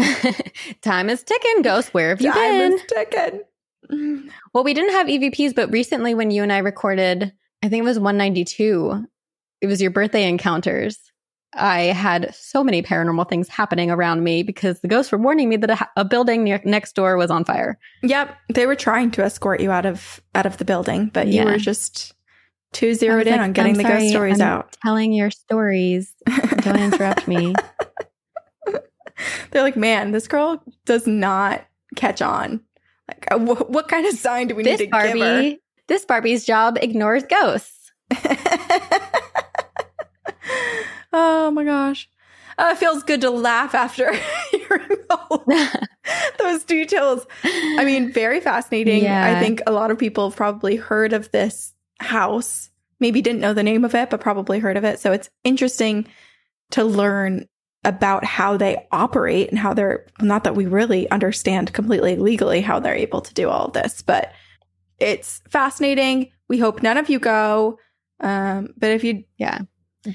Time 0.82 1.08
is 1.10 1.22
ticking, 1.22 1.62
Ghost. 1.62 1.94
Where 1.94 2.10
have 2.10 2.20
you 2.20 2.32
Time 2.32 2.58
been? 2.58 2.72
is 2.74 2.82
ticking. 2.88 3.40
Well, 4.54 4.62
we 4.64 4.72
didn't 4.74 4.92
have 4.92 5.06
EVPs, 5.08 5.54
but 5.54 5.70
recently 5.72 6.14
when 6.14 6.30
you 6.30 6.42
and 6.44 6.52
I 6.52 6.58
recorded, 6.58 7.32
I 7.62 7.68
think 7.68 7.82
it 7.82 7.84
was 7.84 7.98
192, 7.98 9.04
it 9.60 9.66
was 9.66 9.80
your 9.82 9.90
birthday 9.90 10.28
encounters. 10.28 11.09
I 11.54 11.80
had 11.86 12.32
so 12.34 12.62
many 12.62 12.82
paranormal 12.82 13.28
things 13.28 13.48
happening 13.48 13.90
around 13.90 14.22
me 14.22 14.42
because 14.42 14.80
the 14.80 14.88
ghosts 14.88 15.10
were 15.10 15.18
warning 15.18 15.48
me 15.48 15.56
that 15.56 15.70
a, 15.70 15.88
a 16.00 16.04
building 16.04 16.44
near, 16.44 16.60
next 16.64 16.94
door 16.94 17.16
was 17.16 17.30
on 17.30 17.44
fire. 17.44 17.78
Yep, 18.02 18.36
they 18.54 18.66
were 18.66 18.76
trying 18.76 19.10
to 19.12 19.22
escort 19.22 19.60
you 19.60 19.70
out 19.72 19.84
of 19.86 20.20
out 20.34 20.46
of 20.46 20.58
the 20.58 20.64
building, 20.64 21.10
but 21.12 21.26
you 21.28 21.44
were 21.44 21.58
just 21.58 22.14
too 22.72 22.94
zeroed 22.94 23.26
in 23.26 23.32
like, 23.32 23.40
on 23.40 23.52
getting 23.52 23.72
"I'm 23.72 23.82
the 23.82 23.88
ghost 23.88 24.10
stories 24.10 24.40
I'm 24.40 24.46
out. 24.46 24.76
Telling 24.84 25.12
your 25.12 25.30
stories. 25.30 26.14
Don't 26.60 26.78
interrupt 26.78 27.26
me. 27.26 27.54
They're 29.50 29.62
like, 29.62 29.76
man, 29.76 30.12
this 30.12 30.28
girl 30.28 30.62
does 30.86 31.06
not 31.06 31.66
catch 31.96 32.22
on. 32.22 32.60
Like, 33.08 33.26
uh, 33.30 33.38
wh- 33.38 33.68
what 33.68 33.88
kind 33.88 34.06
of 34.06 34.14
sign 34.14 34.46
do 34.46 34.54
we 34.54 34.62
this 34.62 34.80
need 34.80 34.90
to 34.92 35.08
give 35.08 35.18
her? 35.18 35.56
This 35.88 36.04
Barbie's 36.04 36.46
job 36.46 36.78
ignores 36.80 37.24
ghosts. 37.24 37.90
oh 41.12 41.50
my 41.50 41.64
gosh. 41.64 42.08
Uh, 42.58 42.70
it 42.72 42.78
feels 42.78 43.02
good 43.02 43.22
to 43.22 43.30
laugh 43.30 43.74
after 43.74 44.12
hearing 44.50 44.98
all 45.08 45.44
those 46.38 46.64
details. 46.64 47.26
I 47.44 47.84
mean, 47.84 48.12
very 48.12 48.40
fascinating. 48.40 49.04
Yeah. 49.04 49.24
I 49.24 49.40
think 49.40 49.62
a 49.66 49.72
lot 49.72 49.90
of 49.90 49.98
people 49.98 50.28
have 50.28 50.36
probably 50.36 50.76
heard 50.76 51.12
of 51.12 51.30
this 51.30 51.72
house, 52.00 52.70
maybe 52.98 53.22
didn't 53.22 53.40
know 53.40 53.54
the 53.54 53.62
name 53.62 53.84
of 53.84 53.94
it, 53.94 54.10
but 54.10 54.20
probably 54.20 54.58
heard 54.58 54.76
of 54.76 54.84
it. 54.84 55.00
So 55.00 55.12
it's 55.12 55.30
interesting 55.42 56.06
to 56.72 56.84
learn 56.84 57.46
about 57.84 58.24
how 58.24 58.56
they 58.58 58.86
operate 58.92 59.48
and 59.48 59.58
how 59.58 59.72
they're 59.72 60.06
not 60.20 60.44
that 60.44 60.54
we 60.54 60.66
really 60.66 61.10
understand 61.10 61.72
completely 61.72 62.16
legally 62.16 62.60
how 62.60 62.78
they're 62.78 62.94
able 62.94 63.22
to 63.22 63.32
do 63.32 63.48
all 63.48 63.66
of 63.66 63.72
this, 63.72 64.02
but 64.02 64.32
it's 64.98 65.40
fascinating. 65.48 66.30
We 66.48 66.58
hope 66.58 66.82
none 66.82 66.98
of 66.98 67.08
you 67.08 67.18
go. 67.18 67.78
Um, 68.20 68.74
but 68.76 68.90
if 68.90 69.02
you 69.02 69.24
Yeah. 69.38 69.60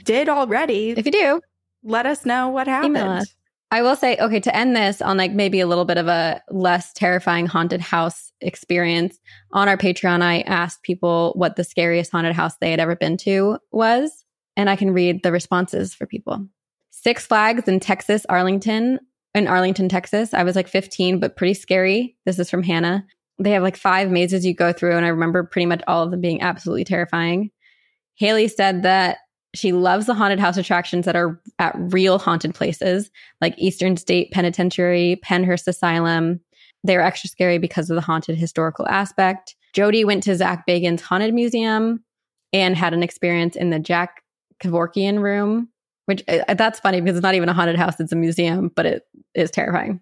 Did 0.03 0.29
already, 0.29 0.91
If 0.91 1.05
you 1.05 1.11
do, 1.11 1.41
let 1.83 2.05
us 2.05 2.25
know 2.25 2.49
what 2.49 2.67
happened. 2.67 3.25
I 3.71 3.81
will 3.81 3.95
say, 3.95 4.15
okay, 4.17 4.39
to 4.39 4.55
end 4.55 4.75
this 4.75 5.01
on 5.01 5.17
like 5.17 5.33
maybe 5.33 5.59
a 5.59 5.67
little 5.67 5.85
bit 5.85 5.97
of 5.97 6.07
a 6.07 6.41
less 6.49 6.93
terrifying 6.93 7.47
haunted 7.47 7.81
house 7.81 8.31
experience, 8.39 9.19
on 9.51 9.67
our 9.67 9.77
Patreon, 9.77 10.21
I 10.21 10.41
asked 10.41 10.83
people 10.83 11.33
what 11.35 11.55
the 11.55 11.63
scariest 11.63 12.11
haunted 12.11 12.35
house 12.35 12.55
they 12.57 12.71
had 12.71 12.79
ever 12.79 12.95
been 12.95 13.17
to 13.17 13.57
was. 13.71 14.23
And 14.55 14.69
I 14.69 14.75
can 14.75 14.93
read 14.93 15.23
the 15.23 15.31
responses 15.31 15.93
for 15.93 16.05
people. 16.05 16.47
Six 16.91 17.25
Flags 17.25 17.67
in 17.67 17.79
Texas, 17.79 18.25
Arlington, 18.29 18.99
in 19.33 19.47
Arlington, 19.47 19.89
Texas. 19.89 20.33
I 20.33 20.43
was 20.43 20.55
like 20.55 20.67
15, 20.67 21.19
but 21.19 21.35
pretty 21.35 21.53
scary. 21.53 22.15
This 22.25 22.39
is 22.39 22.49
from 22.49 22.63
Hannah. 22.63 23.05
They 23.37 23.51
have 23.51 23.63
like 23.63 23.75
five 23.75 24.09
mazes 24.09 24.45
you 24.45 24.53
go 24.53 24.71
through, 24.71 24.95
and 24.95 25.05
I 25.05 25.09
remember 25.09 25.43
pretty 25.43 25.65
much 25.65 25.81
all 25.87 26.03
of 26.03 26.11
them 26.11 26.21
being 26.21 26.41
absolutely 26.41 26.85
terrifying. 26.85 27.51
Haley 28.15 28.47
said 28.47 28.83
that 28.83 29.17
she 29.55 29.71
loves 29.71 30.05
the 30.05 30.13
haunted 30.13 30.39
house 30.39 30.57
attractions 30.57 31.05
that 31.05 31.15
are 31.15 31.39
at 31.59 31.73
real 31.77 32.19
haunted 32.19 32.53
places 32.53 33.09
like 33.41 33.57
Eastern 33.57 33.97
State 33.97 34.31
Penitentiary, 34.31 35.19
Pennhurst 35.23 35.67
Asylum. 35.67 36.39
They're 36.83 37.01
extra 37.01 37.29
scary 37.29 37.57
because 37.57 37.89
of 37.89 37.95
the 37.95 38.01
haunted 38.01 38.37
historical 38.37 38.87
aspect. 38.87 39.55
Jody 39.73 40.05
went 40.05 40.23
to 40.23 40.35
Zak 40.35 40.65
Bagans' 40.67 41.01
Haunted 41.01 41.33
Museum 41.33 42.03
and 42.53 42.75
had 42.75 42.93
an 42.93 43.03
experience 43.03 43.55
in 43.55 43.69
the 43.71 43.79
Jack 43.79 44.21
Kevorkian 44.63 45.21
room, 45.21 45.69
which 46.05 46.23
uh, 46.27 46.53
that's 46.53 46.79
funny 46.79 47.01
because 47.01 47.17
it's 47.17 47.23
not 47.23 47.35
even 47.35 47.49
a 47.49 47.53
haunted 47.53 47.75
house, 47.75 47.99
it's 47.99 48.11
a 48.11 48.15
museum, 48.15 48.71
but 48.75 48.85
it 48.85 49.03
is 49.33 49.51
terrifying. 49.51 49.99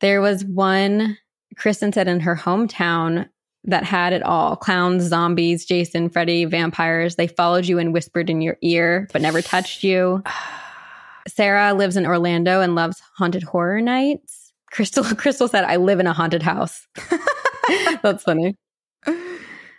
There 0.00 0.20
was 0.20 0.44
one, 0.44 1.16
Kristen 1.56 1.92
said 1.92 2.08
in 2.08 2.20
her 2.20 2.36
hometown, 2.36 3.28
that 3.64 3.84
had 3.84 4.12
it 4.12 4.22
all 4.22 4.56
clowns, 4.56 5.04
zombies, 5.04 5.64
Jason, 5.64 6.08
Freddy, 6.08 6.44
vampires. 6.44 7.16
They 7.16 7.26
followed 7.26 7.66
you 7.66 7.78
and 7.78 7.92
whispered 7.92 8.30
in 8.30 8.40
your 8.40 8.56
ear, 8.60 9.08
but 9.12 9.22
never 9.22 9.42
touched 9.42 9.82
you. 9.82 10.22
Sarah 11.28 11.72
lives 11.72 11.96
in 11.96 12.06
Orlando 12.06 12.60
and 12.60 12.74
loves 12.74 13.00
haunted 13.16 13.42
horror 13.42 13.80
nights. 13.80 14.52
Crystal 14.70 15.04
Crystal 15.16 15.48
said, 15.48 15.64
I 15.64 15.76
live 15.76 16.00
in 16.00 16.06
a 16.06 16.12
haunted 16.12 16.42
house. 16.42 16.86
That's 18.02 18.24
funny. 18.24 18.56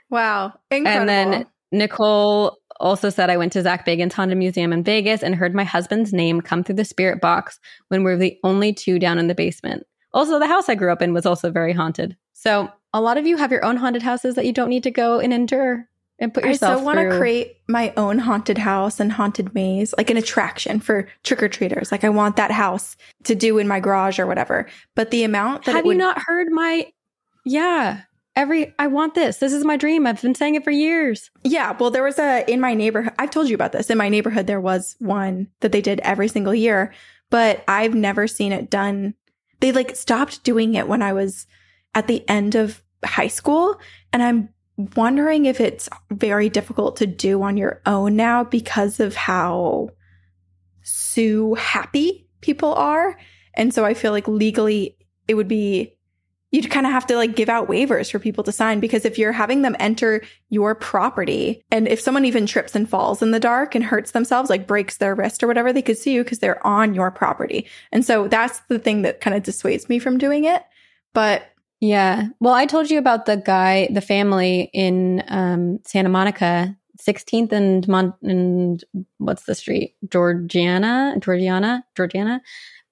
Wow. 0.09 0.53
Incredible. 0.71 1.09
And 1.09 1.09
then 1.09 1.45
Nicole 1.71 2.57
also 2.79 3.09
said, 3.09 3.29
I 3.29 3.37
went 3.37 3.53
to 3.53 3.61
Zak 3.61 3.85
Bagans' 3.85 4.13
Haunted 4.13 4.37
Museum 4.37 4.73
in 4.73 4.83
Vegas 4.83 5.21
and 5.21 5.35
heard 5.35 5.53
my 5.53 5.63
husband's 5.63 6.13
name 6.13 6.41
come 6.41 6.63
through 6.63 6.75
the 6.75 6.85
spirit 6.85 7.21
box 7.21 7.59
when 7.89 8.03
we 8.03 8.11
were 8.11 8.17
the 8.17 8.37
only 8.43 8.73
two 8.73 8.97
down 8.97 9.17
in 9.19 9.27
the 9.27 9.35
basement. 9.35 9.83
Also, 10.13 10.39
the 10.39 10.47
house 10.47 10.69
I 10.69 10.75
grew 10.75 10.91
up 10.91 11.01
in 11.01 11.13
was 11.13 11.25
also 11.25 11.51
very 11.51 11.73
haunted. 11.73 12.15
So, 12.33 12.69
a 12.95 13.01
lot 13.01 13.17
of 13.17 13.27
you 13.27 13.35
have 13.35 13.51
your 13.51 13.63
own 13.65 13.75
haunted 13.75 14.03
houses 14.03 14.35
that 14.35 14.45
you 14.45 14.53
don't 14.53 14.69
need 14.69 14.83
to 14.83 14.91
go 14.91 15.19
and 15.19 15.33
endure 15.33 15.89
and 16.17 16.33
put 16.33 16.45
yourself 16.45 16.77
I 16.77 16.79
so 16.79 16.83
want 16.85 16.97
to 16.97 17.17
create 17.17 17.57
my 17.67 17.93
own 17.97 18.19
haunted 18.19 18.57
house 18.57 19.01
and 19.01 19.11
haunted 19.11 19.53
maze, 19.53 19.93
like 19.97 20.09
an 20.09 20.15
attraction 20.15 20.79
for 20.79 21.09
trick 21.21 21.43
or 21.43 21.49
treaters. 21.49 21.91
Like 21.91 22.05
I 22.05 22.09
want 22.09 22.37
that 22.37 22.51
house 22.51 22.95
to 23.25 23.35
do 23.35 23.57
in 23.57 23.67
my 23.67 23.81
garage 23.81 24.17
or 24.17 24.25
whatever. 24.25 24.67
But 24.95 25.11
the 25.11 25.25
amount 25.25 25.65
that 25.65 25.73
Have 25.73 25.83
it 25.83 25.87
would, 25.87 25.95
you 25.95 25.97
not 25.97 26.21
heard 26.25 26.47
my? 26.51 26.89
Yeah, 27.43 28.03
every 28.33 28.73
I 28.79 28.87
want 28.87 29.13
this. 29.13 29.39
This 29.39 29.51
is 29.51 29.65
my 29.65 29.75
dream. 29.75 30.07
I've 30.07 30.21
been 30.21 30.33
saying 30.33 30.55
it 30.55 30.63
for 30.63 30.71
years. 30.71 31.31
Yeah, 31.43 31.75
well, 31.77 31.91
there 31.91 32.01
was 32.01 32.17
a 32.17 32.49
in 32.49 32.61
my 32.61 32.75
neighborhood. 32.75 33.13
I've 33.19 33.31
told 33.31 33.49
you 33.49 33.55
about 33.55 33.73
this. 33.73 33.89
In 33.89 33.97
my 33.97 34.07
neighborhood, 34.07 34.47
there 34.47 34.61
was 34.61 34.95
one 34.99 35.49
that 35.59 35.73
they 35.73 35.81
did 35.81 35.99
every 35.99 36.29
single 36.29 36.55
year, 36.55 36.93
but 37.29 37.61
I've 37.67 37.93
never 37.93 38.25
seen 38.25 38.53
it 38.53 38.69
done. 38.69 39.15
They 39.59 39.73
like 39.73 39.97
stopped 39.97 40.45
doing 40.45 40.75
it 40.75 40.87
when 40.87 41.01
I 41.01 41.11
was 41.11 41.45
at 41.93 42.07
the 42.07 42.27
end 42.29 42.55
of 42.55 42.81
high 43.05 43.27
school, 43.27 43.79
and 44.13 44.21
I'm 44.21 44.49
wondering 44.77 45.45
if 45.45 45.61
it's 45.61 45.89
very 46.11 46.49
difficult 46.49 46.97
to 46.97 47.07
do 47.07 47.41
on 47.41 47.57
your 47.57 47.81
own 47.85 48.15
now 48.15 48.43
because 48.43 48.99
of 48.99 49.15
how 49.15 49.89
so 50.83 51.55
happy 51.55 52.27
people 52.41 52.73
are. 52.73 53.17
And 53.55 53.73
so 53.73 53.85
I 53.85 53.93
feel 53.93 54.11
like 54.11 54.27
legally 54.27 54.97
it 55.27 55.35
would 55.35 55.47
be 55.47 55.95
you'd 56.51 56.69
kind 56.69 56.85
of 56.85 56.91
have 56.93 57.07
to 57.07 57.15
like 57.15 57.35
give 57.35 57.49
out 57.49 57.67
waivers 57.67 58.09
for 58.09 58.19
people 58.19 58.43
to 58.43 58.51
sign 58.51 58.79
because 58.79 59.03
if 59.03 59.17
you're 59.17 59.33
having 59.33 59.61
them 59.61 59.75
enter 59.79 60.21
your 60.49 60.73
property 60.73 61.61
and 61.69 61.87
if 61.87 61.99
someone 61.99 62.23
even 62.23 62.45
trips 62.45 62.75
and 62.75 62.89
falls 62.89 63.21
in 63.21 63.31
the 63.31 63.39
dark 63.39 63.75
and 63.75 63.83
hurts 63.83 64.11
themselves 64.11 64.49
like 64.49 64.67
breaks 64.67 64.97
their 64.97 65.15
wrist 65.15 65.43
or 65.43 65.47
whatever 65.47 65.73
they 65.73 65.81
could 65.81 65.97
sue 65.97 66.11
you 66.11 66.23
because 66.23 66.39
they're 66.39 66.65
on 66.65 66.93
your 66.93 67.11
property 67.11 67.67
and 67.91 68.05
so 68.05 68.29
that's 68.29 68.59
the 68.69 68.79
thing 68.79 69.01
that 69.01 69.19
kind 69.19 69.35
of 69.35 69.43
dissuades 69.43 69.89
me 69.89 69.99
from 69.99 70.17
doing 70.17 70.45
it 70.45 70.63
but 71.13 71.51
Yeah. 71.85 72.29
Well, 72.39 72.55
I 72.55 72.65
told 72.65 72.89
you 72.89 72.97
about 72.97 73.27
the 73.27 73.37
guy, 73.37 73.87
the 73.91 74.01
family 74.01 74.71
in 74.73 75.23
um, 75.27 75.79
Santa 75.85 76.09
Monica, 76.09 76.75
16th 76.99 77.51
and 77.51 77.87
Mon- 77.87 78.15
and 78.23 78.83
what's 79.19 79.43
the 79.43 79.53
street? 79.53 79.95
Georgiana, 80.09 81.15
Georgiana, 81.19 81.85
Georgiana. 81.95 82.41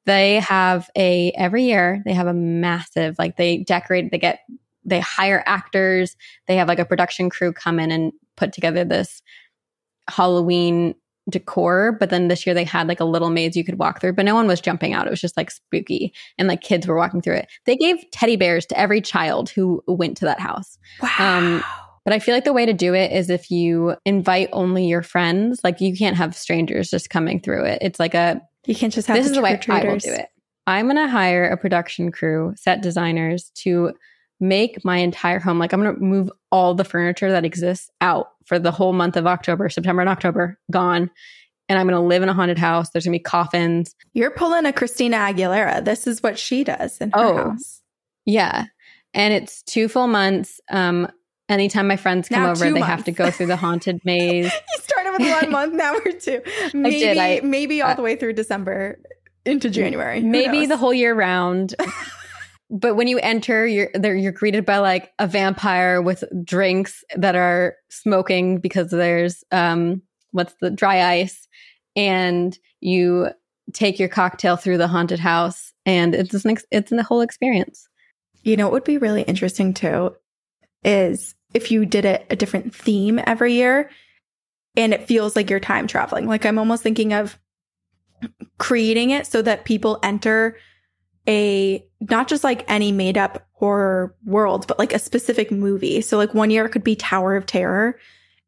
They 0.05 0.41
have 0.41 0.91
a 0.95 1.31
every 1.31 1.63
year 1.63 2.03
they 2.05 2.13
have 2.13 2.27
a 2.27 2.33
massive 2.33 3.15
like 3.17 3.35
they 3.35 3.59
decorate. 3.59 4.11
They 4.11 4.19
get 4.19 4.41
they 4.85 4.99
hire 4.99 5.41
actors. 5.47 6.15
They 6.47 6.57
have 6.57 6.67
like 6.67 6.79
a 6.79 6.85
production 6.85 7.31
crew 7.31 7.51
come 7.51 7.79
in 7.79 7.89
and 7.89 8.11
put 8.37 8.53
together 8.53 8.85
this 8.85 9.23
Halloween 10.07 10.93
decor. 11.29 11.95
But 11.99 12.09
then 12.09 12.27
this 12.27 12.45
year 12.45 12.53
they 12.53 12.63
had 12.63 12.87
like 12.87 12.99
a 12.99 13.05
little 13.05 13.29
maze 13.29 13.55
you 13.55 13.63
could 13.63 13.79
walk 13.79 14.01
through, 14.01 14.13
but 14.13 14.25
no 14.25 14.35
one 14.35 14.47
was 14.47 14.61
jumping 14.61 14.93
out. 14.93 15.07
It 15.07 15.09
was 15.09 15.21
just 15.21 15.37
like 15.37 15.51
spooky 15.51 16.13
and 16.37 16.47
like 16.47 16.61
kids 16.61 16.87
were 16.87 16.97
walking 16.97 17.21
through 17.21 17.35
it. 17.35 17.47
They 17.65 17.75
gave 17.75 18.03
teddy 18.11 18.35
bears 18.35 18.65
to 18.67 18.79
every 18.79 19.01
child 19.01 19.49
who 19.49 19.83
went 19.87 20.17
to 20.17 20.25
that 20.25 20.39
house. 20.39 20.77
wow 21.01 21.09
Um, 21.19 21.63
But 22.05 22.13
I 22.13 22.19
feel 22.19 22.35
like 22.35 22.43
the 22.43 22.53
way 22.53 22.65
to 22.65 22.73
do 22.73 22.93
it 22.93 23.11
is 23.13 23.29
if 23.29 23.49
you 23.49 23.95
invite 24.05 24.49
only 24.51 24.87
your 24.87 25.01
friends, 25.01 25.61
like 25.63 25.79
you 25.79 25.95
can't 25.95 26.17
have 26.17 26.35
strangers 26.35 26.89
just 26.89 27.09
coming 27.09 27.39
through 27.39 27.63
it. 27.65 27.79
It's 27.81 27.99
like 27.99 28.13
a 28.13 28.41
you 28.65 28.75
can't 28.75 28.93
just 28.93 29.07
have 29.07 29.15
this 29.15 29.27
is 29.27 29.33
the 29.33 29.41
way 29.41 29.59
I 29.69 29.83
will 29.85 29.97
do 29.97 30.11
it. 30.11 30.27
I'm 30.65 30.85
going 30.85 30.95
to 30.95 31.09
hire 31.09 31.45
a 31.45 31.57
production 31.57 32.11
crew, 32.11 32.53
set 32.55 32.81
designers 32.81 33.51
to 33.55 33.93
make 34.43 34.83
my 34.83 34.97
entire 34.97 35.39
home 35.39 35.57
like 35.59 35.71
I'm 35.73 35.81
going 35.81 35.95
to 35.95 36.01
move 36.01 36.29
all 36.51 36.73
the 36.75 36.83
furniture 36.83 37.31
that 37.31 37.45
exists 37.45 37.89
out 38.01 38.27
for 38.45 38.59
the 38.59 38.71
whole 38.71 38.91
month 38.93 39.15
of 39.15 39.25
October, 39.25 39.69
September 39.69 40.01
and 40.01 40.09
October, 40.09 40.59
gone. 40.69 41.09
And 41.69 41.79
I'm 41.79 41.87
going 41.87 41.99
to 42.01 42.05
live 42.07 42.23
in 42.23 42.29
a 42.29 42.33
haunted 42.33 42.57
house. 42.57 42.89
There's 42.89 43.05
going 43.05 43.13
to 43.13 43.19
be 43.19 43.23
coffins. 43.23 43.95
you're 44.13 44.31
pulling 44.31 44.65
a 44.65 44.73
christina 44.73 45.17
aguilera 45.17 45.83
this 45.83 46.05
is 46.07 46.21
what 46.21 46.37
she 46.37 46.63
does 46.63 46.97
in 46.99 47.09
her 47.11 47.19
Oh. 47.19 47.37
house 47.51 47.81
Yeah. 48.25 48.65
And 49.13 49.33
it's 49.33 49.63
two 49.63 49.87
full 49.87 50.07
months. 50.07 50.59
Um 50.69 51.07
anytime 51.49 51.87
my 51.87 51.97
friends 51.97 52.27
come 52.29 52.43
Now 52.43 52.51
over, 52.51 52.69
they 52.71 52.79
have 52.81 53.03
to 53.05 53.11
go 53.11 53.29
through 53.31 53.45
the 53.47 53.55
haunted 53.55 54.01
maze. 54.05 54.45
you 54.51 54.79
started 54.81 55.11
with 55.19 55.29
one 55.43 55.51
month 55.57 55.73
now 55.73 55.93
we're 55.93 56.13
two 56.19 56.41
maybe 56.73 56.99
did, 56.99 57.17
I- 57.17 57.41
maybe 57.43 57.81
all 57.81 57.91
uh, 57.91 57.95
the 57.95 58.01
way 58.01 58.15
through 58.15 58.33
december 58.33 58.99
into 59.45 59.69
january 59.69 60.21
Who 60.21 60.27
maybe 60.27 60.59
knows? 60.59 60.69
the 60.69 60.77
whole 60.77 60.93
year 60.93 61.13
round. 61.13 61.75
but 62.73 62.95
when 62.95 63.07
you 63.07 63.19
enter, 63.19 63.67
you're 63.67 63.91
you're 63.93 64.31
greeted 64.31 64.65
by 64.65 64.79
like 64.79 65.13
a 65.19 65.27
vampire 65.27 66.01
with 66.01 66.23
drinks 66.43 67.03
that 67.15 67.35
are 67.35 67.75
smoking 67.89 68.57
because 68.57 68.89
there's 68.89 69.43
um 69.51 70.01
what's 70.31 70.55
the 70.59 70.71
dry 70.71 71.03
ice, 71.03 71.47
and 71.95 72.57
you 72.81 73.29
take 73.73 73.99
your 73.99 74.09
cocktail 74.09 74.55
through 74.55 74.79
the 74.79 74.87
haunted 74.87 75.19
house, 75.19 75.71
and 75.85 76.15
it's 76.15 76.43
an 76.43 76.51
ex- 76.51 76.65
it's 76.71 76.91
a 76.91 77.03
whole 77.03 77.21
experience. 77.21 77.87
You 78.41 78.57
know, 78.57 78.65
what 78.65 78.73
would 78.73 78.83
be 78.85 78.97
really 78.97 79.21
interesting 79.21 79.75
too 79.75 80.15
is 80.83 81.35
if 81.53 81.69
you 81.69 81.85
did 81.85 82.05
it 82.05 82.25
a 82.31 82.35
different 82.35 82.75
theme 82.75 83.19
every 83.25 83.53
year 83.53 83.91
and 84.75 84.93
it 84.93 85.07
feels 85.07 85.35
like 85.35 85.49
you're 85.49 85.59
time 85.59 85.85
traveling. 85.85 86.27
Like 86.27 86.45
I'm 86.45 86.57
almost 86.57 86.81
thinking 86.81 87.13
of 87.13 87.39
creating 88.57 89.11
it 89.11 89.27
so 89.27 89.43
that 89.43 89.63
people 89.63 89.99
enter 90.01 90.57
a 91.27 91.85
not 92.01 92.27
just 92.27 92.43
like 92.43 92.69
any 92.69 92.91
made 92.91 93.17
up 93.17 93.47
horror 93.53 94.15
world, 94.25 94.67
but 94.67 94.79
like 94.79 94.93
a 94.93 94.99
specific 94.99 95.51
movie. 95.51 96.01
So 96.01 96.17
like 96.17 96.33
one 96.33 96.51
year 96.51 96.65
it 96.65 96.69
could 96.69 96.83
be 96.83 96.95
Tower 96.95 97.35
of 97.35 97.45
Terror 97.45 97.97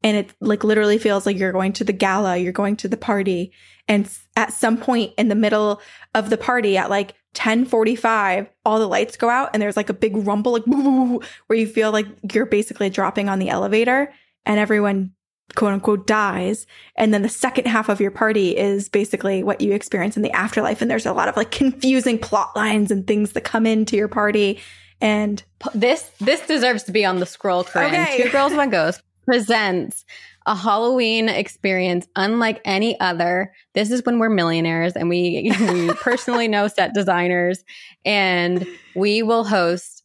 and 0.04 0.18
it 0.18 0.34
like 0.42 0.64
literally 0.64 0.98
feels 0.98 1.26
like 1.26 1.38
you're 1.38 1.52
going 1.52 1.74
to 1.74 1.84
the 1.84 1.94
gala, 1.94 2.38
you're 2.38 2.52
going 2.52 2.76
to 2.78 2.88
the 2.88 2.98
party 2.98 3.54
and 3.88 4.10
at 4.36 4.54
some 4.54 4.78
point 4.78 5.14
in 5.18 5.28
the 5.28 5.36
middle 5.36 5.82
of 6.14 6.30
the 6.30 6.38
party 6.38 6.78
at 6.78 6.90
like 6.90 7.14
10:45 7.34 8.48
all 8.66 8.80
the 8.80 8.88
lights 8.88 9.18
go 9.18 9.30
out 9.30 9.50
and 9.54 9.62
there's 9.62 9.78
like 9.78 9.90
a 9.90 9.94
big 9.94 10.16
rumble 10.16 10.54
like 10.54 10.66
where 11.48 11.60
you 11.60 11.68
feel 11.68 11.92
like 11.92 12.08
you're 12.34 12.46
basically 12.46 12.90
dropping 12.90 13.30
on 13.30 13.40
the 13.40 13.50
elevator 13.50 14.14
and 14.46 14.60
everyone 14.60 15.12
quote 15.56 15.74
unquote 15.74 16.08
dies 16.08 16.66
and 16.98 17.14
then 17.14 17.22
the 17.22 17.30
second 17.30 17.66
half 17.68 17.88
of 17.88 18.02
your 18.02 18.12
party 18.12 18.58
is 18.58 18.90
basically 18.90 19.44
what 19.44 19.62
you 19.62 19.72
experience 19.72 20.18
in 20.18 20.24
the 20.24 20.32
afterlife 20.32 20.82
and 20.82 20.90
there's 20.90 21.06
a 21.06 21.14
lot 21.14 21.30
of 21.30 21.38
like 21.38 21.52
confusing 21.52 22.18
plot 22.18 22.54
lines 22.56 22.92
and 22.92 23.06
things 23.06 23.34
that 23.34 23.44
come 23.44 23.66
into 23.66 23.96
your 23.96 24.08
party 24.08 24.60
and 25.02 25.44
This 25.74 26.10
this 26.20 26.46
deserves 26.48 26.84
to 26.84 26.92
be 26.92 27.06
on 27.06 27.20
the 27.20 27.26
scroll 27.26 27.64
Corinne. 27.64 27.94
Okay. 27.94 28.24
Two 28.24 28.30
Girls 28.30 28.54
One 28.54 28.70
Ghost 28.70 29.02
presents 29.26 30.06
a 30.46 30.56
Halloween 30.56 31.28
experience 31.28 32.08
unlike 32.16 32.62
any 32.66 33.00
other. 33.00 33.52
This 33.74 33.92
is 33.92 34.06
when 34.06 34.20
we're 34.20 34.30
millionaires 34.30 34.94
and 34.94 35.10
we 35.10 35.52
we 35.60 35.90
personally 35.94 36.48
know 36.48 36.68
set 36.68 36.94
designers 36.94 37.64
and 38.06 38.66
we 38.96 39.22
will 39.22 39.44
host 39.44 40.04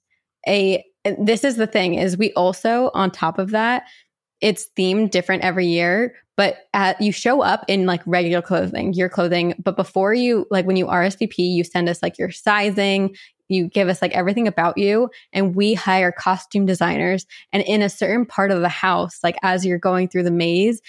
a 0.49 0.85
this 1.19 1.45
is 1.45 1.57
the 1.57 1.67
thing 1.67 1.95
is 1.95 2.19
we 2.19 2.33
also 2.33 2.91
on 2.93 3.11
top 3.11 3.39
of 3.39 3.51
that 3.51 3.85
it's 4.41 4.69
themed 4.77 5.11
different 5.11 5.45
every 5.45 5.67
year, 5.67 6.15
but 6.37 6.57
at, 6.73 7.01
you 7.01 7.13
show 7.13 7.43
up 7.43 7.65
in 7.69 7.87
like 7.87 8.01
regular 8.07 8.41
clothing, 8.41 8.95
your 8.95 9.09
clothing. 9.09 9.55
But 9.63 9.77
before 9.77 10.15
you, 10.15 10.47
like 10.51 10.67
when 10.67 10.77
you 10.77 10.87
RSVP, 10.87 11.35
you 11.37 11.65
send 11.65 11.89
us 11.89 12.03
like 12.03 12.19
your 12.19 12.31
sizing, 12.31 13.15
you 13.49 13.69
give 13.69 13.89
us 13.89 14.01
like 14.01 14.13
everything 14.13 14.49
about 14.49 14.79
you, 14.79 15.11
and 15.33 15.55
we 15.55 15.75
hire 15.75 16.13
costume 16.13 16.67
designers. 16.67 17.27
And 17.53 17.63
in 17.65 17.83
a 17.83 17.91
certain 17.91 18.25
part 18.25 18.51
of 18.51 18.61
the 18.61 18.69
house, 18.69 19.19
like 19.23 19.37
as 19.43 19.67
you're 19.67 19.79
going 19.79 20.09
through 20.09 20.23
the 20.23 20.31
maze, 20.31 20.81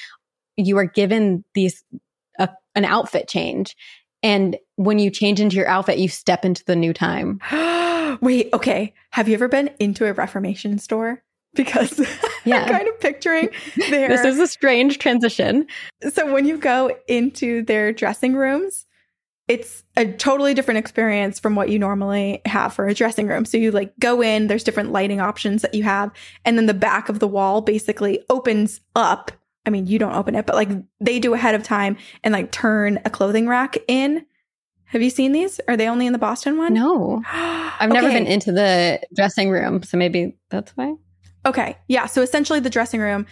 you 0.55 0.77
are 0.77 0.85
given 0.85 1.43
these 1.53 1.83
a, 2.39 2.49
an 2.75 2.85
outfit 2.85 3.27
change. 3.27 3.75
And 4.23 4.57
when 4.75 4.99
you 4.99 5.09
change 5.09 5.39
into 5.39 5.55
your 5.55 5.67
outfit, 5.67 5.97
you 5.97 6.07
step 6.07 6.45
into 6.45 6.63
the 6.65 6.75
new 6.75 6.93
time. 6.93 7.39
Wait, 8.21 8.49
okay. 8.53 8.93
Have 9.09 9.27
you 9.27 9.33
ever 9.33 9.47
been 9.47 9.71
into 9.79 10.05
a 10.05 10.13
Reformation 10.13 10.77
store? 10.77 11.23
Because 11.53 11.99
Yeah. 12.45 12.63
I'm 12.63 12.69
kind 12.69 12.87
of 12.87 12.99
picturing 12.99 13.49
their. 13.89 14.09
This 14.09 14.25
is 14.25 14.39
a 14.39 14.47
strange 14.47 14.97
transition. 14.97 15.67
so 16.11 16.31
when 16.31 16.45
you 16.45 16.57
go 16.57 16.95
into 17.07 17.63
their 17.63 17.93
dressing 17.93 18.35
rooms, 18.35 18.85
it's 19.47 19.83
a 19.97 20.05
totally 20.05 20.53
different 20.53 20.77
experience 20.77 21.39
from 21.39 21.55
what 21.55 21.69
you 21.69 21.77
normally 21.77 22.41
have 22.45 22.73
for 22.73 22.87
a 22.87 22.93
dressing 22.93 23.27
room. 23.27 23.45
So 23.45 23.57
you 23.57 23.71
like 23.71 23.93
go 23.99 24.21
in, 24.21 24.47
there's 24.47 24.63
different 24.63 24.91
lighting 24.91 25.19
options 25.19 25.61
that 25.61 25.73
you 25.73 25.83
have, 25.83 26.11
and 26.45 26.57
then 26.57 26.67
the 26.67 26.73
back 26.73 27.09
of 27.09 27.19
the 27.19 27.27
wall 27.27 27.61
basically 27.61 28.23
opens 28.29 28.79
up. 28.95 29.31
I 29.65 29.69
mean, 29.69 29.85
you 29.87 29.99
don't 29.99 30.15
open 30.15 30.35
it, 30.35 30.45
but 30.45 30.55
like 30.55 30.69
they 30.99 31.19
do 31.19 31.33
ahead 31.33 31.53
of 31.53 31.63
time 31.63 31.97
and 32.23 32.31
like 32.31 32.51
turn 32.51 32.99
a 33.05 33.09
clothing 33.09 33.47
rack 33.47 33.77
in. 33.87 34.25
Have 34.85 35.01
you 35.01 35.09
seen 35.09 35.31
these? 35.31 35.59
Are 35.67 35.77
they 35.77 35.87
only 35.87 36.05
in 36.05 36.13
the 36.13 36.19
Boston 36.19 36.57
one? 36.57 36.73
No, 36.73 37.21
I've 37.31 37.91
never 37.91 38.09
been 38.09 38.27
into 38.27 38.51
the 38.51 39.01
dressing 39.15 39.49
room, 39.49 39.83
so 39.83 39.97
maybe 39.97 40.37
that's 40.49 40.71
why. 40.71 40.95
Okay. 41.45 41.77
Yeah. 41.87 42.05
So 42.05 42.21
essentially, 42.21 42.59
the 42.59 42.69
dressing 42.69 42.99
room, 42.99 43.25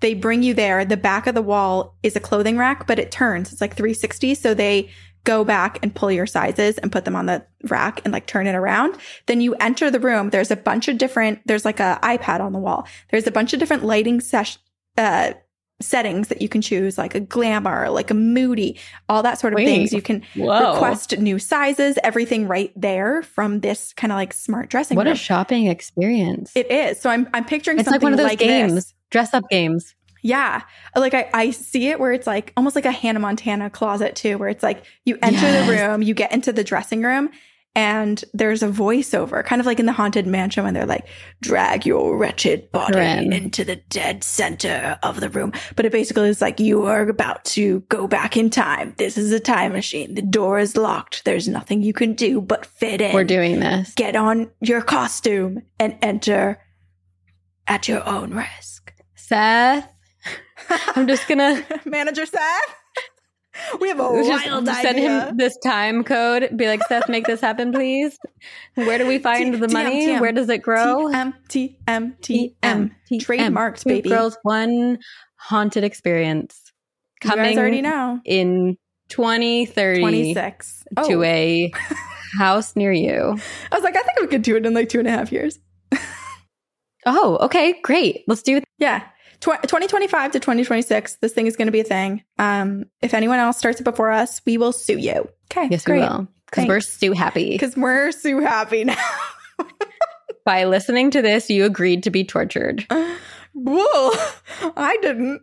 they 0.00 0.14
bring 0.14 0.42
you 0.42 0.54
there. 0.54 0.84
The 0.84 0.96
back 0.96 1.26
of 1.26 1.34
the 1.34 1.42
wall 1.42 1.96
is 2.02 2.16
a 2.16 2.20
clothing 2.20 2.58
rack, 2.58 2.86
but 2.86 2.98
it 2.98 3.10
turns. 3.10 3.52
It's 3.52 3.60
like 3.60 3.76
360. 3.76 4.34
So 4.34 4.54
they 4.54 4.90
go 5.24 5.44
back 5.44 5.78
and 5.82 5.94
pull 5.94 6.12
your 6.12 6.26
sizes 6.26 6.78
and 6.78 6.92
put 6.92 7.04
them 7.04 7.16
on 7.16 7.26
the 7.26 7.44
rack 7.64 8.00
and 8.04 8.12
like 8.12 8.26
turn 8.26 8.46
it 8.46 8.54
around. 8.54 8.96
Then 9.26 9.40
you 9.40 9.54
enter 9.54 9.90
the 9.90 10.00
room. 10.00 10.30
There's 10.30 10.50
a 10.50 10.56
bunch 10.56 10.88
of 10.88 10.98
different, 10.98 11.40
there's 11.46 11.64
like 11.64 11.80
a 11.80 11.98
iPad 12.02 12.40
on 12.40 12.52
the 12.52 12.58
wall. 12.58 12.86
There's 13.10 13.26
a 13.26 13.32
bunch 13.32 13.52
of 13.52 13.58
different 13.58 13.84
lighting 13.84 14.20
sesh, 14.20 14.58
uh, 14.98 15.32
settings 15.80 16.28
that 16.28 16.40
you 16.40 16.48
can 16.48 16.62
choose, 16.62 16.96
like 16.96 17.14
a 17.14 17.20
glamour, 17.20 17.90
like 17.90 18.10
a 18.10 18.14
moody, 18.14 18.78
all 19.08 19.22
that 19.22 19.38
sort 19.38 19.52
of 19.52 19.56
Wait. 19.56 19.66
things. 19.66 19.92
You 19.92 20.00
can 20.02 20.22
Whoa. 20.36 20.72
request 20.72 21.18
new 21.18 21.38
sizes, 21.38 21.98
everything 22.02 22.46
right 22.48 22.72
there 22.76 23.22
from 23.22 23.60
this 23.60 23.92
kind 23.92 24.12
of 24.12 24.16
like 24.16 24.32
smart 24.32 24.70
dressing 24.70 24.96
What 24.96 25.06
room. 25.06 25.14
a 25.14 25.16
shopping 25.16 25.66
experience. 25.66 26.52
it 26.54 26.70
is. 26.70 27.00
So 27.00 27.10
I'm, 27.10 27.28
I'm 27.34 27.44
picturing 27.44 27.78
it's 27.78 27.90
like 27.90 28.02
one 28.02 28.12
of 28.12 28.18
those 28.18 28.28
like 28.28 28.38
games, 28.38 28.74
this. 28.74 28.94
dress 29.10 29.34
up 29.34 29.44
games. 29.50 29.94
Yeah. 30.22 30.62
Like 30.96 31.12
I, 31.12 31.28
I 31.34 31.50
see 31.50 31.88
it 31.88 32.00
where 32.00 32.12
it's 32.12 32.26
like 32.26 32.52
almost 32.56 32.76
like 32.76 32.86
a 32.86 32.92
Hannah 32.92 33.20
Montana 33.20 33.68
closet 33.68 34.16
too, 34.16 34.38
where 34.38 34.48
it's 34.48 34.62
like 34.62 34.84
you 35.04 35.18
enter 35.22 35.50
the 35.52 35.70
room, 35.70 36.00
you 36.02 36.14
get 36.14 36.32
into 36.32 36.50
the 36.50 36.64
dressing 36.64 37.02
room, 37.02 37.28
and 37.76 38.24
there's 38.32 38.62
a 38.62 38.68
voiceover, 38.68 39.44
kind 39.44 39.60
of 39.60 39.66
like 39.66 39.80
in 39.80 39.86
the 39.86 39.92
haunted 39.92 40.26
mansion 40.26 40.62
when 40.64 40.74
they're 40.74 40.86
like, 40.86 41.06
drag 41.42 41.84
your 41.84 42.16
wretched 42.16 42.70
body 42.70 42.94
Ren. 42.96 43.32
into 43.32 43.64
the 43.64 43.76
dead 43.88 44.22
center 44.22 44.98
of 45.02 45.20
the 45.20 45.28
room. 45.28 45.52
But 45.74 45.84
it 45.84 45.90
basically 45.92 46.28
is 46.28 46.40
like 46.40 46.60
you 46.60 46.84
are 46.86 47.08
about 47.08 47.44
to 47.46 47.80
go 47.88 48.06
back 48.06 48.36
in 48.36 48.48
time. 48.50 48.94
This 48.98 49.18
is 49.18 49.32
a 49.32 49.40
time 49.40 49.72
machine. 49.72 50.14
The 50.14 50.22
door 50.22 50.58
is 50.60 50.76
locked. 50.76 51.24
There's 51.24 51.48
nothing 51.48 51.82
you 51.82 51.92
can 51.92 52.14
do 52.14 52.40
but 52.40 52.64
fit 52.64 53.00
in 53.00 53.12
We're 53.14 53.24
doing 53.24 53.58
this. 53.58 53.92
get 53.94 54.14
on 54.14 54.50
your 54.60 54.80
costume 54.82 55.62
and 55.80 55.98
enter 56.00 56.60
at 57.66 57.88
your 57.88 58.06
own 58.08 58.34
risk. 58.34 58.92
Seth, 59.16 59.88
I'm 60.94 61.06
just 61.08 61.26
gonna 61.26 61.64
Manager 61.84 62.26
Seth, 62.26 62.76
we 63.80 63.88
have 63.88 64.00
a 64.00 64.22
just 64.24 64.46
wild 64.46 64.66
send 64.66 64.86
idea. 64.98 65.26
him 65.28 65.36
this 65.36 65.56
time 65.58 66.02
code. 66.04 66.50
Be 66.56 66.66
like, 66.66 66.82
Seth, 66.88 67.08
make 67.08 67.26
this 67.26 67.40
happen, 67.40 67.72
please. 67.72 68.18
Where 68.74 68.98
do 68.98 69.06
we 69.06 69.18
find 69.20 69.54
T- 69.54 69.58
the 69.60 69.68
money? 69.68 70.06
TM. 70.08 70.20
Where 70.20 70.32
does 70.32 70.48
it 70.48 70.58
grow? 70.62 71.06
TM, 71.08 71.34
TM, 71.48 72.16
TM. 72.20 72.90
Trademarked, 73.12 73.84
baby. 73.84 74.08
Girls, 74.08 74.36
one 74.42 74.98
haunted 75.36 75.84
experience 75.84 76.60
You 77.22 77.30
coming 77.30 77.44
guys 77.46 77.58
already 77.58 77.82
know. 77.82 78.20
in 78.24 78.76
2030 79.10 80.00
26. 80.00 80.84
to 81.04 81.14
Oh. 81.14 81.22
a 81.22 81.72
house 82.38 82.74
near 82.74 82.90
you. 82.92 83.38
I 83.70 83.74
was 83.74 83.84
like, 83.84 83.96
I 83.96 84.02
think 84.02 84.20
we 84.20 84.26
could 84.26 84.42
do 84.42 84.56
it 84.56 84.66
in 84.66 84.74
like 84.74 84.88
two 84.88 84.98
and 84.98 85.06
a 85.06 85.10
half 85.12 85.30
years. 85.30 85.58
Oh, 87.06 87.36
okay, 87.42 87.80
great. 87.82 88.24
Let's 88.26 88.42
do 88.42 88.56
it. 88.56 88.64
Yeah. 88.78 89.02
Tw- 89.44 89.60
2025 89.60 90.32
to 90.32 90.40
2026, 90.40 91.16
this 91.16 91.34
thing 91.34 91.46
is 91.46 91.54
going 91.54 91.66
to 91.66 91.72
be 91.72 91.80
a 91.80 91.84
thing. 91.84 92.24
Um, 92.38 92.86
if 93.02 93.12
anyone 93.12 93.38
else 93.38 93.58
starts 93.58 93.78
it 93.78 93.84
before 93.84 94.10
us, 94.10 94.40
we 94.46 94.56
will 94.56 94.72
sue 94.72 94.96
you. 94.96 95.28
Okay. 95.52 95.68
Yes, 95.70 95.86
we 95.86 95.98
will. 95.98 96.28
Because 96.46 96.66
we're 96.66 96.80
so 96.80 97.12
happy. 97.12 97.50
Because 97.50 97.76
we're 97.76 98.10
so 98.10 98.40
happy 98.40 98.84
now. 98.84 98.96
By 100.46 100.64
listening 100.64 101.10
to 101.10 101.20
this, 101.20 101.50
you 101.50 101.66
agreed 101.66 102.04
to 102.04 102.10
be 102.10 102.24
tortured. 102.24 102.86
Whoa. 103.52 104.10
I 104.78 104.96
didn't. 105.02 105.42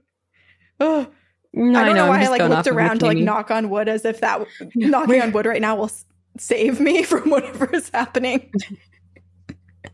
Ugh. 0.80 1.08
No, 1.54 1.80
I 1.80 1.86
don't 1.86 1.96
know, 1.96 2.04
I'm 2.04 2.10
why 2.10 2.24
I 2.24 2.28
like 2.30 2.42
looked 2.42 2.68
around 2.68 3.02
to 3.02 3.06
like 3.06 3.18
knock 3.20 3.52
on 3.52 3.70
wood 3.70 3.88
as 3.88 4.04
if 4.04 4.22
that 4.22 4.48
knocking 4.76 5.22
on 5.22 5.32
wood 5.32 5.46
right 5.46 5.62
now 5.62 5.76
will 5.76 5.92
save 6.40 6.80
me 6.80 7.04
from 7.04 7.30
whatever 7.30 7.70
is 7.76 7.90
happening. 7.94 8.52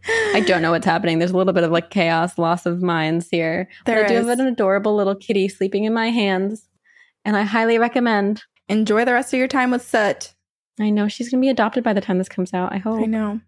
I 0.08 0.44
don't 0.46 0.62
know 0.62 0.72
what's 0.72 0.86
happening. 0.86 1.20
There's 1.20 1.32
a 1.32 1.38
little 1.38 1.54
bit 1.54 1.64
of 1.64 1.72
like 1.72 1.90
chaos, 1.90 2.38
loss 2.38 2.66
of 2.66 2.82
minds 2.82 3.30
here. 3.30 3.70
But 3.86 3.98
I 3.98 4.08
do 4.08 4.16
have 4.16 4.28
an 4.28 4.48
adorable 4.48 4.96
little 4.96 5.16
kitty 5.16 5.48
sleeping 5.48 5.86
in 5.86 5.94
my 5.94 6.10
hands, 6.10 6.68
and 7.26 7.36
I 7.38 7.44
highly 7.44 7.78
recommend. 7.78 8.44
Enjoy 8.70 9.06
the 9.06 9.14
rest 9.14 9.34
of 9.34 9.40
your 9.40 9.48
time 9.48 9.72
with 9.72 9.82
Soot. 9.82 10.34
I 10.80 10.90
know 10.90 11.08
she's 11.08 11.30
going 11.30 11.42
to 11.42 11.46
be 11.46 11.50
adopted 11.50 11.84
by 11.84 11.94
the 11.94 12.02
time 12.02 12.18
this 12.18 12.30
comes 12.30 12.54
out. 12.54 12.74
I 12.74 12.78
hope. 12.78 13.02
I 13.02 13.06
know. 13.06 13.40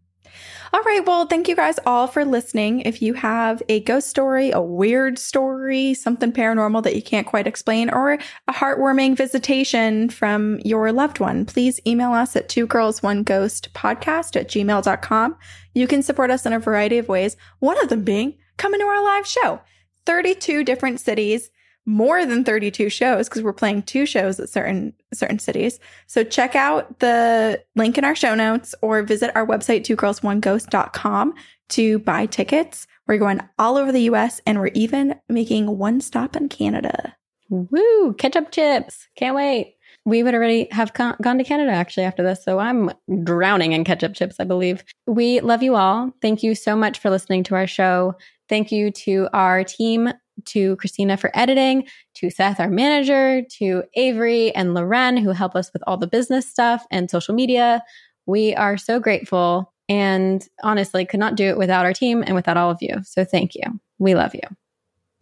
All 0.71 0.81
right. 0.83 1.05
Well, 1.05 1.25
thank 1.25 1.47
you 1.47 1.55
guys 1.55 1.79
all 1.85 2.05
for 2.07 2.23
listening. 2.23 2.81
If 2.81 3.01
you 3.01 3.15
have 3.15 3.63
a 3.69 3.79
ghost 3.79 4.07
story, 4.07 4.51
a 4.51 4.61
weird 4.61 5.17
story, 5.17 5.93
something 5.95 6.31
paranormal 6.31 6.83
that 6.83 6.95
you 6.95 7.01
can't 7.01 7.25
quite 7.25 7.47
explain, 7.47 7.89
or 7.89 8.13
a 8.47 8.53
heartwarming 8.53 9.17
visitation 9.17 10.09
from 10.09 10.59
your 10.63 10.91
loved 10.91 11.19
one, 11.19 11.45
please 11.45 11.79
email 11.87 12.13
us 12.13 12.35
at 12.35 12.49
two 12.49 12.67
girls, 12.67 13.01
one 13.01 13.23
ghost 13.23 13.73
podcast 13.73 14.35
at 14.35 14.47
gmail.com. 14.47 15.35
You 15.73 15.87
can 15.87 16.03
support 16.03 16.29
us 16.29 16.45
in 16.45 16.53
a 16.53 16.59
variety 16.59 16.97
of 16.99 17.07
ways. 17.07 17.35
One 17.59 17.81
of 17.81 17.89
them 17.89 18.03
being 18.03 18.37
coming 18.57 18.79
to 18.79 18.85
our 18.85 19.03
live 19.03 19.25
show. 19.25 19.61
32 20.05 20.63
different 20.63 20.99
cities, 20.99 21.49
more 21.85 22.25
than 22.25 22.43
32 22.43 22.89
shows 22.89 23.27
because 23.27 23.41
we're 23.41 23.53
playing 23.53 23.83
two 23.83 24.05
shows 24.05 24.39
at 24.39 24.49
certain 24.49 24.93
certain 25.13 25.39
cities. 25.39 25.79
So 26.07 26.23
check 26.23 26.55
out 26.55 26.99
the 26.99 27.63
link 27.75 27.97
in 27.97 28.05
our 28.05 28.15
show 28.15 28.35
notes 28.35 28.75
or 28.81 29.01
visit 29.03 29.35
our 29.35 29.45
website 29.45 29.83
twogirlsoneghost.com 29.83 31.33
to 31.69 31.99
buy 31.99 32.25
tickets. 32.25 32.87
We're 33.07 33.17
going 33.17 33.41
all 33.57 33.77
over 33.77 33.91
the 33.91 34.03
US 34.03 34.41
and 34.45 34.59
we're 34.59 34.67
even 34.67 35.15
making 35.29 35.77
one 35.77 36.01
stop 36.01 36.35
in 36.35 36.49
Canada. 36.49 37.15
Woo! 37.49 38.13
Ketchup 38.13 38.51
chips. 38.51 39.07
Can't 39.15 39.35
wait. 39.35 39.75
We 40.05 40.23
would 40.23 40.33
already 40.33 40.67
have 40.71 40.93
con- 40.93 41.15
gone 41.21 41.37
to 41.37 41.43
Canada 41.43 41.71
actually 41.71 42.03
after 42.03 42.23
this, 42.23 42.43
so 42.43 42.59
I'm 42.59 42.91
drowning 43.23 43.73
in 43.73 43.83
ketchup 43.83 44.13
chips, 44.13 44.39
I 44.39 44.43
believe. 44.43 44.83
We 45.07 45.39
love 45.41 45.61
you 45.61 45.75
all. 45.75 46.11
Thank 46.21 46.41
you 46.41 46.55
so 46.55 46.75
much 46.75 46.99
for 46.99 47.09
listening 47.09 47.43
to 47.45 47.55
our 47.55 47.67
show. 47.67 48.15
Thank 48.47 48.71
you 48.71 48.91
to 48.91 49.27
our 49.33 49.63
team, 49.63 50.11
to 50.45 50.75
Cristina 50.77 51.17
for 51.17 51.31
editing, 51.33 51.87
to 52.15 52.29
Seth, 52.29 52.59
our 52.59 52.69
manager, 52.69 53.43
to 53.57 53.83
Avery 53.95 54.53
and 54.55 54.73
Loren, 54.73 55.17
who 55.17 55.31
help 55.31 55.55
us 55.55 55.71
with 55.73 55.83
all 55.87 55.97
the 55.97 56.07
business 56.07 56.49
stuff 56.49 56.85
and 56.91 57.09
social 57.09 57.33
media. 57.33 57.83
We 58.25 58.55
are 58.55 58.77
so 58.77 58.99
grateful 58.99 59.73
and 59.87 60.47
honestly 60.63 61.05
could 61.05 61.19
not 61.19 61.35
do 61.35 61.45
it 61.45 61.57
without 61.57 61.85
our 61.85 61.93
team 61.93 62.23
and 62.25 62.35
without 62.35 62.57
all 62.57 62.69
of 62.69 62.77
you. 62.81 62.97
So 63.03 63.25
thank 63.25 63.55
you. 63.55 63.63
We 63.97 64.15
love 64.15 64.35
you. 64.35 64.41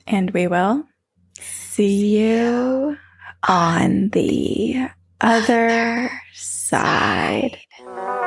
And 0.06 0.32
we 0.32 0.48
will 0.48 0.86
see 1.40 2.18
you 2.18 2.98
on 3.48 4.10
the 4.10 4.90
other 5.22 6.10
side. 6.34 7.58
Very 7.80 8.27